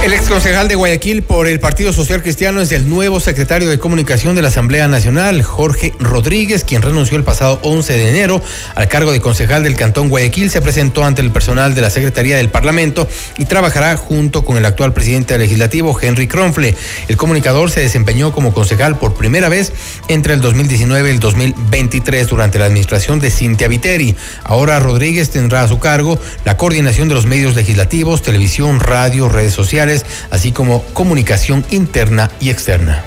El 0.00 0.12
exconcejal 0.14 0.68
de 0.68 0.76
Guayaquil 0.76 1.22
por 1.22 1.48
el 1.48 1.58
Partido 1.58 1.92
Social 1.92 2.22
Cristiano 2.22 2.60
es 2.60 2.70
el 2.70 2.88
nuevo 2.88 3.18
secretario 3.18 3.68
de 3.68 3.80
Comunicación 3.80 4.36
de 4.36 4.42
la 4.42 4.48
Asamblea 4.48 4.86
Nacional, 4.86 5.42
Jorge 5.42 5.92
Rodríguez, 5.98 6.62
quien 6.62 6.82
renunció 6.82 7.16
el 7.16 7.24
pasado 7.24 7.58
11 7.62 7.94
de 7.94 8.08
enero 8.08 8.40
al 8.76 8.86
cargo 8.86 9.10
de 9.10 9.20
concejal 9.20 9.64
del 9.64 9.74
Cantón 9.74 10.08
Guayaquil. 10.08 10.50
Se 10.50 10.62
presentó 10.62 11.04
ante 11.04 11.20
el 11.20 11.32
personal 11.32 11.74
de 11.74 11.80
la 11.80 11.90
Secretaría 11.90 12.36
del 12.36 12.48
Parlamento 12.48 13.08
y 13.38 13.46
trabajará 13.46 13.96
junto 13.96 14.44
con 14.44 14.56
el 14.56 14.66
actual 14.66 14.92
presidente 14.92 15.36
legislativo, 15.36 15.98
Henry 16.00 16.28
Kronfle. 16.28 16.76
El 17.08 17.16
comunicador 17.16 17.72
se 17.72 17.80
desempeñó 17.80 18.32
como 18.32 18.54
concejal 18.54 18.98
por 18.98 19.14
primera 19.14 19.48
vez 19.48 19.72
entre 20.06 20.32
el 20.32 20.40
2019 20.40 21.08
y 21.08 21.12
el 21.12 21.18
2023 21.18 22.28
durante 22.28 22.60
la 22.60 22.66
administración 22.66 23.18
de 23.18 23.32
Cintia 23.32 23.66
Viteri. 23.66 24.14
Ahora 24.44 24.78
Rodríguez 24.78 25.30
tendrá 25.30 25.64
a 25.64 25.68
su 25.68 25.80
cargo 25.80 26.20
la 26.44 26.56
coordinación 26.56 27.08
de 27.08 27.16
los 27.16 27.26
medios 27.26 27.56
legislativos, 27.56 28.22
televisión, 28.22 28.78
radio, 28.78 29.28
redes 29.28 29.54
sociales 29.54 29.87
así 30.30 30.52
como 30.52 30.82
comunicación 30.92 31.64
interna 31.70 32.30
y 32.40 32.50
externa. 32.50 33.02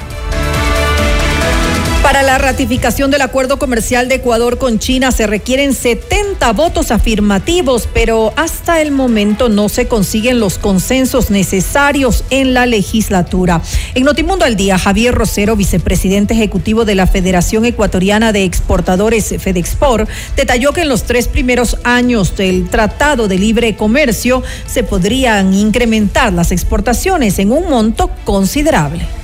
Para 2.03 2.23
la 2.23 2.39
ratificación 2.39 3.11
del 3.11 3.21
acuerdo 3.21 3.59
comercial 3.59 4.09
de 4.09 4.15
Ecuador 4.15 4.57
con 4.57 4.79
China 4.79 5.11
se 5.11 5.27
requieren 5.27 5.75
70 5.75 6.51
votos 6.53 6.89
afirmativos, 6.89 7.87
pero 7.93 8.33
hasta 8.37 8.81
el 8.81 8.91
momento 8.91 9.49
no 9.49 9.69
se 9.69 9.87
consiguen 9.87 10.39
los 10.39 10.57
consensos 10.57 11.29
necesarios 11.29 12.23
en 12.31 12.55
la 12.55 12.65
legislatura. 12.65 13.61
En 13.93 14.03
Notimundo 14.03 14.45
al 14.45 14.55
Día, 14.55 14.79
Javier 14.79 15.13
Rosero, 15.13 15.55
vicepresidente 15.55 16.33
ejecutivo 16.33 16.85
de 16.85 16.95
la 16.95 17.05
Federación 17.05 17.65
Ecuatoriana 17.65 18.33
de 18.33 18.45
Exportadores 18.45 19.35
FedExport, 19.37 20.09
detalló 20.35 20.73
que 20.73 20.81
en 20.81 20.89
los 20.89 21.03
tres 21.03 21.27
primeros 21.27 21.77
años 21.83 22.35
del 22.35 22.67
Tratado 22.69 23.27
de 23.27 23.37
Libre 23.37 23.75
Comercio 23.75 24.41
se 24.65 24.81
podrían 24.83 25.53
incrementar 25.53 26.33
las 26.33 26.51
exportaciones 26.51 27.37
en 27.37 27.51
un 27.51 27.69
monto 27.69 28.09
considerable. 28.25 29.20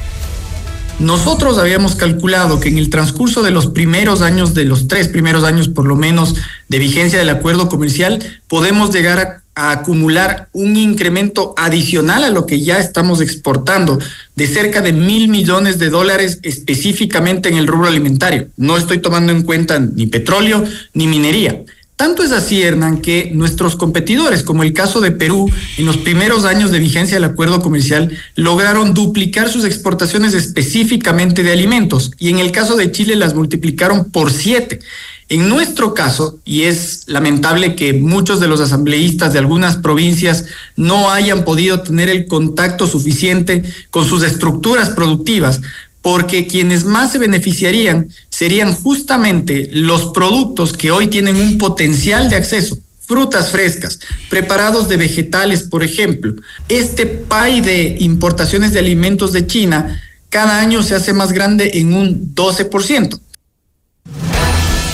Nosotros 1.00 1.60
habíamos 1.60 1.96
calculado 1.96 2.60
que 2.60 2.70
en 2.70 2.80
el 2.80 2.90
transcurso 2.90 3.44
de 3.44 3.52
los 3.52 3.68
primeros 3.68 4.22
años, 4.22 4.56
de 4.56 4.66
los 4.66 4.88
tres 4.88 5.08
primeros 5.08 5.44
años 5.44 5.70
por 5.70 5.86
lo 5.86 5.96
menos 5.96 6.34
de 6.70 6.80
vigencia 6.80 7.20
del 7.20 7.30
acuerdo 7.30 7.70
comercial, 7.70 8.20
podemos 8.48 8.92
llegar 8.92 9.20
a, 9.20 9.72
acumular 9.72 10.50
un 10.54 10.76
incremento 10.76 11.56
adicional 11.58 12.24
a 12.24 12.30
lo 12.30 12.46
que 12.46 12.62
ya 12.62 12.80
estamos 12.80 13.22
exportando 13.22 14.00
de 14.36 14.48
cerca 14.48 14.82
de 14.82 14.94
mil 14.94 15.30
millones 15.30 15.80
de 15.80 15.90
dólares 15.90 16.40
específicamente 16.44 17.50
en 17.50 17.58
el 17.58 17.66
rubro 17.66 17.88
alimentario. 17.88 18.50
No 18.56 18.78
estoy 18.78 19.00
tomando 19.00 19.32
en 19.32 19.44
cuenta 19.44 19.80
ni 19.80 20.06
petróleo 20.06 20.64
ni 20.94 21.08
minería. 21.08 21.64
Tanto 21.98 22.22
es 22.22 22.32
así, 22.32 22.62
Hernán, 22.62 23.02
que 23.02 23.32
nuestros 23.34 23.76
competidores, 23.76 24.44
como 24.44 24.62
el 24.62 24.72
caso 24.72 25.02
de 25.02 25.10
Perú, 25.10 25.50
en 25.80 25.86
los 25.88 25.98
primeros 25.98 26.46
años 26.46 26.70
de 26.70 26.78
vigencia 26.78 27.16
del 27.16 27.24
acuerdo 27.24 27.60
comercial, 27.60 28.16
lograron 28.36 28.94
duplicar 28.94 29.50
sus 29.50 29.66
exportaciones 29.66 30.36
específicamente 30.36 31.42
de 31.42 31.52
alimentos 31.52 32.12
y 32.20 32.30
en 32.30 32.38
el 32.38 32.52
caso 32.52 32.76
de 32.76 32.92
Chile 32.92 33.16
las 33.16 33.34
multiplicaron 33.34 34.12
por 34.12 34.32
siete. 34.32 34.80
En 35.30 35.50
nuestro 35.50 35.96
caso, 35.96 36.40
y 36.46 36.64
es 36.64 37.04
lamentable 37.08 37.76
que 37.76 37.94
muchos 37.94 38.40
de 38.40 38.48
los 38.48 38.62
asambleístas 38.62 39.34
de 39.34 39.40
algunas 39.40 39.78
provincias 39.78 40.46
no 40.76 41.10
hayan 41.10 41.44
podido 41.46 41.82
tener 41.82 42.10
el 42.10 42.28
contacto 42.28 42.86
suficiente 42.86 43.64
con 43.90 44.08
sus 44.08 44.24
estructuras 44.24 44.92
productivas, 44.92 45.62
porque 46.08 46.48
quienes 46.48 46.86
más 46.86 47.12
se 47.12 47.18
beneficiarían 47.18 48.08
serían 48.30 48.74
justamente 48.74 49.68
los 49.74 50.14
productos 50.14 50.72
que 50.72 50.90
hoy 50.90 51.08
tienen 51.08 51.36
un 51.36 51.58
potencial 51.58 52.30
de 52.30 52.38
acceso. 52.38 52.78
Frutas 53.02 53.52
frescas, 53.52 54.00
preparados 54.30 54.88
de 54.88 54.96
vegetales, 54.96 55.64
por 55.64 55.84
ejemplo. 55.84 56.34
Este 56.70 57.08
pay 57.08 57.60
de 57.60 57.98
importaciones 58.00 58.72
de 58.72 58.80
alimentos 58.80 59.34
de 59.34 59.48
China 59.48 60.02
cada 60.30 60.62
año 60.62 60.82
se 60.82 60.96
hace 60.96 61.12
más 61.12 61.34
grande 61.34 61.72
en 61.74 61.94
un 61.94 62.34
12%. 62.34 63.20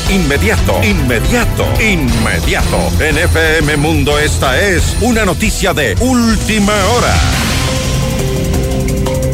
Inmediato, 0.10 0.84
inmediato, 0.84 1.68
inmediato. 1.80 2.91
En 2.99 3.19
FM 3.19 3.77
Mundo 3.77 4.18
esta 4.18 4.60
es 4.60 4.81
una 5.02 5.26
noticia 5.26 5.76
de 5.76 5.95
última 5.99 6.73
hora. 6.88 7.43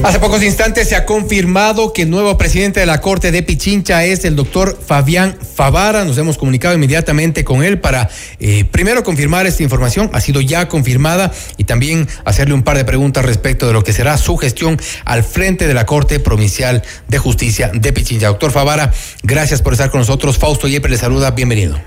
Hace 0.02 0.20
pocos 0.20 0.42
instantes 0.44 0.88
se 0.88 0.96
ha 0.96 1.06
confirmado 1.06 1.92
que 1.92 2.04
el 2.04 2.10
nuevo 2.10 2.38
presidente 2.38 2.80
de 2.80 2.86
la 2.86 3.02
Corte 3.02 3.32
de 3.32 3.44
Pichincha 3.44 4.06
es 4.06 4.24
el 4.24 4.38
doctor 4.38 4.80
Fabián 4.80 5.36
Favara. 5.36 6.06
Nos 6.06 6.18
hemos 6.18 6.38
comunicado 6.38 6.74
inmediatamente 6.74 7.44
con 7.44 7.66
él 7.66 7.80
para 7.80 8.10
eh, 8.40 8.64
primero 8.64 9.04
confirmar 9.04 9.46
esta 9.46 9.62
información. 9.62 10.10
Ha 10.14 10.22
sido 10.22 10.40
ya 10.40 10.70
confirmada 10.70 11.32
y 11.58 11.66
también 11.66 12.08
hacerle 12.24 12.54
un 12.54 12.64
par 12.64 12.78
de 12.78 12.86
preguntas 12.86 13.26
respecto 13.26 13.68
de 13.68 13.74
lo 13.74 13.84
que 13.84 13.92
será 13.92 14.16
su 14.16 14.38
gestión 14.38 14.78
al 15.04 15.24
frente 15.24 15.68
de 15.68 15.74
la 15.74 15.86
Corte 15.86 16.22
Provincial 16.22 16.82
de 17.10 17.18
Justicia 17.18 17.70
de 17.74 17.92
Pichincha. 17.92 18.28
Doctor 18.28 18.52
Favara, 18.52 18.94
gracias 19.24 19.62
por 19.62 19.74
estar 19.74 19.92
con 19.92 20.00
nosotros. 20.00 20.38
Fausto 20.38 20.70
Yepes 20.70 20.92
le 20.92 20.98
saluda. 20.98 21.32
Bienvenido. 21.32 21.78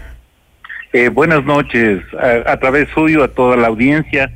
Eh, 0.93 1.09
buenas 1.09 1.45
noches. 1.47 2.03
A, 2.21 2.53
a 2.53 2.61
través 2.61 2.91
suyo, 2.95 3.25
a 3.25 3.29
toda 3.29 3.57
la 3.57 3.69
audiencia. 3.69 4.31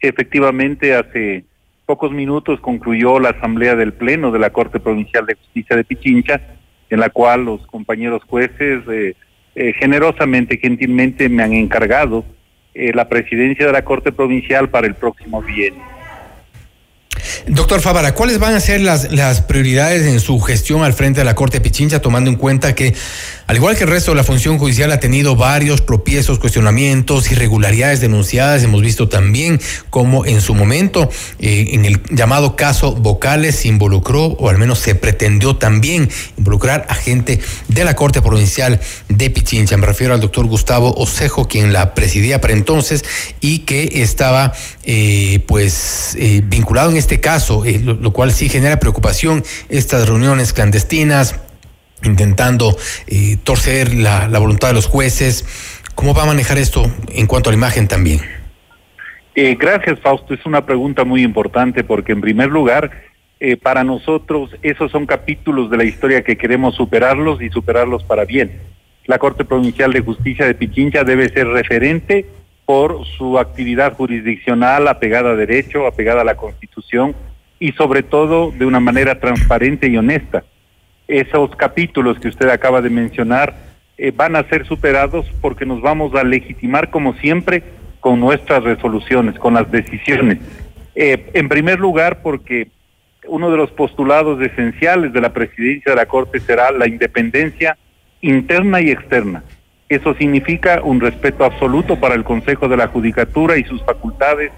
Efectivamente, 0.00 0.96
hace 0.96 1.44
pocos 1.90 2.12
minutos 2.12 2.60
concluyó 2.60 3.18
la 3.18 3.30
asamblea 3.30 3.74
del 3.74 3.92
Pleno 3.92 4.30
de 4.30 4.38
la 4.38 4.50
Corte 4.50 4.78
Provincial 4.78 5.26
de 5.26 5.34
Justicia 5.34 5.74
de 5.74 5.82
Pichincha, 5.82 6.40
en 6.88 7.00
la 7.00 7.10
cual 7.10 7.44
los 7.44 7.66
compañeros 7.66 8.22
jueces 8.28 8.84
eh, 8.88 9.16
eh, 9.56 9.72
generosamente, 9.76 10.56
gentilmente 10.58 11.28
me 11.28 11.42
han 11.42 11.52
encargado 11.52 12.24
eh, 12.74 12.92
la 12.94 13.08
presidencia 13.08 13.66
de 13.66 13.72
la 13.72 13.84
Corte 13.84 14.12
Provincial 14.12 14.68
para 14.68 14.86
el 14.86 14.94
próximo 14.94 15.42
viernes. 15.42 15.82
Doctor 17.46 17.80
Favara, 17.80 18.14
¿cuáles 18.14 18.38
van 18.38 18.54
a 18.54 18.60
ser 18.60 18.80
las, 18.80 19.06
prioridades 19.42 20.06
en 20.06 20.20
su 20.20 20.40
gestión 20.40 20.82
al 20.82 20.92
frente 20.92 21.20
de 21.20 21.24
la 21.24 21.34
Corte 21.34 21.58
de 21.58 21.60
Pichincha, 21.62 22.00
tomando 22.00 22.30
en 22.30 22.36
cuenta 22.36 22.74
que, 22.74 22.94
al 23.46 23.56
igual 23.56 23.76
que 23.76 23.84
el 23.84 23.90
resto 23.90 24.12
de 24.12 24.16
la 24.16 24.24
función 24.24 24.58
judicial, 24.58 24.92
ha 24.92 25.00
tenido 25.00 25.36
varios 25.36 25.84
tropiezos, 25.86 26.38
cuestionamientos, 26.38 27.30
irregularidades 27.30 28.00
denunciadas? 28.00 28.62
Hemos 28.62 28.82
visto 28.82 29.08
también 29.08 29.60
cómo 29.90 30.26
en 30.26 30.40
su 30.40 30.54
momento, 30.54 31.10
eh, 31.38 31.70
en 31.72 31.84
el 31.84 32.00
llamado 32.10 32.56
caso 32.56 32.94
Vocales, 32.94 33.56
se 33.56 33.68
involucró, 33.68 34.24
o 34.26 34.48
al 34.48 34.58
menos 34.58 34.78
se 34.78 34.94
pretendió 34.94 35.56
también 35.56 36.08
involucrar 36.36 36.86
a 36.88 36.94
gente 36.94 37.40
de 37.68 37.84
la 37.84 37.94
Corte 37.94 38.22
Provincial 38.22 38.80
de 39.08 39.30
Pichincha. 39.30 39.76
Me 39.76 39.86
refiero 39.86 40.14
al 40.14 40.20
doctor 40.20 40.46
Gustavo 40.46 40.94
Osejo, 40.96 41.48
quien 41.48 41.72
la 41.72 41.94
presidía 41.94 42.40
para 42.40 42.54
entonces 42.54 43.04
y 43.40 43.60
que 43.60 44.02
estaba, 44.02 44.52
eh, 44.84 45.42
pues, 45.46 46.16
eh, 46.18 46.42
vinculado 46.44 46.90
en 46.90 46.96
este 46.96 47.19
caso, 47.20 47.64
eh, 47.64 47.78
lo, 47.78 48.12
cual 48.12 48.32
sí 48.32 48.48
genera 48.48 48.78
preocupación, 48.78 49.42
estas 49.68 50.08
reuniones 50.08 50.52
clandestinas, 50.52 51.40
intentando 52.02 52.76
eh, 53.06 53.36
torcer 53.42 53.94
la, 53.94 54.28
la, 54.28 54.38
voluntad 54.38 54.68
de 54.68 54.74
los 54.74 54.86
jueces. 54.86 55.44
¿Cómo 55.94 56.14
va 56.14 56.22
a 56.22 56.26
manejar 56.26 56.58
esto 56.58 56.90
en 57.08 57.26
cuanto 57.26 57.50
a 57.50 57.52
la 57.52 57.58
imagen 57.58 57.88
también? 57.88 58.20
Eh, 59.34 59.56
gracias, 59.58 60.00
Fausto. 60.00 60.34
Es 60.34 60.44
una 60.44 60.66
pregunta 60.66 61.04
muy 61.04 61.22
importante 61.22 61.84
porque, 61.84 62.12
en 62.12 62.20
primer 62.20 62.48
lugar, 62.48 62.90
eh, 63.38 63.56
para 63.56 63.84
nosotros 63.84 64.50
esos 64.62 64.90
son 64.90 65.06
capítulos 65.06 65.70
de 65.70 65.76
la 65.76 65.84
historia 65.84 66.22
que 66.22 66.36
queremos 66.36 66.74
superarlos 66.74 67.40
y 67.40 67.48
superarlos 67.48 68.04
para 68.04 68.24
bien. 68.24 68.60
La 69.06 69.18
Corte 69.18 69.44
Provincial 69.44 69.92
de 69.92 70.00
Justicia 70.00 70.46
de 70.46 70.54
Pichincha 70.54 71.04
debe 71.04 71.28
ser 71.30 71.46
referente 71.48 72.26
por 72.70 73.04
su 73.04 73.36
actividad 73.36 73.94
jurisdiccional 73.94 74.86
apegada 74.86 75.32
a 75.32 75.34
derecho, 75.34 75.88
apegada 75.88 76.20
a 76.20 76.24
la 76.24 76.36
Constitución 76.36 77.16
y 77.58 77.72
sobre 77.72 78.04
todo 78.04 78.52
de 78.52 78.64
una 78.64 78.78
manera 78.78 79.18
transparente 79.18 79.88
y 79.88 79.96
honesta. 79.96 80.44
Esos 81.08 81.56
capítulos 81.56 82.20
que 82.20 82.28
usted 82.28 82.48
acaba 82.48 82.80
de 82.80 82.88
mencionar 82.88 83.56
eh, 83.98 84.12
van 84.14 84.36
a 84.36 84.44
ser 84.44 84.68
superados 84.68 85.26
porque 85.40 85.66
nos 85.66 85.82
vamos 85.82 86.14
a 86.14 86.22
legitimar 86.22 86.90
como 86.90 87.14
siempre 87.14 87.64
con 87.98 88.20
nuestras 88.20 88.62
resoluciones, 88.62 89.36
con 89.36 89.54
las 89.54 89.68
decisiones. 89.72 90.38
Eh, 90.94 91.28
en 91.34 91.48
primer 91.48 91.80
lugar, 91.80 92.22
porque 92.22 92.68
uno 93.26 93.50
de 93.50 93.56
los 93.56 93.72
postulados 93.72 94.40
esenciales 94.40 95.12
de 95.12 95.20
la 95.20 95.32
presidencia 95.32 95.90
de 95.90 95.96
la 95.96 96.06
Corte 96.06 96.38
será 96.38 96.70
la 96.70 96.86
independencia 96.86 97.76
interna 98.20 98.80
y 98.80 98.92
externa. 98.92 99.42
Eso 99.90 100.14
significa 100.14 100.82
un 100.84 101.00
respeto 101.00 101.44
absoluto 101.44 101.98
para 101.98 102.14
el 102.14 102.22
Consejo 102.22 102.68
de 102.68 102.76
la 102.76 102.86
Judicatura 102.86 103.58
y 103.58 103.64
sus 103.64 103.82
facultades 103.82 104.52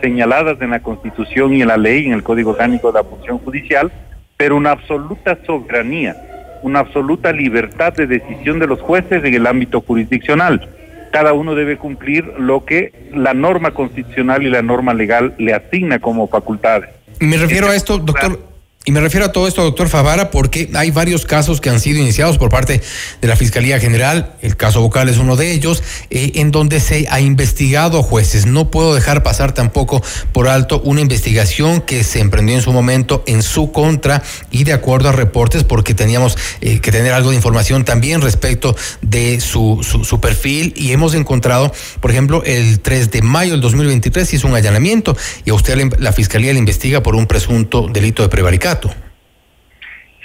señaladas 0.00 0.62
en 0.62 0.70
la 0.70 0.80
Constitución 0.80 1.52
y 1.52 1.60
en 1.60 1.68
la 1.68 1.76
ley, 1.76 2.06
en 2.06 2.14
el 2.14 2.22
Código 2.22 2.52
Orgánico 2.52 2.90
de 2.90 3.02
la 3.02 3.04
Función 3.04 3.36
Judicial, 3.36 3.92
pero 4.38 4.56
una 4.56 4.70
absoluta 4.70 5.36
soberanía, 5.44 6.16
una 6.62 6.78
absoluta 6.78 7.32
libertad 7.32 7.92
de 7.92 8.06
decisión 8.06 8.60
de 8.60 8.66
los 8.66 8.80
jueces 8.80 9.22
en 9.22 9.34
el 9.34 9.46
ámbito 9.46 9.82
jurisdiccional. 9.82 10.66
Cada 11.12 11.34
uno 11.34 11.54
debe 11.54 11.76
cumplir 11.76 12.24
lo 12.38 12.64
que 12.64 13.10
la 13.12 13.34
norma 13.34 13.72
constitucional 13.72 14.42
y 14.42 14.48
la 14.48 14.62
norma 14.62 14.94
legal 14.94 15.34
le 15.36 15.52
asigna 15.52 15.98
como 15.98 16.28
facultades. 16.28 16.88
Me 17.20 17.36
refiero 17.36 17.68
a 17.68 17.76
esto, 17.76 17.98
doctor. 17.98 18.40
Y 18.88 18.90
me 18.90 19.02
refiero 19.02 19.26
a 19.26 19.32
todo 19.32 19.46
esto, 19.46 19.62
doctor 19.62 19.90
Favara, 19.90 20.30
porque 20.30 20.70
hay 20.72 20.90
varios 20.90 21.26
casos 21.26 21.60
que 21.60 21.68
han 21.68 21.78
sido 21.78 22.00
iniciados 22.00 22.38
por 22.38 22.48
parte 22.48 22.80
de 23.20 23.28
la 23.28 23.36
Fiscalía 23.36 23.78
General, 23.78 24.32
el 24.40 24.56
caso 24.56 24.80
vocal 24.80 25.10
es 25.10 25.18
uno 25.18 25.36
de 25.36 25.52
ellos, 25.52 25.82
eh, 26.08 26.32
en 26.36 26.50
donde 26.50 26.80
se 26.80 27.06
ha 27.10 27.20
investigado 27.20 27.98
a 27.98 28.02
jueces. 28.02 28.46
No 28.46 28.70
puedo 28.70 28.94
dejar 28.94 29.22
pasar 29.22 29.52
tampoco 29.52 30.02
por 30.32 30.48
alto 30.48 30.80
una 30.86 31.02
investigación 31.02 31.82
que 31.82 32.02
se 32.02 32.20
emprendió 32.20 32.54
en 32.54 32.62
su 32.62 32.72
momento 32.72 33.22
en 33.26 33.42
su 33.42 33.72
contra 33.72 34.22
y 34.50 34.64
de 34.64 34.72
acuerdo 34.72 35.10
a 35.10 35.12
reportes, 35.12 35.64
porque 35.64 35.92
teníamos 35.92 36.38
eh, 36.62 36.80
que 36.80 36.90
tener 36.90 37.12
algo 37.12 37.28
de 37.28 37.36
información 37.36 37.84
también 37.84 38.22
respecto 38.22 38.74
de 39.02 39.42
su, 39.42 39.84
perfil 40.22 40.72
y 40.74 40.92
hemos 40.92 41.12
encontrado, 41.12 41.74
por 42.00 42.10
ejemplo, 42.10 42.42
el 42.46 42.80
3 42.80 43.10
de 43.10 43.20
mayo 43.20 43.52
del 43.52 43.60
2023 43.60 44.32
hizo 44.32 44.48
un 44.48 44.54
allanamiento 44.54 45.14
y 45.44 45.50
a 45.50 45.54
usted 45.54 45.76
la 45.98 46.12
Fiscalía 46.12 46.54
le 46.54 46.58
investiga 46.58 47.02
por 47.02 47.16
un 47.16 47.26
presunto 47.26 47.86
delito 47.92 48.22
de 48.22 48.30
prevaricato. 48.30 48.77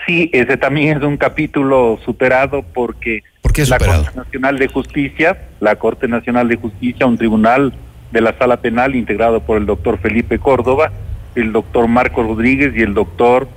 Sí, 0.05 0.29
ese 0.33 0.57
también 0.57 0.97
es 0.97 1.03
un 1.03 1.17
capítulo 1.17 1.99
superado 2.03 2.61
porque 2.61 3.23
¿Por 3.41 3.53
qué 3.53 3.65
la? 3.65 3.77
Corte 3.77 4.15
Nacional 4.15 4.59
de 4.59 4.67
Justicia, 4.67 5.37
la 5.59 5.75
Corte 5.77 6.07
Nacional 6.07 6.47
de 6.47 6.57
Justicia, 6.57 7.05
un 7.05 7.17
tribunal 7.17 7.73
de 8.11 8.21
la 8.21 8.37
Sala 8.37 8.57
Penal 8.57 8.95
integrado 8.95 9.41
por 9.41 9.57
el 9.57 9.65
doctor 9.65 9.97
Felipe 9.99 10.39
Córdoba, 10.39 10.91
el 11.35 11.51
doctor 11.51 11.87
Marco 11.87 12.21
Rodríguez 12.21 12.73
y 12.75 12.81
el 12.81 12.93
doctor 12.93 13.47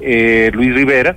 eh, 0.00 0.50
Luis 0.52 0.74
Rivera, 0.74 1.16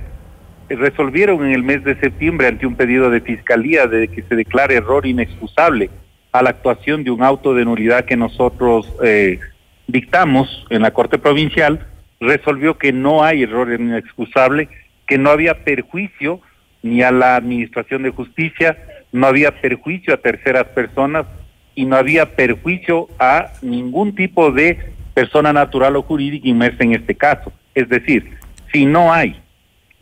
resolvieron 0.68 1.44
en 1.46 1.52
el 1.52 1.62
mes 1.62 1.84
de 1.84 1.98
septiembre 2.00 2.48
ante 2.48 2.66
un 2.66 2.74
pedido 2.74 3.10
de 3.10 3.20
fiscalía 3.20 3.86
de 3.86 4.08
que 4.08 4.22
se 4.22 4.34
declare 4.34 4.76
error 4.76 5.06
inexcusable 5.06 5.90
a 6.32 6.42
la 6.42 6.50
actuación 6.50 7.04
de 7.04 7.10
un 7.10 7.22
auto 7.22 7.54
de 7.54 7.64
nulidad 7.64 8.04
que 8.04 8.16
nosotros 8.16 8.92
eh, 9.02 9.38
dictamos 9.86 10.66
en 10.70 10.82
la 10.82 10.90
Corte 10.90 11.18
Provincial, 11.18 11.86
resolvió 12.20 12.78
que 12.78 12.92
no 12.92 13.22
hay 13.22 13.42
error 13.42 13.72
inexcusable, 13.72 14.68
que 15.06 15.18
no 15.18 15.30
había 15.30 15.64
perjuicio 15.64 16.40
ni 16.82 17.02
a 17.02 17.10
la 17.10 17.36
Administración 17.36 18.02
de 18.02 18.10
Justicia, 18.10 18.76
no 19.12 19.26
había 19.26 19.60
perjuicio 19.60 20.14
a 20.14 20.18
terceras 20.18 20.66
personas 20.68 21.26
y 21.74 21.84
no 21.84 21.96
había 21.96 22.36
perjuicio 22.36 23.08
a 23.18 23.52
ningún 23.62 24.14
tipo 24.14 24.50
de 24.50 24.92
persona 25.14 25.52
natural 25.52 25.96
o 25.96 26.02
jurídica 26.02 26.48
inmersa 26.48 26.84
en 26.84 26.94
este 26.94 27.14
caso. 27.14 27.52
Es 27.74 27.88
decir, 27.88 28.30
si 28.72 28.86
no 28.86 29.12
hay, 29.12 29.40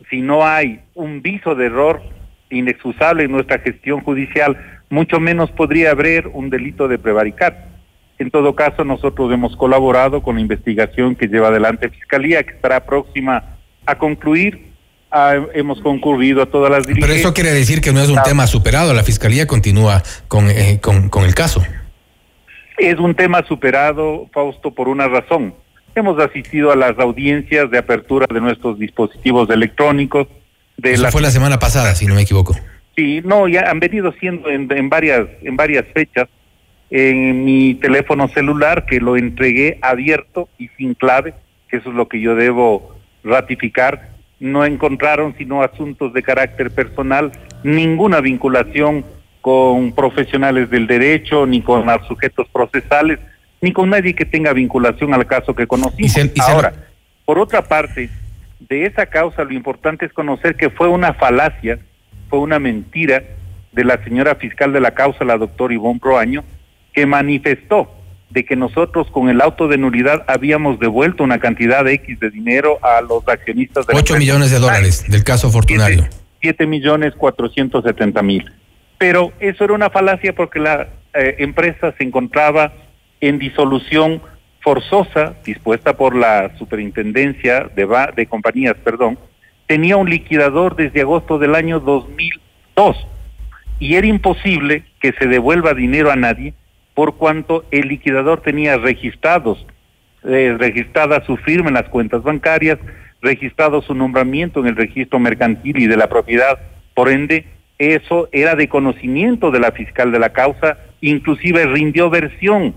si 0.09 0.21
no 0.21 0.45
hay 0.45 0.81
un 0.93 1.21
viso 1.21 1.55
de 1.55 1.67
error 1.67 2.01
inexcusable 2.49 3.23
en 3.23 3.31
nuestra 3.31 3.59
gestión 3.59 4.01
judicial, 4.01 4.57
mucho 4.89 5.19
menos 5.19 5.51
podría 5.51 5.91
haber 5.91 6.27
un 6.27 6.49
delito 6.49 6.87
de 6.87 6.97
prevaricato. 6.99 7.74
En 8.17 8.31
todo 8.31 8.55
caso, 8.55 8.83
nosotros 8.83 9.31
hemos 9.33 9.55
colaborado 9.57 10.23
con 10.23 10.35
la 10.35 10.41
investigación 10.41 11.15
que 11.15 11.27
lleva 11.27 11.49
adelante 11.49 11.89
Fiscalía, 11.89 12.43
que 12.43 12.53
estará 12.53 12.85
próxima 12.85 13.43
a 13.85 13.97
concluir. 13.97 14.73
Ah, 15.11 15.35
hemos 15.53 15.81
concurrido 15.81 16.41
a 16.41 16.45
todas 16.45 16.71
las 16.71 16.87
diligencias. 16.87 17.09
Pero 17.09 17.19
eso 17.19 17.33
quiere 17.33 17.51
decir 17.51 17.81
que 17.81 17.93
no 17.93 18.01
es 18.01 18.09
un 18.09 18.21
tema 18.23 18.47
superado. 18.47 18.93
La 18.93 19.03
Fiscalía 19.03 19.47
continúa 19.47 20.01
con, 20.27 20.49
eh, 20.49 20.79
con, 20.81 21.09
con 21.09 21.23
el 21.23 21.35
caso. 21.35 21.63
Es 22.77 22.99
un 22.99 23.15
tema 23.15 23.43
superado, 23.47 24.29
Fausto, 24.33 24.71
por 24.71 24.89
una 24.89 25.07
razón. 25.07 25.53
Hemos 25.93 26.19
asistido 26.19 26.71
a 26.71 26.75
las 26.75 26.97
audiencias 26.99 27.71
de 27.71 27.77
apertura 27.77 28.25
de 28.33 28.41
nuestros 28.41 28.77
dispositivos 28.77 29.49
electrónicos. 29.49 30.27
De 30.75 30.93
Eso 30.93 31.03
la... 31.03 31.11
fue 31.11 31.21
la 31.21 31.31
semana 31.31 31.59
pasada, 31.59 31.95
si 31.95 32.05
no 32.05 32.15
me 32.15 32.23
equivoco. 32.23 32.55
Sí, 32.97 33.21
no, 33.23 33.47
ya 33.47 33.69
han 33.69 33.79
venido 33.79 34.13
siendo 34.19 34.49
en, 34.49 34.69
en 34.71 34.89
varias 34.89 35.27
en 35.43 35.55
varias 35.55 35.85
fechas 35.93 36.27
en 36.89 37.43
mi 37.43 37.75
teléfono 37.75 38.27
celular 38.27 38.85
que 38.85 38.99
lo 38.99 39.17
entregué 39.17 39.79
abierto 39.81 40.49
y 40.57 40.69
sin 40.77 40.93
clave, 40.93 41.33
que 41.69 41.77
eso 41.77 41.89
es 41.89 41.95
lo 41.95 42.07
que 42.07 42.19
yo 42.19 42.35
debo 42.35 42.95
ratificar. 43.23 44.09
No 44.39 44.65
encontraron 44.65 45.35
sino 45.37 45.63
asuntos 45.63 46.13
de 46.13 46.21
carácter 46.21 46.71
personal, 46.71 47.31
ninguna 47.63 48.21
vinculación 48.21 49.05
con 49.41 49.91
profesionales 49.93 50.69
del 50.69 50.87
derecho, 50.87 51.45
ni 51.45 51.61
con 51.61 51.85
los 51.85 52.07
sujetos 52.07 52.47
procesales, 52.49 53.19
ni 53.61 53.71
con 53.71 53.89
nadie 53.89 54.13
que 54.13 54.25
tenga 54.25 54.53
vinculación 54.53 55.13
al 55.13 55.25
caso 55.25 55.55
que 55.55 55.67
conocimos. 55.67 56.39
Ahora, 56.47 56.73
por 57.25 57.39
otra 57.39 57.61
parte, 57.61 58.09
de 58.59 58.85
esa 58.85 59.05
causa 59.05 59.43
lo 59.43 59.53
importante 59.53 60.05
es 60.05 60.13
conocer 60.13 60.55
que 60.55 60.69
fue 60.69 60.87
una 60.87 61.13
falacia, 61.13 61.79
fue 62.29 62.39
una 62.39 62.59
mentira 62.59 63.23
de 63.71 63.83
la 63.83 64.03
señora 64.03 64.35
fiscal 64.35 64.71
de 64.73 64.79
la 64.79 64.91
causa, 64.91 65.25
la 65.25 65.37
doctora 65.37 65.73
Ivonne 65.73 65.99
Proaño, 65.99 66.43
que 66.95 67.05
manifestó 67.05 67.91
de 68.29 68.45
que 68.45 68.55
nosotros 68.55 69.11
con 69.11 69.29
el 69.29 69.41
auto 69.41 69.67
de 69.67 69.77
nulidad 69.77 70.23
habíamos 70.27 70.79
devuelto 70.79 71.23
una 71.23 71.39
cantidad 71.39 71.83
de 71.83 71.93
X 71.93 72.19
de 72.19 72.31
dinero 72.31 72.79
a 72.81 73.01
los 73.01 73.27
accionistas 73.27 73.85
de 73.85 73.95
8 73.95 74.17
millones 74.17 74.49
de 74.49 74.59
dólares 74.59 75.05
del 75.07 75.23
caso 75.23 75.51
Fortunario. 75.51 76.07
7 76.41 76.65
millones 76.65 77.13
470 77.15 78.21
mil. 78.23 78.51
Pero 78.97 79.33
eso 79.39 79.65
era 79.65 79.73
una 79.73 79.89
falacia 79.89 80.33
porque 80.33 80.59
la 80.59 80.87
eh, 81.13 81.35
empresa 81.39 81.93
se 81.97 82.03
encontraba 82.03 82.73
en 83.21 83.39
disolución 83.39 84.21
forzosa, 84.61 85.35
dispuesta 85.45 85.95
por 85.95 86.15
la 86.15 86.57
superintendencia 86.57 87.69
de, 87.75 87.87
de 88.15 88.25
compañías, 88.25 88.75
perdón, 88.83 89.19
tenía 89.67 89.97
un 89.97 90.09
liquidador 90.09 90.75
desde 90.75 91.01
agosto 91.01 91.37
del 91.37 91.55
año 91.55 91.79
2002 91.79 92.97
y 93.79 93.95
era 93.95 94.07
imposible 94.07 94.85
que 94.99 95.13
se 95.13 95.27
devuelva 95.27 95.73
dinero 95.73 96.11
a 96.11 96.15
nadie 96.15 96.53
por 96.95 97.17
cuanto 97.17 97.65
el 97.69 97.89
liquidador 97.89 98.41
tenía 98.41 98.77
registrados, 98.77 99.67
eh, 100.23 100.55
registrada 100.57 101.23
su 101.25 101.37
firma 101.37 101.67
en 101.67 101.75
las 101.75 101.89
cuentas 101.89 102.23
bancarias, 102.23 102.79
registrado 103.21 103.81
su 103.81 103.93
nombramiento 103.93 104.61
en 104.61 104.67
el 104.67 104.75
registro 104.75 105.19
mercantil 105.19 105.77
y 105.77 105.87
de 105.87 105.97
la 105.97 106.07
propiedad. 106.07 106.57
Por 106.95 107.09
ende, 107.09 107.45
eso 107.77 108.29
era 108.31 108.55
de 108.55 108.69
conocimiento 108.69 109.51
de 109.51 109.59
la 109.59 109.71
fiscal 109.71 110.11
de 110.11 110.19
la 110.19 110.29
causa, 110.29 110.77
inclusive 111.01 111.65
rindió 111.65 112.09
versión 112.09 112.73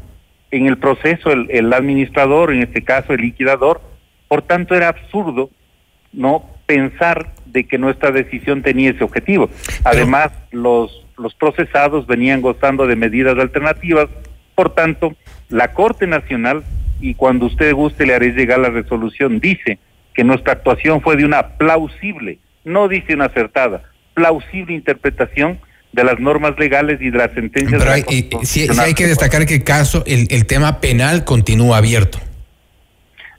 en 0.51 0.67
el 0.67 0.79
proceso 0.79 1.31
el, 1.31 1.47
el 1.51 1.73
administrador, 1.73 2.53
en 2.53 2.63
este 2.63 2.83
caso 2.83 3.13
el 3.13 3.21
liquidador. 3.21 3.81
Por 4.27 4.43
tanto, 4.43 4.75
era 4.75 4.89
absurdo 4.89 5.51
no 6.13 6.45
pensar 6.67 7.35
de 7.47 7.65
que 7.65 7.79
nuestra 7.79 8.11
decisión 8.11 8.63
tenía 8.63 8.91
ese 8.91 9.05
objetivo. 9.05 9.49
Además, 9.85 10.33
los, 10.51 11.07
los 11.19 11.35
procesados 11.35 12.07
venían 12.07 12.41
gozando 12.41 12.87
de 12.87 12.97
medidas 12.97 13.39
alternativas, 13.39 14.07
por 14.55 14.75
tanto, 14.75 15.15
la 15.49 15.73
Corte 15.73 16.07
Nacional, 16.07 16.65
y 17.01 17.15
cuando 17.15 17.47
usted 17.47 17.73
guste 17.75 18.07
le 18.07 18.15
haré 18.15 18.33
llegar 18.33 18.59
la 18.59 18.71
resolución, 18.71 19.41
dice 19.41 19.79
que 20.15 20.25
nuestra 20.25 20.55
actuación 20.55 21.01
fue 21.01 21.17
de 21.17 21.25
una 21.25 21.57
plausible, 21.57 22.39
no 22.65 22.89
dice 22.89 23.15
una 23.15 23.27
acertada, 23.27 23.83
plausible 24.15 24.75
interpretación 24.75 25.61
de 25.93 26.05
las 26.05 26.19
normas 26.19 26.59
legales 26.59 27.01
y 27.01 27.11
de 27.11 27.19
las 27.19 27.33
sentencias. 27.33 27.81
Pero 27.81 27.93
hay, 27.93 28.29
sí, 28.43 28.67
hay 28.79 28.95
que 28.95 29.07
destacar 29.07 29.47
que 29.47 29.55
el 29.55 29.65
caso, 29.65 30.03
el, 30.07 30.27
el 30.31 30.47
tema 30.47 30.81
penal 30.81 31.25
continúa 31.25 31.79
abierto. 31.79 32.19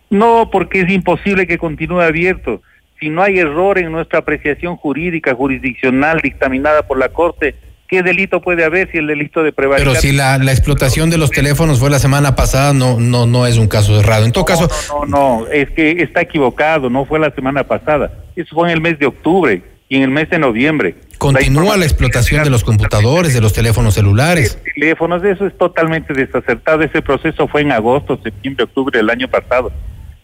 No, 0.10 0.50
porque 0.52 0.82
es 0.82 0.90
imposible 0.90 1.46
que 1.46 1.58
continúe 1.58 2.02
abierto 2.02 2.62
si 3.00 3.10
no 3.10 3.24
hay 3.24 3.40
error 3.40 3.78
en 3.78 3.92
nuestra 3.92 4.20
apreciación 4.20 4.76
jurídica, 4.76 5.34
jurisdiccional, 5.34 6.20
dictaminada 6.22 6.84
por 6.86 6.98
la 6.98 7.10
Corte, 7.10 7.56
¿qué 7.90 8.04
delito 8.04 8.42
puede 8.42 8.64
haber 8.64 8.90
si 8.92 9.00
el 9.00 9.08
delito 9.08 9.44
de 9.44 9.52
prevaricación? 9.52 9.94
Pero 9.94 10.02
si 10.02 10.16
la, 10.16 10.38
la, 10.38 10.52
explotación 10.52 11.10
de 11.10 11.18
los 11.18 11.32
teléfonos 11.32 11.80
fue 11.80 11.90
la 11.90 12.00
semana 12.00 12.36
pasada, 12.36 12.74
no, 12.74 13.00
no, 13.00 13.26
no 13.26 13.48
es 13.48 13.58
un 13.58 13.68
caso 13.68 14.00
cerrado. 14.00 14.26
En 14.26 14.32
todo 14.32 14.44
no, 14.44 14.46
caso. 14.46 14.70
No, 14.90 15.06
no, 15.06 15.40
no, 15.42 15.48
es 15.48 15.70
que 15.72 16.04
está 16.04 16.22
equivocado, 16.22 16.90
no 16.90 17.06
fue 17.06 17.20
la 17.20 17.32
semana 17.32 17.64
pasada. 17.64 18.12
Eso 18.36 18.56
fue 18.56 18.70
en 18.70 18.76
el 18.76 18.82
mes 18.82 19.00
de 19.00 19.08
octubre 19.08 19.62
y 19.90 19.98
en 19.98 20.04
el 20.04 20.12
mes 20.12 20.30
de 20.30 20.40
noviembre. 20.40 20.96
Continúa 21.18 21.72
la, 21.72 21.78
la 21.78 21.86
explotación 21.86 22.44
de 22.44 22.50
los 22.50 22.64
computadores, 22.64 23.34
de 23.34 23.42
los 23.42 23.52
teléfonos 23.52 23.96
celulares. 23.96 24.58
De 24.64 24.72
teléfonos, 24.72 25.24
eso 25.24 25.48
es 25.48 25.58
totalmente 25.58 26.14
desacertado. 26.14 26.84
Ese 26.84 27.02
proceso 27.02 27.48
fue 27.48 27.62
en 27.62 27.72
agosto, 27.72 28.20
septiembre, 28.24 28.64
octubre 28.64 28.98
del 28.98 29.10
año 29.10 29.28
pasado. 29.28 29.72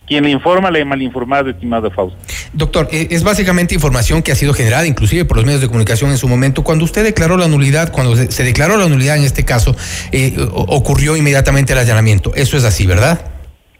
Quien 0.07 0.23
le 0.23 0.29
informa 0.29 0.69
le 0.69 0.81
ha 0.81 0.85
mal 0.85 1.01
informado, 1.01 1.49
estimado 1.49 1.89
Fausto. 1.89 2.17
Doctor, 2.53 2.87
es 2.91 3.23
básicamente 3.23 3.73
información 3.73 4.21
que 4.21 4.31
ha 4.31 4.35
sido 4.35 4.53
generada 4.53 4.85
inclusive 4.85 5.25
por 5.25 5.37
los 5.37 5.45
medios 5.45 5.61
de 5.61 5.67
comunicación 5.67 6.11
en 6.11 6.17
su 6.17 6.27
momento. 6.27 6.63
Cuando 6.63 6.85
usted 6.85 7.03
declaró 7.03 7.37
la 7.37 7.47
nulidad, 7.47 7.91
cuando 7.91 8.15
se 8.15 8.43
declaró 8.43 8.77
la 8.77 8.87
nulidad 8.87 9.17
en 9.17 9.23
este 9.23 9.45
caso, 9.45 9.75
eh, 10.11 10.35
ocurrió 10.53 11.17
inmediatamente 11.17 11.73
el 11.73 11.79
allanamiento. 11.79 12.33
Eso 12.35 12.55
es 12.55 12.63
así, 12.63 12.85
¿verdad? 12.85 13.31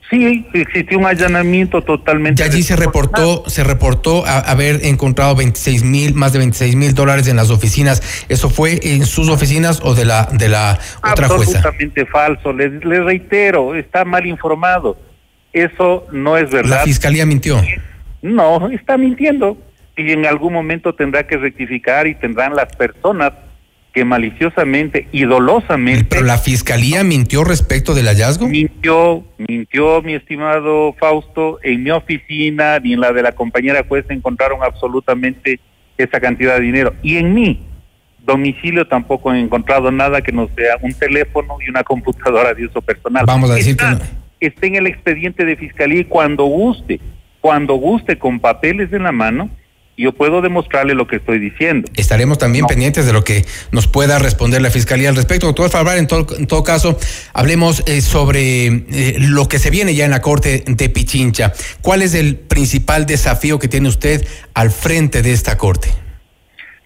Sí, 0.10 0.46
existió 0.54 1.00
un 1.00 1.06
allanamiento 1.06 1.82
totalmente. 1.82 2.44
Y 2.44 2.46
allí 2.46 2.62
se 2.62 2.76
reportó, 2.76 3.44
se 3.48 3.64
reportó 3.64 4.26
a, 4.26 4.40
haber 4.40 4.86
encontrado 4.86 5.36
26 5.36 5.84
mil, 5.84 6.14
más 6.14 6.32
de 6.32 6.40
26 6.40 6.76
mil 6.76 6.94
dólares 6.94 7.28
en 7.28 7.38
las 7.38 7.50
oficinas. 7.50 8.26
¿Eso 8.30 8.50
fue 8.50 8.80
en 8.84 9.06
sus 9.08 9.30
oficinas 9.30 9.80
o 9.84 9.96
de 9.96 10.06
la 10.06 10.30
de 10.32 10.50
la 10.50 10.80
otra 10.98 11.28
jueza? 11.28 11.58
Absolutamente 11.58 12.06
falso. 12.06 12.54
Les, 12.54 12.86
les 12.86 13.04
reitero, 13.04 13.74
está 13.74 14.06
mal 14.06 14.28
informado. 14.28 14.96
Eso 15.56 16.06
no 16.12 16.36
es 16.36 16.52
verdad. 16.52 16.80
La 16.80 16.84
fiscalía 16.84 17.26
mintió. 17.26 17.62
No, 18.22 18.70
está 18.72 18.98
mintiendo. 18.98 19.58
Y 19.96 20.12
en 20.12 20.26
algún 20.26 20.52
momento 20.52 20.94
tendrá 20.94 21.26
que 21.26 21.38
rectificar 21.38 22.08
y 22.08 22.16
tendrán 22.16 22.58
las 22.58 22.76
personas 22.76 23.32
que 23.94 24.04
maliciosamente 24.04 25.08
y 25.14 25.24
dolosamente. 25.24 26.04
Pero 26.10 26.24
la 26.24 26.38
fiscalía 26.38 27.06
mintió 27.06 27.46
respecto 27.46 27.94
del 27.94 28.08
hallazgo. 28.08 28.50
Mintió, 28.50 29.24
mintió, 29.38 30.02
mi 30.02 30.16
estimado 30.16 30.94
Fausto. 31.00 31.60
En 31.64 31.84
mi 31.84 31.92
oficina 31.92 32.78
ni 32.80 32.92
en 32.92 33.00
la 33.00 33.14
de 33.14 33.24
la 33.24 33.32
compañera 33.32 33.86
juez 33.88 34.06
encontraron 34.10 34.62
absolutamente 34.62 35.62
esa 35.98 36.20
cantidad 36.20 36.56
de 36.56 36.64
dinero. 36.64 36.94
Y 37.02 37.16
en 37.16 37.34
mi 37.34 37.66
domicilio 38.26 38.86
tampoco 38.90 39.34
he 39.34 39.40
encontrado 39.40 39.90
nada 39.90 40.20
que 40.20 40.34
no 40.34 40.50
sea 40.54 40.76
un 40.82 40.94
teléfono 40.94 41.56
y 41.66 41.70
una 41.70 41.86
computadora 41.86 42.54
de 42.54 42.66
uso 42.66 42.82
personal. 42.82 43.26
Vamos 43.26 43.50
a 43.50 43.54
decir 43.54 43.72
está, 43.72 43.98
que 43.98 44.04
no 44.04 44.25
esté 44.40 44.68
en 44.68 44.76
el 44.76 44.88
expediente 44.88 45.46
de 45.46 45.56
fiscalía 45.56 46.02
y 46.02 46.06
cuando 46.06 46.46
guste, 46.46 47.00
cuando 47.42 47.76
guste 47.76 48.18
con 48.18 48.40
papeles 48.40 48.92
en 48.94 49.04
la 49.04 49.12
mano, 49.12 49.50
yo 49.98 50.12
puedo 50.12 50.42
demostrarle 50.42 50.94
lo 50.94 51.08
que 51.08 51.18
estoy 51.18 51.40
diciendo. 51.40 51.90
Estaremos 51.96 52.38
también 52.38 52.64
no. 52.64 52.68
pendientes 52.68 53.06
de 53.06 53.14
lo 53.14 53.24
que 53.24 53.46
nos 53.72 53.88
pueda 53.88 54.20
responder 54.20 54.62
la 54.62 54.70
Fiscalía 54.70 55.10
al 55.10 55.16
respecto. 55.16 55.48
Doctor 55.48 55.70
Fabrar, 55.70 55.98
en 55.98 56.08
todo, 56.08 56.36
en 56.38 56.48
todo 56.48 56.64
caso, 56.64 56.98
hablemos 57.34 57.84
eh, 57.88 58.02
sobre 58.02 58.66
eh, 58.68 59.16
lo 59.20 59.48
que 59.48 59.58
se 59.58 59.70
viene 59.70 59.96
ya 59.96 60.06
en 60.06 60.12
la 60.12 60.22
Corte 60.22 60.64
de 60.68 60.90
Pichincha. 60.90 61.54
¿Cuál 61.82 62.02
es 62.02 62.14
el 62.14 62.36
principal 62.36 63.06
desafío 63.06 63.58
que 63.58 63.68
tiene 63.68 63.88
usted 63.88 64.28
al 64.54 64.72
frente 64.72 65.22
de 65.22 65.32
esta 65.32 65.58
Corte? 65.58 65.90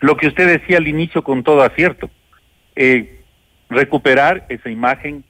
Lo 0.01 0.15
que 0.15 0.27
usted 0.27 0.47
decía 0.47 0.77
al 0.77 0.87
inicio 0.87 1.23
con 1.23 1.43
todo 1.43 1.63
acierto. 1.63 2.09
Eh, 2.75 3.19
recuperar 3.69 4.45
esa 4.49 4.69
imagen, 4.69 5.23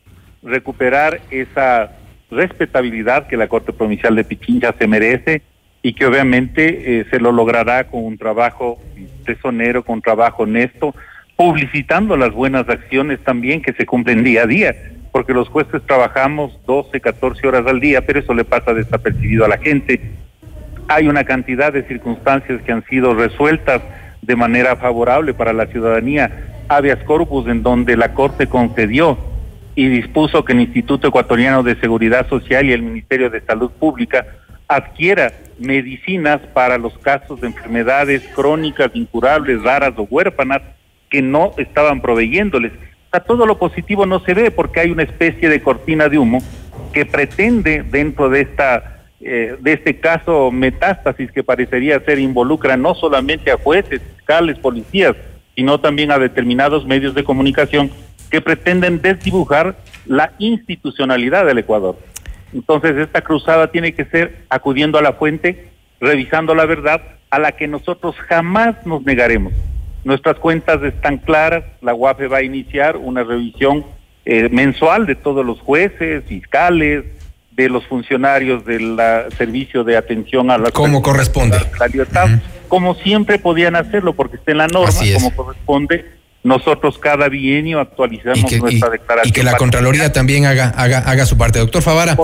recuperar 0.44 1.22
esa 1.32 1.92
respetabilidad 2.32 3.28
que 3.28 3.38
la 3.38 3.48
Corte 3.48 3.74
Provincial 3.74 4.16
de 4.16 4.24
Pichincha 4.24 4.74
se 4.78 4.88
merece 4.88 5.42
y 5.82 5.94
que 5.94 6.06
obviamente 6.06 7.00
eh, 7.00 7.06
se 7.10 7.20
lo 7.20 7.32
logrará 7.32 7.86
con 7.86 8.04
un 8.04 8.18
trabajo 8.18 8.80
tesonero, 9.26 9.84
con 9.84 9.96
un 9.96 10.02
trabajo 10.02 10.44
honesto, 10.44 10.94
publicitando 11.36 12.18
las 12.18 12.34
buenas 12.34 12.68
acciones 12.68 13.20
también 13.24 13.62
que 13.62 13.74
se 13.74 13.86
cumplen 13.86 14.24
día 14.24 14.44
a 14.44 14.46
día, 14.46 14.76
porque 15.12 15.34
los 15.34 15.48
jueces 15.48 15.82
trabajamos 15.86 16.60
12, 16.66 17.00
14 17.00 17.48
horas 17.48 17.66
al 17.66 17.80
día, 17.80 18.06
pero 18.06 18.20
eso 18.20 18.34
le 18.34 18.44
pasa 18.44 18.74
desapercibido 18.74 19.46
a 19.46 19.48
la 19.48 19.58
gente. 19.58 20.02
Hay 20.90 21.08
una 21.08 21.24
cantidad 21.24 21.72
de 21.72 21.84
circunstancias 21.84 22.62
que 22.64 22.72
han 22.72 22.84
sido 22.86 23.14
resueltas 23.14 23.82
de 24.22 24.36
manera 24.36 24.76
favorable 24.76 25.34
para 25.34 25.54
la 25.54 25.68
ciudadanía, 25.68 26.64
habeas 26.68 27.02
corpus 27.04 27.48
en 27.48 27.64
donde 27.64 27.96
la 27.96 28.14
Corte 28.14 28.48
concedió 28.48 29.18
y 29.76 29.88
dispuso 29.88 30.44
que 30.44 30.54
el 30.54 30.62
Instituto 30.62 31.08
Ecuatoriano 31.08 31.64
de 31.64 31.76
Seguridad 31.80 32.28
Social 32.28 32.66
y 32.66 32.74
el 32.74 32.82
Ministerio 32.82 33.30
de 33.30 33.42
Salud 33.42 33.72
Pública 33.72 34.26
adquiera 34.68 35.34
medicinas 35.58 36.40
para 36.54 36.78
los 36.78 36.98
casos 37.00 37.42
de 37.42 37.48
enfermedades 37.48 38.24
crónicas, 38.36 38.92
incurables, 38.94 39.64
raras 39.64 39.94
o 39.98 40.04
huérfanas 40.04 40.62
que 41.10 41.22
no 41.22 41.52
estaban 41.58 42.02
proveyéndoles. 42.02 42.72
Sea, 43.12 43.22
todo 43.22 43.46
lo 43.46 43.58
positivo 43.58 44.06
no 44.06 44.20
se 44.20 44.34
ve 44.34 44.52
porque 44.52 44.82
hay 44.82 44.92
una 44.92 45.04
especie 45.04 45.50
de 45.50 45.62
cortina 45.62 46.08
de 46.08 46.20
humo 46.20 46.40
que 46.94 47.06
pretende 47.06 47.84
dentro 47.84 48.30
de 48.30 48.42
esta 48.42 48.96
eh, 49.22 49.58
de 49.60 49.74
este 49.74 50.00
caso 50.00 50.50
metástasis 50.50 51.30
que 51.32 51.44
parecería 51.44 52.00
ser 52.00 52.20
involucra 52.20 52.78
no 52.78 52.96
solamente 52.96 53.52
a 53.52 53.58
jueces, 53.58 54.02
fiscales, 54.16 54.58
policías, 54.60 55.14
sino 55.56 55.78
también 55.82 56.10
a 56.12 56.20
determinados 56.20 56.86
medios 56.86 57.14
de 57.14 57.26
comunicación 57.26 57.92
que 58.30 58.42
pretenden 58.42 59.02
desdibujar 59.02 59.78
la 60.06 60.34
institucionalidad 60.40 61.46
del 61.46 61.60
Ecuador. 61.60 61.98
Entonces, 62.54 62.98
esta 62.98 63.22
cruzada 63.22 63.72
tiene 63.72 63.94
que 63.94 64.06
ser 64.06 64.46
acudiendo 64.50 64.98
a 64.98 65.02
la 65.02 65.14
fuente, 65.14 65.70
revisando 66.00 66.56
la 66.56 66.66
verdad, 66.66 67.02
a 67.30 67.40
la 67.40 67.52
que 67.52 67.68
nosotros 67.68 68.16
jamás 68.28 68.86
nos 68.86 69.04
negaremos. 69.04 69.54
Nuestras 70.04 70.38
cuentas 70.38 70.82
están 70.84 71.18
claras, 71.18 71.64
la 71.82 71.94
UAFE 71.94 72.28
va 72.28 72.38
a 72.38 72.44
iniciar 72.44 72.98
una 72.98 73.24
revisión 73.24 73.86
eh, 74.26 74.50
mensual 74.50 75.06
de 75.06 75.16
todos 75.16 75.46
los 75.46 75.60
jueces, 75.60 76.24
fiscales, 76.26 77.06
de 77.52 77.68
los 77.68 77.86
funcionarios 77.88 78.64
del 78.64 78.98
servicio 79.38 79.84
de 79.84 79.98
atención 79.98 80.50
a 80.50 80.58
la 80.58 80.72
como 80.72 81.02
corresponde 81.02 81.58
la 81.78 81.88
libertad, 81.88 82.30
uh 82.30 82.36
-huh. 82.36 82.42
como 82.70 82.96
siempre 82.96 83.38
podían 83.38 83.76
hacerlo 83.76 84.14
porque 84.14 84.38
está 84.38 84.52
en 84.52 84.60
la 84.60 84.68
norma, 84.68 84.94
como 85.16 85.36
corresponde 85.36 86.06
nosotros 86.42 86.98
cada 86.98 87.28
bienio 87.28 87.80
actualizamos 87.80 88.52
nuestra 88.60 88.90
declaración. 88.90 89.30
Y 89.30 89.32
que 89.32 89.44
la 89.44 89.58
Contraloría 89.58 90.14
también 90.14 90.46
haga, 90.46 90.70
haga, 90.70 91.00
haga 91.00 91.26
su 91.26 91.38
parte. 91.38 91.60
Doctor 91.60 91.82
Favara, 91.82 92.18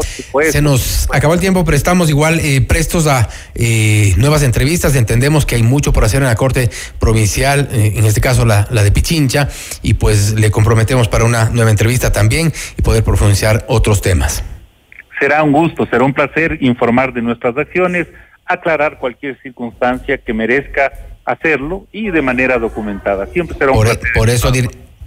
se 0.50 0.62
nos 0.62 1.08
acabó 1.12 1.34
el 1.34 1.42
tiempo, 1.42 1.66
pero 1.66 1.76
estamos 1.76 2.10
igual 2.10 2.40
eh, 2.40 2.62
prestos 2.62 3.08
a 3.08 3.28
eh, 3.56 4.14
nuevas 4.18 4.44
entrevistas. 4.44 4.96
Entendemos 4.96 5.46
que 5.46 5.56
hay 5.56 5.64
mucho 5.64 5.92
por 5.92 6.06
hacer 6.06 6.22
en 6.22 6.28
la 6.28 6.36
Corte 6.36 6.70
Provincial, 7.00 7.68
eh, 7.72 7.94
en 7.96 8.06
este 8.06 8.22
caso 8.22 8.46
la, 8.46 8.68
la 8.72 8.84
de 8.84 8.92
Pichincha, 8.92 9.50
y 9.82 9.96
pues 9.96 10.34
le 10.40 10.50
comprometemos 10.50 11.10
para 11.10 11.26
una 11.26 11.50
nueva 11.50 11.72
entrevista 11.72 12.12
también 12.12 12.54
y 12.78 12.82
poder 12.82 13.04
profundizar 13.04 13.66
otros 13.68 14.02
temas. 14.02 14.44
Será 15.20 15.44
un 15.44 15.52
gusto, 15.52 15.86
será 15.88 16.06
un 16.06 16.14
placer 16.14 16.58
informar 16.62 17.14
de 17.14 17.22
nuestras 17.22 17.58
acciones, 17.58 18.08
aclarar 18.46 18.98
cualquier 19.00 19.38
circunstancia 19.42 20.18
que 20.18 20.34
merezca 20.34 20.92
hacerlo 21.26 21.88
y 21.92 22.12
de 22.12 22.22
manera 22.22 22.58
documentada. 22.58 23.28
Siempre 23.28 23.58
será 23.58 23.72
un 23.72 23.78
por, 23.78 23.88
e, 23.88 23.96
placer. 23.96 24.12
Por 24.14 24.30
eso, 24.30 24.52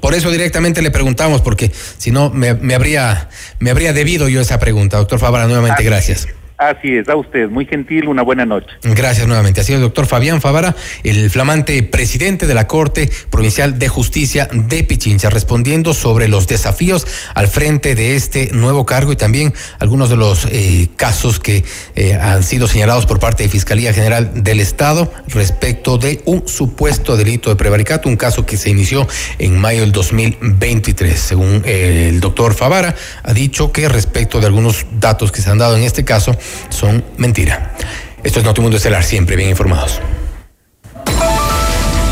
por 0.00 0.14
eso 0.14 0.30
directamente 0.30 0.82
le 0.82 0.90
preguntamos, 0.90 1.40
porque 1.40 1.70
si 1.72 2.10
no 2.10 2.30
me, 2.30 2.54
me, 2.54 2.74
habría, 2.74 3.28
me 3.60 3.70
habría 3.70 3.92
debido 3.92 4.28
yo 4.28 4.40
esa 4.40 4.58
pregunta. 4.58 4.96
Doctor 4.98 5.18
Favara, 5.18 5.46
nuevamente 5.46 5.82
gracias. 5.82 6.28
Así 6.58 6.96
es, 6.96 7.08
a 7.08 7.14
usted, 7.14 7.48
muy 7.48 7.66
gentil, 7.66 8.08
una 8.08 8.22
buena 8.22 8.44
noche. 8.44 8.66
Gracias 8.82 9.28
nuevamente. 9.28 9.62
Sido 9.62 9.76
el 9.76 9.82
doctor 9.82 10.06
Fabián 10.06 10.40
Favara, 10.40 10.74
el 11.04 11.30
flamante 11.30 11.84
presidente 11.84 12.48
de 12.48 12.54
la 12.54 12.66
Corte 12.66 13.08
Provincial 13.30 13.78
de 13.78 13.86
Justicia 13.86 14.48
de 14.52 14.82
Pichincha, 14.82 15.30
respondiendo 15.30 15.94
sobre 15.94 16.26
los 16.26 16.48
desafíos 16.48 17.06
al 17.34 17.46
frente 17.46 17.94
de 17.94 18.16
este 18.16 18.50
nuevo 18.52 18.84
cargo 18.86 19.12
y 19.12 19.16
también 19.16 19.54
algunos 19.78 20.10
de 20.10 20.16
los 20.16 20.48
eh, 20.50 20.88
casos 20.96 21.38
que 21.38 21.64
eh, 21.94 22.14
han 22.14 22.42
sido 22.42 22.66
señalados 22.66 23.06
por 23.06 23.20
parte 23.20 23.44
de 23.44 23.50
Fiscalía 23.50 23.94
General 23.94 24.42
del 24.42 24.58
Estado 24.58 25.12
respecto 25.28 25.96
de 25.96 26.22
un 26.24 26.48
supuesto 26.48 27.16
delito 27.16 27.50
de 27.50 27.56
prevaricato, 27.56 28.08
un 28.08 28.16
caso 28.16 28.44
que 28.44 28.56
se 28.56 28.70
inició 28.70 29.06
en 29.38 29.56
mayo 29.60 29.82
del 29.82 29.92
2023. 29.92 31.20
Según 31.20 31.62
eh, 31.64 32.08
el 32.08 32.18
doctor 32.18 32.54
Favara, 32.54 32.96
ha 33.22 33.32
dicho 33.32 33.70
que 33.70 33.88
respecto 33.88 34.40
de 34.40 34.46
algunos 34.46 34.86
datos 34.98 35.30
que 35.30 35.40
se 35.40 35.50
han 35.50 35.58
dado 35.58 35.76
en 35.76 35.84
este 35.84 36.04
caso, 36.04 36.36
son 36.68 37.04
mentira. 37.16 37.74
Esto 38.22 38.40
es 38.40 38.44
Notimundo 38.44 38.76
Estelar, 38.76 39.04
siempre 39.04 39.36
bien 39.36 39.50
informados. 39.50 40.00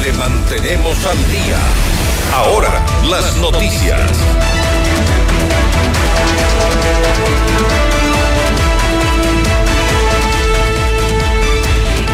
Le 0.03 0.13
mantenemos 0.13 0.97
al 1.07 1.19
día. 1.31 1.59
Ahora, 2.33 2.85
las 3.09 3.37
noticias. 3.37 4.01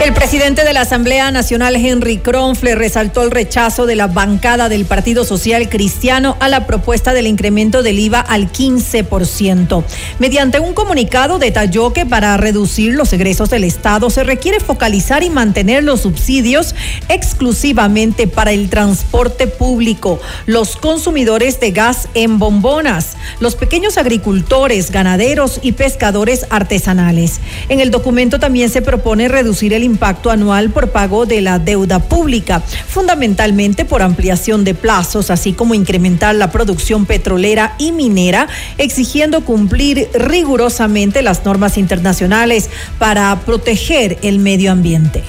El 0.03 0.15
presidente 0.15 0.65
de 0.65 0.73
la 0.73 0.81
Asamblea 0.81 1.31
Nacional, 1.31 1.77
Henry 1.77 2.19
Kronfler, 2.19 2.77
resaltó 2.77 3.23
el 3.23 3.31
rechazo 3.31 3.87
de 3.87 3.95
la 3.95 4.09
bancada 4.09 4.69
del 4.69 4.85
Partido 4.85 5.25
Social 5.25 5.69
Cristiano 5.69 6.37
a 6.41 6.49
la 6.49 6.67
propuesta 6.67 7.13
del 7.13 7.29
incremento 7.29 7.85
del 7.85 8.01
IVA 8.01 8.19
al 8.19 8.51
15%. 8.51 9.85
Mediante 10.19 10.59
un 10.59 10.75
comunicado 10.75 11.39
detalló 11.39 11.93
que 11.93 12.05
para 12.05 12.37
reducir 12.37 12.95
los 12.95 13.13
egresos 13.13 13.49
del 13.49 13.63
Estado 13.63 14.11
se 14.11 14.25
requiere 14.25 14.59
focalizar 14.59 15.23
y 15.23 15.31
mantener 15.31 15.85
los 15.85 16.01
subsidios 16.01 16.75
exclusivamente 17.09 18.27
para 18.27 18.51
el 18.51 18.71
transporte 18.71 19.47
público, 19.47 20.21
los 20.47 20.75
consumidores 20.75 21.61
de 21.61 21.71
gas 21.71 22.09
en 22.15 22.41
bombonas, 22.41 23.17
los 23.39 23.55
pequeños 23.55 23.99
agricultores, 23.99 24.91
ganaderos 24.91 25.61
y 25.63 25.73
pescadores 25.73 26.45
artesanales. 26.51 27.41
En 27.69 27.79
el 27.79 27.93
documento 27.93 28.41
también 28.41 28.69
se 28.69 28.83
propone 28.83 29.29
reducir 29.29 29.73
el 29.73 29.92
impacto 29.93 30.31
anual 30.31 30.71
por 30.71 30.91
pago 30.91 31.27
de 31.27 31.41
la 31.41 31.59
deuda 31.59 31.99
pública, 32.01 32.61
fundamentalmente 32.61 33.85
por 33.85 34.03
ampliación 34.03 34.65
de 34.65 34.75
plazos, 34.75 35.31
así 35.31 35.53
como 35.53 35.75
incrementar 35.75 36.35
la 36.35 36.51
producción 36.51 37.07
petrolera 37.07 37.75
y 37.79 37.93
minera, 37.93 38.49
exigiendo 38.79 39.45
cumplir 39.45 40.09
rigurosamente 40.15 41.23
las 41.23 41.45
normas 41.45 41.79
internacionales 41.79 42.71
para 42.99 43.39
proteger 43.41 44.19
el 44.23 44.39
medio 44.39 44.73
ambiente. 44.73 45.23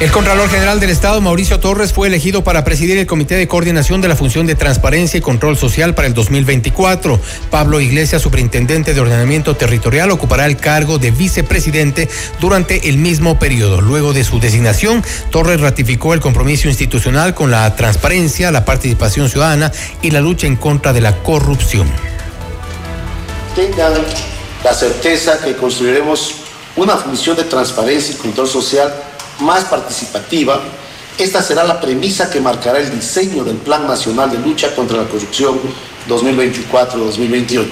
El 0.00 0.10
Contralor 0.10 0.50
General 0.50 0.80
del 0.80 0.90
Estado, 0.90 1.20
Mauricio 1.20 1.60
Torres, 1.60 1.92
fue 1.92 2.08
elegido 2.08 2.42
para 2.42 2.64
presidir 2.64 2.98
el 2.98 3.06
Comité 3.06 3.36
de 3.36 3.46
Coordinación 3.46 4.00
de 4.00 4.08
la 4.08 4.16
Función 4.16 4.44
de 4.44 4.56
Transparencia 4.56 5.18
y 5.18 5.20
Control 5.20 5.56
Social 5.56 5.94
para 5.94 6.08
el 6.08 6.14
2024. 6.14 7.20
Pablo 7.48 7.80
Iglesias, 7.80 8.20
Superintendente 8.20 8.92
de 8.92 9.00
Ordenamiento 9.00 9.54
Territorial, 9.54 10.10
ocupará 10.10 10.46
el 10.46 10.56
cargo 10.56 10.98
de 10.98 11.12
vicepresidente 11.12 12.08
durante 12.40 12.88
el 12.88 12.98
mismo 12.98 13.38
periodo. 13.38 13.80
Luego 13.80 14.12
de 14.12 14.24
su 14.24 14.40
designación, 14.40 15.02
Torres 15.30 15.60
ratificó 15.60 16.12
el 16.12 16.20
compromiso 16.20 16.66
institucional 16.66 17.32
con 17.32 17.52
la 17.52 17.74
transparencia, 17.76 18.50
la 18.50 18.64
participación 18.64 19.28
ciudadana 19.28 19.70
y 20.02 20.10
la 20.10 20.20
lucha 20.20 20.48
en 20.48 20.56
contra 20.56 20.92
de 20.92 21.02
la 21.02 21.22
corrupción. 21.22 21.88
Tengan 23.54 23.92
la 24.64 24.74
certeza 24.74 25.38
que 25.38 25.54
construiremos 25.54 26.34
una 26.74 26.96
función 26.96 27.36
de 27.36 27.44
transparencia 27.44 28.16
y 28.16 28.18
control 28.18 28.48
social 28.48 28.92
más 29.40 29.64
participativa, 29.64 30.60
esta 31.16 31.42
será 31.42 31.62
la 31.62 31.80
premisa 31.80 32.28
que 32.28 32.40
marcará 32.40 32.78
el 32.80 32.90
diseño 32.90 33.44
del 33.44 33.56
Plan 33.56 33.86
Nacional 33.86 34.32
de 34.32 34.38
Lucha 34.38 34.74
contra 34.74 34.96
la 34.96 35.04
Corrupción 35.04 35.60
2024-2028. 36.08 37.66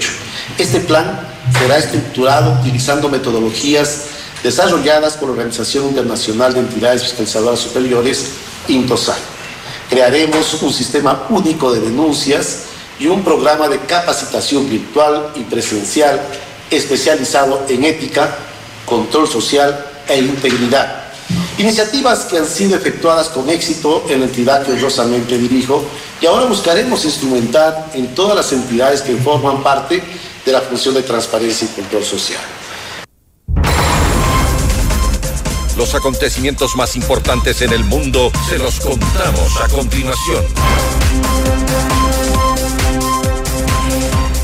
Este 0.58 0.78
plan 0.78 1.28
será 1.58 1.78
estructurado 1.78 2.52
utilizando 2.60 3.08
metodologías 3.08 4.04
desarrolladas 4.44 5.16
por 5.16 5.28
la 5.28 5.32
Organización 5.32 5.88
Internacional 5.88 6.54
de 6.54 6.60
Entidades 6.60 7.02
Fiscalizadoras 7.02 7.58
Superiores, 7.58 8.26
INTOSAI. 8.68 9.18
Crearemos 9.90 10.62
un 10.62 10.72
sistema 10.72 11.26
único 11.28 11.72
de 11.72 11.80
denuncias 11.80 12.66
y 13.00 13.08
un 13.08 13.24
programa 13.24 13.68
de 13.68 13.80
capacitación 13.80 14.70
virtual 14.70 15.32
y 15.34 15.40
presencial 15.40 16.20
especializado 16.70 17.66
en 17.68 17.84
ética, 17.84 18.36
control 18.86 19.28
social 19.28 19.84
e 20.08 20.18
integridad 20.20 21.02
Iniciativas 21.58 22.20
que 22.24 22.38
han 22.38 22.46
sido 22.46 22.76
efectuadas 22.76 23.28
con 23.28 23.48
éxito 23.50 24.04
en 24.08 24.20
la 24.20 24.26
entidad 24.26 24.64
que 24.64 24.72
honrosamente 24.72 25.36
dirijo 25.36 25.84
y 26.20 26.26
ahora 26.26 26.46
buscaremos 26.46 27.04
instrumentar 27.04 27.90
en 27.94 28.14
todas 28.14 28.34
las 28.34 28.52
entidades 28.52 29.02
que 29.02 29.16
forman 29.16 29.62
parte 29.62 30.02
de 30.44 30.52
la 30.52 30.60
función 30.60 30.94
de 30.94 31.02
transparencia 31.02 31.68
y 31.70 31.74
control 31.74 32.04
social. 32.04 32.40
Los 35.76 35.94
acontecimientos 35.94 36.76
más 36.76 36.96
importantes 36.96 37.62
en 37.62 37.72
el 37.72 37.84
mundo 37.84 38.30
se 38.48 38.58
los 38.58 38.80
contamos 38.80 39.60
a 39.62 39.68
continuación. 39.68 40.44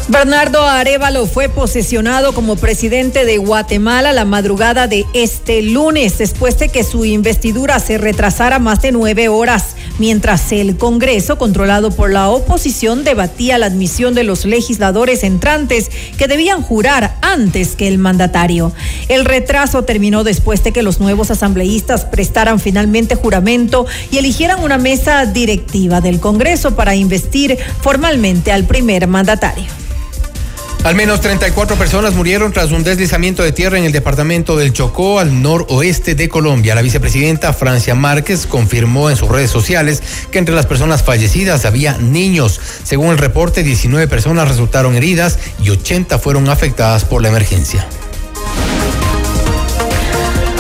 Bernardo 0.08 0.64
Arevalo 0.64 1.26
fue 1.26 1.50
posesionado 1.50 2.32
como 2.32 2.56
presidente 2.56 3.26
de 3.26 3.36
Guatemala 3.36 4.14
la 4.14 4.24
madrugada 4.24 4.86
de 4.88 5.04
este 5.12 5.60
lunes, 5.60 6.16
después 6.16 6.58
de 6.58 6.70
que 6.70 6.82
su 6.82 7.04
investidura 7.04 7.78
se 7.78 7.98
retrasara 7.98 8.58
más 8.58 8.80
de 8.80 8.90
nueve 8.90 9.28
horas, 9.28 9.76
mientras 9.98 10.50
el 10.50 10.78
Congreso, 10.78 11.36
controlado 11.36 11.90
por 11.90 12.10
la 12.10 12.30
oposición, 12.30 13.04
debatía 13.04 13.58
la 13.58 13.66
admisión 13.66 14.14
de 14.14 14.24
los 14.24 14.46
legisladores 14.46 15.24
entrantes 15.24 15.90
que 16.16 16.26
debían 16.26 16.62
jurar 16.62 17.18
antes 17.20 17.76
que 17.76 17.86
el 17.86 17.98
mandatario. 17.98 18.72
El 19.08 19.26
retraso 19.26 19.82
terminó 19.82 20.24
después 20.24 20.64
de 20.64 20.72
que 20.72 20.82
los 20.82 21.00
nuevos 21.00 21.30
asambleístas 21.30 22.06
prestaran 22.06 22.60
finalmente 22.60 23.14
juramento 23.14 23.84
y 24.10 24.16
eligieran 24.16 24.64
una 24.64 24.78
mesa 24.78 25.26
directiva 25.26 26.00
del 26.00 26.18
Congreso 26.18 26.74
para 26.74 26.94
investir 26.94 27.58
formalmente 27.82 28.52
al 28.52 28.64
primer 28.64 29.06
mandatario. 29.06 29.66
Al 30.84 30.94
menos 30.94 31.20
34 31.20 31.76
personas 31.76 32.14
murieron 32.14 32.52
tras 32.52 32.70
un 32.70 32.82
deslizamiento 32.82 33.42
de 33.42 33.52
tierra 33.52 33.78
en 33.78 33.84
el 33.84 33.92
departamento 33.92 34.56
del 34.56 34.72
Chocó, 34.72 35.18
al 35.18 35.42
noroeste 35.42 36.14
de 36.14 36.28
Colombia. 36.28 36.74
La 36.74 36.82
vicepresidenta 36.82 37.52
Francia 37.52 37.94
Márquez 37.94 38.46
confirmó 38.46 39.10
en 39.10 39.16
sus 39.16 39.28
redes 39.28 39.50
sociales 39.50 40.02
que 40.30 40.38
entre 40.38 40.54
las 40.54 40.66
personas 40.66 41.02
fallecidas 41.02 41.64
había 41.66 41.98
niños. 41.98 42.60
Según 42.84 43.10
el 43.10 43.18
reporte, 43.18 43.62
19 43.62 44.08
personas 44.08 44.48
resultaron 44.48 44.94
heridas 44.94 45.38
y 45.62 45.70
80 45.70 46.18
fueron 46.18 46.48
afectadas 46.48 47.04
por 47.04 47.22
la 47.22 47.28
emergencia. 47.28 47.86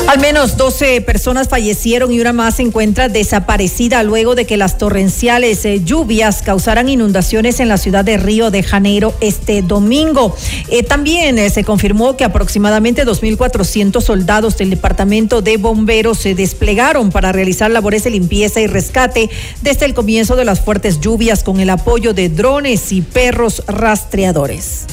Al 0.08 0.20
menos 0.20 0.56
12 0.56 1.02
personas 1.02 1.50
fallecieron 1.50 2.10
y 2.10 2.18
una 2.18 2.32
más 2.32 2.54
se 2.54 2.62
encuentra 2.62 3.10
desaparecida 3.10 4.02
luego 4.02 4.34
de 4.34 4.46
que 4.46 4.56
las 4.56 4.78
torrenciales 4.78 5.62
eh, 5.66 5.82
lluvias 5.84 6.40
causaran 6.40 6.88
inundaciones 6.88 7.60
en 7.60 7.68
la 7.68 7.76
ciudad 7.76 8.06
de 8.06 8.16
Río 8.16 8.50
de 8.50 8.62
Janeiro 8.62 9.12
este 9.20 9.60
domingo. 9.60 10.34
Eh, 10.70 10.82
también 10.82 11.38
eh, 11.38 11.50
se 11.50 11.62
confirmó 11.62 12.16
que 12.16 12.24
aproximadamente 12.24 13.04
2.400 13.04 14.00
soldados 14.00 14.56
del 14.56 14.70
Departamento 14.70 15.42
de 15.42 15.58
Bomberos 15.58 16.20
se 16.20 16.34
desplegaron 16.34 17.10
para 17.10 17.30
realizar 17.30 17.70
labores 17.70 18.04
de 18.04 18.08
limpieza 18.08 18.62
y 18.62 18.66
rescate 18.66 19.28
desde 19.60 19.84
el 19.84 19.92
comienzo 19.92 20.36
de 20.36 20.46
las 20.46 20.62
fuertes 20.62 21.00
lluvias 21.00 21.44
con 21.44 21.60
el 21.60 21.68
apoyo 21.68 22.14
de 22.14 22.30
drones 22.30 22.92
y 22.92 23.02
perros 23.02 23.62
rastreadores. 23.66 24.86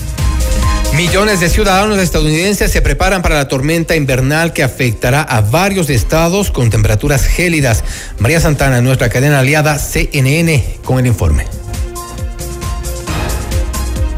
Millones 0.95 1.41
de 1.41 1.49
ciudadanos 1.49 1.97
estadounidenses 1.97 2.71
se 2.71 2.81
preparan 2.81 3.21
para 3.21 3.35
la 3.35 3.49
tormenta 3.49 3.97
invernal 3.97 4.53
que 4.53 4.63
afectará 4.63 5.21
a 5.21 5.41
varios 5.41 5.89
estados 5.89 6.51
con 6.51 6.69
temperaturas 6.69 7.25
gélidas. 7.25 7.83
María 8.17 8.39
Santana, 8.39 8.79
nuestra 8.79 9.09
cadena 9.09 9.39
aliada 9.39 9.77
CNN, 9.77 10.77
con 10.85 10.97
el 10.99 11.07
informe. 11.07 11.47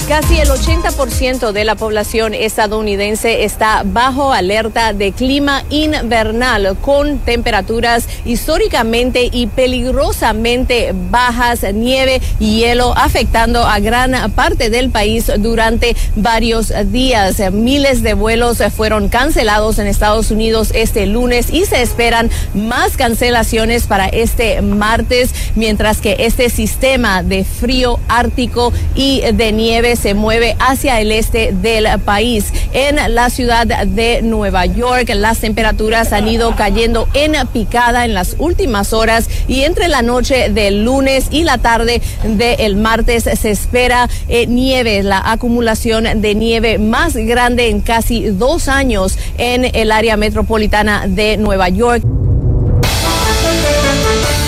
Casi 0.07 0.39
el 0.39 0.47
80% 0.47 1.51
de 1.51 1.65
la 1.65 1.75
población 1.75 2.33
estadounidense 2.33 3.43
está 3.43 3.83
bajo 3.83 4.31
alerta 4.31 4.93
de 4.93 5.11
clima 5.11 5.65
invernal 5.69 6.77
con 6.79 7.19
temperaturas 7.19 8.07
históricamente 8.23 9.27
y 9.29 9.47
peligrosamente 9.47 10.93
bajas, 10.93 11.65
nieve 11.73 12.21
y 12.39 12.61
hielo 12.61 12.97
afectando 12.97 13.67
a 13.67 13.81
gran 13.81 14.31
parte 14.31 14.69
del 14.69 14.91
país 14.91 15.29
durante 15.39 15.93
varios 16.15 16.71
días. 16.89 17.41
Miles 17.51 18.01
de 18.01 18.13
vuelos 18.13 18.59
fueron 18.77 19.09
cancelados 19.09 19.77
en 19.77 19.87
Estados 19.87 20.31
Unidos 20.31 20.71
este 20.73 21.05
lunes 21.05 21.49
y 21.51 21.65
se 21.65 21.81
esperan 21.81 22.29
más 22.53 22.95
cancelaciones 22.95 23.87
para 23.87 24.07
este 24.07 24.61
martes, 24.61 25.31
mientras 25.55 25.99
que 25.99 26.15
este 26.19 26.49
sistema 26.49 27.23
de 27.23 27.43
frío 27.43 27.99
ártico 28.07 28.71
y 28.95 29.19
de 29.33 29.51
nieve 29.51 29.96
se 29.97 30.13
mueve 30.13 30.55
hacia 30.59 31.01
el 31.01 31.11
este 31.11 31.51
del 31.51 31.87
país. 32.01 32.53
En 32.73 33.13
la 33.13 33.29
ciudad 33.29 33.65
de 33.65 34.21
Nueva 34.21 34.65
York, 34.65 35.09
las 35.15 35.39
temperaturas 35.39 36.13
han 36.13 36.27
ido 36.27 36.55
cayendo 36.55 37.07
en 37.13 37.35
picada 37.47 38.05
en 38.05 38.13
las 38.13 38.35
últimas 38.39 38.93
horas 38.93 39.29
y 39.47 39.61
entre 39.61 39.87
la 39.87 40.01
noche 40.01 40.49
del 40.49 40.83
lunes 40.83 41.27
y 41.31 41.43
la 41.43 41.57
tarde 41.57 42.01
del 42.23 42.75
martes 42.75 43.23
se 43.23 43.51
espera 43.51 44.09
eh, 44.27 44.47
nieve, 44.47 45.03
la 45.03 45.21
acumulación 45.31 46.21
de 46.21 46.35
nieve 46.35 46.77
más 46.77 47.15
grande 47.15 47.69
en 47.69 47.81
casi 47.81 48.29
dos 48.29 48.67
años 48.67 49.17
en 49.37 49.65
el 49.73 49.91
área 49.91 50.17
metropolitana 50.17 51.05
de 51.07 51.37
Nueva 51.37 51.69
York. 51.69 52.03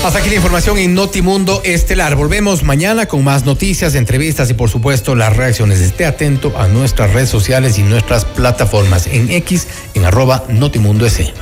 Hasta 0.04 0.20
aquí 0.20 0.30
la 0.30 0.36
información 0.36 0.78
en 0.78 0.96
Notimundo 0.96 1.62
Estelar. 1.66 2.16
Volvemos 2.16 2.64
mañana 2.64 3.06
con 3.08 3.22
más 3.22 3.44
noticias, 3.44 3.96
entrevistas 3.96 4.50
y 4.50 4.54
por 4.54 4.70
supuesto 4.70 5.14
las 5.14 5.36
reacciones. 5.36 5.82
Esté 5.82 6.06
atento 6.06 6.54
a 6.58 6.70
nuestras 6.70 7.12
redes 7.12 7.28
sociales 7.28 7.78
y 7.78 7.84
nuestras 7.84 8.24
plataformas 8.24 9.08
en 9.08 9.30
X, 9.30 9.68
en 9.96 10.06
arroba 10.06 10.46
Notimundo 10.48 11.06
S. 11.06 11.34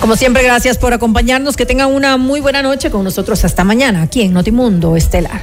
Como 0.00 0.16
siempre, 0.16 0.42
gracias 0.42 0.76
por 0.76 0.92
acompañarnos. 0.92 1.56
Que 1.56 1.64
tengan 1.64 1.90
una 1.90 2.18
muy 2.18 2.40
buena 2.40 2.62
noche 2.62 2.90
con 2.90 3.04
nosotros 3.04 3.42
hasta 3.42 3.64
mañana 3.64 4.02
aquí 4.02 4.20
en 4.20 4.34
Notimundo 4.34 4.96
Estelar. 4.96 5.42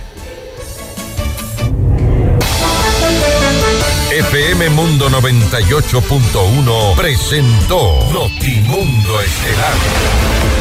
FM 4.11 4.69
Mundo 4.69 5.09
98.1 5.09 6.95
presentó 6.95 8.11
Notimundo 8.13 9.21
Estelar. 9.21 10.60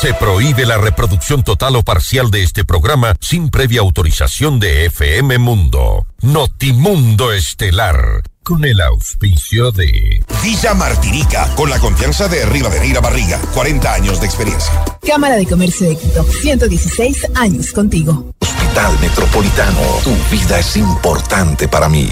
Se 0.00 0.14
prohíbe 0.14 0.64
la 0.64 0.78
reproducción 0.78 1.42
total 1.42 1.76
o 1.76 1.82
parcial 1.82 2.30
de 2.30 2.42
este 2.42 2.64
programa 2.64 3.14
sin 3.20 3.50
previa 3.50 3.82
autorización 3.82 4.58
de 4.58 4.86
FM 4.86 5.36
Mundo. 5.36 6.06
Notimundo 6.22 7.34
Estelar. 7.34 8.22
Con 8.42 8.64
el 8.64 8.80
auspicio 8.80 9.70
de 9.72 10.24
Villa 10.42 10.72
Martinica, 10.72 11.54
con 11.54 11.68
la 11.68 11.78
confianza 11.78 12.28
de 12.28 12.46
Rivadeneira 12.46 13.00
Barriga, 13.00 13.38
40 13.52 13.92
años 13.92 14.20
de 14.20 14.26
experiencia. 14.26 14.72
Cámara 15.06 15.36
de 15.36 15.46
Comercio 15.46 15.86
de 15.86 15.96
Quito, 15.98 16.24
116 16.24 17.26
años 17.34 17.70
contigo. 17.70 18.32
Hospital 18.40 18.98
Metropolitano, 19.02 19.82
tu 20.02 20.16
vida 20.34 20.60
es 20.60 20.78
importante 20.78 21.68
para 21.68 21.90
mí. 21.90 22.10